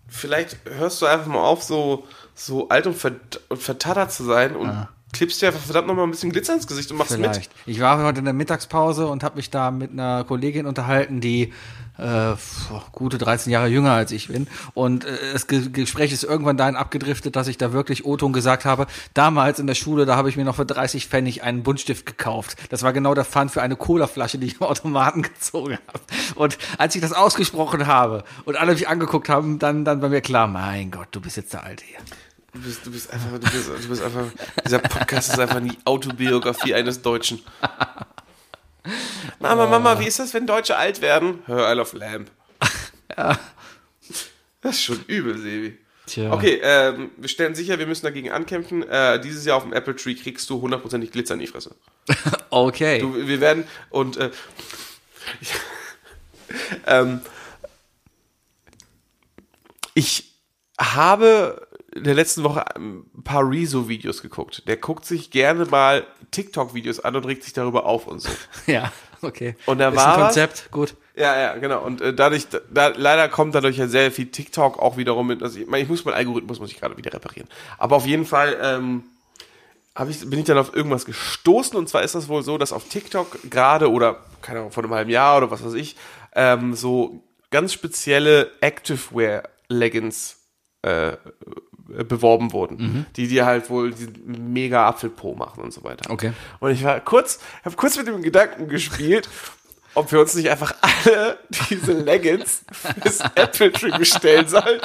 vielleicht 0.09 0.57
hörst 0.79 1.03
du 1.03 1.07
einfach 1.07 1.27
mal 1.27 1.43
auf, 1.43 1.63
so, 1.63 2.05
so 2.39 2.69
alt 2.69 2.87
und, 2.87 2.97
vert 2.97 3.41
und 3.49 3.61
vertattert 3.61 4.13
zu 4.13 4.25
sein 4.25 4.55
und 4.57 4.89
klippst 5.13 5.41
dir 5.41 5.49
einfach 5.49 5.61
verdammt 5.61 5.89
nochmal 5.89 6.05
ein 6.05 6.11
bisschen 6.11 6.31
Glitzer 6.31 6.55
ins 6.55 6.67
Gesicht 6.67 6.91
und 6.91 6.99
machst 6.99 7.13
mit. 7.13 7.31
Vielleicht. 7.31 7.51
Ich 7.67 7.81
war 7.81 8.03
heute 8.03 8.19
in 8.19 8.25
der 8.25 8.35
Mittagspause 8.35 9.07
und 9.07 9.23
habe 9.23 9.37
mich 9.37 9.51
da 9.51 9.71
mit 9.71 9.91
einer 9.91 10.25
Kollegin 10.25 10.67
unterhalten, 10.67 11.21
die 11.21 11.53
äh, 11.97 12.35
gute 12.93 13.19
13 13.19 13.51
Jahre 13.51 13.69
jünger 13.69 13.93
als 13.93 14.13
ich 14.13 14.29
bin. 14.29 14.47
Und 14.75 15.05
äh, 15.05 15.33
das 15.33 15.47
Ge 15.47 15.71
Gespräch 15.71 16.13
ist 16.13 16.25
irgendwann 16.25 16.57
dahin 16.57 16.77
abgedriftet, 16.77 17.37
dass 17.37 17.49
ich 17.49 17.59
da 17.59 17.73
wirklich 17.73 18.05
O-Ton 18.05 18.33
gesagt 18.33 18.65
habe. 18.65 18.87
Damals 19.15 19.59
in 19.59 19.67
der 19.67 19.75
Schule, 19.75 20.07
da 20.07 20.17
habe 20.17 20.29
ich 20.29 20.37
mir 20.37 20.45
noch 20.45 20.57
für 20.57 20.67
30 20.67 21.09
Pfennig 21.09 21.43
einen 21.43 21.63
Buntstift 21.63 22.07
gekauft. 22.07 22.57
Das 22.71 22.83
war 22.83 22.93
genau 22.93 23.15
der 23.15 23.25
Pfand 23.25 23.51
für 23.51 23.63
eine 23.63 23.77
Colaflasche, 23.77 24.39
die 24.39 24.47
ich 24.47 24.61
im 24.61 24.67
Automaten 24.67 25.23
gezogen 25.23 25.79
habe. 25.89 26.01
Und 26.35 26.59
als 26.77 26.95
ich 26.95 27.01
das 27.01 27.13
ausgesprochen 27.13 27.87
habe 27.87 28.25
und 28.45 28.57
alle 28.57 28.73
mich 28.73 28.89
angeguckt 28.89 29.29
haben, 29.29 29.59
dann, 29.59 29.85
dann 29.85 30.03
war 30.03 30.11
mir 30.11 30.21
klar, 30.21 30.47
mein 30.47 30.91
Gott, 30.91 31.09
du 31.13 31.21
bist 31.21 31.37
jetzt 31.37 31.53
der 31.53 31.65
Alte 31.65 31.85
hier. 31.85 31.99
Du 32.59 32.65
bist, 32.65 32.87
du 32.87 32.91
bist 32.91 33.13
einfach, 33.13 33.39
du 33.39 33.39
bist, 33.39 33.69
du 33.69 33.89
bist 33.89 34.03
einfach, 34.03 34.27
dieser 34.65 34.81
Podcast 34.81 35.33
ist 35.33 35.39
einfach 35.39 35.61
die 35.61 35.79
Autobiografie 35.85 36.75
eines 36.75 37.01
Deutschen. 37.01 37.41
Mama, 39.39 39.67
Mama, 39.67 40.01
wie 40.01 40.07
ist 40.07 40.19
das, 40.19 40.35
wenn 40.35 40.45
Deutsche 40.45 40.77
alt 40.77 41.01
werden? 41.01 41.41
Hör 41.47 41.71
I 41.71 41.77
Love 41.77 41.97
Lamp. 41.97 42.31
Das 44.61 44.75
ist 44.75 44.83
schon 44.83 45.05
übel, 45.07 45.39
Sebi. 45.39 45.79
Tja. 46.07 46.33
Okay, 46.33 46.59
ähm, 46.65 47.13
wir 47.17 47.29
stellen 47.29 47.55
sicher, 47.55 47.79
wir 47.79 47.87
müssen 47.87 48.05
dagegen 48.05 48.33
ankämpfen. 48.33 48.83
Äh, 48.83 49.21
dieses 49.21 49.45
Jahr 49.45 49.57
auf 49.57 49.63
dem 49.63 49.73
Apple 49.73 49.95
Tree 49.95 50.17
kriegst 50.17 50.51
du 50.51 50.61
hundertprozentig 50.61 51.13
Glitzer 51.13 51.35
in 51.35 51.41
die 51.41 51.47
Fresse. 51.47 51.77
Okay. 52.51 52.99
Du, 52.99 53.15
wir 53.15 53.41
werden 53.41 53.65
und 53.91 54.17
äh, 54.17 54.31
ähm, 56.87 57.21
ich 59.95 60.33
habe 60.81 61.68
in 61.99 62.05
der 62.05 62.15
letzten 62.15 62.45
Woche 62.45 62.65
ein 62.77 63.05
paar 63.25 63.49
Rezo-Videos 63.49 64.23
geguckt. 64.23 64.67
Der 64.67 64.77
guckt 64.77 65.05
sich 65.05 65.31
gerne 65.31 65.67
mal 65.67 66.07
TikTok-Videos 66.31 67.01
an 67.01 67.17
und 67.17 67.27
regt 67.27 67.45
sich 67.45 67.53
darüber 67.53 67.87
auf 67.87 68.07
und 68.07 68.21
so. 68.21 68.31
ja, 68.67 68.93
okay. 69.23 69.57
Und 69.67 69.79
da 69.79 69.95
war 69.95 70.15
ein 70.15 70.21
was? 70.21 70.27
Konzept, 70.27 70.71
gut. 70.71 70.95
Ja, 71.15 71.39
ja, 71.39 71.57
genau. 71.57 71.83
Und 71.85 72.01
äh, 72.01 72.15
dadurch, 72.15 72.47
da, 72.73 72.89
leider 72.89 73.29
kommt 73.29 73.55
dadurch 73.55 73.77
ja 73.77 73.89
sehr 73.89 74.11
viel 74.11 74.27
TikTok 74.27 74.79
auch 74.79 74.97
wiederum 74.97 75.27
mit. 75.27 75.43
Also 75.43 75.59
ich, 75.61 75.67
meine, 75.67 75.83
ich 75.83 75.89
muss 75.89 76.05
meinen 76.05 76.15
Algorithmus 76.15 76.61
muss 76.61 76.71
ich 76.71 76.81
gerade 76.81 76.97
wieder 76.97 77.13
reparieren. 77.13 77.49
Aber 77.77 77.97
auf 77.97 78.07
jeden 78.07 78.25
Fall 78.25 78.57
ähm, 78.63 79.05
hab 79.95 80.09
ich, 80.09 80.29
bin 80.29 80.39
ich 80.39 80.45
dann 80.45 80.59
auf 80.59 80.75
irgendwas 80.75 81.05
gestoßen. 81.05 81.77
Und 81.77 81.89
zwar 81.89 82.03
ist 82.03 82.15
das 82.15 82.29
wohl 82.29 82.43
so, 82.43 82.57
dass 82.59 82.73
auf 82.73 82.89
TikTok 82.89 83.51
gerade 83.51 83.91
oder 83.91 84.25
keine 84.43 84.61
Ahnung 84.61 84.73
vor 84.73 84.85
einem 84.85 84.95
halben 84.95 85.11
Jahr 85.11 85.37
oder 85.39 85.51
was 85.51 85.65
weiß 85.65 85.75
ich 85.75 85.97
ähm, 86.39 86.75
so 86.75 87.23
ganz 87.51 87.73
spezielle 87.73 88.53
Activewear 88.61 89.43
Leggings 89.69 90.37
äh, 90.83 91.17
beworben 91.89 92.53
wurden, 92.53 93.07
die 93.17 93.29
dir 93.29 93.47
halt 93.47 93.71
wohl 93.71 93.93
diesen 93.93 94.53
mega 94.53 94.87
Apfelpo 94.87 95.35
machen 95.35 95.63
und 95.63 95.73
so 95.73 95.83
weiter. 95.85 96.11
Okay. 96.11 96.33
Und 96.61 96.71
ich 96.71 96.85
war 96.85 97.01
kurz, 97.01 97.41
habe 97.65 97.77
kurz 97.77 97.97
mit 97.97 98.07
dem 98.07 98.23
Gedanken 98.23 98.69
gespielt, 98.69 99.29
ob 99.95 100.13
wir 100.13 100.21
uns 100.21 100.35
nicht 100.35 100.51
einfach 100.51 100.75
alle 100.83 101.39
diese 101.71 101.93
Leggings 101.93 102.63
fürs 102.71 103.21
Apple 103.35 103.73
Tree 103.73 103.97
bestellen 103.97 104.47
sollen. 104.47 104.81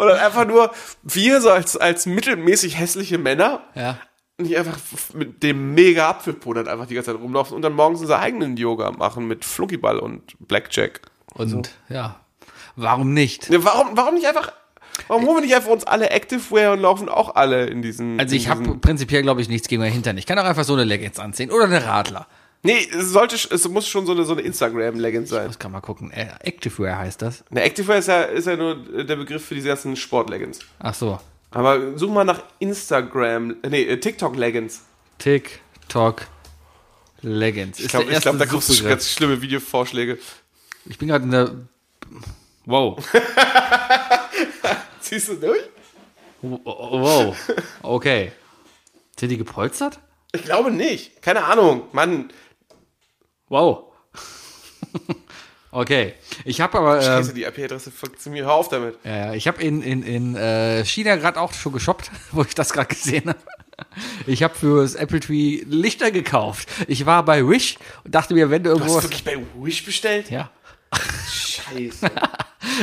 Oder 0.00 0.24
einfach 0.24 0.46
nur 0.46 0.72
wir 1.02 1.40
so 1.40 1.50
als, 1.50 1.76
als 1.76 2.06
mittelmäßig 2.06 2.78
hässliche 2.78 3.18
Männer 3.18 3.60
Ja. 3.74 3.98
nicht 4.38 4.56
einfach 4.56 4.78
mit 5.14 5.42
dem 5.42 5.74
mega 5.74 6.08
Apfelpuddern 6.08 6.66
einfach 6.66 6.86
die 6.86 6.94
ganze 6.94 7.12
Zeit 7.12 7.20
rumlaufen 7.20 7.54
und 7.54 7.62
dann 7.62 7.74
morgens 7.74 8.00
unseren 8.00 8.20
eigenen 8.20 8.56
Yoga 8.56 8.90
machen 8.92 9.28
mit 9.28 9.44
Flunkyball 9.44 9.98
und 9.98 10.22
Blackjack. 10.48 11.02
Und 11.34 11.70
ja, 11.88 12.18
warum 12.74 13.12
nicht? 13.14 13.48
Warum, 13.64 13.96
warum 13.96 14.14
nicht 14.14 14.26
einfach, 14.26 14.52
warum 15.06 15.24
holen 15.26 15.36
wir 15.36 15.42
nicht 15.42 15.54
einfach 15.54 15.70
uns 15.70 15.84
alle 15.84 16.10
Activewear 16.10 16.72
und 16.72 16.80
laufen 16.80 17.08
auch 17.08 17.36
alle 17.36 17.66
in 17.66 17.82
diesen. 17.82 18.18
Also 18.18 18.34
in 18.34 18.40
ich 18.40 18.48
habe 18.48 18.78
prinzipiell, 18.78 19.22
glaube 19.22 19.40
ich, 19.40 19.48
nichts 19.48 19.68
gegen 19.68 19.80
mein 19.80 19.92
Hintern. 19.92 20.18
Ich 20.18 20.26
kann 20.26 20.38
auch 20.38 20.44
einfach 20.44 20.64
so 20.64 20.74
eine 20.74 20.84
Leggings 20.84 21.18
anziehen 21.18 21.50
oder 21.50 21.64
eine 21.64 21.84
Radler. 21.84 22.26
Nee, 22.62 22.88
es 22.92 23.10
sollte, 23.10 23.36
es 23.36 23.68
muss 23.68 23.86
schon 23.86 24.04
so 24.04 24.12
eine, 24.12 24.24
so 24.24 24.32
eine 24.32 24.42
Instagram-Leggings 24.42 25.30
sein. 25.30 25.46
Das 25.46 25.60
kann 25.60 25.70
man 25.70 25.80
gucken. 25.80 26.10
Äh, 26.10 26.26
Activewear 26.42 26.98
heißt 26.98 27.22
das. 27.22 27.44
Eine 27.50 27.62
Activewear 27.62 27.98
ist 27.98 28.08
ja, 28.08 28.22
ist 28.22 28.46
ja 28.46 28.56
nur 28.56 28.74
der 29.04 29.14
Begriff 29.14 29.44
für 29.44 29.54
diese 29.54 29.68
ganzen 29.68 29.94
Sport-Leggings. 29.94 30.58
Ach 30.80 30.94
so. 30.94 31.20
Aber 31.52 31.96
such 31.96 32.10
mal 32.10 32.24
nach 32.24 32.42
Instagram, 32.58 33.56
äh, 33.62 33.68
nee, 33.70 33.82
äh, 33.82 33.98
TikTok-Leggings. 33.98 34.82
TikTok 35.18 36.26
Leggings. 37.22 37.80
Ich 37.80 37.88
glaube, 37.88 38.06
glaub, 38.06 38.38
da 38.38 38.46
kommst 38.46 38.68
du 38.68 38.84
ganz 38.84 39.10
schlimme 39.10 39.40
Videovorschläge. 39.40 40.18
Ich 40.86 40.98
bin 40.98 41.08
gerade 41.08 41.24
in 41.24 41.30
der. 41.30 41.52
Wow. 42.66 42.98
Ziehst 45.08 45.28
du 45.28 45.34
durch? 45.36 45.62
Wow. 46.42 47.34
Okay. 47.82 48.32
Sind 49.18 49.30
die 49.30 49.38
gepolstert? 49.38 49.98
Ich 50.32 50.42
glaube 50.44 50.70
nicht. 50.70 51.22
Keine 51.22 51.44
Ahnung. 51.44 51.84
Mann, 51.92 52.30
Wow. 53.48 53.84
Okay. 55.70 56.14
Ich 56.46 56.60
habe 56.62 56.78
aber. 56.78 57.00
scheiße, 57.02 57.30
Ähm, 57.30 57.34
die 57.36 57.44
IP-Adresse 57.44 57.90
funktioniert. 57.90 58.46
Hör 58.46 58.54
auf 58.54 58.68
damit. 58.70 58.98
ja, 59.04 59.34
ich 59.34 59.46
habe 59.46 59.62
in, 59.62 59.82
in, 59.82 60.02
in 60.02 60.34
äh, 60.34 60.82
China 60.84 61.16
gerade 61.16 61.38
auch 61.38 61.52
schon 61.52 61.72
geshoppt, 61.72 62.10
wo 62.32 62.42
ich 62.42 62.54
das 62.54 62.72
gerade 62.72 62.88
gesehen 62.88 63.28
habe. 63.28 63.38
Ich 64.26 64.42
habe 64.42 64.54
fürs 64.54 64.94
Apple 64.94 65.20
Tree 65.20 65.62
Lichter 65.66 66.10
gekauft. 66.10 66.68
Ich 66.88 67.04
war 67.06 67.22
bei 67.22 67.46
Wish 67.46 67.76
und 68.04 68.14
dachte 68.14 68.32
mir, 68.34 68.50
wenn 68.50 68.62
du 68.62 68.70
Du 68.70 68.76
irgendwo. 68.76 68.96
hast 68.96 69.04
wirklich 69.04 69.24
bei 69.24 69.38
Wish 69.56 69.84
bestellt? 69.84 70.30
ja. 70.30 70.50
Scheiße. 71.30 72.10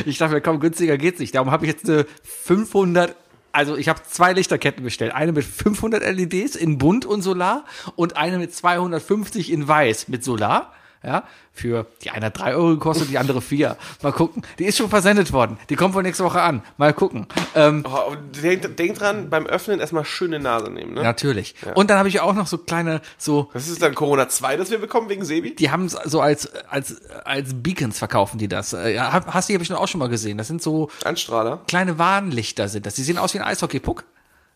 Ich 0.06 0.18
dachte 0.18 0.36
mir, 0.36 0.42
komm, 0.42 0.60
günstiger 0.60 0.98
geht's 0.98 1.20
nicht. 1.20 1.36
Darum 1.36 1.52
habe 1.52 1.66
ich 1.66 1.72
jetzt 1.72 1.90
eine 1.90 2.06
500, 2.24 3.16
also 3.52 3.76
ich 3.78 3.90
habe 3.90 4.02
zwei 4.04 4.34
Lichterketten 4.34 4.84
bestellt. 4.84 5.14
Eine 5.14 5.32
mit 5.32 5.44
500 5.44 6.04
LEDs 6.04 6.56
in 6.56 6.78
bunt 6.78 7.06
und 7.06 7.22
Solar 7.22 7.66
und 7.96 8.18
eine 8.18 8.40
mit 8.40 8.54
250 8.54 9.52
in 9.52 9.68
weiß 9.68 10.08
mit 10.08 10.24
Solar. 10.24 10.74
Ja, 11.06 11.24
für 11.54 11.86
die 12.04 12.10
eine 12.10 12.26
hat 12.26 12.40
drei 12.40 12.56
Euro 12.56 12.70
gekostet, 12.70 13.10
die 13.12 13.20
andere 13.20 13.40
vier. 13.40 13.78
Mal 14.02 14.12
gucken. 14.12 14.42
Die 14.58 14.66
ist 14.66 14.78
schon 14.78 14.90
versendet 14.90 15.32
worden. 15.32 15.60
Die 15.70 15.76
kommt 15.76 15.94
wohl 15.94 16.02
nächste 16.02 16.24
Woche 16.24 16.42
an. 16.42 16.64
Mal 16.78 16.94
gucken. 16.94 17.28
Ähm, 17.54 17.84
Oh, 17.88 18.16
denk, 18.42 18.76
denk 18.76 18.98
dran, 18.98 19.30
beim 19.30 19.46
Öffnen 19.46 19.80
erstmal 19.80 20.04
schöne 20.04 20.40
Nase 20.40 20.72
nehmen, 20.72 20.96
ne? 20.96 21.04
Natürlich. 21.04 21.54
Und 21.76 21.92
dann 21.92 22.00
habe 22.00 22.10
ich 22.10 22.22
auch 22.22 22.34
noch 22.34 22.48
so 22.48 22.58
kleine, 22.58 23.02
so, 23.20 23.52
Das 23.54 23.68
ist 23.68 23.84
dann 23.84 23.94
Corona 23.94 24.28
2, 24.30 24.58
das 24.58 24.72
wir 24.72 24.80
bekommen 24.80 25.08
wegen 25.08 25.24
Sebi? 25.24 25.56
die 25.56 25.70
haben 25.70 25.88
so 25.90 26.22
als, 26.22 26.50
als, 26.70 27.00
als 27.24 27.50
Beacons 27.54 28.00
verkaufen 28.00 28.40
die 28.40 28.48
das. 28.48 28.74
Äh, 28.74 28.96
Ja, 28.96 29.12
hast 29.28 29.50
du, 29.50 29.54
habe 29.54 29.64
ich 29.64 29.72
auch 29.74 29.88
schon 29.88 30.00
mal 30.00 30.10
gesehen. 30.10 30.40
Das 30.40 30.48
sind 30.48 30.64
so, 30.64 30.90
Anstrahler. 31.04 31.62
kleine 31.68 32.00
Warnlichter 32.00 32.68
sind 32.68 32.88
das. 32.88 32.96
Die 32.96 33.04
sehen 33.04 33.20
aus 33.20 33.36
wie 33.36 33.40
ein 33.40 33.46
Eishockey-Puck. 33.46 34.06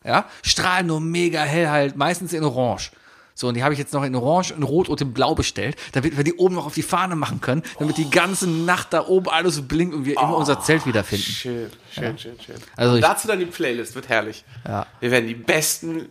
Ja, 0.03 0.25
strahlen 0.41 0.87
nur 0.87 0.99
mega 0.99 1.41
hell 1.41 1.69
halt, 1.69 1.95
meistens 1.95 2.33
in 2.33 2.43
Orange. 2.43 2.91
So, 3.39 3.47
und 3.47 3.53
die 3.53 3.63
habe 3.63 3.71
ich 3.73 3.79
jetzt 3.79 3.93
noch 3.93 4.03
in 4.03 4.13
Orange, 4.15 4.51
in 4.53 4.63
Rot 4.63 4.89
und 4.89 4.99
in 4.99 5.13
Blau 5.13 5.33
bestellt, 5.33 5.77
damit 5.93 6.17
wir 6.17 6.25
die 6.25 6.33
oben 6.33 6.55
noch 6.55 6.65
auf 6.65 6.73
die 6.73 6.81
Fahne 6.81 7.15
machen 7.15 7.39
können, 7.39 7.63
damit 7.79 7.95
die 7.95 8.09
ganze 8.09 8.49
Nacht 8.49 8.91
da 8.91 9.07
oben 9.07 9.29
alles 9.29 9.65
blinkt 9.65 9.95
und 9.95 10.03
wir 10.03 10.17
immer 10.17 10.35
unser 10.35 10.59
Zelt 10.59 10.85
wiederfinden. 10.85 11.23
Schön, 11.31 11.69
schön, 11.89 12.17
schön, 12.17 12.35
schön. 12.45 12.55
Also 12.75 12.97
ich- 12.97 13.01
Dazu 13.01 13.29
dann 13.29 13.39
die 13.39 13.45
Playlist, 13.45 13.95
wird 13.95 14.09
herrlich. 14.09 14.43
Ja. 14.67 14.85
Wir 14.99 15.11
werden 15.11 15.25
die 15.29 15.35
besten 15.35 16.09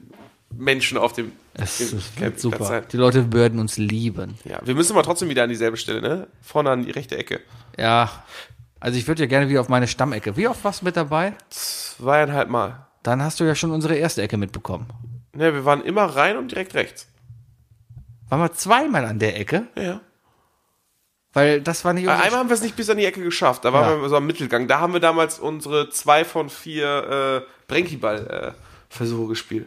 Menschen 0.56 0.96
auf 0.96 1.12
dem, 1.12 1.32
Es 1.52 1.82
ist 1.82 2.40
super. 2.40 2.64
sein. 2.64 2.84
Die 2.90 2.96
Leute 2.96 3.30
würden 3.30 3.58
uns 3.58 3.76
lieben. 3.76 4.38
Ja, 4.46 4.60
wir 4.64 4.74
müssen 4.74 4.92
aber 4.92 5.02
trotzdem 5.02 5.28
wieder 5.28 5.42
an 5.42 5.50
dieselbe 5.50 5.76
Stelle, 5.76 6.00
ne? 6.00 6.28
Vorne 6.40 6.70
an 6.70 6.82
die 6.82 6.92
rechte 6.92 7.18
Ecke. 7.18 7.40
Ja. 7.76 8.10
Also 8.80 8.96
ich 8.98 9.06
würde 9.06 9.24
ja 9.24 9.26
gerne 9.28 9.50
wieder 9.50 9.60
auf 9.60 9.68
meine 9.68 9.86
Stammecke. 9.86 10.34
Wie 10.38 10.48
oft 10.48 10.64
warst 10.64 10.80
du 10.80 10.86
mit 10.86 10.96
dabei? 10.96 11.34
Zweieinhalb 11.50 12.48
Mal. 12.48 12.86
Dann 13.02 13.20
hast 13.22 13.38
du 13.38 13.44
ja 13.44 13.54
schon 13.54 13.70
unsere 13.70 13.96
erste 13.96 14.22
Ecke 14.22 14.38
mitbekommen. 14.38 14.86
Ne, 15.34 15.52
wir 15.52 15.66
waren 15.66 15.82
immer 15.84 16.04
rein 16.04 16.38
und 16.38 16.52
direkt 16.52 16.74
rechts. 16.74 17.06
Waren 18.28 18.40
wir 18.40 18.52
zweimal 18.52 19.04
an 19.04 19.18
der 19.18 19.38
Ecke? 19.38 19.66
Ja, 19.76 19.82
ja. 19.82 20.00
Weil 21.34 21.60
das 21.60 21.84
war 21.84 21.92
nicht 21.92 22.04
unser 22.06 22.22
Einmal 22.22 22.40
haben 22.40 22.48
wir 22.48 22.54
es 22.54 22.62
nicht 22.62 22.74
bis 22.76 22.88
an 22.90 22.96
die 22.96 23.04
Ecke 23.04 23.22
geschafft. 23.22 23.64
Da 23.64 23.72
waren 23.72 23.96
Ja. 23.96 24.02
wir 24.02 24.08
so 24.08 24.16
am 24.16 24.26
Mittelgang. 24.26 24.66
Da 24.66 24.80
haben 24.80 24.92
wir 24.92 25.00
damals 25.00 25.38
unsere 25.38 25.90
zwei 25.90 26.24
von 26.24 26.48
vier 26.50 27.44
äh, 27.44 27.50
Brenkyball-Versuche 27.68 29.28
gespielt. 29.28 29.66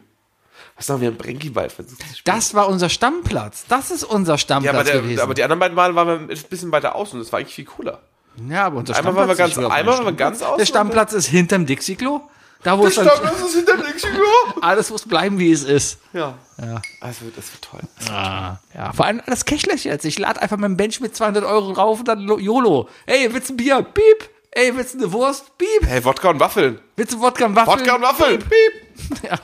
Was 0.76 0.90
haben 0.90 1.02
wir 1.02 1.10
einen 1.10 1.18
Brenkyball-Versuch 1.18 1.98
zu 1.98 2.06
spielen? 2.06 2.22
Das 2.26 2.54
war 2.56 2.68
unser 2.68 2.90
Stammplatz. 2.90 3.66
Das 3.68 3.92
ist 3.92 4.04
unser 4.04 4.34
Ja, 4.34 4.38
Stammplatz 4.38 4.76
aber, 4.76 4.84
der, 4.84 5.02
gewesen. 5.02 5.22
aber 5.22 5.34
die 5.34 5.44
anderen 5.44 5.60
beiden 5.60 5.76
Male 5.76 5.96
waren 5.96 6.08
wir 6.08 6.36
ein 6.36 6.44
bisschen 6.50 6.72
weiter 6.72 6.96
außen. 6.96 7.20
Das 7.20 7.32
war 7.32 7.40
eigentlich 7.40 7.56
viel 7.56 7.66
cooler. 7.66 8.02
ja, 8.50 8.66
aber 8.66 8.78
unser 8.78 8.96
Einmal 8.96 9.16
waren 9.16 9.28
wir 9.30 9.36
Stammplatz 9.36 9.56
ganz, 9.56 9.72
einmal 9.72 9.96
waren 9.98 10.06
wir 10.06 10.14
ganz 10.14 10.42
außen. 10.42 10.58
Der 10.58 10.66
Stammplatz 10.66 11.14
ist 11.14 11.28
hinterm 11.28 11.66
Dixie-Klo. 11.66 12.22
Da, 12.64 12.78
wo 12.78 12.82
Der 12.82 12.90
es 12.90 12.94
Stammplatz 12.94 13.40
ist 13.42 13.56
hinter 13.56 13.78
Dixie-Klo. 13.78 14.24
alles 14.62 14.90
muss 14.92 15.04
bleiben, 15.08 15.40
wie 15.40 15.52
es 15.52 15.64
ist. 15.64 16.00
Ja. 16.14 16.38
ja. 16.60 16.82
Also, 17.00 17.26
das 17.36 17.52
wird 17.52 17.62
toll. 17.64 17.82
Ah, 18.12 18.58
ja, 18.76 18.94
vor 18.94 19.06
allem 19.06 19.22
das 19.26 19.46
Cashflash 19.46 19.86
jetzt. 19.86 20.06
Ich 20.06 20.20
lade 20.20 20.42
einfach 20.42 20.58
meinen 20.58 20.78
Bench 20.78 21.00
mit 21.02 21.16
200 21.16 21.44
Euro 21.44 21.74
drauf 21.74 22.00
und 22.00 22.08
dann 22.08 22.20
lo- 22.22 22.38
YOLO. 22.40 22.88
Ey, 23.08 23.34
willst 23.34 23.50
du 23.50 23.54
ein 23.54 23.58
Bier? 23.58 23.82
Piep. 23.82 24.30
Ey, 24.52 24.76
willst 24.76 24.94
du 24.94 25.00
eine 25.00 25.12
Wurst? 25.12 25.58
Piep. 25.58 25.86
Hey, 25.88 26.04
Wodka 26.04 26.30
und 26.30 26.40
Waffeln. 26.40 26.80
Willst 26.98 27.14
du 27.14 27.20
Wodka 27.22 27.46
und 27.46 27.56
Waffeln? 27.56 27.80
Wodka 27.80 27.96
und 27.96 28.02
Waffeln. 28.04 28.40
Piep. 28.40 29.24
Ja. 29.24 29.36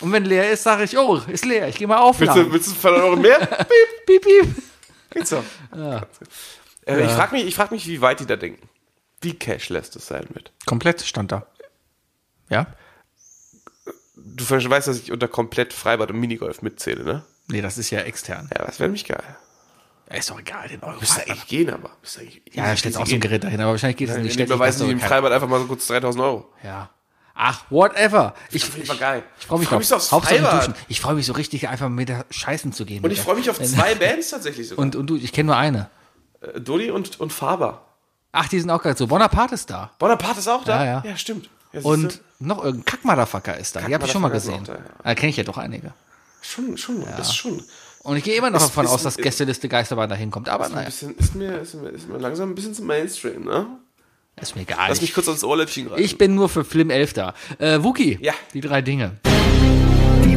Und 0.00 0.12
wenn 0.12 0.24
leer 0.24 0.50
ist, 0.50 0.62
sage 0.62 0.84
ich, 0.84 0.96
oh, 0.98 1.20
ist 1.30 1.44
leer. 1.44 1.68
Ich 1.68 1.76
gehe 1.76 1.86
mal 1.86 1.96
Willst 1.96 2.20
aufladen. 2.22 2.44
du, 2.46 2.52
willst 2.52 2.68
du 2.68 2.74
200 2.80 3.02
Euro 3.04 3.16
mehr? 3.16 3.38
Piep. 3.46 3.66
piep, 4.06 4.22
piep. 4.22 4.62
Geht's 5.10 5.30
doch. 5.30 5.42
Äh, 6.86 7.04
Ich 7.04 7.10
frage 7.12 7.34
mich, 7.36 7.46
ich 7.46 7.54
frag 7.54 7.70
mich, 7.70 7.86
wie 7.86 8.00
weit 8.00 8.20
die 8.20 8.26
da 8.26 8.36
denken. 8.36 8.66
Wie 9.20 9.34
cashless 9.38 9.90
das 9.90 10.06
sein 10.06 10.26
wird. 10.30 10.52
Komplett 10.66 11.02
stand 11.02 11.32
da. 11.32 11.46
Ja? 12.50 12.66
Du 14.16 14.48
weißt, 14.48 14.86
dass 14.88 14.98
ich 14.98 15.12
unter 15.12 15.28
komplett 15.28 15.72
Freibad 15.72 16.10
und 16.10 16.20
Minigolf 16.20 16.62
mitzähle, 16.62 17.04
ne? 17.04 17.22
Nee, 17.48 17.62
das 17.62 17.78
ist 17.78 17.90
ja 17.90 18.00
extern. 18.00 18.48
Ja, 18.56 18.64
das 18.66 18.78
wäre 18.78 18.88
nämlich 18.88 19.06
geil. 19.06 19.22
Ja, 20.10 20.16
ist 20.16 20.30
doch 20.30 20.38
egal, 20.38 20.68
den 20.68 20.82
Euro. 20.82 20.98
Müsste 21.00 21.22
eigentlich 21.22 21.46
gehen, 21.46 21.70
aber. 21.70 21.90
Müsste 22.02 22.20
eigentlich 22.20 22.42
Ja, 22.52 22.64
da 22.66 22.76
steht 22.76 22.96
auch 22.96 23.06
so 23.06 23.14
ein 23.14 23.20
Gerät 23.20 23.44
dahin, 23.44 23.60
aber 23.60 23.72
wahrscheinlich 23.72 23.96
geht 23.96 24.08
es 24.08 24.16
Die 24.16 24.22
nicht. 24.22 24.38
überweisen 24.40 24.86
die 24.86 24.92
im. 24.92 25.00
Freibad 25.00 25.32
einfach 25.32 25.48
mal 25.48 25.60
so 25.60 25.66
kurz 25.66 25.86
3000 25.86 26.22
Euro. 26.24 26.52
Ja. 26.62 26.90
Ach, 27.34 27.64
whatever. 27.70 28.34
Ich, 28.50 28.64
Fall 28.66 28.96
geil. 28.98 29.22
Ich 29.38 29.46
freue 29.46 29.58
mich, 29.58 29.64
Ich 29.64 29.68
freu 29.68 29.76
auf- 29.76 29.80
mich 29.80 29.88
so 29.88 29.96
aufs 29.96 30.10
duschen. 30.28 30.74
Ich 30.88 31.00
freue 31.00 31.14
mich 31.14 31.24
so 31.26 31.32
richtig, 31.32 31.68
einfach 31.68 31.88
mit 31.88 32.08
der 32.10 32.26
Scheißen 32.28 32.72
zu 32.72 32.84
gehen. 32.84 33.02
Und 33.02 33.10
ich 33.12 33.20
freue 33.20 33.36
mich 33.36 33.48
auf 33.48 33.58
zwei 33.62 33.94
Bands 34.00 34.30
tatsächlich 34.30 34.68
sogar. 34.68 34.82
Und, 34.84 34.94
und 34.96 35.06
du, 35.06 35.16
ich 35.16 35.32
kenne 35.32 35.46
nur 35.46 35.56
eine. 35.56 35.88
äh, 36.42 36.60
Dodi 36.60 36.90
und, 36.90 37.18
und 37.18 37.32
Faber. 37.32 37.86
Ach, 38.32 38.46
die 38.48 38.60
sind 38.60 38.68
auch 38.70 38.82
gerade 38.82 38.98
so. 38.98 39.06
Bonaparte 39.06 39.54
ist 39.54 39.70
da. 39.70 39.90
Bonaparte 39.98 40.40
ist 40.40 40.48
auch 40.48 40.64
da? 40.64 40.84
Ja, 40.84 41.02
ja. 41.02 41.10
Ja, 41.10 41.16
stimmt. 41.16 41.48
Ja, 41.72 41.80
Und 41.82 42.20
noch 42.40 42.62
irgendein 42.64 42.84
Kackmotherfucker 42.84 43.56
ist 43.56 43.76
da. 43.76 43.80
Die 43.82 43.94
habe 43.94 44.04
ich 44.06 44.12
schon 44.12 44.22
mal 44.22 44.28
gesehen. 44.30 44.62
ist 44.62 44.70
auch 44.70 44.76
Da 45.04 45.14
kenne 45.14 45.30
ich 45.30 45.36
ja 45.36 45.44
doch 45.44 45.56
einige. 45.58 45.92
Schon, 46.42 46.76
schon, 46.76 47.04
das 47.16 47.28
ist 47.28 47.34
schon. 47.36 47.62
Und 48.02 48.16
ich 48.16 48.24
gehe 48.24 48.34
immer 48.34 48.48
noch 48.50 48.60
Ist- 48.60 48.68
davon 48.70 48.86
ist- 48.86 48.90
aus, 48.92 49.02
dass 49.02 49.16
Gästeliste 49.16 49.68
Geisterbahn 49.68 50.08
da 50.08 50.14
hinkommt. 50.16 50.48
Aber 50.48 50.64
Ein 50.66 50.72
naja, 50.72 50.86
bisschen, 50.86 51.14
ist, 51.16 51.34
mir, 51.34 51.58
ist, 51.58 51.74
mir, 51.74 51.90
ist 51.90 52.08
mir 52.08 52.16
langsam 52.18 52.50
ein 52.50 52.54
bisschen 52.54 52.74
zum 52.74 52.86
Mainstream, 52.86 53.44
ne? 53.44 53.66
ist 54.40 54.56
mir 54.56 54.62
egal. 54.62 54.86
Lass 54.88 55.00
mich 55.02 55.10
Ich, 55.10 55.14
kurz 55.14 55.28
ans 55.28 55.44
Ohrläppchen 55.44 55.88
greifen. 55.88 56.02
ich 56.02 56.16
bin 56.16 56.34
nur 56.34 56.48
für 56.48 56.64
Flim 56.64 56.88
11 56.88 57.12
da. 57.12 57.34
Äh, 57.58 57.82
Wookie. 57.82 58.18
Ja. 58.22 58.32
Die 58.54 58.62
drei 58.62 58.80
Dinge. 58.80 59.18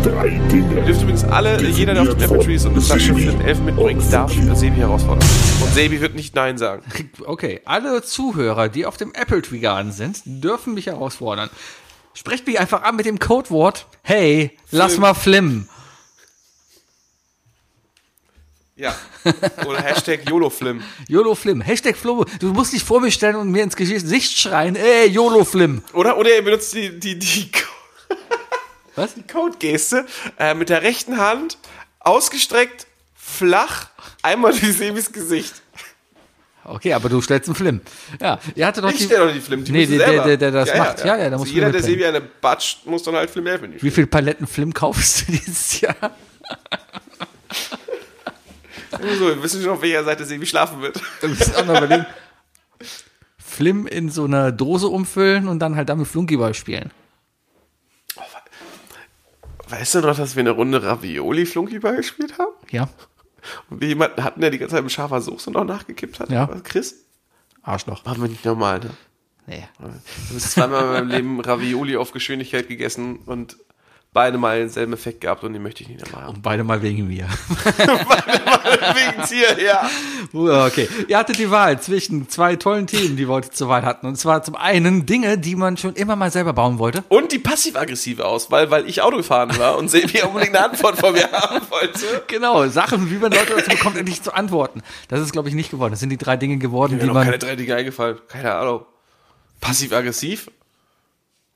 Drei 0.03 0.29
Dinge. 0.51 0.75
Ihr 0.75 0.81
dürft 0.81 1.01
übrigens 1.01 1.23
alle, 1.23 1.61
jeder, 1.61 1.93
der 1.93 2.03
auf 2.03 2.09
dem 2.09 2.21
Apple 2.21 2.39
Tree 2.39 2.55
ist 2.55 2.65
und 2.65 2.73
eine 2.73 2.81
Flasche 2.81 3.15
Flip 3.15 3.39
11 3.39 3.59
mitbringt, 3.59 4.03
darf 4.11 4.33
Sebi 4.33 4.75
herausfordern. 4.75 5.25
Und 5.61 5.73
Sebi 5.73 6.01
wird 6.01 6.13
nicht 6.13 6.35
Nein 6.35 6.57
sagen. 6.57 6.83
Okay, 7.25 7.61
alle 7.63 8.03
Zuhörer, 8.03 8.67
die 8.67 8.85
auf 8.85 8.97
dem 8.97 9.13
Apple 9.13 9.41
Tree 9.41 9.59
Garden 9.59 9.93
sind, 9.93 10.21
dürfen 10.25 10.73
mich 10.73 10.87
herausfordern. 10.87 11.49
Sprecht 12.13 12.45
mich 12.47 12.59
einfach 12.59 12.83
an 12.83 12.97
mit 12.97 13.05
dem 13.05 13.17
Codewort, 13.17 13.87
hey, 14.01 14.51
lass 14.71 14.93
Flim. 14.93 15.01
mal 15.01 15.13
flimmen. 15.13 15.69
Ja. 18.75 18.93
Oder 19.65 19.81
Hashtag 19.81 20.27
YOLOFlim. 20.29 20.81
YOLO 21.07 21.33
Flim, 21.35 21.61
Hashtag 21.61 21.95
Flo, 21.95 22.25
du 22.39 22.51
musst 22.51 22.73
dich 22.73 22.83
vor 22.83 22.99
mir 22.99 23.11
stellen 23.11 23.37
und 23.37 23.51
mir 23.51 23.63
ins 23.63 23.77
Gesicht 23.77 24.37
schreien, 24.37 24.75
ey, 24.75 25.07
YOLO 25.07 25.45
Flim. 25.45 25.81
Oder, 25.93 26.17
oder 26.17 26.35
ihr 26.35 26.43
benutzt 26.43 26.73
die, 26.73 26.99
die, 26.99 27.17
die 27.17 27.49
Was? 28.95 29.13
Code-Geste 29.31 30.05
äh, 30.39 30.53
mit 30.53 30.69
der 30.69 30.81
rechten 30.83 31.17
Hand 31.17 31.57
ausgestreckt, 31.99 32.85
flach, 33.15 33.87
einmal 34.21 34.51
durch 34.51 34.77
Sebis 34.77 35.11
Gesicht. 35.11 35.61
Okay, 36.65 36.93
aber 36.93 37.09
du 37.09 37.19
stellst 37.21 37.49
einen 37.49 37.55
Flim. 37.55 37.81
Ja, 38.21 38.39
ihr 38.55 38.65
hattet 38.67 38.83
doch 38.85 38.89
Ich 38.91 38.97
die, 38.99 39.03
stelle 39.05 39.25
doch 39.27 39.33
die 39.33 39.41
Flim, 39.41 39.63
die 39.65 39.71
Nee, 39.73 39.85
der- 39.85 39.97
selber. 40.07 40.23
der- 40.23 40.37
der 40.37 40.51
das 40.51 40.77
macht. 40.77 40.99
Ja, 40.99 41.05
ja, 41.05 41.17
da 41.17 41.23
also 41.23 41.37
musst 41.39 41.51
du 41.51 41.55
Jeder, 41.55 41.71
der. 41.71 41.83
Sebi 41.83 42.05
eine 42.05 42.21
batscht, 42.21 42.85
muss 42.85 43.03
dann 43.03 43.15
halt 43.15 43.29
Flim 43.29 43.47
11 43.47 43.63
in 43.63 43.71
die 43.73 43.81
wie 43.83 43.91
viel 43.91 44.07
Paletten 44.07 44.47
Flim 44.47 44.73
kaufst 44.73 45.27
du 45.27 45.31
dieses 45.33 45.81
Jahr? 45.81 45.95
So, 48.91 49.27
wir 49.27 49.41
wissen 49.43 49.61
schon, 49.61 49.71
auf 49.71 49.81
welcher 49.81 50.03
Seite 50.03 50.23
Sebi 50.25 50.45
schlafen 50.45 50.81
wird. 50.81 51.01
Da 51.21 51.27
müssen 51.27 51.51
wir 51.51 51.59
auch 51.59 51.65
noch 51.65 51.77
überlegen. 51.77 52.05
Flim 53.43 53.85
in 53.87 54.09
so 54.09 54.23
einer 54.25 54.51
Dose 54.51 54.87
umfüllen 54.87 55.47
und 55.47 55.59
dann 55.59 55.75
halt 55.75 55.89
damit 55.89 56.07
Flunkyball 56.07 56.53
spielen. 56.53 56.91
Weißt 59.73 59.95
du 59.95 60.01
noch, 60.01 60.15
dass 60.15 60.35
wir 60.35 60.41
eine 60.41 60.51
Runde 60.51 60.83
Ravioli-Flunkyball 60.83 61.95
gespielt 61.95 62.37
haben? 62.37 62.51
Ja. 62.69 62.87
Und 63.71 63.81
wir 63.81 63.87
jemanden 63.87 64.23
hatten, 64.23 64.39
der 64.39 64.51
die 64.51 64.59
ganze 64.59 64.75
Zeit 64.75 64.83
mit 64.83 64.91
scharfer 64.91 65.19
Soße 65.19 65.49
noch 65.49 65.63
nachgekippt 65.63 66.19
hat? 66.19 66.29
Ja. 66.29 66.45
Chris? 66.63 67.05
Arschloch. 67.63 68.05
Machen 68.05 68.21
wir 68.21 68.29
nicht 68.29 68.45
normal, 68.45 68.81
ne? 68.81 68.91
Nee. 69.47 69.67
Ich 69.79 70.29
habe 70.29 70.39
zweimal 70.39 70.83
in 70.83 70.91
meinem 70.91 71.07
Leben 71.09 71.39
Ravioli 71.41 71.97
auf 71.97 72.11
Geschwindigkeit 72.11 72.67
gegessen 72.67 73.17
und 73.25 73.57
beide 74.13 74.37
mal 74.37 74.59
denselben 74.59 74.93
Effekt 74.93 75.21
gehabt 75.21 75.43
und 75.43 75.53
den 75.53 75.63
möchte 75.63 75.83
ich 75.83 75.89
nicht 75.89 76.11
mehr 76.11 76.21
haben. 76.21 76.35
Und 76.35 76.41
beide 76.41 76.63
mal 76.63 76.81
wegen 76.81 77.07
mir. 77.07 77.27
Wegen 78.73 79.23
Tier, 79.27 79.63
ja. 79.63 79.89
Okay. 80.33 80.87
Ihr 81.07 81.17
hattet 81.17 81.37
die 81.37 81.49
Wahl 81.51 81.79
zwischen 81.79 82.29
zwei 82.29 82.55
tollen 82.55 82.87
Themen, 82.87 83.17
die 83.17 83.27
wir 83.27 83.33
heute 83.33 83.51
zur 83.51 83.69
Wahl 83.69 83.83
hatten. 83.83 84.07
Und 84.07 84.15
zwar 84.17 84.43
zum 84.43 84.55
einen 84.55 85.05
Dinge, 85.05 85.37
die 85.37 85.55
man 85.55 85.77
schon 85.77 85.95
immer 85.95 86.15
mal 86.15 86.31
selber 86.31 86.53
bauen 86.53 86.79
wollte. 86.79 87.03
Und 87.09 87.31
die 87.31 87.39
passiv-aggressive 87.39 88.25
Auswahl, 88.25 88.71
weil 88.71 88.87
ich 88.87 89.01
Auto 89.01 89.17
gefahren 89.17 89.57
war 89.57 89.77
und 89.77 89.89
Sebi 89.89 90.21
unbedingt 90.21 90.55
eine 90.55 90.71
Antwort 90.71 90.97
von 90.97 91.13
mir 91.13 91.31
haben 91.31 91.61
wollte. 91.69 92.23
Genau, 92.27 92.67
Sachen, 92.67 93.09
wie 93.09 93.17
man 93.17 93.31
Leute 93.31 93.53
dazu 93.55 93.69
bekommt, 93.69 93.97
endlich 93.97 94.21
zu 94.21 94.33
antworten. 94.33 94.81
Das 95.07 95.19
ist, 95.21 95.31
glaube 95.31 95.49
ich, 95.49 95.55
nicht 95.55 95.71
geworden. 95.71 95.91
Das 95.91 95.99
sind 95.99 96.09
die 96.09 96.17
drei 96.17 96.37
Dinge 96.37 96.57
geworden, 96.57 96.99
die 96.99 97.05
man 97.05 97.25
keine 97.25 97.39
drei 97.39 97.55
Dinge 97.55 97.75
eingefallen. 97.75 98.17
Keine 98.27 98.53
Ahnung. 98.53 98.85
Passiv-aggressiv. 99.61 100.49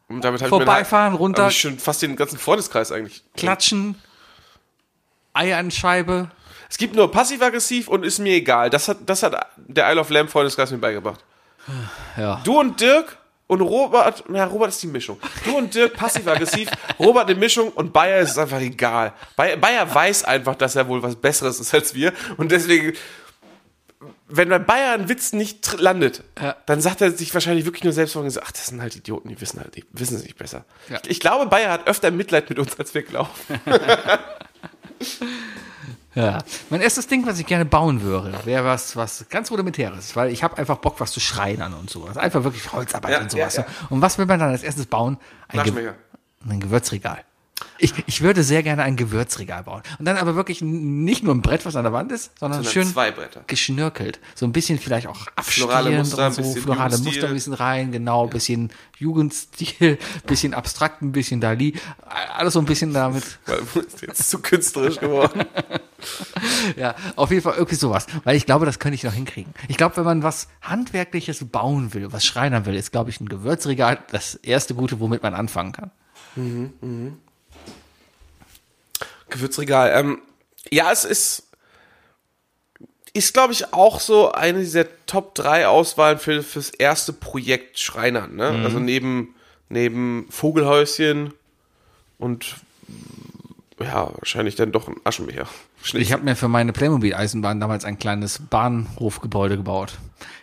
Und 0.10 0.24
damit 0.24 0.40
ich 0.40 0.46
mir 0.46 0.50
Vorbeifahren, 0.50 1.14
hab 1.14 1.20
runter. 1.20 1.48
ich 1.50 1.60
schon 1.60 1.80
fast 1.80 2.02
den 2.02 2.16
ganzen 2.16 2.38
Freundeskreis 2.38 2.92
eigentlich. 2.92 3.24
klatschen, 3.36 3.96
Eier 5.34 5.58
an 5.58 5.70
Scheibe. 5.72 6.32
Es 6.70 6.78
gibt 6.78 6.96
nur 6.96 7.12
passiv-aggressiv 7.12 7.88
und 7.88 8.04
ist 8.04 8.20
mir 8.20 8.34
egal. 8.34 8.70
Das 8.70 8.88
hat, 8.88 8.98
das 9.06 9.24
hat 9.24 9.36
der 9.58 9.90
Isle 9.92 10.02
of 10.02 10.10
Lamb 10.10 10.30
Freundeskreis 10.30 10.72
mir 10.72 10.78
beigebracht. 10.78 11.24
Ja. 12.18 12.42
Du 12.44 12.60
und 12.60 12.82
Dirk 12.82 13.16
und 13.46 13.62
Robert, 13.62 14.24
na, 14.28 14.46
Robert 14.46 14.70
ist 14.70 14.82
die 14.82 14.88
Mischung. 14.88 15.20
Du 15.46 15.56
und 15.56 15.76
Dirk 15.76 15.94
passiv-aggressiv, 15.94 16.70
Robert 17.00 17.30
eine 17.30 17.40
Mischung 17.40 17.70
und 17.70 17.94
Bayer 17.94 18.20
ist 18.20 18.32
es 18.32 18.38
einfach 18.40 18.60
egal. 18.60 19.14
Bayer, 19.36 19.56
Bayer 19.58 19.94
weiß 19.94 20.24
einfach, 20.24 20.56
dass 20.56 20.76
er 20.76 20.88
wohl 20.88 21.04
was 21.04 21.16
Besseres 21.16 21.60
ist 21.60 21.74
als 21.74 21.94
wir 21.94 22.12
und 22.38 22.52
deswegen, 22.52 22.94
wenn 24.30 24.50
bei 24.50 24.60
Bayer 24.60 24.94
ein 24.94 25.10
Witz 25.10 25.34
nicht 25.34 25.80
landet, 25.80 26.24
Ja. 26.42 26.56
dann 26.66 26.82
sagt 26.82 27.02
er 27.02 27.12
sich 27.12 27.34
wahrscheinlich 27.34 27.66
wirklich 27.66 27.84
nur 27.84 27.94
selbst 27.94 28.16
und 28.16 28.30
sagt, 28.30 28.46
ach, 28.48 28.52
das 28.52 28.68
sind 28.68 28.82
halt 28.82 28.96
Idioten, 28.96 29.30
die 29.30 29.40
wissen 29.40 29.60
halt, 29.60 29.76
die 29.76 29.86
wissen 29.92 30.16
es 30.18 30.24
nicht 30.24 30.38
besser. 30.38 30.66
Ja. 30.90 31.00
Ich, 31.04 31.12
ich 31.12 31.20
glaube, 31.20 31.46
Bayer 31.48 31.72
hat 31.72 31.88
öfter 31.88 32.12
Mitleid 32.12 32.50
mit 32.50 32.60
uns, 32.60 32.78
als 32.80 32.94
wir 32.94 33.04
glauben. 33.04 33.30
Ja. 36.16 36.40
Mein 36.72 36.82
erstes 36.82 37.06
Ding, 37.06 37.28
was 37.28 37.38
ich 37.40 37.46
gerne 37.46 37.64
bauen 37.66 38.02
würde, 38.02 38.34
wäre 38.44 38.66
was, 38.66 38.96
was 38.96 39.26
ganz 39.30 39.52
rudimentäres, 39.52 40.16
weil 40.16 40.32
ich 40.32 40.42
habe 40.42 40.58
einfach 40.58 40.78
Bock, 40.78 41.00
was 41.00 41.12
zu 41.12 41.20
schreinern 41.20 41.76
und 41.76 41.92
sowas. 41.92 42.18
Einfach 42.18 42.44
wirklich 42.44 42.72
Holzarbeit 42.74 43.12
Ja, 43.12 43.20
und 43.22 43.30
sowas. 43.30 43.62
Und 43.92 44.02
was 44.02 44.18
will 44.18 44.26
man 44.26 44.40
dann 44.40 44.50
als 44.50 44.64
erstes 44.64 44.88
bauen? 44.88 45.18
Ein, 45.48 45.62
Ge 45.64 45.92
ein 46.50 46.60
Gewürzregal. 46.60 47.24
Ich, 47.80 47.94
ich 48.08 48.22
würde 48.22 48.44
sehr 48.44 48.64
gerne 48.64 48.84
ein 48.84 48.96
Gewürzregal 48.96 49.64
bauen. 49.64 49.82
Und 50.00 50.06
dann 50.06 50.18
aber 50.18 50.36
wirklich 50.36 50.62
nicht 50.62 51.24
nur 51.24 51.34
ein 51.36 51.42
Brett, 51.42 51.66
was 51.66 51.76
an 51.76 51.84
der 51.84 51.94
Wand 51.94 52.12
ist, 52.12 52.32
sondern, 52.40 52.64
Sondern 52.64 52.74
schön 52.74 52.88
zwei 52.94 53.12
Bretter. 53.12 53.44
geschnörkelt. 53.48 54.20
So 54.36 54.46
ein 54.46 54.52
bisschen 54.52 54.80
vielleicht 54.80 55.08
auch 55.08 55.28
Florale 55.42 55.90
abstehend 55.90 55.98
Muster, 56.00 56.28
und 56.28 56.34
so, 56.34 56.42
ein 56.42 56.48
bisschen 56.48 56.62
florale 56.64 56.84
Jugendstil. 56.96 57.12
Muster 57.14 57.28
ein 57.28 57.34
bisschen 57.34 57.54
rein, 57.54 57.92
genau, 57.92 58.24
ein 58.24 58.30
bisschen 58.30 58.72
Jugendstil, 58.98 59.98
bisschen 60.26 60.54
abstrakt, 60.54 61.02
ein 61.02 61.12
bisschen 61.12 61.42
Dali. 61.42 61.74
Alles 62.36 62.54
so 62.54 62.60
ein 62.60 62.66
bisschen 62.66 62.94
damit. 62.94 63.24
Du 63.46 63.82
bist 63.82 64.02
jetzt 64.02 64.30
zu 64.30 64.40
künstlerisch 64.40 65.00
geworden. 65.00 65.46
Ja, 66.76 66.94
auf 67.16 67.32
jeden 67.32 67.42
Fall 67.42 67.56
irgendwie 67.56 67.76
sowas. 67.76 68.06
Weil 68.24 68.36
ich 68.36 68.46
glaube, 68.46 68.68
das 68.68 68.78
könnte 68.78 68.94
ich 68.94 69.04
noch 69.04 69.14
hinkriegen. 69.14 69.52
Ich 69.68 69.78
glaube, 69.78 69.98
wenn 69.98 70.04
man 70.04 70.22
was 70.22 70.48
Handwerkliches 70.62 71.44
bauen 71.46 71.94
will, 71.96 72.12
was 72.12 72.24
schreinern 72.24 72.68
will, 72.68 72.76
ist, 72.76 72.92
glaube 72.92 73.10
ich, 73.10 73.20
ein 73.20 73.28
Gewürzregal 73.28 73.98
das 74.12 74.36
erste 74.36 74.76
Gute, 74.76 75.00
womit 75.00 75.24
man 75.24 75.34
anfangen 75.34 75.72
kann. 75.72 75.92
Gewürzregal. 79.30 79.92
Ähm, 79.96 80.22
ja, 80.72 80.92
es 80.92 81.06
ist, 81.06 81.48
ist 83.14 83.34
glaube 83.34 83.54
ich 83.54 83.74
auch 83.74 84.00
so 84.00 84.32
eine 84.32 84.60
dieser 84.60 84.86
Top 85.06 85.36
3 85.36 85.68
Auswahlen 85.68 86.20
für, 86.20 86.44
fürs 86.44 86.70
erste 86.70 87.14
Projekt 87.14 87.80
Schreinern. 87.80 88.36
Ne? 88.36 88.62
Also 88.64 88.80
neben, 88.80 89.36
neben 89.70 90.28
Vogelhäuschen 90.30 91.34
und 92.18 92.58
ja, 93.80 94.12
wahrscheinlich 94.18 94.56
dann 94.56 94.72
doch 94.72 94.88
ein 94.88 94.96
Aschenbecher. 95.04 95.48
Ich 95.94 96.12
habe 96.12 96.24
mir 96.24 96.36
für 96.36 96.48
meine 96.48 96.74
Playmobil-Eisenbahn 96.74 97.60
damals 97.60 97.86
ein 97.86 98.00
kleines 98.00 98.40
Bahnhofgebäude 98.40 99.58
gebaut. 99.58 99.94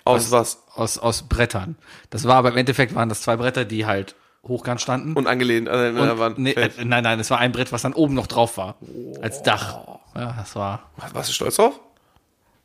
Aus 0.05 0.31
was? 0.31 0.63
Aus, 0.75 0.99
aus 0.99 1.23
Brettern. 1.23 1.77
Das 2.11 2.25
war 2.25 2.37
aber 2.37 2.51
im 2.51 2.57
Endeffekt 2.57 2.95
waren 2.95 3.09
das 3.09 3.23
zwei 3.23 3.37
Bretter, 3.37 3.65
die 3.65 3.87
halt 3.87 4.15
hochkant 4.47 4.81
standen. 4.81 5.15
Und 5.15 5.27
angelehnt 5.27 5.69
an 5.69 5.95
der 5.95 6.19
Wand. 6.19 6.39
nee, 6.39 6.53
äh, 6.53 6.71
nein, 6.85 7.03
nein, 7.05 7.21
es 7.21 7.31
war 7.31 7.39
ein 7.39 7.53
Brett, 7.53 7.73
was 7.73 7.83
dann 7.83 7.93
oben 7.93 8.15
noch 8.15 8.27
drauf 8.27 8.57
war. 8.57 8.77
Als 9.21 9.43
Dach. 9.43 9.99
Ja, 10.15 10.35
das 10.39 10.55
war, 10.55 10.91
Warst 11.13 11.29
du 11.29 11.33
stolz 11.33 11.57
drauf? 11.57 11.81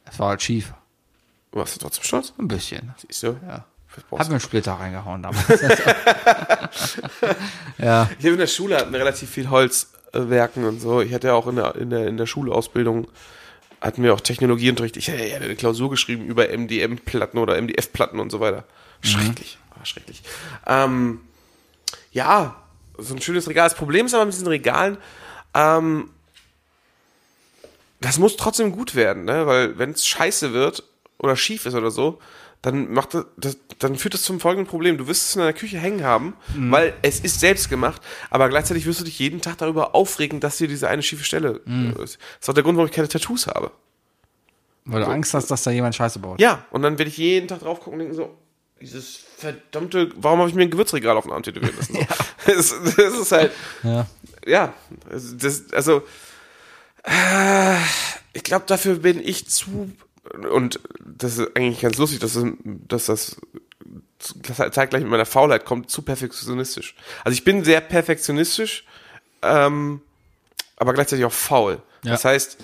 das 0.05 0.19
war 0.19 0.29
halt 0.29 0.41
schief. 0.41 0.73
Warst 1.51 1.75
du 1.75 1.79
trotzdem 1.79 2.03
stolz? 2.03 2.33
Ein 2.37 2.47
bisschen. 2.47 2.93
Siehst 2.97 3.23
du? 3.23 3.37
Ja. 3.47 3.65
Hab 3.95 4.09
brauchst 4.09 4.29
mir 4.29 4.35
einen 4.35 4.41
Splitter 4.41 4.73
reingehauen 4.73 5.23
damals. 5.23 5.47
ja. 7.77 8.09
Ich 8.19 8.25
habe 8.25 8.33
in 8.33 8.37
der 8.37 8.47
Schule 8.47 8.77
hatten 8.77 8.91
wir 8.91 8.99
relativ 8.99 9.29
viel 9.29 9.49
Holzwerken 9.49 10.65
und 10.65 10.79
so. 10.79 11.01
Ich 11.01 11.13
hatte 11.13 11.27
ja 11.27 11.33
auch 11.33 11.47
in 11.47 11.55
der, 11.55 11.75
in 11.75 11.89
der, 11.89 12.07
in 12.07 12.17
der 12.17 12.27
Schulausbildung 12.27 13.07
hatten 13.81 14.03
wir 14.03 14.13
auch 14.13 14.21
Technologieunterricht. 14.21 14.97
Ich 14.97 15.09
hatte 15.09 15.23
eine 15.23 15.55
Klausur 15.55 15.89
geschrieben 15.89 16.25
über 16.25 16.47
MDM-Platten 16.55 17.37
oder 17.37 17.59
MDF-Platten 17.59 18.19
und 18.19 18.29
so 18.29 18.39
weiter. 18.39 18.65
Schrecklich. 19.01 19.57
War 19.75 19.85
schrecklich. 19.85 20.21
Ähm, 20.67 21.21
ja, 22.11 22.55
so 22.97 23.13
ein 23.13 23.21
schönes 23.21 23.47
Regal. 23.47 23.69
Das 23.69 23.77
Problem 23.77 24.05
ist 24.05 24.13
aber 24.13 24.25
mit 24.25 24.33
diesen 24.33 24.47
Regalen, 24.47 24.97
ähm, 25.53 26.09
das 28.01 28.17
muss 28.17 28.37
trotzdem 28.37 28.71
gut 28.71 28.95
werden, 28.95 29.25
ne? 29.25 29.45
Weil 29.45 29.77
wenn 29.77 29.91
es 29.91 30.07
scheiße 30.07 30.53
wird 30.53 30.83
oder 31.17 31.35
schief 31.35 31.65
ist 31.65 31.75
oder 31.75 31.91
so, 31.91 32.19
dann 32.61 32.91
macht 32.91 33.13
das, 33.13 33.25
das, 33.37 33.57
dann 33.79 33.95
führt 33.95 34.13
das 34.13 34.23
zum 34.23 34.39
folgenden 34.39 34.67
Problem. 34.67 34.97
Du 34.97 35.07
wirst 35.07 35.29
es 35.29 35.35
in 35.35 35.39
deiner 35.39 35.53
Küche 35.53 35.77
hängen 35.77 36.03
haben, 36.03 36.33
weil 36.55 36.93
es 37.01 37.21
ist 37.21 37.39
selbst 37.39 37.69
gemacht, 37.69 38.01
aber 38.29 38.49
gleichzeitig 38.49 38.85
wirst 38.85 38.99
du 38.99 39.05
dich 39.05 39.19
jeden 39.19 39.41
Tag 39.41 39.57
darüber 39.57 39.95
aufregen, 39.95 40.39
dass 40.39 40.57
dir 40.57 40.67
diese 40.67 40.89
eine 40.89 41.01
schiefe 41.01 41.23
Stelle 41.23 41.61
äh, 41.65 42.03
ist. 42.03 42.17
Das 42.17 42.41
ist 42.41 42.49
auch 42.49 42.53
der 42.53 42.63
Grund, 42.63 42.77
warum 42.77 42.89
ich 42.89 42.95
keine 42.95 43.07
Tattoos 43.07 43.47
habe. 43.47 43.71
Weil 44.85 45.01
du 45.01 45.07
Angst 45.07 45.33
hast, 45.33 45.51
dass 45.51 45.63
da 45.63 45.71
jemand 45.71 45.95
Scheiße 45.95 46.19
baut. 46.19 46.41
Ja, 46.41 46.65
und 46.71 46.81
dann 46.81 46.97
werde 46.97 47.09
ich 47.09 47.17
jeden 47.17 47.47
Tag 47.47 47.59
drauf 47.59 47.79
gucken 47.79 47.93
und 47.93 47.99
denken 47.99 48.15
so, 48.15 48.35
dieses 48.81 49.19
verdammte, 49.37 50.11
warum 50.15 50.39
habe 50.39 50.49
ich 50.49 50.55
mir 50.55 50.63
ein 50.63 50.69
Gewürzregal 50.69 51.17
auf 51.17 51.25
den 51.25 51.33
Arm 51.33 51.43
tätowieren 51.43 51.75
lassen? 51.77 51.97
So. 52.45 52.53
das, 52.53 52.95
das 52.95 53.13
ist 53.19 53.31
halt, 53.31 53.51
Ja. 53.83 54.07
ja, 54.45 54.73
also 55.09 55.35
das, 55.35 55.71
also 55.71 56.03
äh, 57.03 57.77
ich 58.33 58.43
glaube, 58.43 58.65
dafür 58.67 58.95
bin 58.95 59.19
ich 59.19 59.47
zu 59.49 59.91
und 60.51 60.79
das 60.99 61.37
ist 61.37 61.55
eigentlich 61.55 61.81
ganz 61.81 61.97
lustig, 61.97 62.19
dass, 62.19 62.37
dass 62.63 63.05
das 63.05 63.37
das 64.19 64.57
zeitgleich 64.73 65.01
mit 65.01 65.11
meiner 65.11 65.25
Faulheit 65.25 65.65
kommt, 65.65 65.89
zu 65.89 66.01
perfektionistisch. 66.01 66.95
Also 67.23 67.33
ich 67.33 67.43
bin 67.43 67.63
sehr 67.63 67.81
perfektionistisch, 67.81 68.83
ähm, 69.41 70.01
aber 70.75 70.93
gleichzeitig 70.93 71.25
auch 71.25 71.31
faul. 71.31 71.81
Ja. 72.03 72.11
Das 72.11 72.25
heißt, 72.25 72.57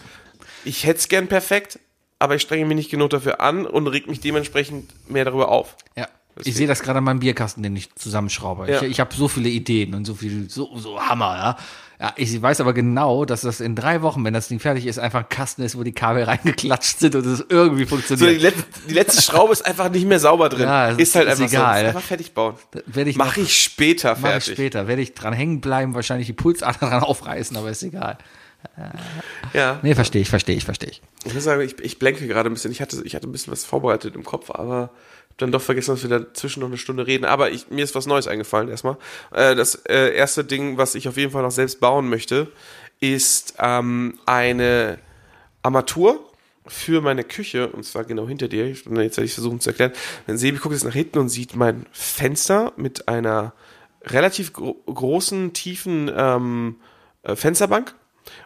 ich 0.66 0.86
hätte 0.86 1.00
es 1.00 1.08
gern 1.08 1.28
perfekt, 1.28 1.80
aber 2.20 2.36
ich 2.36 2.42
strenge 2.42 2.66
mich 2.66 2.76
nicht 2.76 2.92
genug 2.92 3.10
dafür 3.12 3.42
an 3.42 3.66
und 3.66 3.88
reg 3.88 4.08
mich 4.08 4.20
dementsprechend 4.22 4.92
mehr 5.10 5.26
darüber 5.26 5.50
auf. 5.50 5.76
Ja. 5.96 6.08
Ich 6.44 6.54
sehe 6.56 6.68
das 6.68 6.82
gerade 6.82 6.98
an 6.98 7.06
meinem 7.06 7.20
Bierkasten, 7.22 7.64
den 7.64 7.78
ich 7.78 7.96
zusammenschraube. 7.96 8.70
Ja. 8.70 8.82
Ich, 8.82 8.90
ich 8.92 9.00
habe 9.00 9.16
so 9.16 9.30
viele 9.30 9.48
Ideen 9.48 9.94
und 9.96 10.04
so 10.04 10.16
viel, 10.16 10.50
so, 10.50 10.78
so 10.78 11.00
Hammer, 11.02 11.38
ja. 11.38 11.58
Ja, 11.98 12.12
ich 12.18 12.42
weiß 12.42 12.60
aber 12.60 12.74
genau, 12.74 13.24
dass 13.24 13.40
das 13.40 13.62
in 13.62 13.74
drei 13.74 14.02
Wochen, 14.02 14.26
wenn 14.26 14.34
das 14.34 14.50
Ding 14.50 14.60
fertig 14.60 14.86
ist, 14.86 15.00
einfach 15.00 15.20
ein 15.22 15.30
Kasten 15.30 15.62
ist, 15.62 15.78
wo 15.78 15.84
die 15.84 15.94
Kabel 15.94 16.24
reingeklatscht 16.26 17.00
sind 17.00 17.16
und 17.16 17.26
es 17.26 17.46
irgendwie 17.48 17.86
So, 17.86 17.96
die, 17.96 18.02
funktioniert. 18.02 18.42
letzte, 18.42 18.64
die 18.90 18.94
letzte 18.94 19.22
Schraube 19.22 19.54
ist 19.54 19.66
einfach 19.66 19.90
nicht 19.90 20.06
mehr 20.06 20.20
sauber 20.20 20.50
drin. 20.50 20.64
Ja, 20.68 20.90
ist 20.90 21.16
halt 21.16 21.30
ist 21.30 21.40
einfach 21.40 21.54
egal. 21.54 21.80
so. 21.84 21.88
Einfach 21.88 22.02
fertig 22.02 22.34
bauen. 22.34 22.56
werde 22.86 23.10
ich 23.10 23.16
Mach 23.16 23.38
noch- 23.38 23.44
ich 23.44 23.64
später 23.64 24.10
Mach 24.10 24.16
ich 24.16 24.22
fertig. 24.44 24.54
später. 24.56 24.88
Werde 24.90 25.02
ich 25.04 25.14
dran 25.14 25.32
hängen 25.32 25.62
bleiben, 25.62 25.96
wahrscheinlich 25.96 26.28
die 26.28 26.34
Pulsader 26.34 26.78
dran 26.90 27.02
aufreißen, 27.02 27.56
aber 27.56 27.70
ist 27.70 27.82
egal. 27.84 28.18
Ja. 29.54 29.80
Nee, 29.84 29.96
verstehe 29.96 30.22
ich, 30.22 30.30
verstehe 30.30 30.56
ich, 30.56 30.66
verstehe 30.66 30.90
ich. 30.90 31.02
Ich 31.26 31.34
muss 31.34 31.44
sagen, 31.44 31.62
ich, 31.62 31.80
ich 31.80 32.00
blenke 32.00 32.28
gerade 32.28 32.50
ein 32.50 32.54
bisschen. 32.54 32.72
Ich 32.72 32.82
hatte, 32.82 33.02
ich 33.04 33.16
hatte 33.16 33.28
ein 33.28 33.32
bisschen 33.32 33.52
was 33.54 33.66
vorbereitet 33.66 34.16
im 34.16 34.24
Kopf, 34.24 34.50
aber 34.52 34.92
dann 35.38 35.52
doch 35.52 35.62
vergessen, 35.62 35.92
dass 35.92 36.04
wir 36.04 36.10
dazwischen 36.10 36.62
noch 36.62 36.68
eine 36.68 36.78
Stunde 36.78 37.08
reden. 37.08 37.26
Aber 37.26 37.52
ich, 37.52 37.70
mir 37.70 37.84
ist 37.84 37.96
was 37.96 38.06
Neues 38.06 38.28
eingefallen 38.28 38.70
erstmal. 38.70 38.98
Äh, 39.32 39.56
das 39.56 39.76
äh, 39.86 40.14
erste 40.16 40.44
Ding, 40.46 40.78
was 40.78 40.96
ich 40.96 41.08
auf 41.08 41.18
jeden 41.18 41.32
Fall 41.32 41.44
noch 41.44 41.52
selbst 41.52 41.80
bauen 41.80 42.10
möchte, 42.10 42.52
ist 43.00 43.56
ähm, 43.60 44.18
eine 44.26 45.00
Armatur 45.62 46.20
für 46.68 47.02
meine 47.02 47.24
Küche, 47.24 47.68
und 47.68 47.84
zwar 47.84 48.06
genau 48.06 48.28
hinter 48.28 48.48
dir. 48.48 48.66
Ich- 48.66 48.86
Jetzt 48.86 49.18
werde 49.18 49.26
ich 49.26 49.34
versuchen 49.34 49.60
zu 49.60 49.70
erklären. 49.70 49.92
Wenn 50.26 50.38
Sebi 50.38 50.58
guckt 50.58 50.74
jetzt 50.74 50.84
nach 50.86 50.94
hinten 50.94 51.20
und 51.20 51.30
sieht 51.30 51.56
mein 51.56 51.86
Fenster 51.92 52.74
mit 52.78 53.08
einer 53.08 53.54
relativ 54.06 54.54
gro 54.54 54.74
großen, 54.86 55.54
tiefen 55.54 56.10
ähm, 56.16 56.78
äh, 57.24 57.36
Fensterbank 57.36 57.94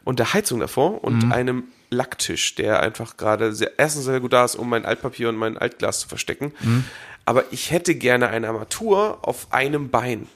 und 0.03 0.19
der 0.19 0.33
Heizung 0.33 0.59
davor 0.59 1.03
und 1.03 1.31
einem 1.31 1.63
Lacktisch, 1.91 2.53
der 2.55 2.81
einfach 2.81 3.17
gerade 3.17 3.53
sehr, 3.53 3.71
erstens 3.77 4.05
sehr 4.05 4.19
gut 4.19 4.33
da 4.33 4.45
ist, 4.45 4.55
um 4.55 4.69
mein 4.69 4.85
Altpapier 4.85 5.29
und 5.29 5.35
mein 5.35 5.57
Altglas 5.57 6.01
zu 6.01 6.07
verstecken. 6.07 6.53
Aber 7.25 7.45
ich 7.51 7.71
hätte 7.71 7.95
gerne 7.95 8.29
eine 8.29 8.47
Armatur 8.47 9.19
auf 9.23 9.47
einem 9.51 9.89
Bein. 9.89 10.27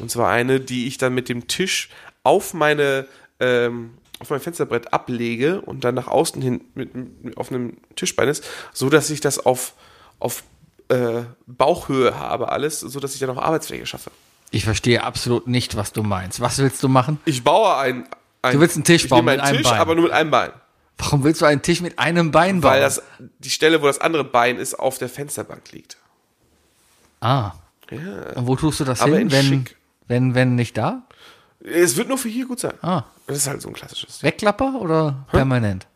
Und 0.00 0.10
zwar 0.10 0.30
eine, 0.30 0.60
die 0.60 0.86
ich 0.86 0.98
dann 0.98 1.14
mit 1.14 1.28
dem 1.28 1.48
Tisch 1.48 1.88
auf 2.22 2.54
meine 2.54 3.06
ähm, 3.40 3.94
auf 4.20 4.30
mein 4.30 4.40
Fensterbrett 4.40 4.92
ablege 4.92 5.60
und 5.60 5.84
dann 5.84 5.96
nach 5.96 6.06
außen 6.06 6.40
hin 6.40 6.62
mit, 6.74 6.94
mit 6.94 7.36
auf 7.36 7.50
einem 7.50 7.76
Tischbein 7.96 8.28
ist, 8.28 8.44
so 8.72 8.88
dass 8.88 9.10
ich 9.10 9.20
das 9.20 9.44
auf 9.44 9.74
auf 10.20 10.44
äh, 10.88 11.22
Bauchhöhe 11.46 12.18
habe 12.18 12.50
alles, 12.50 12.80
so 12.80 13.00
dass 13.00 13.14
ich 13.14 13.20
dann 13.20 13.30
auch 13.30 13.42
Arbeitsfläche 13.42 13.86
schaffe. 13.86 14.10
Ich 14.52 14.64
verstehe 14.64 15.02
absolut 15.02 15.48
nicht, 15.48 15.76
was 15.76 15.92
du 15.92 16.02
meinst. 16.02 16.40
Was 16.40 16.58
willst 16.58 16.82
du 16.82 16.88
machen? 16.88 17.18
Ich 17.24 17.42
baue 17.42 17.76
ein, 17.76 18.06
ein 18.42 18.54
Du 18.54 18.60
willst 18.60 18.76
einen 18.76 18.84
Tisch 18.84 19.08
bauen 19.08 19.24
mit 19.24 19.40
einem 19.40 19.56
Tisch, 19.58 19.68
Bein. 19.68 19.80
aber 19.80 19.94
nur 19.94 20.04
mit 20.04 20.12
einem 20.12 20.30
Bein, 20.30 20.50
Warum 20.98 21.24
willst 21.24 21.40
du 21.40 21.46
einen 21.46 21.62
Tisch 21.62 21.80
mit 21.80 21.98
einem 21.98 22.30
Bein 22.30 22.60
bauen? 22.60 22.72
weil 22.72 22.80
das 22.80 23.02
die 23.38 23.50
Stelle, 23.50 23.80
wo 23.82 23.86
das 23.86 24.00
andere 24.00 24.24
Bein 24.24 24.58
ist, 24.58 24.74
auf 24.78 24.98
der 24.98 25.08
Fensterbank 25.08 25.72
liegt. 25.72 25.96
ah. 27.20 27.52
Ja. 27.90 28.32
Und 28.36 28.46
wo 28.46 28.56
tust 28.56 28.80
du 28.80 28.84
das 28.84 29.02
Aber 29.02 29.12
hin, 29.18 29.26
in 29.26 29.32
wenn, 29.32 29.44
schick. 29.44 29.76
wenn, 30.08 30.34
wenn 30.34 30.54
nicht 30.54 30.78
da? 30.78 31.02
Es 31.60 31.96
wird 31.98 32.08
nur 32.08 32.16
für 32.16 32.30
hier 32.30 32.46
gut 32.46 32.58
sein. 32.58 32.72
Ah. 32.80 33.02
Das 33.26 33.36
ist 33.36 33.46
halt 33.46 33.60
so 33.60 33.68
ein 33.68 33.74
klassisches. 33.74 34.22
Wegklapper 34.22 34.76
oder 34.80 35.26
permanent? 35.30 35.86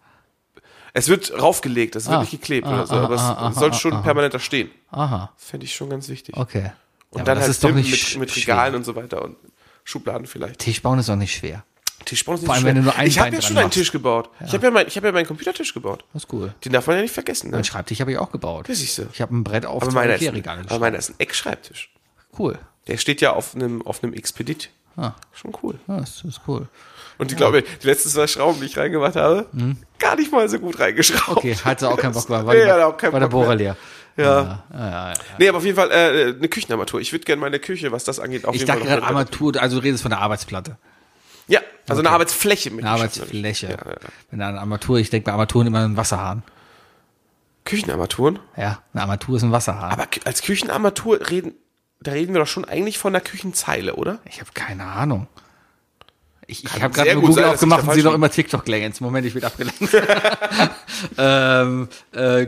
Es 0.93 1.09
wird 1.09 1.33
raufgelegt, 1.41 1.95
wird 1.95 2.07
Ah. 2.09 2.21
nicht 2.21 2.33
geklebt 2.33 2.67
Ah, 2.67 2.75
oder 2.75 2.87
so, 2.87 2.95
ah, 2.97 3.03
aber 3.05 3.15
es 3.15 3.21
ah, 3.23 3.37
ah, 3.39 3.53
soll 3.53 3.71
ah, 3.71 3.75
schon 3.75 3.93
ah. 3.95 4.01
permanenter 4.03 4.39
stehen. 4.41 4.71
Aha, 4.91 5.33
Fände 5.39 5.65
ich 5.65 5.75
schon 5.75 5.89
ganz 5.89 6.09
wichtig. 6.11 6.37
okay. 6.37 6.73
Und 7.11 7.21
Ja, 7.21 7.25
dann 7.25 7.39
halt 7.39 7.49
ist 7.49 7.65
doch 7.65 7.69
pimpen 7.71 7.83
nicht 7.91 8.13
mit, 8.13 8.21
mit 8.21 8.31
schwer. 8.31 8.55
Regalen 8.55 8.75
und 8.75 8.85
so 8.85 8.95
weiter 8.95 9.23
und 9.23 9.37
Schubladen 9.85 10.27
vielleicht. 10.27 10.61
Tisch 10.61 10.83
bauen 10.83 10.99
ist 10.99 11.09
doch 11.09 11.17
nicht 11.17 11.35
schwer. 11.35 11.65
Tischbauen 12.05 12.35
ist 12.37 12.43
nicht 12.43 12.47
Vor 12.47 12.55
allem, 12.55 12.63
schwer. 12.63 12.69
wenn 12.75 12.77
du 12.77 12.83
nur 12.83 12.95
ein 12.97 13.07
Ich 13.07 13.19
habe 13.19 13.35
ja 13.35 13.43
schon 13.43 13.57
einen 13.57 13.67
machst. 13.67 13.79
Tisch 13.79 13.91
gebaut. 13.93 14.31
Ich 14.45 14.53
habe 14.53 14.65
ja, 14.65 14.71
mein, 14.71 14.87
ich 14.87 14.97
hab 14.97 15.05
ja 15.05 15.13
meinen 15.13 15.27
Computertisch 15.27 15.75
gebaut. 15.75 16.05
Das 16.13 16.25
ist 16.25 16.33
cool. 16.33 16.55
Den 16.65 16.73
darf 16.73 16.87
man 16.87 16.97
ja 16.97 17.03
nicht 17.03 17.15
vergessen. 17.15 17.51
Ne? 17.51 17.57
Mein 17.57 17.65
Schreibtisch 17.65 18.01
habe 18.01 18.13
ich 18.13 18.19
auch 18.19 18.31
gebaut. 18.31 18.69
Ja, 18.69 18.75
siehst 18.75 18.99
du. 18.99 19.09
Ich 19.13 19.21
habe 19.21 19.35
ein 19.35 19.43
Brett 19.45 19.67
auf 19.67 19.83
Aber 19.83 19.91
zwei 19.91 20.07
meiner, 20.07 20.15
ist, 20.15 20.49
aber 20.71 20.79
meiner 20.79 20.99
ist 20.99 21.11
ein 21.11 21.15
Eckschreibtisch. 21.19 21.91
Cool. 22.39 22.59
Der 22.87 22.99
steht 22.99 23.21
ja 23.21 23.33
auf 23.33 23.55
einem, 23.55 23.83
auf 23.83 24.03
einem 24.05 24.13
Expedit. 24.13 24.71
Ah. 24.97 25.13
Schon 25.33 25.53
cool. 25.63 25.79
Ja, 25.89 25.99
das 26.01 26.23
ist 26.25 26.41
cool. 26.47 26.69
Und 27.19 27.31
ich 27.33 27.37
glaube, 27.37 27.63
die 27.63 27.87
letzten 27.87 28.09
zwei 28.11 28.27
Schrauben, 28.27 28.61
die 28.61 28.67
ich 28.67 28.77
reingemacht 28.79 29.17
habe, 29.17 29.47
gar 29.99 30.17
nicht 30.17 30.31
mal 30.33 30.49
so 30.49 30.59
gut 30.59 30.79
reingeschraubt. 30.79 31.39
Okay, 31.39 31.55
hat 31.57 31.81
sie 31.81 31.89
auch 31.89 31.97
keinen 31.97 32.13
Bock 32.13 32.29
mehr. 32.29 32.47
War, 32.47 32.55
Nee, 32.55 32.71
auch 32.71 32.97
keinen 32.97 33.13
war 33.13 33.21
der 33.21 33.27
Bock 33.29 33.41
mehr. 33.41 33.47
Bohrer 33.47 33.55
leer. 33.57 33.77
Ja. 34.17 34.25
Ja, 34.25 34.65
ja, 34.79 35.09
ja. 35.11 35.15
Nee, 35.39 35.49
aber 35.49 35.59
auf 35.59 35.65
jeden 35.65 35.77
Fall 35.77 35.91
äh, 35.91 36.35
eine 36.37 36.49
Küchenarmatur. 36.49 37.01
Ich 37.01 37.13
würde 37.13 37.25
gerne 37.25 37.41
meine 37.41 37.59
Küche, 37.59 37.93
was 37.93 38.05
das 38.05 38.19
angeht, 38.19 38.47
auf 38.47 38.55
Ich 38.55 38.65
dachte 38.65 38.83
gerade 38.85 39.03
Armatur, 39.03 39.61
also 39.61 39.77
du 39.79 39.83
redest 39.83 40.03
von 40.03 40.11
der 40.11 40.21
Arbeitsplatte. 40.21 40.79
Ja, 41.49 41.61
also 41.89 42.01
eine 42.01 42.11
Arbeitsfläche 42.11 42.71
mit 42.71 42.85
Eine. 42.85 42.95
Arbeitsfläche. 42.95 43.67
Ja, 43.69 43.91
ja. 43.91 43.97
Wenn 44.31 44.43
eine 44.43 44.61
Armatur, 44.61 44.99
ich 44.99 45.11
denke 45.11 45.27
bei 45.27 45.33
Armaturen 45.33 45.67
immer 45.67 45.85
einen 45.85 45.97
Wasserhahn. 45.97 46.43
Küchenarmaturen. 47.65 48.39
Ja, 48.57 48.83
eine 48.93 49.03
Armatur 49.03 49.37
ist 49.37 49.43
ein 49.43 49.53
Wasserhahn. 49.53 49.93
Aber 49.93 50.07
als 50.25 50.43
Küchenarmatur 50.43 51.29
reden, 51.31 51.55
da 52.01 52.13
reden 52.13 52.33
wir 52.33 52.41
doch 52.41 52.47
schon 52.47 52.65
eigentlich 52.65 52.99
von 52.99 53.13
der 53.13 53.23
Küchenzeile, 53.23 53.95
oder? 53.95 54.19
ich 54.25 54.41
habe 54.41 54.51
keine 54.55 54.85
Ahnung. 54.85 55.29
Ich, 56.49 56.65
ich 56.65 56.83
habe 56.83 56.95
gerade 56.95 57.13
nur 57.15 57.23
Google 57.23 57.43
sein, 57.43 57.55
aufgemacht 57.55 57.83
da 57.83 57.89
und 57.89 57.95
sehe 57.95 58.05
noch 58.05 58.11
liege. 58.13 58.17
immer 58.17 58.31
TikTok-Längens. 58.31 59.01
Moment, 59.01 59.27
ich 59.27 59.35
bin 59.35 59.43
abgelenkt. 59.43 59.81
ähm, 61.19 61.89
äh, 62.13 62.47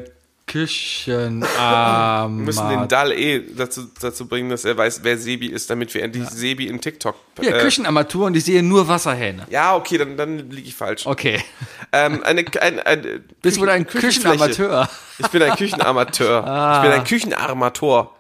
Küchenarmatur. 0.49 2.37
Wir 2.39 2.45
müssen 2.45 2.69
den 2.69 2.89
Dal 2.89 3.13
eh 3.13 3.41
dazu, 3.55 3.87
dazu 4.01 4.27
bringen, 4.27 4.51
dass 4.51 4.65
er 4.65 4.77
weiß, 4.77 5.01
wer 5.05 5.17
Sebi 5.17 5.47
ist, 5.47 5.71
damit 5.71 5.95
wir 5.95 6.03
endlich 6.03 6.29
Sebi 6.29 6.67
in 6.67 6.81
TikTok. 6.81 7.15
Ja, 7.41 7.53
äh, 7.53 7.61
Küchenarmatur 7.61 8.27
und 8.27 8.37
ich 8.37 8.45
sehe 8.45 8.63
nur 8.63 8.89
Wasserhähne. 8.89 9.47
ja, 9.51 9.77
okay, 9.77 9.99
dann, 9.99 10.17
dann 10.17 10.51
liege 10.51 10.69
ich 10.69 10.75
falsch. 10.75 11.07
Okay. 11.07 11.41
Ähm, 11.93 12.25
eine, 12.25 12.45
ein, 12.61 12.81
ein, 12.81 13.25
Bist 13.41 13.61
wohl 13.61 13.69
ein. 13.69 13.87
Küchenamateur. 13.87 14.89
Ich 15.19 15.29
bin 15.29 15.43
ein 15.43 15.57
Küchenarmateur. 15.57 16.39
Ich 16.79 16.83
bin 16.83 16.93
ein 16.93 17.05
Küchenarmator. 17.05 18.15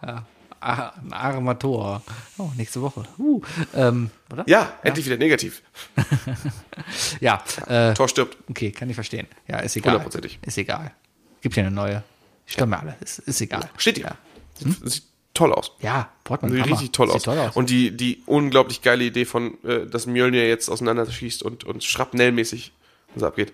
Ah, 0.61 0.93
ein 1.03 1.13
Armator. 1.13 2.03
Oh, 2.37 2.51
nächste 2.57 2.83
Woche. 2.83 3.05
Uh, 3.19 3.41
ähm, 3.75 4.11
oder? 4.33 4.45
Ja, 4.47 4.73
endlich 4.83 5.07
wieder 5.07 5.17
negativ. 5.17 5.63
Ja, 7.21 7.43
äh, 7.67 7.93
Tor 7.95 8.09
stirbt. 8.09 8.37
okay, 8.49 8.71
kann 8.71 8.89
ich 8.89 8.95
verstehen. 8.95 9.27
Ja, 9.47 9.59
ist 9.59 9.77
egal. 9.77 9.95
Hundertprozentig. 9.95 10.39
Ist 10.43 10.59
egal. 10.59 10.93
Gibt 11.41 11.57
ja 11.57 11.65
eine 11.65 11.71
neue. 11.71 12.03
Stimmen 12.49 12.73
wir 12.73 12.81
alle. 12.81 12.97
Ist, 13.01 13.19
ist 13.21 13.41
egal. 13.41 13.69
Steht 13.77 13.97
hier. 13.99 14.07
Ja, 14.07 14.17
Sieht, 14.59 14.91
sieht 14.91 15.03
toll 15.35 15.53
aus. 15.53 15.73
ja 15.81 16.09
Portman. 16.25 16.51
Sieht 16.51 16.63
Hammer. 16.63 16.73
richtig 16.73 16.91
toll 16.93 17.07
Sieht 17.09 17.17
aus. 17.17 17.23
toll 17.23 17.39
aus. 17.39 17.55
Und 17.57 17.71
die, 17.71 17.97
die 17.97 18.23
unglaublich 18.27 18.83
geile 18.83 19.05
Idee 19.05 19.25
von, 19.25 19.63
äh, 19.65 19.87
dass 19.87 20.07
Mjölnir 20.07 20.49
jetzt 20.49 20.69
auseinanderschießt 20.69 21.43
und, 21.45 21.63
und 21.65 21.85
schrapnellmäßig 21.85 22.73
so 23.15 23.27
abgeht. 23.27 23.53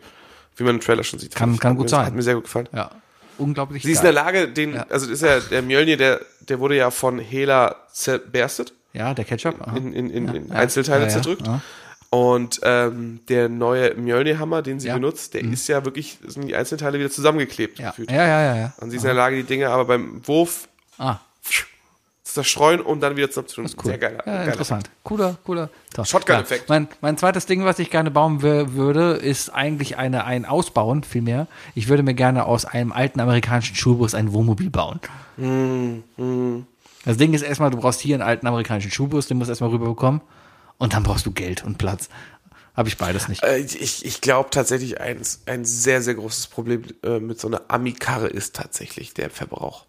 Wie 0.57 0.63
man 0.65 0.77
im 0.77 0.81
Trailer 0.81 1.03
schon 1.05 1.19
sieht. 1.19 1.35
Kann- 1.35 1.55
ich- 1.55 1.61
kann 1.61 1.75
gut 1.77 1.85
mir, 1.87 1.89
sein. 1.91 2.07
Hat 2.07 2.15
mir 2.15 2.23
sehr 2.23 2.35
gut 2.37 2.45
gefallen. 2.45 2.69
ja, 2.73 2.91
unglaublich 3.39 3.83
Sie 3.83 3.91
ist 3.93 3.99
in 3.99 4.05
der 4.05 4.13
geil. 4.15 4.25
Lage, 4.43 4.49
den, 4.49 4.77
also 4.79 5.07
das 5.07 5.09
ist 5.09 5.23
ja 5.23 5.41
der 5.41 5.63
Mjölnir, 5.63 5.97
der, 5.97 6.21
der 6.41 6.61
wurde 6.61 6.77
ja 6.77 6.91
von 6.93 7.19
Hela 7.19 7.75
zerberstet, 7.93 8.73
Ja, 8.93 9.13
der 9.15 9.25
Ketchup. 9.25 9.61
aha. 9.61 9.77
in, 9.77 9.93
in, 9.93 10.11
in, 10.11 10.29
in 10.29 10.49
Ja. 10.49 10.55
Einzelteile 10.55 11.01
Ja, 11.03 11.07
ja. 11.09 11.13
zerdrückt. 11.13 11.45
Ja. 11.47 11.61
Und 12.15 12.61
ähm, 12.63 13.21
der 13.29 13.49
neue 13.49 13.95
Mjölnir-Hammer, 13.95 14.63
den 14.63 14.79
sie 14.79 14.89
Ja. 14.89 14.95
Mhm. 14.97 15.01
benutzt, 15.01 15.35
der 15.35 15.43
ist 15.43 15.67
ja 15.69 15.85
wirklich, 15.85 16.19
sind 16.27 16.47
die 16.47 16.55
Einzelteile 16.55 16.99
wieder 16.99 17.11
zusammengeklebt. 17.11 17.79
Ja. 17.81 17.91
gefühlt. 17.91 18.11
ja, 18.11 18.25
ja, 18.27 18.41
ja, 18.43 18.57
ja. 18.57 18.73
Und 18.79 18.91
sie 18.91 18.97
ist 18.97 19.03
in 19.03 19.09
der 19.09 19.15
Lage, 19.15 19.37
die 19.37 19.43
Dinge 19.43 19.69
aber 19.71 19.85
beim 19.85 20.21
Wurf 20.27 20.69
Ah, 20.99 21.17
zu 21.43 21.65
zerstreuen 22.35 22.81
und 22.81 23.01
dann 23.01 23.17
wieder 23.17 23.31
zusammenzutun. 23.31 23.75
cool. 23.85 23.89
Sehr 23.91 23.99
geiler. 23.99 24.19
Ja, 24.27 24.33
geiler 24.33 24.45
interessant. 24.53 24.91
Cooler, 25.03 25.37
cooler. 25.45 25.71
Shotgun-Effekt. 26.03 26.69
Ja, 26.69 26.75
mein, 26.75 26.89
mein 27.01 27.19
zweites 27.19 27.47
Ding, 27.47 27.65
was 27.65 27.79
ich 27.81 27.91
gerne 27.91 28.11
bauen 28.13 28.41
wür- 28.43 28.75
würde, 28.75 29.15
ist 29.15 29.49
eigentlich 29.51 29.97
eine, 29.99 30.25
ein 30.25 30.45
Ausbauen, 30.45 31.03
vielmehr. 31.05 31.47
Ich 31.75 31.89
würde 31.89 32.03
mir 32.05 32.15
gerne 32.15 32.47
aus 32.47 32.65
einem 32.65 32.93
alten 32.93 33.19
amerikanischen 33.21 33.75
Schulbus 33.77 34.15
ein 34.15 34.33
Wohnmobil 34.33 34.71
bauen. 34.71 35.01
Hm, 35.37 36.67
Das 37.05 37.17
Ding 37.17 37.35
ist 37.35 37.43
erstmal, 37.43 37.71
du 37.71 37.77
brauchst 37.79 38.01
hier 38.01 38.15
einen 38.15 38.23
alten 38.23 38.47
amerikanischen 38.47 38.91
Schulbus, 38.91 39.27
den 39.27 39.37
musst 39.39 39.49
du 39.49 39.53
erstmal 39.53 39.71
rüberbekommen. 39.71 40.21
Und 40.79 40.93
dann 40.95 41.03
brauchst 41.03 41.27
du 41.27 41.31
Geld 41.33 41.65
und 41.65 41.79
Platz. 41.79 42.09
Habe 42.77 42.89
ich 42.89 42.99
beides 42.99 43.29
nicht. 43.29 43.43
Äh, 43.45 43.59
Ich, 43.59 44.05
ich 44.05 44.21
glaube 44.21 44.51
tatsächlich, 44.51 45.01
ein, 45.01 45.21
ein 45.47 45.65
sehr, 45.65 46.03
sehr 46.03 46.15
großes 46.15 46.49
Problem 46.49 46.83
äh, 47.05 47.21
mit 47.21 47.41
so 47.41 47.47
einer 47.49 47.63
Ami-Karre 47.69 48.27
ist 48.27 48.57
tatsächlich 48.57 49.15
der 49.15 49.31
Verbrauch. 49.31 49.87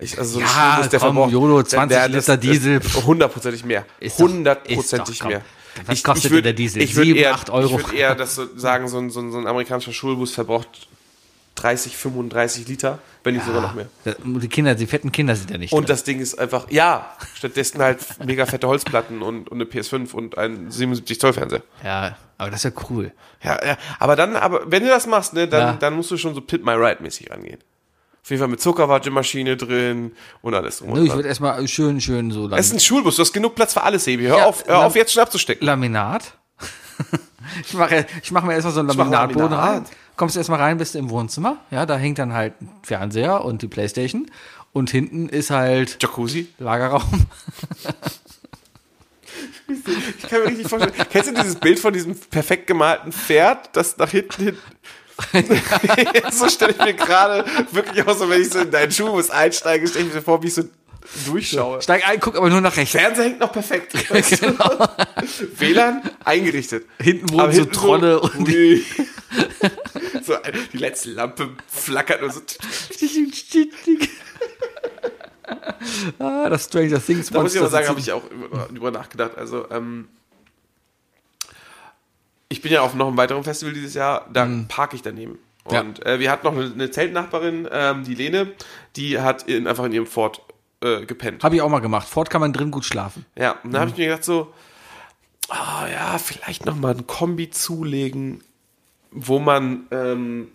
Ich, 0.00 0.18
also 0.18 0.32
so 0.34 0.38
ein 0.40 0.44
Ja, 0.44 0.72
Schulbus, 0.74 0.90
der 0.90 1.00
komm, 1.00 1.30
der- 1.30 1.64
20 1.64 1.88
der- 1.96 2.08
Liter 2.08 2.36
Diesel. 2.36 2.80
Hundertprozentig 3.06 3.64
mehr. 3.64 3.86
Ist 4.00 4.18
Hundertprozentig 4.18 5.20
ist 5.20 5.24
mehr. 5.24 5.42
Was 5.86 6.02
kostet 6.02 6.32
denn 6.32 6.42
der 6.42 6.52
Diesel? 6.52 6.82
Ich 6.82 6.94
würde 6.96 7.06
Sieben, 7.08 7.18
eher, 7.20 7.34
acht 7.34 7.50
Euro? 7.50 7.78
Ich 7.78 7.86
würde 7.86 7.96
eher 7.96 8.14
das 8.16 8.34
so 8.34 8.46
sagen, 8.56 8.88
so 8.88 8.98
ein, 8.98 9.10
so, 9.10 9.20
ein, 9.20 9.30
so 9.32 9.38
ein 9.38 9.46
amerikanischer 9.46 9.92
Schulbus 9.92 10.32
verbraucht 10.32 10.88
30, 11.56 11.96
35 11.96 12.66
Liter, 12.68 12.98
wenn 13.22 13.34
nicht 13.34 13.46
sogar 13.46 13.60
noch 13.62 13.74
mehr. 13.74 13.86
Die 14.04 14.48
Kinder, 14.48 14.74
die 14.74 14.86
fetten 14.86 15.12
Kinder 15.12 15.36
sind 15.36 15.50
ja 15.50 15.58
nicht 15.58 15.72
Und 15.72 15.82
drin. 15.82 15.86
das 15.86 16.02
Ding 16.04 16.18
ist 16.20 16.38
einfach, 16.38 16.70
ja, 16.70 17.08
stattdessen 17.34 17.80
halt 17.80 17.98
mega 18.24 18.44
fette 18.44 18.66
Holzplatten 18.66 19.22
und, 19.22 19.48
und 19.48 19.54
eine 19.60 19.64
PS5 19.64 20.12
und 20.12 20.36
ein 20.36 20.70
77 20.70 21.20
Zoll 21.20 21.32
Fernseher. 21.32 21.62
Ja, 21.84 22.16
aber 22.38 22.50
das 22.50 22.64
ist 22.64 22.74
ja 22.74 22.82
cool. 22.90 23.12
Ja, 23.42 23.64
ja, 23.64 23.76
aber 24.00 24.16
dann, 24.16 24.34
aber 24.36 24.70
wenn 24.70 24.82
du 24.82 24.88
das 24.88 25.06
machst, 25.06 25.32
ne, 25.34 25.46
dann, 25.46 25.60
Ja. 25.60 25.72
dann 25.74 25.94
musst 25.94 26.10
du 26.10 26.16
schon 26.16 26.34
so 26.34 26.40
Pit 26.40 26.64
My 26.64 26.72
Ride 26.72 27.02
mäßig 27.02 27.30
rangehen. 27.30 27.58
Auf 28.22 28.30
jeden 28.30 28.40
Fall 28.40 28.48
mit 28.48 28.60
Zuckerwattemaschine 28.60 29.56
drin 29.56 30.12
und 30.42 30.54
alles. 30.54 30.80
und 30.80 30.94
Nö, 30.94 31.04
ich 31.04 31.12
würde 31.14 31.28
erstmal 31.28 31.68
schön, 31.68 32.00
schön 32.00 32.30
so 32.30 32.48
lang. 32.48 32.58
Es 32.58 32.66
ist 32.68 32.72
ein 32.72 32.80
Schulbus, 32.80 33.16
du 33.16 33.22
hast 33.22 33.32
genug 33.34 33.54
Platz 33.54 33.74
für 33.74 33.82
alles, 33.82 34.04
Sebi. 34.04 34.24
Hör 34.24 34.38
Ja, 34.38 34.46
auf, 34.46 34.64
hör 34.66 34.78
Lam- 34.78 34.86
auf 34.86 34.96
jetzt 34.96 35.12
schon 35.12 35.22
abzustecken. 35.22 35.64
Laminat. 35.66 36.32
ich 37.66 37.74
mache 37.74 38.06
ich 38.22 38.30
mach 38.32 38.42
mir 38.42 38.54
erstmal 38.54 38.72
so 38.72 38.80
einen 38.80 38.88
Laminatboden 38.88 39.50
Laminat. 39.50 39.68
rein. 39.74 39.84
Kommst 40.16 40.36
du 40.36 40.40
erstmal 40.40 40.60
rein, 40.60 40.78
bist 40.78 40.94
du 40.94 40.98
im 40.98 41.10
Wohnzimmer. 41.10 41.58
Ja, 41.70 41.86
da 41.86 41.96
hängt 41.96 42.18
dann 42.18 42.32
halt 42.32 42.60
ein 42.60 42.70
Fernseher 42.82 43.44
und 43.44 43.62
die 43.62 43.68
Playstation. 43.68 44.30
Und 44.72 44.90
hinten 44.90 45.28
ist 45.28 45.50
halt 45.50 46.02
Jacuzzi. 46.02 46.48
Lagerraum. 46.58 47.26
Ich 49.66 50.28
kann 50.28 50.40
mir 50.40 50.48
richtig 50.48 50.68
vorstellen. 50.68 50.94
Kennst 51.10 51.30
du 51.30 51.34
dieses 51.34 51.56
Bild 51.56 51.78
von 51.78 51.92
diesem 51.92 52.18
perfekt 52.18 52.66
gemalten 52.66 53.12
Pferd, 53.12 53.70
das 53.72 53.96
nach 53.96 54.10
hinten 54.10 54.44
hin. 54.44 54.58
so 56.32 56.48
stelle 56.48 56.72
ich 56.72 56.78
mir 56.78 56.94
gerade 56.94 57.44
wirklich 57.70 58.06
aus, 58.06 58.18
so 58.18 58.28
wenn 58.28 58.42
ich 58.42 58.50
so 58.50 58.60
in 58.60 58.70
deinen 58.70 58.92
Schulbus 58.92 59.30
einsteige, 59.30 59.86
stelle 59.86 60.06
ich 60.06 60.14
mir 60.14 60.22
vor, 60.22 60.42
wie 60.42 60.48
ich 60.48 60.54
so 60.54 60.64
durchschaue. 61.26 61.82
Steig 61.82 62.08
ein, 62.08 62.18
guck 62.20 62.36
aber 62.36 62.50
nur 62.50 62.60
nach 62.60 62.76
rechts. 62.76 62.92
Fernseher 62.92 63.24
hängt 63.24 63.40
noch 63.40 63.52
perfekt. 63.52 63.94
Du? 63.94 63.98
WLAN 65.58 66.02
eingerichtet. 66.24 66.86
Hinten 67.00 67.30
wohnen 67.30 67.40
Aber 67.40 67.52
so 67.52 67.60
hinten 67.60 67.74
Trolle 67.74 68.20
und 68.20 68.48
ui. 68.48 68.84
So, 70.26 70.34
die 70.72 70.78
letzte 70.78 71.10
Lampe 71.10 71.50
flackert 71.68 72.22
und 72.22 72.32
so. 72.32 72.40
ah, 76.18 76.48
das 76.48 76.64
Stranger 76.64 77.04
Things 77.04 77.30
Da 77.30 77.42
muss 77.42 77.54
ich 77.54 77.60
aber 77.60 77.70
sagen, 77.70 77.88
habe 77.88 78.00
ich 78.00 78.12
auch 78.12 78.22
über, 78.70 78.90
nachgedacht. 78.90 79.36
Also, 79.36 79.70
ähm, 79.70 80.08
ich 82.48 82.62
bin 82.62 82.72
ja 82.72 82.82
auf 82.82 82.94
noch 82.94 83.08
einem 83.08 83.16
weiteren 83.16 83.44
Festival 83.44 83.74
dieses 83.74 83.94
Jahr, 83.94 84.28
da 84.32 84.48
parke 84.68 84.96
ich 84.96 85.02
daneben. 85.02 85.38
Ja. 85.70 85.80
Und 85.80 86.04
äh, 86.04 86.20
wir 86.20 86.30
hatten 86.30 86.46
noch 86.46 86.54
eine, 86.54 86.70
eine 86.72 86.90
Zeltnachbarin, 86.90 87.68
ähm, 87.70 88.04
die 88.04 88.14
Lene, 88.14 88.52
die 88.96 89.18
hat 89.18 89.44
in, 89.44 89.66
einfach 89.66 89.84
in 89.84 89.92
ihrem 89.92 90.06
Ford 90.06 90.40
äh, 90.82 91.06
gepennt. 91.06 91.42
Hab 91.42 91.52
ich 91.54 91.62
auch 91.62 91.70
mal 91.70 91.80
gemacht. 91.80 92.06
Fort 92.06 92.30
kann 92.30 92.40
man 92.40 92.52
drin 92.52 92.70
gut 92.70 92.84
schlafen. 92.84 93.24
Ja, 93.36 93.52
und 93.64 93.72
dann 93.72 93.80
habe 93.80 93.90
ich 93.90 93.96
mir 93.96 94.06
gedacht 94.06 94.24
so, 94.24 94.52
ah 95.48 95.86
ja, 95.90 96.18
vielleicht 96.18 96.66
noch 96.66 96.76
mal 96.76 96.94
ein 96.94 97.06
Kombi 97.06 97.50
zulegen, 97.50 98.44
wo 99.14 99.38
man, 99.38 99.86
ähm, 99.90 100.48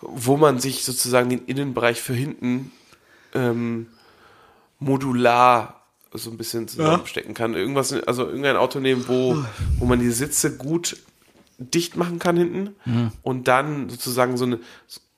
wo 0.00 0.36
man 0.36 0.58
sich 0.58 0.84
sozusagen 0.84 1.30
den 1.30 1.44
Innenbereich 1.46 2.00
für 2.00 2.14
hinten 2.14 2.72
ähm, 3.34 3.86
modular 4.78 5.82
so 6.12 6.30
ein 6.30 6.36
bisschen 6.36 6.68
zusammenstecken 6.68 7.34
kann. 7.34 7.54
Irgendwas, 7.54 7.92
also 7.92 8.26
irgendein 8.26 8.56
Auto 8.56 8.80
nehmen, 8.80 9.04
wo, 9.06 9.38
wo 9.78 9.84
man 9.84 10.00
die 10.00 10.10
Sitze 10.10 10.56
gut 10.56 10.96
dicht 11.58 11.96
machen 11.96 12.18
kann 12.18 12.36
hinten 12.36 12.74
und 13.22 13.48
dann 13.48 13.88
sozusagen 13.88 14.36
so 14.36 14.44
eine 14.44 14.58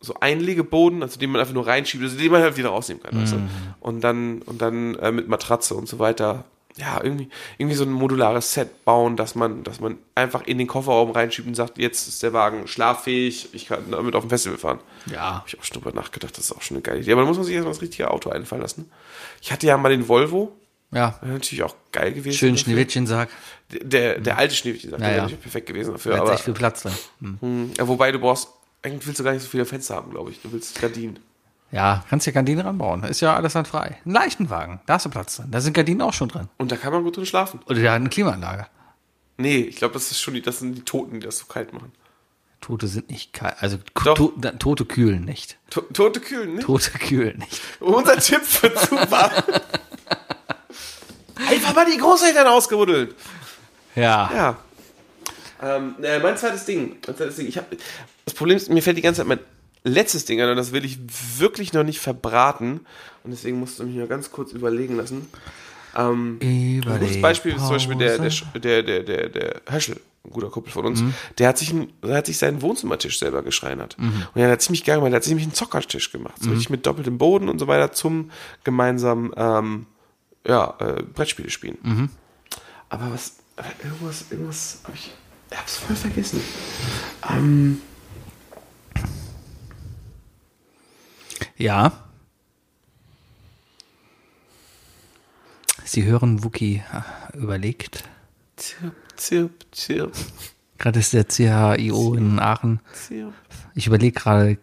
so 0.00 0.14
Einlegeboden, 0.20 1.02
also 1.02 1.18
den 1.18 1.30
man 1.30 1.40
einfach 1.40 1.54
nur 1.54 1.66
reinschiebt, 1.66 2.04
also 2.04 2.16
den 2.16 2.30
man 2.30 2.42
halt 2.42 2.56
wieder 2.58 2.68
rausnehmen 2.68 3.02
kann. 3.02 3.20
Weißt 3.20 3.32
du? 3.32 3.38
Und 3.80 4.02
dann 4.02 4.42
und 4.42 4.60
dann 4.60 4.94
äh, 4.96 5.10
mit 5.10 5.28
Matratze 5.28 5.74
und 5.74 5.88
so 5.88 5.98
weiter. 5.98 6.44
Ja, 6.76 7.00
irgendwie 7.02 7.28
irgendwie 7.56 7.76
so 7.76 7.84
ein 7.84 7.92
modulares 7.92 8.52
Set 8.52 8.84
bauen, 8.84 9.16
dass 9.16 9.36
man 9.36 9.62
dass 9.62 9.78
man 9.80 9.96
einfach 10.16 10.42
in 10.46 10.58
den 10.58 10.66
Kofferraum 10.66 11.12
reinschiebt 11.12 11.46
und 11.46 11.54
sagt, 11.54 11.78
jetzt 11.78 12.08
ist 12.08 12.22
der 12.24 12.32
Wagen 12.32 12.66
schlaffähig, 12.66 13.48
ich 13.52 13.66
kann 13.66 13.90
damit 13.92 14.16
auf 14.16 14.24
dem 14.24 14.30
Festival 14.30 14.58
fahren. 14.58 14.80
Ja. 15.06 15.34
Habe 15.36 15.44
ich 15.46 15.58
auch 15.58 15.62
schon 15.64 15.80
drüber 15.80 15.92
nachgedacht, 15.94 16.36
das 16.36 16.46
ist 16.46 16.52
auch 16.52 16.62
schon 16.62 16.76
eine 16.76 16.82
geile 16.82 16.98
Idee. 17.00 17.12
Aber 17.12 17.22
da 17.22 17.28
muss 17.28 17.36
man 17.36 17.46
sich 17.46 17.54
erstmal 17.54 17.74
das 17.74 17.80
richtige 17.82 18.10
Auto 18.10 18.30
einfallen 18.30 18.60
lassen. 18.62 18.90
Ich 19.40 19.52
hatte 19.52 19.66
ja 19.68 19.76
mal 19.76 19.90
den 19.90 20.08
Volvo, 20.08 20.52
Ja. 20.90 21.16
wäre 21.22 21.34
natürlich 21.34 21.62
auch 21.62 21.76
geil 21.92 22.12
gewesen. 22.12 22.36
Schön 22.36 22.54
dafür. 22.54 22.64
Schneewittchensack. 22.64 23.28
Der, 23.70 24.18
der 24.20 24.36
alte 24.38 24.54
Schneewittchen 24.56 24.90
sagt, 24.90 25.00
Ja, 25.02 25.06
der 25.06 25.10
ja. 25.12 25.16
wäre 25.18 25.24
natürlich 25.26 25.42
perfekt 25.42 25.66
gewesen 25.68 25.92
dafür. 25.92 26.14
Da 26.16 26.22
Aber, 26.22 26.32
echt 26.32 26.42
viel 26.44 26.54
Platz 26.54 26.82
drin. 26.82 26.92
Hm. 27.20 27.38
Hm, 27.40 27.70
ja, 27.78 27.86
wobei 27.86 28.10
du 28.10 28.18
brauchst, 28.18 28.48
eigentlich 28.82 29.06
willst 29.06 29.20
du 29.20 29.24
gar 29.24 29.32
nicht 29.32 29.42
so 29.42 29.48
viele 29.48 29.64
Fenster 29.64 29.94
haben, 29.94 30.10
glaube 30.10 30.32
ich. 30.32 30.40
Du 30.42 30.50
willst 30.50 30.80
Gardinen. 30.80 31.20
Ja, 31.70 32.04
kannst 32.08 32.26
ja 32.26 32.32
Gardinen 32.32 32.60
ranbauen. 32.60 33.02
Ist 33.04 33.20
ja 33.20 33.34
alles 33.34 33.54
dann 33.54 33.64
frei. 33.64 33.98
Ein 34.04 34.12
Leichenwagen, 34.12 34.80
da 34.86 34.94
hast 34.94 35.06
du 35.06 35.10
Platz 35.10 35.36
drin. 35.36 35.50
Da 35.50 35.60
sind 35.60 35.72
Gardinen 35.72 36.02
auch 36.02 36.12
schon 36.12 36.28
drin. 36.28 36.48
Und 36.56 36.70
da 36.70 36.76
kann 36.76 36.92
man 36.92 37.02
gut 37.02 37.16
drin 37.16 37.26
schlafen. 37.26 37.60
Oder 37.66 37.80
der 37.80 37.90
hat 37.92 37.96
eine 37.96 38.08
Klimaanlage. 38.08 38.66
Nee, 39.36 39.58
ich 39.62 39.76
glaube, 39.76 39.94
das 39.94 40.10
ist 40.10 40.20
schon 40.20 40.34
die, 40.34 40.42
das 40.42 40.60
sind 40.60 40.74
die 40.74 40.82
Toten, 40.82 41.14
die 41.20 41.26
das 41.26 41.38
so 41.38 41.46
kalt 41.46 41.72
machen. 41.72 41.92
Tote 42.60 42.86
sind 42.86 43.10
nicht 43.10 43.32
kalt. 43.32 43.56
Also 43.60 43.78
to, 43.94 44.32
Tote 44.58 44.84
kühlen 44.84 45.24
nicht. 45.24 45.58
To 45.70 45.82
Tote 45.82 46.20
kühlen, 46.20 46.54
ne? 46.54 46.60
Tote 46.60 46.92
kühlen 46.92 47.38
nicht. 47.38 47.60
Unser 47.80 48.16
Tipp 48.18 48.42
für 48.42 48.72
Zuba. 48.74 49.30
Einfach 51.50 51.74
mal 51.74 51.86
die 51.90 51.98
Großeltern 51.98 52.46
ausgebuddelt. 52.46 53.14
Ja. 53.94 54.30
Ja. 54.34 54.56
Ähm, 55.62 55.96
äh, 56.02 56.18
mein 56.20 56.36
zweites 56.36 56.64
Ding. 56.64 56.96
Mein 57.06 57.16
zweites 57.16 57.36
Ding. 57.36 57.48
Ich 57.48 57.58
hab, 57.58 57.66
das 58.24 58.34
Problem 58.34 58.56
ist, 58.56 58.70
mir 58.70 58.82
fällt 58.82 58.96
die 58.96 59.02
ganze 59.02 59.20
Zeit 59.20 59.26
mein 59.28 59.40
letztes 59.84 60.24
Ding 60.24 60.40
an 60.40 60.50
und 60.50 60.56
das 60.56 60.72
will 60.72 60.84
ich 60.84 60.98
wirklich 61.38 61.72
noch 61.72 61.84
nicht 61.84 62.00
verbraten. 62.00 62.80
Und 63.22 63.30
deswegen 63.30 63.60
musst 63.60 63.78
du 63.78 63.84
mich 63.84 63.94
nur 63.94 64.08
ganz 64.08 64.32
kurz 64.32 64.52
überlegen 64.52 64.96
lassen. 64.96 65.28
Ähm, 65.96 66.38
ein 66.42 66.80
gutes 66.80 67.20
Beispiel 67.20 67.54
ist 67.54 67.60
zum 67.60 67.70
Beispiel 67.70 67.96
der, 67.96 68.18
der, 68.18 68.82
der, 68.82 69.02
der, 69.02 69.28
der, 69.28 69.60
Höschel, 69.68 70.00
ein 70.24 70.30
guter 70.30 70.50
Kumpel 70.50 70.72
von 70.72 70.86
uns, 70.86 71.02
der, 71.38 71.48
hat 71.48 71.58
sich 71.58 71.72
der 72.02 72.16
hat 72.16 72.26
sich 72.26 72.38
seinen 72.38 72.62
Wohnzimmertisch 72.62 73.18
selber 73.18 73.42
geschreinert. 73.42 73.96
Und 73.98 74.40
er 74.40 74.50
hat 74.50 74.62
ziemlich 74.62 74.84
geil 74.84 74.96
gemacht, 74.96 75.12
der 75.12 75.16
hat 75.16 75.24
sich 75.24 75.30
nämlich 75.30 75.46
einen 75.46 75.54
Zockertisch 75.54 76.10
gemacht. 76.10 76.42
So 76.42 76.50
richtig 76.50 76.70
mit 76.70 76.84
doppeltem 76.86 77.18
Boden 77.18 77.48
und 77.48 77.58
so 77.58 77.68
weiter 77.68 77.92
zum 77.92 78.30
gemeinsamen 78.64 79.32
ähm, 79.36 79.86
ja, 80.46 80.74
äh, 80.80 81.02
Brettspiele 81.02 81.50
spielen. 81.50 82.10
Aber 82.88 83.12
was, 83.12 83.36
aber 83.56 83.68
irgendwas, 83.82 84.24
irgendwas 84.30 84.82
ich, 84.94 85.12
ich 85.50 85.56
hab's 85.56 85.76
voll 85.76 85.96
vergessen. 85.96 86.40
Ähm, 87.30 87.80
Ja. 91.56 91.92
Sie 95.84 96.04
hören 96.04 96.42
Wookie 96.44 96.82
überlegt. 97.34 98.04
zirp, 98.56 98.94
zirp, 99.16 99.52
zirp, 99.72 100.12
Gerade 100.78 100.98
ist 101.00 101.12
der 101.12 101.24
CHIO 101.28 102.14
in 102.14 102.38
Aachen. 102.40 102.80
zirp. 102.92 103.32
Ich 103.74 103.86
überlege 103.86 104.18
gerade 104.18 104.58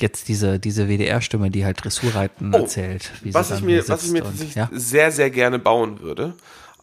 jetzt 0.00 0.28
diese, 0.28 0.58
diese 0.58 0.88
WDR-Stimme, 0.88 1.50
die 1.50 1.64
halt 1.64 1.84
Dressurreiten 1.84 2.52
Oh, 2.54 2.58
erzählt. 2.58 3.12
wie 3.22 3.32
was 3.34 3.50
ich 3.50 3.60
mir, 3.62 3.86
was 3.88 4.04
ich 4.04 4.10
mir 4.12 4.22
tatsächlich 4.24 4.54
ja? 4.56 4.68
sehr, 4.72 5.12
sehr 5.12 5.30
gerne 5.30 5.58
bauen 5.58 6.00
würde, 6.00 6.34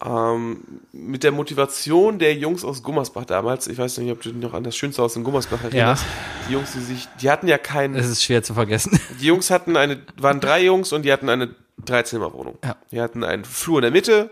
ähm, 0.06 0.62
mit 0.92 1.24
der 1.24 1.32
Motivation 1.32 2.20
der 2.20 2.34
Jungs 2.36 2.64
aus 2.64 2.84
Gummersbach 2.84 3.26
damals, 3.26 3.68
ich 3.68 3.78
weiß 3.78 3.98
nicht, 3.98 4.12
ob 4.12 4.22
du 4.22 4.32
dich 4.32 4.42
noch 4.42 4.54
an 4.54 4.64
das 4.64 4.76
schönste 4.76 5.02
Haus 5.02 5.16
in 5.16 5.24
Gummersbach 5.24 5.64
erinnerst, 5.64 6.06
die 6.48 6.54
Jungs, 6.54 6.72
die 6.74 6.80
sich, 6.80 7.08
die 7.22 7.30
hatten 7.30 7.48
ja 7.48 7.58
keinen, 7.58 7.96
Es 7.96 8.08
ist 8.08 8.24
schwer 8.24 8.42
zu 8.44 8.54
vergessen. 8.54 9.00
die 9.22 9.26
Jungs 9.26 9.50
hatten 9.50 9.76
eine, 9.76 10.02
waren 10.18 10.40
drei 10.40 10.64
Jungs 10.64 10.94
und 10.94 11.04
die 11.04 11.12
hatten 11.12 11.30
eine 11.30 11.54
Dreizimmerwohnung. 11.84 12.58
Ja. 12.64 12.76
Die 12.92 13.02
hatten 13.02 13.24
einen 13.24 13.46
Flur 13.46 13.80
in 13.80 13.84
der 13.84 13.92
Mitte, 13.92 14.30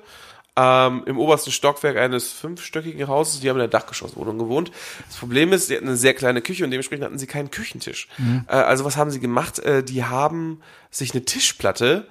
ähm, 0.56 1.04
im 1.06 1.20
obersten 1.20 1.52
Stockwerk 1.52 1.98
eines 1.98 2.32
fünfstöckigen 2.32 3.08
Hauses, 3.08 3.42
die 3.42 3.50
haben 3.50 3.58
in 3.58 3.62
der 3.62 3.68
Dachgeschosswohnung 3.68 4.40
gewohnt. 4.40 4.72
Das 5.08 5.18
Problem 5.18 5.54
ist, 5.54 5.68
sie 5.68 5.76
hatten 5.76 5.88
eine 5.88 5.98
sehr 5.98 6.14
kleine 6.14 6.42
Küche 6.42 6.64
und 6.64 6.72
dementsprechend 6.72 7.06
hatten 7.06 7.20
sie 7.20 7.28
keinen 7.28 7.52
Küchentisch. 7.52 8.08
Äh, 8.48 8.54
also 8.54 8.84
was 8.84 8.98
haben 8.98 9.12
sie 9.12 9.20
gemacht? 9.20 9.60
Äh, 9.60 9.84
die 9.84 10.04
haben 10.04 10.62
sich 10.90 11.14
eine 11.14 11.26
Tischplatte 11.26 12.08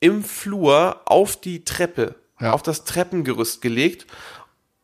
im 0.00 0.24
Flur 0.24 1.00
auf 1.04 1.36
die 1.36 1.64
Treppe, 1.64 2.14
Ja. 2.40 2.52
auf 2.52 2.62
das 2.62 2.84
Treppengerüst 2.84 3.62
gelegt 3.62 4.06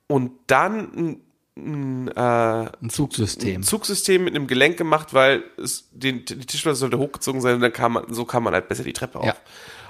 und 0.06 0.32
dann 0.46 1.20
ein, 1.56 2.08
äh, 2.08 2.20
Ein 2.20 2.90
Zugsystem. 2.90 3.60
ein 3.60 3.62
Zugsystem 3.62 4.24
mit 4.24 4.34
einem 4.34 4.46
Gelenk 4.46 4.78
gemacht, 4.78 5.12
weil 5.12 5.44
es 5.62 5.88
den, 5.92 6.24
die 6.24 6.46
Tischplatte 6.46 6.76
sollte 6.76 6.98
hochgezogen 6.98 7.40
sein 7.40 7.56
und 7.56 7.60
dann 7.60 7.72
kam 7.72 7.92
man, 7.92 8.12
so 8.12 8.24
kam 8.24 8.44
man 8.44 8.54
halt 8.54 8.68
besser 8.68 8.84
die 8.84 8.92
Treppe 8.94 9.18
auf. 9.18 9.26
Ja. 9.26 9.36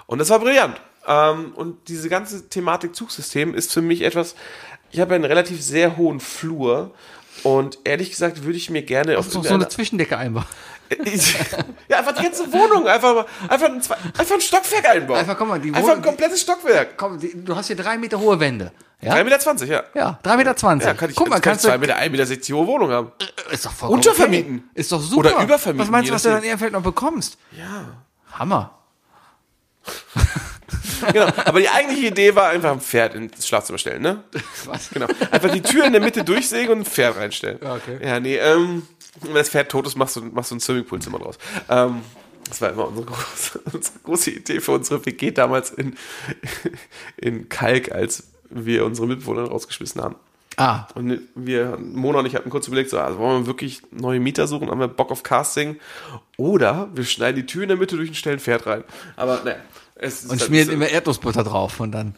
Und 0.07 0.19
das 0.19 0.31
war 0.31 0.41
brillant. 0.41 0.81
Ähm, 1.07 1.53
und 1.55 1.89
diese 1.89 2.09
ganze 2.09 2.49
Thematik 2.49 2.95
Zugsystem 2.95 3.55
ist 3.55 3.73
für 3.73 3.83
mich 3.83 4.03
etwas, 4.03 4.35
ich 4.91 5.01
habe 5.01 5.15
einen 5.15 5.25
relativ 5.25 5.63
sehr 5.63 5.97
hohen 5.97 6.21
Flur 6.21 6.93
und 7.45 7.79
ehrlich 7.85 8.11
gesagt 8.11 8.45
würde 8.45 8.57
ich 8.59 8.71
mir 8.71 8.83
gerne 8.83 9.19
auf 9.19 9.31
so, 9.31 9.41
eine 9.41 9.69
Zwischendecke 9.69 10.19
einbauen. 10.19 10.45
Ja, 11.89 11.99
einfach 11.99 12.13
die 12.13 12.23
ganze 12.23 12.53
Wohnung, 12.53 12.87
einfach, 12.87 13.15
mal- 13.15 13.27
einfach, 13.49 13.67
ein, 13.69 13.77
einfach 14.19 14.35
ein 14.35 14.41
Stockwerk 14.41 14.89
einbauen. 14.89 15.19
Einfach, 15.19 15.37
guck 15.39 15.49
mal, 15.49 15.61
die 15.61 15.69
Einfach 15.69 15.81
ein 15.81 15.87
Wohnung- 15.89 16.03
komplettes 16.03 16.41
Stockwerk. 16.41 16.97
Komm, 16.97 17.19
die, 17.19 17.33
du 17.45 17.55
hast 17.57 17.67
hier 17.69 17.77
drei 17.77 17.97
Meter 17.99 18.19
hohe 18.21 18.39
Wände. 18.41 18.73
Ja? 19.01 19.15
3,20 19.17 19.25
Meter, 19.25 19.67
ja. 19.67 19.83
Ja, 19.95 20.19
drei 20.23 20.37
Meter. 20.37 20.55
zwanzig. 20.57 20.87
Ja, 20.87 20.95
kann 20.95 21.11
ich, 21.11 21.17
Guck 21.17 21.29
mal, 21.29 21.37
jetzt 21.37 21.43
kann 21.43 21.53
kannst 21.55 21.65
ich 21.65 21.71
du. 21.71 21.77
2 21.77 21.79
Meter, 21.79 21.97
1,60 21.99 22.29
Meter 22.31 22.55
hohe 22.57 22.67
Wohnung 22.69 22.91
haben. 22.91 23.13
Ist 23.51 23.65
doch 23.67 23.73
vollkommen 23.73 23.99
Untervermieten. 23.99 24.57
okay. 24.71 24.81
Ist 24.81 24.93
doch 24.93 25.01
super. 25.01 25.19
Oder 25.19 25.43
übervermieten, 25.43 25.79
Was 25.81 25.91
meinst 25.91 26.11
du, 26.11 26.15
was 26.15 26.23
du 26.23 26.29
dann 26.29 26.39
in 26.39 26.45
Ehrenfeld 26.45 26.73
noch 26.73 26.83
bekommst? 26.83 27.37
Ja. 27.51 27.87
Hammer. 28.39 28.79
Genau. 31.13 31.27
Aber 31.45 31.59
die 31.59 31.69
eigentliche 31.69 32.07
Idee 32.09 32.35
war 32.37 32.51
einfach 32.51 32.71
ein 32.71 32.81
Pferd 32.81 33.15
ins 33.17 33.47
Schlafzimmer 33.49 33.77
stellen, 33.79 34.03
ne? 34.03 34.23
Was? 34.67 34.89
Genau. 34.91 35.07
Einfach 35.33 35.51
die 35.51 35.61
Tür 35.61 35.85
in 35.85 35.93
der 35.93 36.01
Mitte 36.01 36.23
durchsägen 36.23 36.73
und 36.75 36.79
ein 36.83 36.85
Pferd 36.85 37.17
reinstellen. 37.17 37.59
Ja, 37.61 37.75
okay. 37.75 37.99
Ja, 38.01 38.21
nee, 38.21 38.37
ähm, 38.37 38.87
wenn 39.21 39.35
das 39.35 39.51
Pferd 39.51 39.71
tot 39.71 39.87
ist, 39.87 39.97
machst 39.97 40.17
du, 40.17 40.23
machst 40.23 40.51
du 40.51 40.57
ein 40.57 40.61
Swimmingpoolzimmer 40.61 41.19
draus. 41.19 41.39
Ähm, 41.69 42.03
das 42.49 42.61
war 42.61 42.71
immer 42.71 42.89
unsere 42.89 43.07
große, 43.07 43.61
unsere 43.73 43.99
große 44.05 44.31
Idee 44.31 44.61
für 44.61 44.73
unsere 44.73 45.05
WG 45.05 45.31
damals 45.31 45.71
in, 45.71 45.97
in 47.17 47.49
Kalk, 47.49 47.93
als 47.93 48.25
wir 48.51 48.85
unsere 48.85 49.07
Mitbewohner 49.07 49.45
rausgeschmissen 49.45 50.03
haben. 50.03 50.17
Ah, 50.57 50.87
Und 50.95 51.21
wir, 51.35 51.79
Mona 51.79 52.19
und 52.19 52.27
ich 52.27 52.35
hatten 52.35 52.51
kurz 52.51 52.67
überlegt, 52.67 52.91
so, 52.91 52.99
also 52.99 53.19
wollen 53.19 53.43
wir 53.43 53.47
wirklich 53.47 53.81
neue 53.91 54.21
Mieter 54.21 54.47
suchen, 54.47 54.71
haben 54.71 54.81
wir 54.81 54.89
Bock 54.89 55.11
auf 55.11 55.23
Casting? 55.23 55.79
Oder 56.37 56.91
wir 56.95 57.05
schneiden 57.05 57.37
die 57.37 57.47
Tür 57.47 57.63
in 57.63 57.69
der 57.69 57.79
Mitte 57.79 57.97
durch 57.97 58.11
und 58.11 58.15
stellen 58.17 58.37
ein 58.37 58.41
Pferd 58.41 58.67
rein. 58.67 58.85
Aber 59.17 59.41
naja. 59.45 59.57
Es 59.95 60.25
und 60.25 60.31
halt 60.33 60.43
schmieren 60.43 60.71
immer 60.71 60.89
Erdnussbutter 60.89 61.45
drauf 61.45 61.81
und 61.81 61.93
dann 61.93 62.17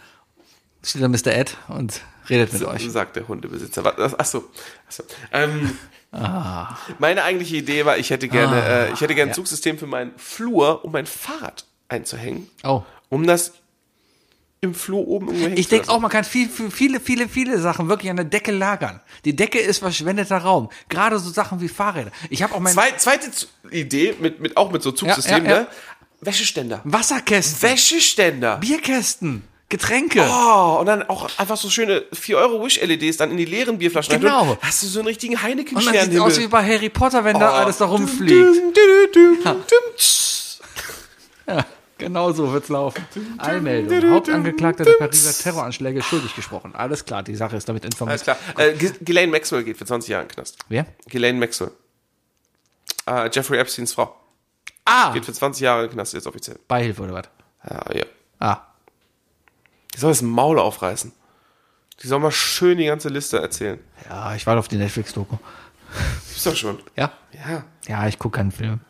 steht 0.84 1.02
da 1.02 1.08
Mr. 1.08 1.28
Ed 1.34 1.56
und 1.68 2.00
redet 2.28 2.52
mit 2.52 2.64
euch. 2.64 2.90
sagt 2.90 3.16
der 3.16 3.26
Hundebesitzer. 3.28 3.84
Achso. 4.18 4.44
Achso. 4.88 5.02
Ähm, 5.32 5.76
Meine 6.98 7.24
eigentliche 7.24 7.56
Idee 7.56 7.84
war, 7.84 7.98
ich 7.98 8.10
hätte 8.10 8.28
gerne, 8.28 8.54
Ah, 8.62 8.84
äh, 8.84 8.92
ich 8.92 9.00
hätte 9.00 9.14
gerne 9.14 9.30
ein 9.30 9.32
ja. 9.32 9.34
Zugsystem 9.34 9.78
für 9.78 9.86
meinen 9.86 10.12
Flur, 10.16 10.84
um 10.84 10.92
mein 10.92 11.06
Fahrrad 11.06 11.64
einzuhängen, 11.88 12.48
Oh. 12.62 12.82
um 13.08 13.26
das 13.26 13.52
im 14.60 14.74
Flur 14.74 15.06
oben 15.08 15.26
irgendwo 15.26 15.44
hängen 15.46 15.56
Ich 15.58 15.68
denke 15.68 15.88
auch, 15.90 15.98
man 16.00 16.10
kann 16.10 16.24
viel, 16.24 16.48
viel, 16.48 16.70
viele, 16.70 17.00
viele, 17.00 17.28
viele 17.28 17.58
Sachen 17.58 17.88
wirklich 17.88 18.10
an 18.10 18.16
der 18.16 18.24
Decke 18.24 18.52
lagern. 18.52 19.00
Die 19.24 19.34
Decke 19.36 19.58
ist 19.58 19.78
verschwendeter 19.80 20.38
Raum. 20.38 20.70
Gerade 20.88 21.18
so 21.18 21.30
Sachen 21.30 21.60
wie 21.60 21.68
Fahrräder. 21.68 22.12
Ich 22.30 22.42
habe 22.42 22.54
auch 22.54 22.60
mein 22.60 22.72
Zwei, 22.72 22.92
zweite 22.92 23.30
Idee, 23.70 24.14
mit, 24.20 24.40
mit, 24.40 24.56
auch 24.56 24.70
mit 24.70 24.82
so 24.82 24.92
Zugsystemen, 24.92 25.46
ja, 25.46 25.50
ja. 25.52 25.60
ne? 25.62 25.66
Wäscheständer. 26.20 26.80
Wasserkästen, 26.84 27.68
Wäscheständer. 27.70 28.56
Bierkästen, 28.58 29.42
Getränke. 29.74 30.24
Oh, 30.30 30.76
und 30.78 30.86
dann 30.86 31.02
auch 31.08 31.28
einfach 31.36 31.56
so 31.56 31.68
schöne 31.68 32.04
4 32.12 32.38
Euro 32.38 32.64
Wish-LEDs 32.64 33.16
dann 33.16 33.32
in 33.32 33.36
die 33.36 33.44
leeren 33.44 33.76
Bierflaschen. 33.76 34.20
Genau. 34.20 34.42
reintun. 34.42 34.58
Hast 34.62 34.84
du 34.84 34.86
so 34.86 35.00
einen 35.00 35.08
richtigen 35.08 35.34
und 35.36 35.86
dann 35.86 36.10
sieht 36.10 36.20
aus 36.20 36.38
wie 36.38 36.46
bei 36.46 36.62
Harry 36.62 36.88
Potter, 36.90 37.24
wenn 37.24 37.38
da 37.40 37.50
Oh, 37.50 37.54
alles 37.54 37.78
da 37.78 37.86
rumfliegt. 37.86 38.76
Ja, 41.46 41.66
genau 41.98 42.32
so 42.32 42.50
wird's 42.52 42.70
laufen. 42.70 43.04
Allmeldung. 43.36 44.12
Hauptangeklagter 44.12 44.84
der 44.84 44.92
Pariser 44.94 45.42
Terroranschläge 45.42 46.02
schuldig 46.02 46.34
gesprochen. 46.34 46.74
Alles 46.74 47.04
klar, 47.04 47.22
die 47.22 47.34
Sache 47.34 47.56
ist 47.56 47.68
damit 47.68 47.84
informiert. 47.84 48.26
Alles 48.26 48.38
klar. 48.54 48.66
Äh, 48.66 48.72
Ghislaine 48.74 49.30
Maxwell 49.30 49.62
geht 49.64 49.76
für 49.76 49.84
20 49.84 50.08
Jahre 50.08 50.22
in 50.22 50.28
den 50.28 50.34
Knast. 50.36 50.56
Wer? 50.70 50.86
Ghislaine 51.06 51.38
Maxwell. 51.38 51.70
Äh, 53.06 53.28
Jeffrey 53.30 53.58
Epsteins 53.58 53.92
Frau. 53.92 54.14
Ah, 54.86 55.12
Geht 55.12 55.26
für 55.26 55.32
20 55.34 55.60
Jahre 55.62 55.82
in 55.82 55.88
den 55.90 55.94
Knast 55.94 56.14
jetzt 56.14 56.26
offiziell. 56.26 56.58
Beihilfe 56.66 57.02
oder 57.02 57.12
was? 57.14 57.28
Ja, 57.68 57.94
ja. 57.94 58.04
Ah, 58.38 58.73
Die 59.94 59.98
soll 60.00 60.10
das 60.10 60.22
Maul 60.22 60.58
aufreißen. 60.58 61.12
Die 62.02 62.06
soll 62.06 62.18
mal 62.18 62.32
schön 62.32 62.78
die 62.78 62.86
ganze 62.86 63.08
Liste 63.08 63.38
erzählen. 63.38 63.78
ja, 64.08 64.34
ich 64.34 64.46
warte 64.46 64.58
auf 64.58 64.68
die 64.68 64.76
Netflix-Doku. 64.76 65.36
Ist 66.34 66.44
doch 66.46 66.56
schon. 66.56 66.78
Ja? 66.96 67.12
Ja. 67.32 67.64
Ja, 67.86 68.08
ich 68.08 68.18
gucke 68.18 68.38
keinen 68.38 68.50
Film. 68.50 68.80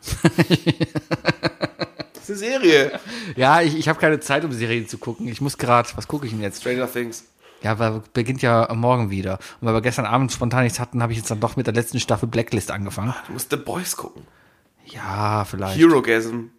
ist 2.14 2.30
eine 2.30 2.38
Serie. 2.38 2.98
Ja, 3.36 3.60
ich, 3.60 3.76
ich 3.76 3.88
habe 3.88 4.00
keine 4.00 4.20
Zeit, 4.20 4.44
um 4.44 4.52
Serien 4.52 4.88
zu 4.88 4.96
gucken. 4.98 5.28
Ich 5.28 5.40
muss 5.40 5.58
gerade, 5.58 5.88
was 5.96 6.08
gucke 6.08 6.26
ich 6.26 6.32
denn 6.32 6.40
jetzt? 6.40 6.60
Stranger 6.62 6.90
Things. 6.90 7.24
Ja, 7.62 7.78
weil 7.78 8.02
beginnt 8.12 8.42
ja 8.42 8.72
morgen 8.74 9.10
wieder. 9.10 9.38
Und 9.60 9.68
weil 9.68 9.74
wir 9.74 9.80
gestern 9.82 10.06
Abend 10.06 10.32
spontan 10.32 10.64
nichts 10.64 10.80
hatten, 10.80 11.02
habe 11.02 11.12
ich 11.12 11.18
jetzt 11.18 11.30
dann 11.30 11.40
doch 11.40 11.56
mit 11.56 11.66
der 11.66 11.74
letzten 11.74 12.00
Staffel 12.00 12.28
Blacklist 12.28 12.70
angefangen. 12.70 13.14
Du 13.26 13.32
musst 13.34 13.50
The 13.50 13.56
Boys 13.56 13.96
gucken. 13.96 14.22
Ja, 14.86 15.44
vielleicht. 15.44 15.78
Herogasm. 15.78 16.50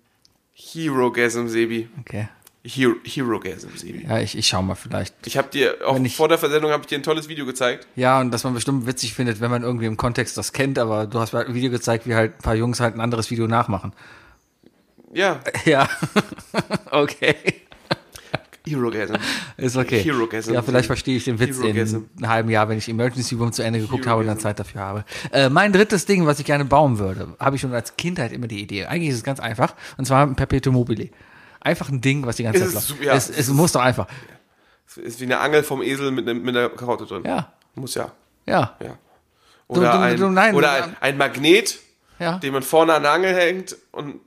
Herogasm, 0.53 1.47
Sebi. 1.47 1.89
Okay. 1.99 2.27
Hero, 2.67 2.95
Herogasm, 3.05 3.67
Sebi. 3.75 4.05
Ja, 4.07 4.19
ich, 4.19 4.35
ich 4.35 4.47
schau 4.47 4.61
mal 4.63 4.73
vielleicht. 4.75 5.13
Ich 5.27 5.37
habe 5.37 5.49
dir, 5.49 5.75
auch 5.85 5.99
ich- 5.99 6.15
vor 6.15 6.27
der 6.27 6.37
Versendung 6.39 6.71
habe 6.71 6.81
ich 6.81 6.87
dir 6.87 6.97
ein 6.97 7.03
tolles 7.03 7.29
Video 7.29 7.45
gezeigt. 7.45 7.85
Ja, 7.95 8.19
und 8.19 8.31
dass 8.31 8.43
man 8.43 8.53
bestimmt 8.55 8.87
witzig 8.87 9.13
findet, 9.13 9.39
wenn 9.39 9.51
man 9.51 9.61
irgendwie 9.61 9.85
im 9.85 9.97
Kontext 9.97 10.35
das 10.37 10.51
kennt, 10.51 10.79
aber 10.79 11.05
du 11.05 11.19
hast 11.19 11.31
mir 11.33 11.39
halt 11.39 11.49
ein 11.49 11.53
Video 11.55 11.69
gezeigt, 11.69 12.07
wie 12.07 12.15
halt 12.15 12.33
ein 12.35 12.41
paar 12.41 12.55
Jungs 12.55 12.79
halt 12.79 12.95
ein 12.95 13.01
anderes 13.01 13.29
Video 13.29 13.45
nachmachen. 13.47 13.93
Ja, 15.13 15.41
Ja. 15.65 15.87
okay. 16.91 17.35
Herogasm. 18.67 19.13
Ist 19.57 19.77
okay. 19.77 20.01
Herogasm. 20.01 20.51
Ja, 20.53 20.63
vielleicht 20.63 20.87
verstehe 20.87 21.17
ich 21.17 21.25
den 21.25 21.37
Witz 21.39 21.59
Herogasm. 21.61 21.97
in 22.17 22.23
einem 22.23 22.29
halben 22.29 22.49
Jahr, 22.49 22.67
wenn 22.67 22.79
ich 22.79 22.89
Emergency 22.89 23.35
Room 23.35 23.51
zu 23.53 23.61
Ende 23.61 23.79
geguckt 23.79 24.07
habe 24.07 24.21
und 24.21 24.27
dann 24.27 24.37
Herogasm. 24.37 24.57
Zeit 24.57 24.59
dafür 24.59 24.81
habe. 24.81 25.05
Äh, 25.31 25.49
mein 25.49 25.71
drittes 25.71 26.07
Ding, 26.07 26.25
was 26.25 26.39
ich 26.39 26.45
gerne 26.45 26.65
bauen 26.65 26.97
würde, 26.97 27.35
habe 27.39 27.55
ich 27.57 27.61
schon 27.61 27.73
als 27.75 27.95
Kindheit 27.95 28.31
immer 28.31 28.47
die 28.47 28.59
Idee. 28.61 28.85
Eigentlich 28.85 29.09
ist 29.11 29.17
es 29.17 29.23
ganz 29.23 29.39
einfach. 29.39 29.75
Und 29.97 30.05
zwar 30.05 30.25
ein 30.25 30.35
Perpetuum 30.35 30.73
mobile. 30.73 31.09
Einfach 31.65 31.89
ein 31.89 31.99
Ding, 31.99 32.25
was 32.25 32.35
die 32.37 32.43
ganze 32.43 32.63
Es 32.63 32.73
Zeit 32.73 32.89
läuft. 32.89 33.03
ja. 33.03 33.13
es, 33.13 33.29
es 33.29 33.49
muss 33.49 33.71
doch 33.73 33.81
einfach. 33.81 34.07
Es 34.87 34.97
ist 34.97 35.19
wie 35.19 35.25
eine 35.25 35.39
Angel 35.39 35.63
vom 35.63 35.81
Esel 35.81 36.11
mit, 36.11 36.25
ne, 36.25 36.33
mit 36.35 36.55
einer 36.55 36.69
Karotte 36.69 37.05
drin. 37.05 37.23
Ja. 37.25 37.51
Muss 37.73 37.95
ja. 37.95 38.11
Ja. 38.45 38.77
ja. 38.81 38.97
Du- 39.67 39.79
Oder, 39.79 39.91
du- 39.93 39.99
ein, 39.99 40.17
du- 40.17 40.29
nein, 40.29 40.53
oder 40.55 40.67
du- 40.77 40.83
ein, 40.83 40.95
ein 41.01 41.17
Magnet, 41.17 41.79
Ja. 42.19 42.37
den 42.37 42.53
man 42.53 42.61
vorne 42.63 42.93
an 42.93 43.01
der 43.03 43.11
Angel 43.13 43.33
hängt 43.35 43.75
und 43.91 44.19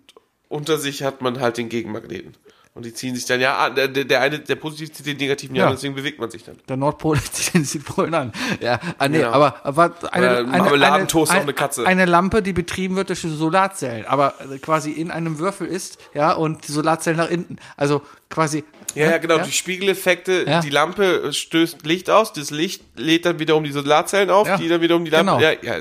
unter 0.49 0.79
sich 0.79 1.03
hat 1.05 1.23
man 1.23 1.41
halt 1.41 1.57
den 1.59 1.69
Gegenmagneten. 1.69 2.35
Und 2.75 2.85
die 2.85 2.95
ziehen 2.95 3.15
sich 3.17 3.25
dann 3.27 3.41
ja 3.41 3.59
an. 3.59 3.75
Der, 3.75 3.89
der, 3.89 4.21
eine, 4.21 4.39
der 4.39 4.55
positiv 4.55 4.93
zieht 4.93 5.07
den 5.07 5.17
negativen 5.17 5.57
ja, 5.57 5.67
an, 5.67 5.73
deswegen 5.73 5.95
bewegt 5.97 6.21
man 6.21 6.31
sich 6.31 6.45
dann. 6.45 6.57
Der 6.69 6.77
Nordpol 6.77 7.19
zieht 7.33 7.55
den 7.55 7.65
Südpolen 7.65 8.15
an. 8.15 8.33
Ja, 8.61 8.79
ah, 8.99 9.09
nee, 9.09 9.19
Genau. 9.19 9.33
aber, 9.33 9.57
aber 9.65 9.95
eine, 10.13 10.29
eine, 10.39 10.47
Marmeladentoast 10.47 11.31
eine, 11.33 11.41
auf 11.41 11.45
eine 11.45 11.55
Katze. 11.55 11.85
Eine 11.87 12.05
Lampe, 12.05 12.41
die 12.43 12.53
betrieben 12.53 12.95
wird 12.97 13.09
durch 13.09 13.21
Solarzellen, 13.21 14.07
aber 14.07 14.35
quasi 14.63 14.93
in 14.93 15.11
einem 15.11 15.39
Würfel 15.41 15.67
ist, 15.67 15.99
ja, 16.15 16.33
und 16.33 16.69
die 16.69 16.73
Solarzellen 16.73 17.19
nach 17.19 17.31
innen. 17.31 17.59
Also 17.77 18.03
quasi. 18.31 18.63
Ja, 18.95 19.11
ja, 19.11 19.19
genau, 19.19 19.39
Ja? 19.39 19.43
die 19.43 19.53
Spiegeleffekte, 19.53 20.45
Ja. 20.47 20.61
die 20.61 20.71
Lampe 20.71 21.33
stößt 21.33 21.85
Licht 21.85 22.09
aus, 22.11 22.33
das 22.33 22.51
Licht 22.51 22.83
lädt 22.97 23.27
dann 23.27 23.39
wiederum 23.39 23.65
die 23.65 23.73
Solarzellen 23.73 24.31
auf, 24.31 24.49
die 24.57 24.69
dann 24.69 24.81
wiederum 24.81 25.05
die 25.05 25.11
Lampe. 25.11 25.33
Genau. 25.33 25.41
Ja, 25.43 25.53
ja. 25.63 25.75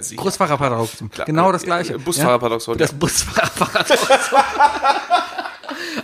Klar. 1.11 1.25
Genau 1.25 1.51
das 1.51 1.63
gleiche. 1.63 1.93
äh, 1.93 1.97
Busfahrerparadoxon, 1.99 2.77
Das 2.77 2.91
ja. 2.91 2.97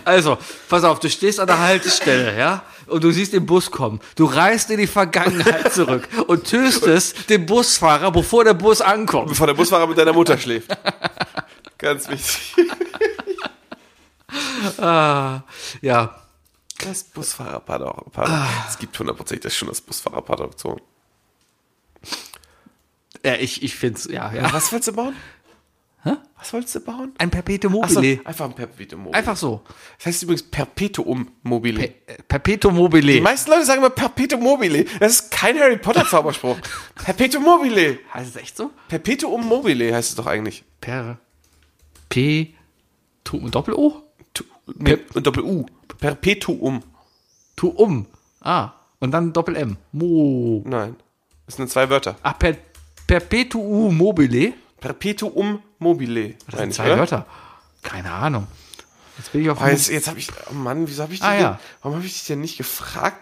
Also, 0.04 0.38
pass 0.68 0.84
auf, 0.84 1.00
du 1.00 1.08
stehst 1.08 1.40
an 1.40 1.46
der 1.46 1.58
Haltestelle, 1.58 2.38
ja, 2.38 2.62
und 2.86 3.02
du 3.02 3.10
siehst 3.10 3.32
den 3.32 3.46
Bus 3.46 3.70
kommen. 3.70 4.00
Du 4.16 4.26
reist 4.26 4.70
in 4.70 4.78
die 4.78 4.86
Vergangenheit 4.86 5.72
zurück 5.72 6.08
und 6.26 6.44
tötest 6.44 7.30
den 7.30 7.46
Busfahrer, 7.46 8.10
bevor 8.12 8.44
der 8.44 8.54
Bus 8.54 8.80
ankommt. 8.80 9.28
Bevor 9.28 9.46
der 9.46 9.54
Busfahrer 9.54 9.86
mit 9.86 9.96
deiner 9.98 10.12
Mutter 10.12 10.36
schläft. 10.38 10.76
Ganz 11.78 12.08
wichtig. 12.08 12.54
Ja, 14.78 15.44
Das 16.78 17.04
Busfahrerparadoxon. 17.04 18.46
Es 18.68 18.78
gibt 18.78 18.98
hundertprozentig 18.98 19.56
schon 19.56 19.68
das 19.68 19.80
Busfahrerparadoxon. 19.80 20.80
ja 23.24 23.34
ich, 23.34 23.62
ich 23.62 23.74
find's, 23.76 24.06
ja, 24.06 24.32
ja. 24.32 24.52
Was 24.52 24.72
wolltest 24.72 24.88
du 24.88 24.92
bauen? 24.92 25.16
Hä? 26.04 26.16
Was 26.38 26.52
wolltest 26.52 26.74
du 26.74 26.80
bauen? 26.80 27.14
Ein 27.16 27.30
Perpetuum 27.30 27.72
mobile. 27.72 28.20
einfach 28.26 28.44
ein 28.44 28.54
Perpetuum 28.54 29.04
mobile. 29.04 29.18
Einfach 29.18 29.36
so. 29.36 29.62
Das 29.96 30.06
heißt 30.06 30.22
übrigens 30.24 30.42
Perpetuum 30.42 31.28
mobile. 31.42 31.78
Pe 31.78 32.12
äh, 32.12 32.22
Perpetuum 32.28 32.74
mobile. 32.74 33.12
Die 33.14 33.20
meisten 33.22 33.50
Leute 33.50 33.64
sagen 33.64 33.78
immer 33.78 33.88
Perpetuum 33.88 34.42
mobile. 34.42 34.84
Das 35.00 35.12
ist 35.12 35.30
kein 35.30 35.58
Harry 35.58 35.78
Potter 35.78 36.06
Zauberspruch. 36.06 36.58
Perpetuum 36.94 37.44
mobile. 37.44 37.98
heißt 38.12 38.36
es 38.36 38.36
echt 38.36 38.56
so? 38.56 38.70
Perpetuum 38.88 39.46
mobile 39.46 39.94
heißt 39.94 40.10
es 40.10 40.14
doch 40.16 40.26
eigentlich. 40.26 40.64
Per. 40.82 41.18
P. 42.10 42.54
Tu, 43.24 43.48
Doppel-O? 43.48 44.02
Tu, 44.34 44.44
nee, 44.76 44.98
und 45.14 45.26
Doppel-U. 45.26 45.64
Perpetuum. 45.98 46.82
Tu 47.56 47.68
um. 47.68 48.06
Ah. 48.42 48.72
Und 49.00 49.10
dann 49.12 49.32
Doppel-M. 49.32 49.78
Mo. 49.92 50.62
Nein. 50.66 50.96
Das 51.46 51.56
sind 51.56 51.70
zwei 51.70 51.88
Wörter. 51.88 52.16
Ah, 52.22 52.34
per, 52.34 52.56
Perpetuum 53.06 53.96
mobile. 53.96 54.52
Perpetuum 54.84 55.62
mobile. 55.78 56.34
Das 56.50 56.60
sind 56.60 56.74
zwei? 56.74 56.96
Wörter. 56.98 57.26
Keine 57.82 58.12
Ahnung. 58.12 58.46
Jetzt 59.16 59.32
bin 59.32 59.40
ich 59.40 59.48
auf 59.48 59.60
Ah, 59.60 59.70
jetzt 59.70 59.88
jetzt 59.88 60.08
habe 60.08 60.18
ich, 60.18 60.28
oh 60.50 60.54
Mann, 60.54 60.86
wieso 60.86 61.02
habe 61.02 61.14
ich 61.14 61.20
dich 61.20 61.28
Ah, 61.28 61.32
denn, 61.32 61.40
ja. 61.40 61.60
warum 61.80 61.96
habe 61.96 62.06
ich 62.06 62.12
dich 62.12 62.26
denn 62.26 62.40
nicht 62.40 62.58
gefragt? 62.58 63.16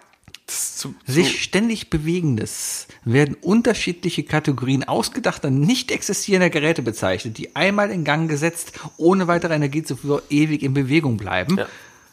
Das 0.47 0.77
zu, 0.77 0.95
sich 1.07 1.29
zu, 1.37 1.39
ständig 1.39 1.89
bewegendes 1.89 2.89
werden 3.05 3.37
unterschiedliche 3.41 4.25
Kategorien 4.25 4.83
ausgedachter, 4.85 5.51
nicht 5.51 5.93
existierender 5.93 6.51
Geräte 6.51 6.83
bezeichnet, 6.83 7.39
die 7.39 7.55
einmal 7.55 7.91
in 7.91 8.03
Gang 8.03 8.29
gesetzt, 8.29 8.73
ohne 8.97 9.29
weitere 9.29 9.55
Energiezufuhr 9.55 10.23
ewig 10.31 10.63
in 10.65 10.75
Bewegung 10.75 11.17
bleiben. 11.17 11.59
Ja. 11.59 11.67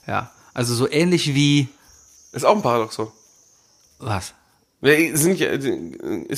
ja. 0.06 0.32
Also 0.54 0.76
so 0.76 0.88
ähnlich 0.90 1.34
wie 1.34 1.70
ist 2.34 2.46
auch 2.46 2.56
ein 2.56 2.62
Paradoxon. 2.62 3.12
was? 3.98 4.34
Ist 4.82 5.26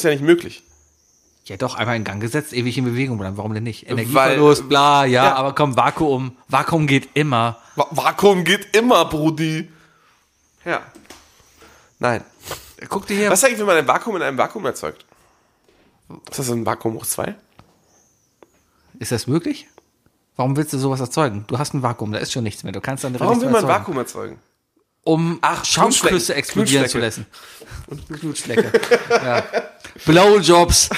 ja 0.04 0.10
nicht 0.12 0.24
möglich. 0.24 0.64
Ja, 1.46 1.58
doch, 1.58 1.76
einmal 1.76 1.96
in 1.96 2.04
Gang 2.04 2.22
gesetzt, 2.22 2.54
ewig 2.54 2.78
in 2.78 2.86
Bewegung 2.86 3.18
bleiben. 3.18 3.36
Warum 3.38 3.54
denn 3.54 3.64
nicht? 3.64 3.90
Energieverlust, 3.90 4.62
Weil- 4.64 4.68
bla, 4.70 5.06
ja, 5.06 5.26
ja. 5.26 5.36
aber 5.36 5.54
komm, 5.56 5.76
Vakuum. 5.76 6.38
Vakuum 6.48 6.86
geht 6.88 7.10
immer. 7.16 7.58
Va 7.76 7.88
Vakuum 7.92 8.44
geht 8.44 8.76
immer, 8.76 9.06
Brudi. 9.06 9.70
Ja. 10.66 10.82
Nein. 12.00 12.24
Guck 12.90 13.08
dir 13.08 13.16
hier. 13.18 13.30
Was 13.32 13.44
eigentlich, 13.44 13.60
wenn 13.60 13.66
man 13.66 13.78
ein 13.78 13.88
Vakuum 13.88 14.16
in 14.18 14.22
einem 14.22 14.38
Vakuum 14.38 14.66
erzeugt? 14.66 15.06
Ist 16.30 16.40
das 16.40 16.50
ein 16.50 16.66
Vakuum 16.66 16.96
hoch 16.96 17.06
2? 17.06 17.36
Ist 19.00 19.12
das 19.12 19.28
möglich? 19.28 19.68
Warum 20.36 20.56
willst 20.56 20.74
du 20.74 20.78
sowas 20.78 21.00
erzeugen? 21.00 21.46
Du 21.48 21.58
hast 21.58 21.74
ein 21.74 21.82
Vakuum, 21.84 22.12
da 22.12 22.20
ist 22.20 22.32
schon 22.32 22.44
nichts 22.44 22.64
mehr. 22.64 22.72
Du 22.72 22.82
kannst 22.82 23.04
dann 23.04 23.20
Warum 23.20 23.40
will 23.42 23.48
man 23.50 23.56
erzeugen, 23.56 23.74
Vakuum 23.74 23.98
erzeugen? 23.98 24.40
Um 25.04 25.40
Ach, 25.42 25.64
Knutschflecken. 25.64 26.36
explodieren 26.36 26.88
zu 26.88 27.00
lassen. 27.00 27.26
Und 27.88 28.08
Knutschflecke. 28.08 28.72
ja. 29.10 29.44
Blowjobs. 30.06 30.90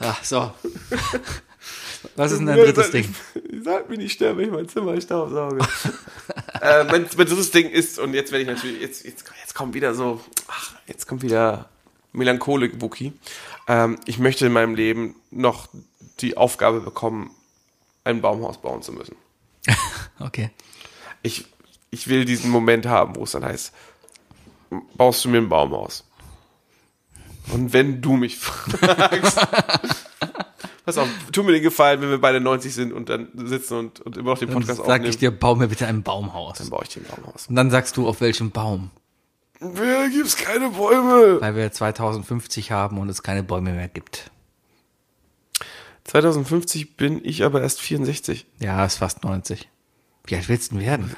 Ja, 0.00 0.16
so. 0.22 0.52
Was 2.16 2.32
ist 2.32 2.38
denn 2.38 2.46
dein 2.46 2.56
drittes 2.56 2.90
Ding? 2.90 3.14
Ich 3.34 3.62
sag 3.64 3.90
mir 3.90 3.98
nicht 3.98 4.12
sterben, 4.12 4.38
wenn 4.38 4.46
ich 4.46 4.52
mein 4.52 4.68
Zimmer 4.68 4.98
staubsauge. 5.00 5.58
äh, 6.62 6.84
mein, 6.84 7.02
mein 7.02 7.26
drittes 7.26 7.50
Ding 7.50 7.68
ist, 7.68 7.98
und 7.98 8.14
jetzt 8.14 8.32
werde 8.32 8.42
ich 8.42 8.48
natürlich, 8.48 8.80
jetzt, 8.80 9.04
jetzt, 9.04 9.24
jetzt 9.40 9.54
kommt 9.54 9.74
wieder 9.74 9.94
so, 9.94 10.20
ach, 10.48 10.74
jetzt 10.86 11.06
kommt 11.06 11.22
wieder 11.22 11.68
Melancholik 12.12 12.80
Wookie. 12.80 13.12
Ähm, 13.68 13.98
ich 14.06 14.18
möchte 14.18 14.46
in 14.46 14.52
meinem 14.52 14.74
Leben 14.74 15.16
noch 15.30 15.68
die 16.20 16.36
Aufgabe 16.36 16.80
bekommen, 16.80 17.30
ein 18.04 18.22
Baumhaus 18.22 18.60
bauen 18.60 18.82
zu 18.82 18.92
müssen. 18.92 19.16
Okay. 20.18 20.50
Ich, 21.22 21.46
ich 21.90 22.08
will 22.08 22.24
diesen 22.24 22.50
Moment 22.50 22.86
haben, 22.86 23.16
wo 23.16 23.24
es 23.24 23.32
dann 23.32 23.44
heißt, 23.44 23.74
baust 24.94 25.24
du 25.24 25.28
mir 25.28 25.38
ein 25.38 25.50
Baumhaus? 25.50 26.04
Und 27.52 27.72
wenn 27.72 28.00
du 28.00 28.12
mich 28.14 28.38
fragst, 28.38 29.38
pass 30.84 30.98
auf, 30.98 31.08
tu 31.32 31.42
mir 31.42 31.52
den 31.52 31.62
Gefallen, 31.62 32.00
wenn 32.00 32.10
wir 32.10 32.20
beide 32.20 32.40
90 32.40 32.74
sind 32.74 32.92
und 32.92 33.08
dann 33.08 33.28
sitzen 33.34 33.78
und, 33.78 34.00
und 34.00 34.16
immer 34.16 34.30
noch 34.30 34.38
den 34.38 34.48
Dann 34.48 34.58
Podcast 34.58 34.78
sag 34.78 34.86
aufnehmen, 34.86 35.06
ich 35.06 35.18
dir, 35.18 35.30
bau 35.30 35.54
mir 35.54 35.68
bitte 35.68 35.86
ein 35.86 36.02
Baumhaus. 36.02 36.58
dann 36.58 36.70
baue 36.70 36.82
ich 36.84 36.90
dir 36.90 37.00
ein 37.00 37.06
Baumhaus. 37.16 37.46
Und 37.48 37.56
dann 37.56 37.70
sagst 37.70 37.96
du, 37.96 38.06
auf 38.06 38.20
welchem 38.20 38.50
Baum? 38.50 38.90
Wer 39.60 40.08
gibt's 40.08 40.36
keine 40.36 40.70
Bäume? 40.70 41.40
Weil 41.40 41.54
wir 41.54 41.70
2050 41.70 42.72
haben 42.72 42.98
und 42.98 43.08
es 43.08 43.22
keine 43.22 43.42
Bäume 43.42 43.72
mehr 43.72 43.88
gibt. 43.88 44.30
2050 46.04 46.96
bin 46.96 47.20
ich 47.22 47.44
aber 47.44 47.60
erst 47.60 47.80
64. 47.80 48.46
Ja, 48.58 48.84
ist 48.84 48.96
fast 48.96 49.22
90. 49.22 49.68
Wie 50.24 50.34
alt 50.34 50.48
willst 50.48 50.72
du 50.72 50.76
denn 50.76 50.86
werden? 50.86 51.14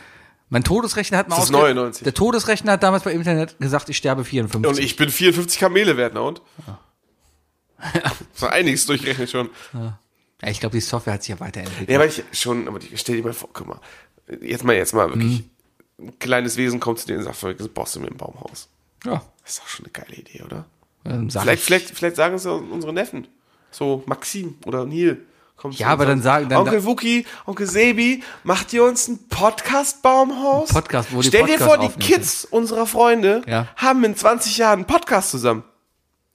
Mein 0.53 0.65
Todesrechner 0.65 1.17
hat 1.17 1.31
mal 1.31 1.37
Das 1.37 1.47
ist 1.47 1.51
ausge- 1.55 1.63
99. 1.75 2.05
Der 2.05 2.13
Todesrechner 2.13 2.73
hat 2.73 2.83
damals 2.83 3.05
bei 3.05 3.13
Internet 3.13 3.59
gesagt, 3.59 3.89
ich 3.89 3.97
sterbe 3.97 4.23
54. 4.23 4.69
Und 4.69 4.85
ich 4.85 4.97
bin 4.97 5.09
54 5.09 5.59
Kamele 5.59 5.97
wert, 5.97 6.13
na 6.15 6.21
und? 6.21 6.43
so 8.35 8.47
einiges 8.49 8.85
durchrechnet 8.85 9.31
schon. 9.31 9.49
ja, 9.73 9.99
ich 10.47 10.61
glaube, 10.61 10.77
die 10.77 10.81
Software 10.83 11.15
hat 11.15 11.23
sich 11.23 11.31
ja 11.31 11.41
weiterentwickelt. 11.41 11.89
Ja, 11.89 11.97
aber 11.97 12.07
ich 12.07 12.23
schon, 12.33 12.69
aber 12.69 12.79
stell 12.95 13.17
dir 13.17 13.25
mal 13.25 13.33
vor, 13.33 13.49
guck 13.53 13.67
mal, 13.67 13.81
jetzt 14.43 14.63
mal, 14.63 14.77
jetzt 14.77 14.93
mal 14.93 15.09
wirklich, 15.09 15.43
Mhm. 15.97 16.09
ein 16.09 16.19
kleines 16.19 16.57
Wesen 16.59 16.81
kommt 16.81 16.99
zu 16.99 17.07
dir 17.07 17.17
und 17.17 17.25
sagt, 17.25 17.37
"Folgendes, 17.37 17.69
baust 17.73 17.97
du 17.97 18.01
mir 18.01 18.09
ein 18.09 18.17
Baumhaus. 18.19 18.69
ja. 19.07 19.23
Das 19.43 19.55
ist 19.55 19.61
doch 19.61 19.67
schon 19.69 19.87
eine 19.87 19.93
geile 19.93 20.15
Idee, 20.21 20.43
oder? 20.45 20.67
Ähm, 21.05 21.29
Vielleicht, 21.31 21.55
ich. 21.61 21.65
vielleicht, 21.65 21.91
vielleicht 21.91 22.17
sagen 22.17 22.35
es 22.37 22.45
ja 22.45 22.53
unsere 22.53 22.93
Neffen. 22.93 23.27
So, 23.73 24.05
Maxim 24.07 24.57
oder 24.67 24.85
Neil. 24.85 25.19
Kommt 25.63 25.79
Ja, 25.79 25.87
aber 25.89 26.05
dann 26.05 26.21
sagen- 26.21 26.49
dann- 26.51 26.59
Onkel 26.59 26.85
Wookie, 26.85 27.25
Onkel 27.47 27.67
Sebi, 27.67 28.23
macht 28.45 28.73
ihr 28.73 28.85
uns 28.85 29.09
ein 29.09 29.21
Podcast-Baumhaus? 29.29 30.69
Podcast, 30.71 31.09
wo 31.15 31.23
die 31.23 31.29
Stell 31.29 31.43
dir 31.47 31.57
Podcast 31.59 31.65
vor, 31.71 31.79
die 31.79 31.87
aufnehmen 31.87 32.07
Kids 32.11 32.45
unserer 32.45 32.87
Freunde 32.87 33.43
Ja. 33.47 33.69
haben 33.77 34.05
in 34.05 34.15
20 34.17 34.59
Jahren 34.59 34.81
einen 34.81 34.87
Podcast 34.87 35.31
zusammen. 35.31 35.65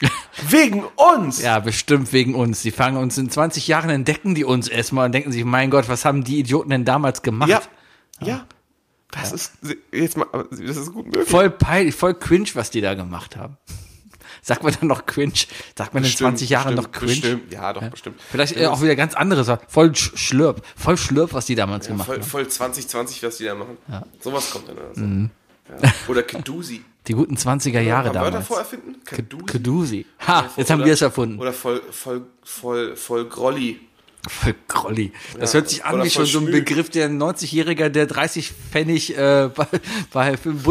Wegen 0.49 0.83
uns. 0.95 1.41
Ja, 1.41 1.59
bestimmt 1.59 2.13
wegen 2.13 2.35
uns. 2.35 2.61
Die 2.61 2.69
fangen 2.71 2.97
uns 2.97 3.17
in 3.17 3.29
20 3.31 3.67
Jahren, 3.67 3.89
entdecken 3.89 4.35
die 4.35 4.45
uns 4.45 4.67
erstmal 4.67 5.07
und 5.07 5.11
denken 5.11 5.31
sich, 5.31 5.43
mein 5.43 5.71
Gott, 5.71 5.89
was 5.89 6.05
haben 6.05 6.23
die 6.23 6.37
Idioten 6.39 6.69
denn 6.69 6.85
damals 6.85 7.21
gemacht? 7.23 7.49
Ja. 7.49 7.61
Ja. 8.21 8.45
Das 9.11 9.31
ist 9.31 9.53
jetzt 9.91 10.17
mal, 10.17 10.27
das 10.51 10.59
ist 10.59 10.93
gut 10.93 11.05
möglich. 11.07 11.27
Voll 11.27 11.49
peinlich, 11.49 11.95
voll 11.95 12.13
cringe, 12.13 12.49
was 12.53 12.69
die 12.69 12.81
da 12.81 12.93
gemacht 12.93 13.35
haben. 13.37 13.57
Sagt 14.47 14.63
man 14.63 14.73
dann 14.79 14.87
noch 14.87 15.05
cringe? 15.05 15.33
Sagt 15.77 15.93
man 15.93 16.05
in 16.05 16.09
20 16.09 16.49
Jahren 16.49 16.73
noch 16.75 16.89
cringe? 16.91 17.11
Bestimmt. 17.11 17.51
Ja, 17.53 17.73
doch, 17.73 17.83
bestimmt. 17.83 18.17
Vielleicht 18.31 18.55
äh, 18.55 18.67
auch 18.67 18.81
wieder 18.81 18.95
ganz 18.95 19.13
andere 19.13 19.43
Sachen. 19.43 19.65
Voll 19.67 19.89
sch- 19.89 20.15
schlürp. 20.15 20.61
Voll 20.77 20.95
schlürp, 20.95 21.33
was 21.33 21.47
die 21.47 21.55
damals 21.55 21.87
gemacht 21.87 22.05
Voll, 22.05 22.15
haben. 22.15 22.23
voll 22.23 22.47
2020, 22.47 23.23
was 23.23 23.37
die 23.37 23.43
da 23.43 23.55
machen. 23.55 23.77
Sowas 24.21 24.49
kommt 24.49 24.69
dann. 24.69 24.77
Also. 24.77 25.01
Mhm. 25.01 25.29
Ja. 25.81 25.91
Oder 26.07 26.23
Kedusi. 26.23 26.81
Die 27.07 27.13
guten 27.13 27.35
20er 27.35 27.79
Jahre 27.81 28.05
paar 28.11 28.15
Wörter 28.15 28.31
damals. 28.31 28.47
vorerfinden? 28.47 28.97
Kedusi. 29.05 29.45
Kedusi. 29.45 30.05
Ha, 30.27 30.49
jetzt 30.57 30.69
haben 30.69 30.79
Oder- 30.79 30.85
wir 30.87 30.93
es 30.93 31.01
erfunden. 31.01 31.39
Oder 31.39 31.51
voll, 31.53 31.81
voll, 31.91 32.21
voll, 32.43 32.95
voll 32.95 33.25
Grolli. 33.29 33.79
Voll 34.29 34.55
Grolli. 34.67 35.13
Das 35.39 35.53
Ja, 35.53 35.59
hört 35.59 35.69
sich 35.69 35.85
an 35.85 35.95
oder 35.95 36.03
wie 36.05 36.09
schon 36.09 36.25
so 36.25 36.39
ein. 36.39 36.45
Begriff, 36.51 36.89
der 36.89 37.05
ein 37.05 37.21
90-Jähriger, 37.21 37.87
der 37.89 38.07
30 38.07 38.51
Pfennig 38.71 39.17
äh, 39.17 39.49
bei, 39.55 39.67
bei 40.11 40.35
für 40.37 40.65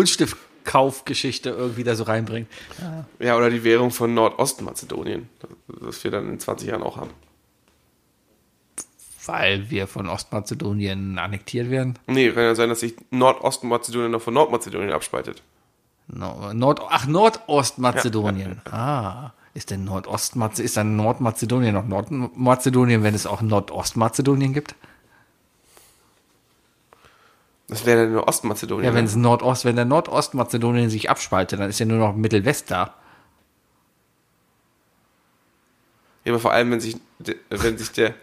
Buntstiftkaufgeschichte 0.66 1.50
irgendwie 1.50 1.84
da 1.84 1.94
so 1.94 2.04
reinbringt. 2.04 2.48
Ja, 3.18 3.36
oder 3.36 3.50
die 3.50 3.64
Währung 3.64 3.90
von 3.90 4.14
Nordostmazedonien. 4.14 5.28
Das 5.80 6.02
wir 6.04 6.10
dann 6.10 6.28
in 6.28 6.40
20 6.40 6.68
Jahren 6.68 6.82
auch 6.82 6.96
haben. 6.96 7.10
Weil 9.24 9.70
wir 9.70 9.88
von 9.88 10.08
Ostmazedonien 10.08 11.18
annektiert 11.18 11.68
werden. 11.68 11.98
Nee, 12.06 12.30
kann 12.30 12.44
ja 12.44 12.54
sein, 12.54 12.68
dass 12.68 12.80
sich 12.80 12.94
Nordostmazedonien 13.10 14.12
noch 14.12 14.22
von 14.22 14.34
Nordmazedonien 14.34 14.92
abspaltet. 14.92 15.42
No, 16.06 16.52
Nord, 16.52 16.80
ach, 16.88 17.06
Nordostmazedonien. 17.06 18.60
Ah. 18.70 19.32
Ist 19.54 19.70
denn 19.70 19.84
Nordostmazedonien, 19.84 20.66
ist 20.66 20.76
dann 20.76 20.96
Nordmazedonien 20.96 21.74
noch 21.74 21.86
Nordmazedonien, 21.86 23.02
wenn 23.02 23.14
es 23.14 23.26
auch 23.26 23.42
Nordostmazedonien 23.42 24.52
gibt? 24.52 24.76
Das 27.68 27.84
wäre 27.84 28.02
dann 28.02 28.12
nur 28.12 28.28
Ostmazedonien. 28.28 28.84
Ja, 28.84 28.94
wenn 28.94 29.04
ne? 29.04 29.10
es 29.10 29.16
Nordost, 29.16 29.64
wenn 29.64 29.76
der 29.76 29.84
Nordostmazedonien 29.84 30.88
sich 30.88 31.10
abspaltet, 31.10 31.58
dann 31.58 31.68
ist 31.68 31.80
ja 31.80 31.86
nur 31.86 31.98
noch 31.98 32.14
Mittelwest 32.14 32.70
da. 32.70 32.94
ja, 36.24 36.32
aber 36.32 36.40
vor 36.40 36.52
allem, 36.52 36.70
wenn 36.70 36.80
sich, 36.80 36.96
wenn 37.50 37.76
sich 37.76 37.90
der 37.92 38.14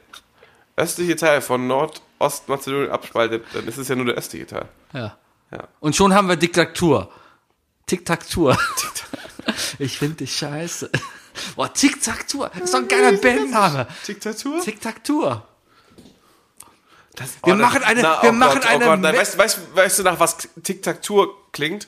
östliche 0.78 1.16
Teil 1.16 1.42
von 1.42 1.68
Nordostmazedonien 1.68 2.92
abspaltet, 2.92 3.44
dann 3.54 3.68
ist 3.68 3.78
es 3.78 3.88
ja 3.90 3.96
nur 3.96 4.06
der 4.06 4.16
östliche 4.16 4.48
Teil. 4.48 4.70
Ja. 4.94 5.18
Ja. 5.52 5.68
Und 5.80 5.96
schon 5.96 6.14
haben 6.14 6.28
wir 6.30 6.36
Diktatur. 6.36 7.12
Tic-Tac-Tour. 7.86 8.58
Ich 9.80 9.98
finde 9.98 10.18
dich 10.18 10.38
scheiße. 10.38 10.90
Boah, 11.56 11.74
Tic-Tac-Tour. 11.74 12.52
Ist 12.64 12.74
doch 12.74 12.80
ein 12.80 12.88
geiler 12.88 13.18
Bandname. 13.18 13.88
Diktatur? 14.08 14.62
Tic-Tac-Tour. 14.62 15.46
Das, 17.16 17.30
Wir 17.46 17.56
machen 17.56 17.84
eine- 17.84 18.02
wir 18.02 18.20
oh 18.24 18.32
machen 18.32 18.60
Gott, 18.60 18.66
eine 18.70 18.86
Oh 18.92 18.98
Gott, 18.98 19.04
weißt, 19.16 19.38
weißt, 19.38 19.60
weißt 19.76 20.00
du, 20.00 20.04
nach 20.04 20.20
was 20.20 20.38
Tic-Tac-Tour 20.64 21.30
klingt? 21.52 21.88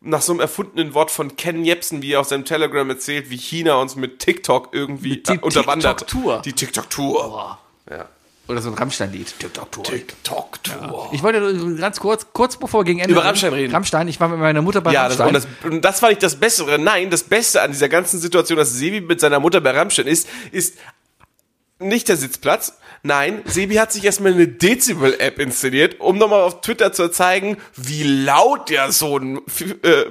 Nach 0.00 0.22
so 0.22 0.32
einem 0.32 0.40
erfundenen 0.40 0.94
Wort 0.94 1.10
von 1.10 1.36
Ken 1.36 1.64
Jebsen, 1.64 2.02
wie 2.02 2.12
er 2.12 2.20
auf 2.20 2.28
seinem 2.28 2.44
Telegram 2.44 2.88
erzählt, 2.90 3.30
wie 3.30 3.36
China 3.38 3.74
uns 3.76 3.96
mit 3.96 4.18
TikTok 4.20 4.68
irgendwie 4.72 5.18
die 5.18 5.32
äh, 5.34 5.38
unterwandert. 5.38 5.98
TikTok-Tour. 6.00 6.42
Die 6.42 6.52
TikTok-Tour. 6.52 7.58
Ja. 7.90 8.08
Oder 8.46 8.60
so 8.60 8.68
ein 8.70 8.74
Rammstein-Lied. 8.74 9.38
Tic-Tac-Tour. 9.38 9.84
TikTok-Tour. 9.84 11.08
Ich 11.12 11.22
wollte 11.22 11.76
ganz 11.78 12.00
kurz, 12.00 12.26
kurz 12.34 12.58
bevor 12.58 12.80
wir 12.80 12.84
gegen 12.84 13.00
Ende 13.00 13.12
Über 13.12 13.24
Rammstein 13.24 13.54
reden. 13.54 13.72
Rammstein, 13.72 14.08
ich 14.08 14.20
war 14.20 14.28
mit 14.28 14.38
meiner 14.38 14.60
Mutter 14.60 14.82
bei 14.82 14.92
Ja, 14.92 15.08
das, 15.08 15.18
Rammstein. 15.18 15.42
und, 15.42 15.62
das, 15.62 15.72
und 15.72 15.80
das 15.82 16.02
war 16.02 16.10
nicht 16.10 16.22
das 16.22 16.36
Bessere. 16.38 16.78
Nein, 16.78 17.08
das 17.10 17.22
Beste 17.22 17.62
an 17.62 17.72
dieser 17.72 17.88
ganzen 17.88 18.20
Situation, 18.20 18.58
dass 18.58 18.72
Sebi 18.74 19.00
mit 19.00 19.20
seiner 19.20 19.40
Mutter 19.40 19.62
bei 19.62 19.70
Rammstein 19.70 20.06
ist, 20.06 20.28
ist 20.52 20.76
nicht 21.78 22.08
der 22.08 22.16
Sitzplatz. 22.16 22.78
Nein, 23.02 23.42
Sebi 23.44 23.76
hat 23.76 23.92
sich 23.92 24.04
erstmal 24.04 24.32
eine 24.32 24.48
Dezibel-App 24.48 25.38
installiert, 25.38 26.00
um 26.00 26.16
nochmal 26.16 26.42
auf 26.42 26.62
Twitter 26.62 26.92
zu 26.92 27.10
zeigen, 27.10 27.58
wie 27.76 28.02
laut 28.02 28.70
der 28.70 28.92
so 28.92 29.18
ein 29.18 29.40
äh, 29.82 30.04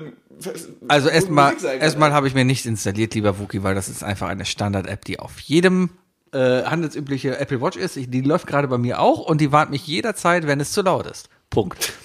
Also 0.87 1.09
erstmal, 1.09 1.55
erstmal 1.63 2.13
habe 2.13 2.27
ich 2.27 2.35
mir 2.35 2.45
nicht 2.45 2.65
installiert, 2.65 3.15
lieber 3.15 3.39
Wookie, 3.39 3.63
weil 3.63 3.75
das 3.75 3.89
ist 3.89 4.03
einfach 4.03 4.29
eine 4.29 4.45
Standard-App, 4.45 5.05
die 5.05 5.19
auf 5.19 5.39
jedem 5.39 5.89
äh, 6.33 6.63
handelsübliche 6.63 7.39
Apple 7.39 7.61
Watch 7.61 7.77
ist. 7.77 7.97
Ich, 7.97 8.09
die 8.09 8.21
läuft 8.21 8.47
gerade 8.47 8.67
bei 8.67 8.77
mir 8.77 8.99
auch 8.99 9.19
und 9.19 9.41
die 9.41 9.51
warnt 9.51 9.71
mich 9.71 9.87
jederzeit, 9.87 10.45
wenn 10.45 10.59
es 10.59 10.71
zu 10.71 10.81
laut 10.81 11.07
ist. 11.07 11.29
Punkt. 11.49 11.93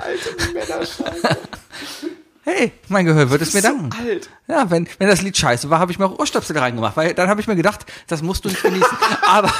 Hey, 2.56 2.72
mein 2.88 3.04
Gehör 3.06 3.30
wird 3.30 3.42
es 3.42 3.54
mir 3.54 3.62
danken. 3.62 3.90
alt. 3.96 4.28
Ja, 4.48 4.70
wenn, 4.70 4.88
wenn 4.98 5.08
das 5.08 5.22
Lied 5.22 5.36
scheiße 5.36 5.70
war, 5.70 5.78
habe 5.78 5.92
ich 5.92 5.98
mir 5.98 6.06
auch 6.06 6.18
Ohrstöpsel 6.18 6.56
reingemacht, 6.58 6.96
weil 6.96 7.14
dann 7.14 7.28
habe 7.28 7.40
ich 7.40 7.46
mir 7.46 7.56
gedacht, 7.56 7.86
das 8.08 8.22
musst 8.22 8.44
du 8.44 8.48
nicht 8.48 8.62
genießen. 8.62 8.96
aber, 9.26 9.52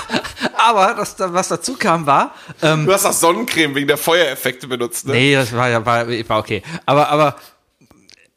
aber 0.56 0.94
das, 0.94 1.14
was 1.18 1.48
dazu 1.48 1.74
kam, 1.74 2.06
war, 2.06 2.34
ähm, 2.62 2.86
Du 2.86 2.92
hast 2.92 3.04
auch 3.04 3.12
Sonnencreme 3.12 3.74
wegen 3.74 3.86
der 3.88 3.96
Feuereffekte 3.96 4.66
benutzt, 4.66 5.06
ne? 5.06 5.12
Nee, 5.12 5.34
das 5.34 5.52
war 5.52 5.68
ja 5.68 5.84
war, 5.86 6.08
war 6.08 6.38
okay. 6.38 6.62
Aber, 6.86 7.08
aber 7.10 7.36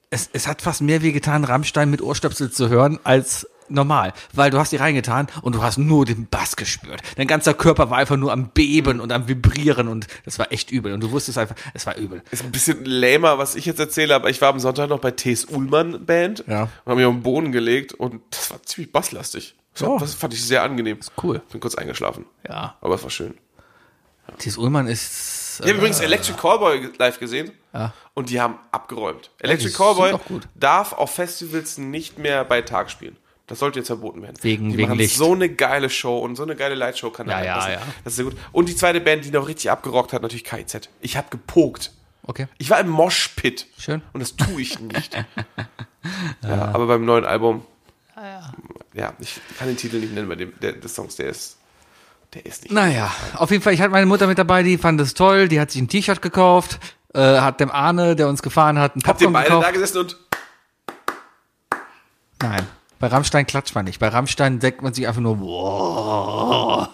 es, 0.09 0.29
es 0.31 0.47
hat 0.47 0.61
fast 0.61 0.81
mehr 0.81 1.01
wehgetan, 1.01 1.43
Rammstein 1.43 1.89
mit 1.89 2.01
Ohrstöpsel 2.01 2.51
zu 2.51 2.69
hören, 2.69 2.99
als 3.03 3.47
normal. 3.73 4.13
Weil 4.33 4.51
du 4.51 4.57
hast 4.59 4.71
die 4.71 4.77
reingetan 4.77 5.27
und 5.41 5.55
du 5.55 5.61
hast 5.63 5.77
nur 5.77 6.05
den 6.05 6.27
Bass 6.27 6.55
gespürt. 6.55 7.01
Dein 7.17 7.27
ganzer 7.27 7.53
Körper 7.53 7.89
war 7.89 7.97
einfach 7.97 8.17
nur 8.17 8.31
am 8.31 8.49
Beben 8.49 8.99
und 8.99 9.11
am 9.11 9.27
Vibrieren 9.27 9.87
und 9.87 10.07
das 10.25 10.39
war 10.39 10.51
echt 10.51 10.71
übel. 10.71 10.93
Und 10.93 11.01
du 11.01 11.11
wusstest 11.11 11.37
einfach, 11.37 11.55
es 11.73 11.85
war 11.85 11.95
übel. 11.97 12.21
Ist 12.31 12.43
ein 12.43 12.51
bisschen 12.51 12.85
lämer, 12.85 13.37
was 13.37 13.55
ich 13.55 13.65
jetzt 13.65 13.79
erzähle, 13.79 14.15
aber 14.15 14.29
ich 14.29 14.39
war 14.41 14.49
am 14.49 14.59
Sonntag 14.59 14.89
noch 14.89 14.99
bei 14.99 15.11
T.S. 15.11 15.45
Ullmann 15.45 16.05
Band 16.05 16.43
Ja. 16.47 16.63
und 16.63 16.69
habe 16.85 16.95
mich 16.97 17.05
auf 17.05 17.13
den 17.13 17.23
Boden 17.23 17.51
gelegt 17.51 17.93
und 17.93 18.21
das 18.29 18.51
war 18.51 18.61
ziemlich 18.63 18.91
basslastig. 18.91 19.55
Das, 19.73 19.83
Oh. 19.87 19.97
das 19.99 20.13
fand 20.13 20.33
ich 20.33 20.45
sehr 20.45 20.61
angenehm. 20.63 20.99
cool. 21.23 21.41
Bin 21.51 21.59
kurz 21.59 21.75
eingeschlafen, 21.75 22.25
Ja. 22.47 22.77
aber 22.81 22.95
es 22.95 23.03
war 23.03 23.09
schön. 23.09 23.33
Thies 24.37 24.57
Ullmann 24.57 24.87
ist. 24.87 25.59
Ich 25.59 25.67
habe 25.67 25.77
übrigens 25.77 25.99
Electric 25.99 26.37
Callboy 26.39 26.89
live 26.97 27.19
gesehen 27.19 27.51
Ja. 27.73 27.93
und 28.13 28.29
die 28.29 28.39
haben 28.39 28.55
abgeräumt. 28.71 29.29
Electric 29.39 29.69
die 29.71 29.75
Callboy 29.75 30.15
darf 30.55 30.93
auf 30.93 31.13
Festivals 31.13 31.77
nicht 31.77 32.17
mehr 32.17 32.43
bei 32.45 32.61
Tag 32.61 32.89
spielen. 32.89 33.17
Das 33.47 33.59
sollte 33.59 33.79
jetzt 33.79 33.87
verboten 33.87 34.21
werden. 34.21 34.37
Wegen- 34.41 34.69
die 34.71 34.77
wegen 34.77 34.89
machen 34.89 34.99
Licht. 34.99 35.15
so 35.17 35.33
eine 35.33 35.49
geile 35.49 35.89
Show 35.89 36.17
und 36.19 36.35
so 36.37 36.43
eine 36.43 36.55
geile 36.55 36.75
Lightshow 36.75 37.09
kann 37.11 37.27
Ja, 37.27 37.39
da 37.39 37.45
ja, 37.45 37.71
ja. 37.73 37.81
Das 38.03 38.13
ist 38.13 38.15
sehr 38.17 38.25
gut. 38.25 38.37
Und 38.53 38.69
die 38.69 38.75
zweite 38.75 39.01
Band, 39.01 39.25
die 39.25 39.31
noch 39.31 39.47
richtig 39.47 39.69
abgerockt 39.69 40.13
hat, 40.13 40.21
natürlich 40.21 40.45
KIZ. 40.45 40.89
Ich 41.01 41.17
habe 41.17 41.27
gepokt. 41.29 41.91
Okay. 42.25 42.47
Ich 42.57 42.69
war 42.69 42.79
im 42.79 42.87
Moshpit. 42.89 43.67
Schön. 43.77 44.01
Und 44.13 44.21
das 44.21 44.37
tue 44.37 44.61
ich 44.61 44.79
nicht. 44.79 45.13
ja, 46.41 46.65
aber 46.73 46.87
beim 46.87 47.03
neuen 47.03 47.25
Album. 47.25 47.65
Ja, 48.93 49.13
ich 49.19 49.41
kann 49.59 49.67
den 49.67 49.75
Titel 49.75 49.97
nicht 49.97 50.13
nennen 50.13 50.29
bei 50.29 50.35
dem 50.35 50.53
der, 50.61 50.73
des 50.73 50.95
Songs, 50.95 51.17
der 51.17 51.27
ist. 51.27 51.57
Der 52.33 52.45
ist 52.45 52.63
nicht. 52.63 52.71
Naja, 52.71 53.11
auf 53.35 53.51
jeden 53.51 53.61
Fall, 53.61 53.73
ich 53.73 53.81
hatte 53.81 53.89
meine 53.91 54.05
Mutter 54.05 54.27
mit 54.27 54.37
dabei, 54.37 54.63
die 54.63 54.77
fand 54.77 55.01
es 55.01 55.13
toll, 55.13 55.49
die 55.49 55.59
hat 55.59 55.71
sich 55.71 55.81
ein 55.81 55.89
T-Shirt 55.89 56.21
gekauft, 56.21 56.79
äh, 57.13 57.19
hat 57.19 57.59
dem 57.59 57.69
Arne, 57.71 58.15
der 58.15 58.29
uns 58.29 58.41
gefahren 58.41 58.79
hat, 58.79 58.95
ein 58.95 59.01
Habt 59.05 59.19
ihr 59.21 59.27
Popcorn 59.27 59.33
beide 59.33 59.47
gekauft. 59.49 59.67
da 59.67 59.71
gesessen 59.71 59.97
und. 59.97 60.17
Nein. 62.41 62.67
Bei 63.03 63.09
Rammstein 63.09 63.45
klatscht 63.45 63.75
man 63.75 63.83
nicht. 63.83 63.99
Bei 63.99 64.07
Rammstein 64.07 64.59
denkt 64.59 64.81
man 64.81 64.93
sich 64.93 65.05
einfach 65.09 65.19
nur, 65.19 65.37
wow, 65.41 66.87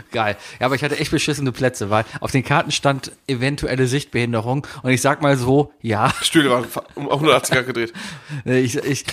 geil. 0.12 0.34
Ja, 0.58 0.64
aber 0.64 0.76
ich 0.76 0.82
hatte 0.82 0.98
echt 0.98 1.10
beschissene 1.10 1.52
Plätze, 1.52 1.90
weil 1.90 2.06
auf 2.20 2.30
den 2.30 2.42
Karten 2.42 2.70
stand 2.70 3.12
eventuelle 3.26 3.86
Sichtbehinderung 3.86 4.66
und 4.82 4.90
ich 4.90 5.02
sag 5.02 5.20
mal 5.20 5.36
so, 5.36 5.74
ja, 5.82 6.10
Stühle 6.22 6.48
waren 6.48 6.64
um 6.94 7.06
180 7.10 7.54
Grad 7.54 7.66
gedreht. 7.66 7.92
ich, 8.46 8.76
ich, 8.78 9.04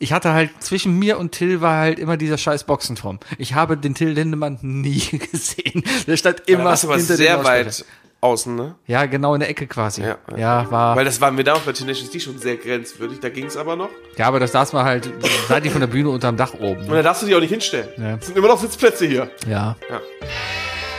ich 0.00 0.12
hatte 0.12 0.32
halt, 0.32 0.50
zwischen 0.58 0.98
mir 0.98 1.20
und 1.20 1.30
Till 1.30 1.60
war 1.60 1.76
halt 1.76 2.00
immer 2.00 2.16
dieser 2.16 2.36
scheiß 2.36 2.64
Boxenturm. 2.64 3.20
Ich 3.38 3.54
habe 3.54 3.76
den 3.76 3.94
Till 3.94 4.08
Lindemann 4.08 4.58
nie 4.62 4.98
gesehen. 4.98 5.84
Der 6.08 6.16
stand 6.16 6.48
immer 6.48 6.70
aber 6.70 6.96
hinter 6.96 7.14
sehr 7.14 7.44
weit 7.44 7.84
außen, 8.20 8.54
ne? 8.54 8.74
Ja, 8.86 9.06
genau 9.06 9.34
in 9.34 9.40
der 9.40 9.48
Ecke 9.48 9.66
quasi. 9.66 10.02
Ja, 10.02 10.16
Ja, 10.32 10.62
ja. 10.62 10.70
war. 10.70 10.96
Weil 10.96 11.04
das 11.04 11.20
war 11.20 11.30
mir 11.30 11.44
damals 11.44 11.64
bei 11.64 11.72
Tenacious 11.72 12.10
D 12.10 12.18
schon 12.20 12.38
sehr 12.38 12.56
grenzwürdig. 12.56 13.20
Da 13.20 13.28
ging 13.28 13.46
es 13.46 13.56
aber 13.56 13.76
noch. 13.76 13.90
ja, 14.16 14.26
aber 14.26 14.40
das 14.40 14.52
saß 14.52 14.72
man 14.72 14.84
halt 14.84 15.08
seitlich 15.48 15.70
von 15.72 15.80
der 15.80 15.86
Bühne 15.88 16.10
unterm 16.10 16.36
Dach 16.36 16.54
oben. 16.54 16.80
Und 16.82 16.90
da 16.92 17.02
darfst 17.02 17.22
du 17.22 17.26
dich 17.26 17.34
auch 17.36 17.40
nicht 17.40 17.50
hinstellen. 17.50 17.88
Ja. 17.96 18.16
Es 18.16 18.26
sind 18.26 18.36
immer 18.36 18.48
noch 18.48 18.58
Sitzplätze 18.58 19.06
hier. 19.06 19.30
Ja. 19.46 19.76
Ja. 19.88 20.00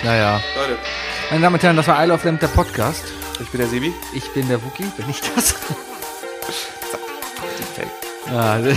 Naja. 0.04 0.42
Leute, 0.56 0.78
Meine 1.30 1.42
Damen 1.42 1.56
und 1.56 1.64
Herren, 1.64 1.76
das 1.76 1.88
war 1.88 2.02
I 2.04 2.08
Love 2.08 2.26
Lamp, 2.26 2.40
der 2.40 2.48
Podcast. 2.48 3.04
ich 3.42 3.50
bin 3.50 3.60
der 3.60 3.70
Sebi. 3.70 3.94
Ich 4.14 4.30
bin 4.34 4.48
der 4.48 4.64
Wookie, 4.64 4.86
bin 4.96 5.10
ich 5.10 5.20
das? 5.36 5.52
Fake. 7.76 7.88
Ja, 8.32 8.58
ja. 8.60 8.70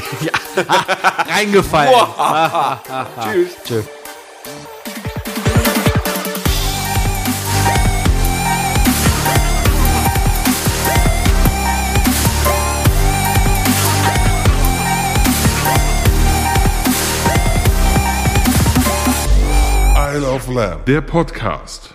reingefallen. 1.29 1.93
Tschüss. 3.23 3.51
Tschö. 3.65 3.83
of 20.43 20.55
Lamb, 20.55 20.85
der 20.87 21.01
Podcast. 21.01 21.95